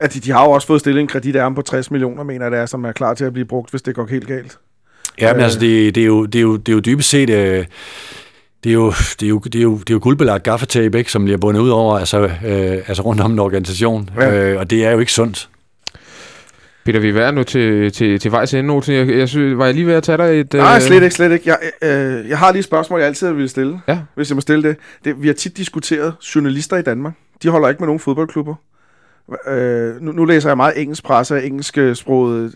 at 0.02 0.14
de, 0.14 0.20
de 0.20 0.32
har 0.32 0.46
jo 0.46 0.52
også 0.52 0.68
fået 0.68 0.80
stillet 0.80 1.02
en 1.02 1.08
kredit 1.08 1.36
af 1.36 1.56
på 1.56 1.62
60 1.62 1.92
millioner, 1.92 2.24
mener 2.24 2.50
det 2.50 2.60
er, 2.60 2.66
som 2.66 2.86
er 2.86 2.92
klar 2.92 3.14
til 3.14 3.26
at 3.26 3.34
blive 3.34 3.46
brugt, 3.46 3.70
hvis 3.72 3.82
det 3.82 3.96
går 3.96 4.06
helt 4.06 4.28
galt. 4.28 4.58
Ja, 5.22 5.34
men 5.34 5.40
øh. 5.40 5.44
altså, 5.44 5.60
det, 5.60 5.96
det, 5.96 6.02
er 6.02 6.08
jo, 6.08 6.26
det, 6.26 6.40
er 6.40 6.44
jo, 6.44 6.58
det 6.58 6.72
er 6.72 6.74
jo 6.74 6.80
dybest 6.80 7.10
set... 7.10 7.30
Øh, 7.30 7.66
det 8.64 8.70
er, 8.70 8.74
jo, 8.74 8.92
det, 8.92 9.24
er 9.24 9.28
jo, 9.30 9.40
det, 9.40 9.56
er 9.56 9.62
jo, 9.64 9.78
det 9.78 9.90
er 9.90 9.94
jo 9.94 10.00
guldbelagt 10.04 10.44
gaffetape, 10.44 10.98
ikke, 10.98 11.12
som 11.12 11.24
bliver 11.24 11.38
bundet 11.38 11.62
ud 11.62 11.70
over, 11.70 11.98
altså, 11.98 12.20
øh, 12.24 12.84
altså 12.88 13.04
rundt 13.04 13.22
om 13.22 13.32
en 13.32 13.40
organisation. 13.40 14.10
Ja. 14.16 14.32
Øh, 14.32 14.60
og 14.60 14.70
det 14.70 14.86
er 14.86 14.92
jo 14.92 15.00
ikke 15.00 15.12
sundt. 15.12 15.50
Peter, 16.86 17.00
vi 17.00 17.10
er 17.10 17.32
nu 17.32 17.44
til, 17.44 17.92
til, 17.92 18.20
til 18.20 18.32
vejs 18.32 18.54
ende, 18.54 18.82
jeg, 18.88 19.10
jeg 19.10 19.30
synes, 19.30 19.58
var 19.58 19.66
jeg 19.66 19.74
lige 19.74 19.88
ved 19.88 19.94
at 19.94 20.04
tage 20.04 20.18
dig 20.18 20.40
et... 20.40 20.54
Nej, 20.54 20.76
øh... 20.76 20.82
slet 20.82 21.04
ikke, 21.04 21.16
slet 21.16 21.32
ikke. 21.32 21.50
Jeg, 21.50 21.58
øh, 21.82 22.30
jeg 22.30 22.40
har 22.40 22.52
lige 22.52 22.60
et 22.60 22.66
spørgsmål, 22.66 23.00
jeg 23.00 23.08
altid 23.08 23.32
vil 23.32 23.50
stille, 23.50 23.82
ja. 23.88 24.00
hvis 24.16 24.30
jeg 24.30 24.36
må 24.36 24.42
stille 24.42 24.70
det. 24.70 24.78
det. 25.06 25.22
Vi 25.22 25.28
har 25.28 25.34
tit 25.34 25.58
diskuteret 25.58 26.14
journalister 26.36 26.78
i 26.78 26.82
Danmark. 26.82 27.14
De 27.44 27.50
holder 27.50 27.70
ikke 27.70 27.80
med 27.80 27.88
nogen 27.88 28.00
fodboldklubber. 28.00 28.56
Øh, 29.48 30.02
nu, 30.02 30.12
nu 30.12 30.26
læser 30.26 30.50
jeg 30.50 30.58
meget 30.58 30.82
engelsk 30.82 31.04
presse, 31.04 31.44
engelsk 31.44 31.78
sproget. 31.94 32.56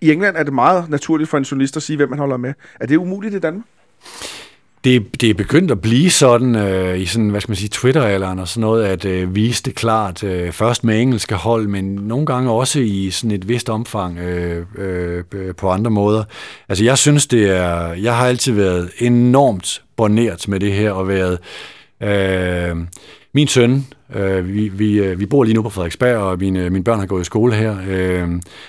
I 0.00 0.12
England 0.12 0.36
er 0.36 0.42
det 0.42 0.52
meget 0.52 0.88
naturligt 0.88 1.30
for 1.30 1.38
en 1.38 1.44
journalist 1.44 1.76
at 1.76 1.82
sige, 1.82 1.96
hvem 1.96 2.10
man 2.10 2.18
holder 2.18 2.36
med. 2.36 2.52
Er 2.80 2.86
det 2.86 2.96
umuligt 2.96 3.34
i 3.34 3.38
Danmark? 3.38 3.64
Det, 4.88 5.20
det 5.20 5.30
er 5.30 5.34
begyndt 5.34 5.70
at 5.70 5.80
blive 5.80 6.10
sådan 6.10 6.56
øh, 6.56 7.00
i 7.00 7.06
sådan, 7.06 7.28
hvad 7.28 7.40
skal 7.40 7.50
man 7.50 7.56
sige, 7.56 7.68
Twitter-alderen 7.68 8.38
og 8.38 8.48
sådan 8.48 8.60
noget, 8.60 8.84
at 8.84 9.04
øh, 9.04 9.34
vise 9.34 9.62
det 9.62 9.74
klart, 9.74 10.24
øh, 10.24 10.52
først 10.52 10.84
med 10.84 11.00
engelske 11.00 11.34
hold, 11.34 11.68
men 11.68 11.84
nogle 11.84 12.26
gange 12.26 12.50
også 12.50 12.80
i 12.80 13.10
sådan 13.10 13.30
et 13.30 13.48
vist 13.48 13.68
omfang 13.68 14.18
øh, 14.18 14.66
øh, 14.78 15.24
på 15.56 15.70
andre 15.70 15.90
måder. 15.90 16.24
Altså 16.68 16.84
jeg 16.84 16.98
synes 16.98 17.26
det 17.26 17.50
er, 17.56 17.92
jeg 17.92 18.16
har 18.16 18.26
altid 18.26 18.52
været 18.52 18.90
enormt 18.98 19.82
borneret 19.96 20.48
med 20.48 20.60
det 20.60 20.72
her 20.72 20.92
og 20.92 21.08
været... 21.08 21.38
Øh, 22.02 22.76
min 23.34 23.48
søn, 23.48 23.86
øh, 24.14 24.54
vi, 24.54 24.68
vi, 24.68 24.98
øh, 24.98 25.20
vi 25.20 25.26
bor 25.26 25.44
lige 25.44 25.54
nu 25.54 25.62
på 25.62 25.70
Frederiksberg, 25.70 26.16
og 26.16 26.38
mine, 26.38 26.70
mine 26.70 26.84
børn 26.84 26.98
har 26.98 27.06
gået 27.06 27.20
i 27.20 27.24
skole 27.24 27.54
her. 27.54 27.76
Øh, 27.88 28.28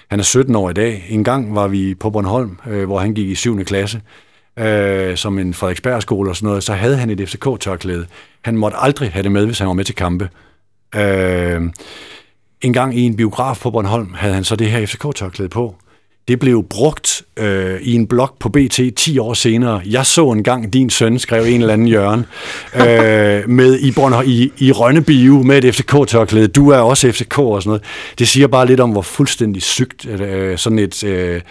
han 0.09 0.19
er 0.19 0.23
17 0.23 0.55
år 0.55 0.69
i 0.69 0.73
dag. 0.73 1.05
En 1.09 1.23
gang 1.23 1.55
var 1.55 1.67
vi 1.67 1.95
på 1.95 2.09
Bornholm, 2.09 2.57
øh, 2.69 2.85
hvor 2.85 2.99
han 2.99 3.13
gik 3.13 3.29
i 3.29 3.35
7. 3.35 3.63
klasse, 3.63 4.01
øh, 4.59 5.17
som 5.17 5.39
en 5.39 5.53
Frederiksberg-skole 5.53 6.29
og 6.29 6.35
sådan 6.35 6.47
noget. 6.47 6.63
Så 6.63 6.73
havde 6.73 6.97
han 6.97 7.09
et 7.09 7.29
FCK-tørklæde. 7.29 8.05
Han 8.41 8.57
måtte 8.57 8.77
aldrig 8.77 9.11
have 9.11 9.23
det 9.23 9.31
med, 9.31 9.45
hvis 9.45 9.59
han 9.59 9.67
var 9.67 9.73
med 9.73 9.85
til 9.85 9.95
kampe. 9.95 10.29
Øh, 10.95 11.61
en 12.61 12.73
gang 12.73 12.97
i 12.97 13.01
en 13.01 13.15
biograf 13.15 13.59
på 13.61 13.71
Bornholm 13.71 14.13
havde 14.13 14.33
han 14.33 14.43
så 14.43 14.55
det 14.55 14.71
her 14.71 14.85
FCK-tørklæde 14.85 15.49
på. 15.49 15.75
Det 16.27 16.39
blev 16.39 16.63
brugt 16.63 17.23
øh, 17.37 17.81
i 17.81 17.95
en 17.95 18.07
blog 18.07 18.35
på 18.39 18.49
BT 18.49 18.79
10 18.95 19.19
år 19.19 19.33
senere. 19.33 19.81
Jeg 19.85 20.05
så 20.05 20.31
en 20.31 20.43
gang 20.43 20.73
din 20.73 20.89
søn 20.89 21.19
skrev 21.19 21.43
en 21.43 21.61
eller 21.61 21.73
anden 21.73 21.87
hjørne 21.87 22.25
øh, 22.75 23.49
med 23.49 23.79
i, 23.79 23.91
Bornholm, 23.91 24.29
i, 24.29 24.51
i 24.57 24.71
Rønnebio 24.71 25.43
med 25.43 25.63
et 25.63 25.75
FCK-tørklæde. 25.75 26.47
Du 26.47 26.69
er 26.69 26.77
også 26.77 27.11
FCK 27.11 27.39
og 27.39 27.61
sådan 27.61 27.69
noget. 27.69 27.83
Det 28.19 28.27
siger 28.27 28.47
bare 28.47 28.65
lidt 28.65 28.79
om, 28.79 28.91
hvor 28.91 29.01
fuldstændig 29.01 29.61
sygt 29.61 30.05
øh, 30.05 30.57
sådan 30.57 30.79
et... 30.79 31.03
Øh, 31.03 31.41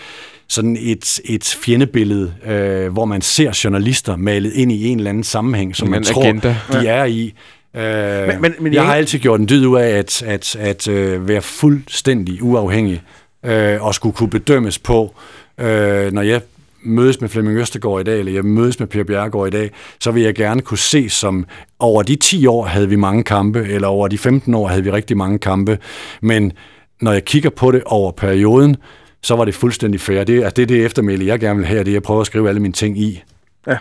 sådan 0.49 0.77
et, 0.81 1.21
et 1.25 1.45
fjendebillede, 1.65 2.35
øh, 2.47 2.93
hvor 2.93 3.05
man 3.05 3.23
ser 3.23 3.61
journalister 3.65 4.17
malet 4.17 4.53
ind 4.53 4.73
i 4.73 4.87
en 4.87 4.99
eller 4.99 5.11
anden 5.11 5.25
sammenhæng, 5.25 5.77
som 5.77 5.89
man 5.89 6.03
tror, 6.03 6.23
agenda. 6.23 6.57
de 6.73 6.87
er 6.87 7.05
i. 7.05 7.35
Øh, 7.77 8.29
men, 8.29 8.41
men, 8.41 8.55
men 8.61 8.75
jeg 8.75 8.87
har 8.87 8.95
altid 8.95 9.19
gjort 9.19 9.41
en 9.41 9.49
dyd 9.49 9.67
ud 9.67 9.79
af 9.79 9.89
at, 9.89 10.23
at, 10.23 10.57
at 10.57 10.89
øh, 10.89 11.29
være 11.29 11.43
fuldstændig 11.43 12.43
uafhængig 12.43 13.03
øh, 13.45 13.85
og 13.85 13.95
skulle 13.95 14.15
kunne 14.15 14.31
bedømmes 14.31 14.79
på, 14.79 15.15
øh, 15.61 16.13
når 16.13 16.23
jeg 16.23 16.41
mødes 16.83 17.21
med 17.21 17.29
Flemming 17.29 17.59
Østergaard 17.59 18.01
i 18.01 18.05
dag, 18.05 18.19
eller 18.19 18.33
jeg 18.33 18.45
mødes 18.45 18.79
med 18.79 18.87
Per 18.87 19.05
Bjerregaard 19.05 19.47
i 19.47 19.51
dag, 19.51 19.71
så 20.01 20.11
vil 20.11 20.23
jeg 20.23 20.35
gerne 20.35 20.61
kunne 20.61 20.79
se 20.79 21.09
som, 21.09 21.47
over 21.79 22.03
de 22.03 22.17
10 22.17 22.47
år 22.47 22.65
havde 22.65 22.89
vi 22.89 22.97
mange 22.97 23.25
kampe, 23.25 23.67
eller 23.69 23.89
over 23.89 24.09
de 24.09 24.19
15 24.19 24.55
år 24.55 24.69
havde 24.69 24.85
vi 24.85 24.91
rigtig 24.91 25.17
mange 25.17 25.39
kampe, 25.39 25.79
men 26.23 26.53
når 27.01 27.13
jeg 27.13 27.25
kigger 27.25 27.51
på 27.51 27.71
det 27.71 27.83
over 27.87 28.13
perioden, 28.13 28.77
så 29.23 29.37
var 29.37 29.45
det 29.45 29.55
fuldstændig 29.55 30.01
fair. 30.01 30.25
Det, 30.25 30.43
altså 30.43 30.55
det 30.55 30.63
er 30.63 30.67
det 30.67 30.85
eftermæle, 30.85 31.27
jeg 31.27 31.41
gerne 31.41 31.59
vil 31.59 31.67
have, 31.67 31.85
det 31.85 31.93
er 31.93 31.97
at 31.97 32.03
prøve 32.03 32.21
at 32.21 32.27
skrive 32.27 32.49
alle 32.49 32.61
mine 32.61 32.75
ting 32.75 32.99
i. 32.99 33.23
Ja. 33.67 33.79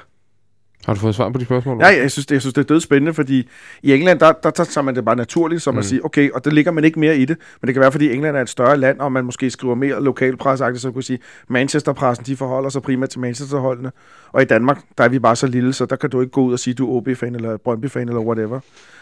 Har 0.86 0.94
du 0.94 1.00
fået 1.00 1.16
svar 1.16 1.30
på 1.30 1.38
de 1.38 1.46
spørgsmål? 1.46 1.78
Ja, 1.82 1.88
jeg 1.88 2.12
synes, 2.12 2.26
det, 2.26 2.36
jeg 2.36 2.42
synes, 2.42 2.54
det 2.54 2.62
er 2.62 2.66
død 2.66 2.82
spændende, 2.82 3.14
fordi 3.14 3.48
i 3.84 3.94
England, 3.94 4.20
der, 4.20 4.32
der, 4.32 4.52
tager 4.52 4.82
man 4.82 4.96
det 4.96 5.06
bare 5.06 5.16
naturligt, 5.16 5.62
som 5.62 5.74
mm. 5.74 5.78
at 5.78 5.86
sige, 5.86 6.06
okay, 6.06 6.32
og 6.32 6.46
der 6.46 6.52
ligger 6.52 6.72
man 6.72 6.84
ikke 6.84 7.00
mere 7.00 7.18
i 7.18 7.26
det, 7.26 7.38
men 7.62 7.68
det 7.68 7.76
kan 7.76 7.82
være, 7.82 7.92
fordi 7.92 8.14
England 8.14 8.38
er 8.38 8.42
et 8.42 8.50
større 8.50 8.78
land, 8.78 9.00
og 9.00 9.12
man 9.12 9.26
måske 9.26 9.50
skriver 9.50 9.76
mere 9.76 10.04
lokalpresseagtigt, 10.04 10.82
så 10.82 10.92
kunne 10.92 11.04
sige, 11.04 11.20
Manchesterpressen, 11.48 12.26
de 12.26 12.36
forholder 12.38 12.70
sig 12.70 12.82
primært 12.82 13.10
til 13.10 13.20
Manchesterholdene, 13.20 13.92
og 14.32 14.42
i 14.42 14.46
Danmark, 14.46 14.82
der 14.98 15.04
er 15.04 15.10
vi 15.10 15.20
bare 15.20 15.36
så 15.36 15.48
lille, 15.48 15.74
så 15.74 15.86
der 15.86 15.96
kan 15.96 16.10
du 16.10 16.22
ikke 16.22 16.32
gå 16.32 16.42
ud 16.42 16.54
og 16.54 16.60
sige, 16.60 16.74
du 16.74 16.94
er 16.94 16.98
OB-fan 16.98 17.36
eller 17.36 17.58
Brøndby-fan 17.58 18.08
eller 18.08 18.22
whatever. 18.22 18.60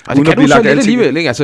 Og 0.07 0.15
det 0.15 0.25
kan 0.25 0.37
du 0.37 0.47
så 0.47 0.61
lidt 0.61 0.79
alligevel, 0.79 1.17
ikke? 1.17 1.27
Altså, 1.27 1.43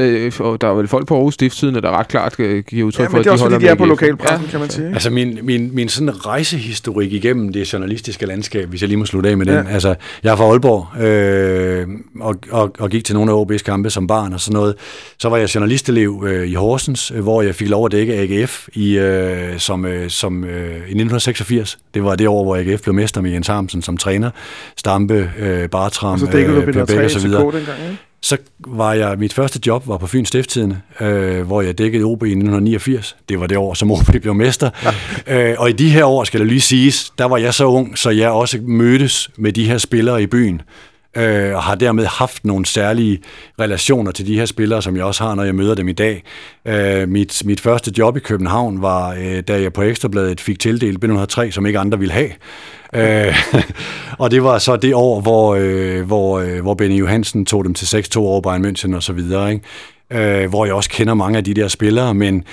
der 0.62 0.68
er 0.68 0.74
vel 0.74 0.88
folk 0.88 1.08
på 1.08 1.16
Aarhus 1.16 1.34
Stiftstidende, 1.34 1.82
der 1.82 2.00
ret 2.00 2.08
klart 2.08 2.36
øh, 2.40 2.64
giver 2.64 2.88
udtryk 2.88 3.04
ja, 3.04 3.10
for, 3.10 3.18
at 3.18 3.26
de 3.26 3.30
holder 3.30 3.44
med. 3.44 3.44
det 3.44 3.44
er 3.44 3.46
også, 3.46 3.56
fordi 3.56 3.66
de 3.66 3.70
er 3.70 3.76
på 3.76 3.86
lokalpressen, 3.86 4.46
ja. 4.46 4.52
kan 4.52 4.60
man 4.60 4.70
sige. 4.70 4.88
Altså, 4.88 5.10
min, 5.10 5.40
min, 5.42 5.76
min 5.76 5.90
sådan 5.90 6.26
rejsehistorik 6.26 7.14
igennem 7.14 7.54
det 7.54 7.74
journalistiske 7.74 8.26
landskab, 8.26 8.70
hvis 8.70 8.82
jeg 8.82 8.88
lige 8.88 8.98
må 8.98 9.06
slutte 9.06 9.30
af 9.30 9.38
med 9.38 9.46
den. 9.46 9.56
Ja. 9.56 9.74
Altså, 9.74 9.96
jeg 10.24 10.32
er 10.32 10.36
fra 10.36 10.44
Aalborg, 10.44 11.04
øh, 11.04 11.88
og, 12.20 12.36
og, 12.52 12.72
og 12.80 12.90
gik 12.90 13.06
til 13.06 13.16
nogle 13.16 13.32
af 13.32 13.44
OB's 13.44 13.64
kampe 13.64 13.90
som 13.90 14.08
barn 14.08 14.34
og 14.34 14.40
sådan 14.40 14.54
noget. 14.54 14.76
Så 15.18 15.30
var 15.30 15.38
jeg 15.38 15.56
journalistelev 15.56 16.26
øh, 16.28 16.48
i 16.48 16.54
Horsens, 16.54 17.12
øh, 17.16 17.22
hvor 17.22 17.42
jeg 17.42 17.56
fik 17.56 17.70
lov 17.70 17.86
at 17.86 17.92
dække 17.92 18.14
AGF 18.14 18.68
i, 18.74 18.98
øh, 18.98 19.60
som, 19.60 19.86
øh, 19.86 20.10
som, 20.10 20.44
øh, 20.44 20.76
i 20.76 20.94
1986. 20.94 21.78
Det 21.94 22.04
var 22.04 22.16
det 22.16 22.28
år, 22.28 22.44
hvor 22.44 22.56
AGF 22.56 22.82
blev 22.82 22.96
mester 22.96 23.22
med 23.22 23.32
Jens 23.32 23.48
Harmsen 23.48 23.82
som 23.82 23.98
træner. 23.98 24.32
Stampe, 24.78 25.32
øh, 25.40 25.70
Bartram, 25.70 26.14
og 26.14 26.20
så 26.20 26.26
dækkede 26.26 26.58
øh, 26.58 26.68
du 26.68 26.72
Per 26.72 26.86
Bæk 26.86 27.04
og 27.04 27.12
så 27.12 27.20
videre. 27.20 27.42
Dengang, 27.42 27.80
ikke? 27.90 28.11
Så 28.24 28.38
var 28.60 28.94
jeg, 28.94 29.18
mit 29.18 29.34
første 29.34 29.60
job 29.68 29.88
var 29.88 29.98
på 29.98 30.08
Fyns 30.08 30.28
Stifttidende, 30.28 30.82
øh, 31.00 31.42
hvor 31.42 31.62
jeg 31.62 31.78
dækkede 31.78 32.04
OB 32.04 32.24
i 32.24 32.26
1989. 32.26 33.16
Det 33.30 33.40
var 33.40 33.48
det 33.48 33.58
år, 33.58 33.74
som 33.74 33.92
OB 33.92 34.12
blev 34.22 34.36
mester. 34.36 34.70
Øh, 35.28 35.56
og 35.58 35.70
i 35.70 35.74
de 35.74 35.90
her 35.90 36.06
år, 36.06 36.24
skal 36.24 36.40
det 36.40 36.48
lige 36.48 36.62
siges, 36.62 37.14
der 37.18 37.26
var 37.26 37.38
jeg 37.38 37.54
så 37.54 37.66
ung, 37.66 37.98
så 37.98 38.10
jeg 38.10 38.30
også 38.30 38.60
mødtes 38.62 39.30
med 39.38 39.54
de 39.54 39.66
her 39.66 39.78
spillere 39.78 40.24
i 40.24 40.26
byen. 40.26 40.62
Øh, 41.18 41.56
og 41.56 41.64
har 41.64 41.76
dermed 41.76 42.06
haft 42.06 42.46
nogle 42.46 42.66
særlige 42.66 43.20
relationer 43.60 44.12
til 44.12 44.28
de 44.28 44.38
her 44.38 44.46
spillere, 44.46 44.82
som 44.82 44.96
jeg 44.96 45.06
også 45.06 45.24
har, 45.24 45.36
når 45.36 45.44
jeg 45.44 45.56
møder 45.56 45.76
dem 45.76 45.88
i 45.88 45.92
dag. 45.92 46.24
Øh, 46.66 47.10
mit, 47.10 47.42
mit 47.46 47.62
første 47.62 47.92
job 47.98 48.18
i 48.18 48.20
København 48.20 48.82
var, 48.82 49.14
øh, 49.14 49.44
da 49.48 49.62
jeg 49.62 49.74
på 49.74 49.82
Ekstrabladet 49.82 50.42
fik 50.42 50.60
tildelt 50.60 51.06
B103, 51.06 51.52
som 51.52 51.66
ikke 51.66 51.80
andre 51.80 52.00
ville 52.00 52.14
have. 52.14 52.30
Øh, 52.96 53.36
og 54.22 54.32
det 54.32 54.44
var 54.44 54.58
så 54.58 54.76
det 54.76 54.94
år, 54.94 55.22
hvor, 55.22 55.56
øh, 55.60 56.02
hvor, 56.02 56.40
øh, 56.40 56.62
hvor 56.62 56.74
Benny 56.74 57.00
Johansen 57.00 57.46
tog 57.46 57.66
dem 57.66 57.74
til 57.74 57.98
6-2 58.16 58.18
over 58.18 58.42
Bayern 58.42 58.66
München 58.66 58.96
og 58.96 59.04
så 59.04 59.14
videre, 59.14 59.52
ikke? 59.52 60.44
Øh, 60.44 60.50
hvor 60.50 60.66
jeg 60.66 60.74
også 60.74 60.90
kender 60.90 61.14
mange 61.14 61.38
af 61.38 61.44
de 61.44 61.54
der 61.54 61.68
spillere, 61.68 62.14
men 62.14 62.44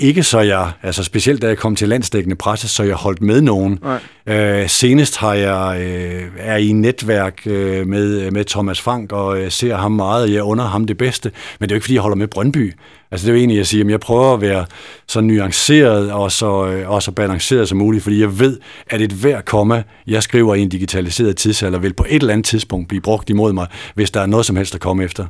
ikke 0.00 0.22
så 0.22 0.40
jeg, 0.40 0.70
altså 0.82 1.04
specielt 1.04 1.42
da 1.42 1.46
jeg 1.46 1.58
kom 1.58 1.76
til 1.76 1.88
landsdækkende 1.88 2.36
presse, 2.36 2.68
så 2.68 2.82
jeg 2.82 2.94
holdt 2.94 3.22
med 3.22 3.40
nogen. 3.40 3.78
Øh, 4.26 4.68
senest 4.68 5.16
har 5.16 5.34
jeg, 5.34 5.80
øh, 5.80 6.22
er 6.38 6.56
i 6.56 6.72
netværk 6.72 7.46
øh, 7.46 7.86
med, 7.86 8.30
med 8.30 8.44
Thomas 8.44 8.80
Frank, 8.80 9.12
og 9.12 9.40
øh, 9.40 9.50
ser 9.50 9.76
ham 9.76 9.92
meget, 9.92 10.22
og 10.22 10.32
jeg 10.32 10.42
under 10.42 10.64
ham 10.64 10.84
det 10.84 10.96
bedste. 10.96 11.30
Men 11.60 11.68
det 11.68 11.72
er 11.72 11.76
jo 11.76 11.76
ikke, 11.76 11.84
fordi 11.84 11.94
jeg 11.94 12.02
holder 12.02 12.16
med 12.16 12.28
Brøndby. 12.28 12.74
Altså 13.10 13.26
det 13.26 13.30
er 13.30 13.34
jo 13.34 13.38
egentlig, 13.38 13.56
jeg 13.56 13.66
siger, 13.66 13.84
at 13.84 13.90
jeg 13.90 14.00
prøver 14.00 14.34
at 14.34 14.40
være 14.40 14.66
så 15.08 15.20
nuanceret 15.20 16.12
og 16.12 16.32
så, 16.32 16.66
øh, 16.66 16.90
og 16.90 17.02
så 17.02 17.12
balanceret 17.12 17.68
som 17.68 17.78
muligt, 17.78 18.02
fordi 18.02 18.20
jeg 18.20 18.38
ved, 18.38 18.58
at 18.90 19.00
et 19.00 19.12
hver 19.12 19.40
komma, 19.40 19.82
jeg 20.06 20.22
skriver 20.22 20.54
i 20.54 20.62
en 20.62 20.68
digitaliseret 20.68 21.36
tidsalder, 21.36 21.78
vil 21.78 21.94
på 21.94 22.06
et 22.08 22.20
eller 22.20 22.32
andet 22.32 22.46
tidspunkt 22.46 22.88
blive 22.88 23.00
brugt 23.00 23.30
imod 23.30 23.52
mig, 23.52 23.66
hvis 23.94 24.10
der 24.10 24.20
er 24.20 24.26
noget 24.26 24.46
som 24.46 24.56
helst 24.56 24.74
at 24.74 24.80
komme 24.80 25.04
efter. 25.04 25.26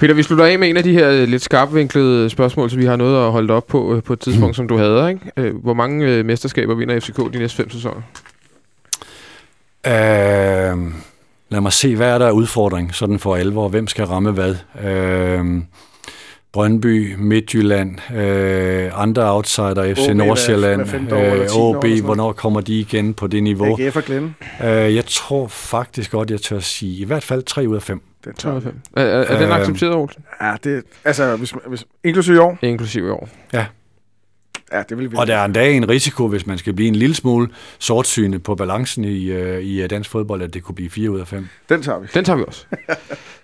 Peter, 0.00 0.14
vi 0.14 0.22
slutter 0.22 0.44
af 0.44 0.58
med 0.58 0.68
en 0.68 0.76
af 0.76 0.82
de 0.82 0.92
her 0.92 1.10
øh, 1.10 1.28
lidt 1.28 1.42
skarpvinklede 1.42 2.30
spørgsmål, 2.30 2.70
som 2.70 2.78
vi 2.78 2.84
har 2.84 2.96
noget 2.96 3.26
at 3.26 3.32
holde 3.32 3.54
op 3.54 3.66
på 3.66 3.94
øh, 3.94 4.02
på 4.02 4.12
et 4.12 4.20
tidspunkt, 4.20 4.48
mm. 4.50 4.54
som 4.54 4.68
du 4.68 4.76
havde. 4.76 5.10
Ikke? 5.10 5.32
Øh, 5.36 5.56
hvor 5.56 5.74
mange 5.74 6.22
mesterskaber 6.22 6.74
vinder 6.74 7.00
FCK 7.00 7.16
de 7.16 7.38
næste 7.38 7.56
fem 7.56 7.70
sæsoner? 7.70 8.02
Uh, 9.86 10.92
lad 11.50 11.60
mig 11.60 11.72
se, 11.72 11.96
hvad 11.96 12.08
er 12.08 12.18
der 12.18 12.30
udfordring 12.30 12.94
sådan 12.94 13.18
for 13.18 13.36
alvor? 13.36 13.68
Hvem 13.68 13.86
skal 13.86 14.04
ramme 14.04 14.30
hvad? 14.30 14.54
Uh, 14.74 15.62
Brøndby, 16.52 17.14
Midtjylland, 17.18 17.98
uh, 18.10 19.02
andre 19.02 19.34
outsider, 19.34 19.94
FC 19.94 20.08
OB, 20.10 20.16
Nordsjælland, 20.16 21.12
uh, 21.12 21.56
OB, 21.56 21.84
hvornår 21.86 22.32
kommer 22.32 22.60
de 22.60 22.80
igen 22.80 23.14
på 23.14 23.26
det 23.26 23.42
niveau? 23.42 23.76
AGF 23.80 23.96
og 23.96 24.02
Glenn. 24.02 24.34
Uh, 24.60 24.66
jeg 24.66 25.04
tror 25.06 25.46
faktisk 25.46 26.10
godt, 26.10 26.30
jeg 26.30 26.40
tør 26.40 26.56
at 26.56 26.64
sige, 26.64 26.96
i 26.96 27.04
hvert 27.04 27.24
fald 27.24 27.42
3 27.42 27.68
ud 27.68 27.76
af 27.76 27.82
5. 27.82 28.02
Den 28.24 28.34
tager 28.34 28.56
Er, 28.56 29.02
er, 29.02 29.04
er 29.04 29.34
den 29.34 29.42
øhm, 29.42 29.52
accepteret, 29.52 29.94
Olsen? 29.94 30.24
Ja, 30.40 30.56
det, 30.64 30.84
altså, 31.04 31.36
hvis, 31.36 31.54
hvis, 31.66 31.84
inklusive 32.04 32.36
i 32.36 32.38
år? 32.38 32.58
Inklusive 32.62 33.06
i 33.06 33.10
år. 33.10 33.28
Ja. 33.52 33.66
Ja, 34.72 34.82
det 34.88 34.98
vil 34.98 35.10
vi. 35.10 35.16
Og 35.18 35.26
der 35.26 35.36
er 35.36 35.44
endda 35.44 35.70
en 35.70 35.88
risiko, 35.88 36.28
hvis 36.28 36.46
man 36.46 36.58
skal 36.58 36.72
blive 36.72 36.88
en 36.88 36.96
lille 36.96 37.14
smule 37.14 37.48
sortsyne 37.78 38.38
på 38.38 38.54
balancen 38.54 39.04
i, 39.04 39.32
uh, 39.32 39.62
i 39.62 39.86
dansk 39.86 40.10
fodbold, 40.10 40.42
at 40.42 40.54
det 40.54 40.62
kunne 40.62 40.74
blive 40.74 40.90
4 40.90 41.10
ud 41.10 41.20
af 41.20 41.28
5. 41.28 41.48
Den 41.68 41.82
tager 41.82 41.98
vi. 41.98 42.06
Den 42.14 42.24
tager 42.24 42.36
vi 42.36 42.44
også. 42.46 42.64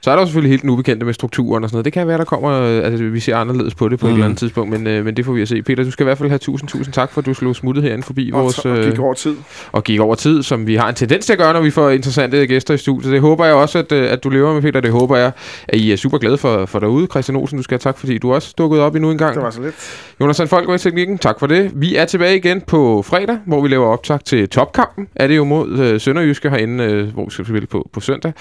Så 0.01 0.11
er 0.11 0.16
der 0.16 0.24
selvfølgelig 0.24 0.51
helt 0.51 0.62
den 0.62 0.70
ubekendte 0.70 1.07
med 1.07 1.15
strukturen 1.15 1.65
og 1.65 1.70
sådan 1.70 1.77
noget. 1.77 1.85
Det 1.85 1.93
kan 1.93 2.07
være, 2.07 2.19
der 2.19 2.24
kommer, 2.24 2.51
altså 2.82 3.05
vi 3.05 3.20
ser 3.20 3.36
anderledes 3.36 3.74
på 3.74 3.89
det 3.89 3.98
på 3.98 4.07
mm. 4.07 4.11
et 4.11 4.15
eller 4.15 4.24
andet 4.24 4.35
mhm. 4.35 4.39
tidspunkt, 4.39 4.81
men, 4.81 5.05
men 5.05 5.16
det 5.16 5.24
får 5.24 5.32
vi 5.32 5.43
at 5.43 5.48
se. 5.48 5.62
Peter, 5.62 5.85
du 5.85 5.90
skal 5.90 6.05
i 6.05 6.07
hvert 6.07 6.19
fald 6.19 6.28
have 6.28 6.39
tusind, 6.39 6.69
tusind 6.69 6.94
tak 6.94 7.12
for, 7.12 7.20
at 7.20 7.27
du 7.27 7.35
slog 7.35 7.57
smuttet 7.57 7.85
herinde 7.85 8.03
forbi 8.03 8.31
og 8.35 8.43
vores... 8.43 8.59
Og 8.59 8.77
gik 8.77 8.98
over 8.98 9.15
tid. 9.15 9.36
Og 9.73 9.85
gik 9.85 10.01
over 10.01 10.15
tid, 10.15 10.43
som 10.43 10.66
vi 10.66 10.74
har 10.74 10.89
en 10.89 10.94
tendens 10.94 11.27
til 11.27 11.32
at 11.32 11.39
gøre, 11.39 11.53
når 11.53 11.61
vi 11.61 11.70
får 11.70 11.90
interessante 11.90 12.47
gæster 12.47 12.74
i 12.74 12.78
studiet. 12.78 13.12
Det 13.12 13.20
håber 13.20 13.44
jeg 13.44 13.55
også, 13.55 13.78
at, 13.78 13.93
at 13.93 14.24
du 14.24 14.28
lever 14.28 14.55
med, 14.55 14.62
Peter. 14.62 14.81
Det 14.81 14.90
håber 14.90 15.16
jeg, 15.16 15.32
at 15.69 15.78
I 15.78 15.93
er 15.93 15.97
super 15.97 16.19
glade 16.19 16.39
for, 16.39 16.66
for 16.66 16.78
derude. 16.78 17.07
Christian 17.07 17.36
Olsen, 17.36 17.57
du 17.59 17.62
skal 17.62 17.74
have 17.74 17.78
tak, 17.93 17.98
fordi 17.98 18.19
du 18.19 18.35
også 18.35 18.55
dukket 18.59 18.81
op 18.81 18.94
endnu 18.94 19.11
en 19.11 19.19
gang. 19.19 19.35
Det 19.35 19.43
var 19.43 19.51
så 19.51 19.62
lidt. 19.62 19.74
Jonas 20.20 20.40
Folk 20.47 20.69
med 20.69 20.78
teknikken, 20.78 21.16
tak 21.19 21.39
for 21.41 21.47
det. 21.47 21.73
Vi 21.75 21.97
er 21.97 22.05
tilbage 22.05 22.37
igen 22.37 22.61
på 22.61 23.03
fredag, 23.03 23.39
hvor 23.47 23.63
vi 23.63 23.69
laver 23.69 23.87
optag 23.87 24.25
til 24.25 24.49
topkampen. 24.49 25.09
Er 25.15 25.27
det 25.27 25.37
jo 25.37 25.45
mod 25.45 25.79
øh, 25.79 26.01
Sønderjyske 26.01 26.51
herinde, 26.51 26.85
øh, 26.85 27.13
hvor 27.13 27.25
vi 27.25 27.31
skal 27.31 27.45
spille 27.45 27.67
på, 27.67 27.91
på 27.93 28.01
søndag. 28.01 28.33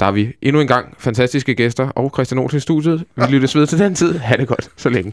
Der 0.00 0.06
har 0.06 0.12
vi 0.12 0.32
endnu 0.42 0.60
en 0.60 0.68
gang 0.68 0.94
fantastiske 0.98 1.54
gæster 1.54 1.88
og 1.88 2.10
Christian 2.14 2.38
Olsen 2.38 2.56
i 2.56 2.60
studiet. 2.60 3.04
Vi 3.16 3.22
lyttes 3.28 3.56
ved 3.56 3.66
til 3.66 3.78
den 3.78 3.94
tid. 3.94 4.18
Ha' 4.18 4.36
det 4.36 4.48
godt 4.48 4.68
så 4.76 4.88
længe. 4.88 5.12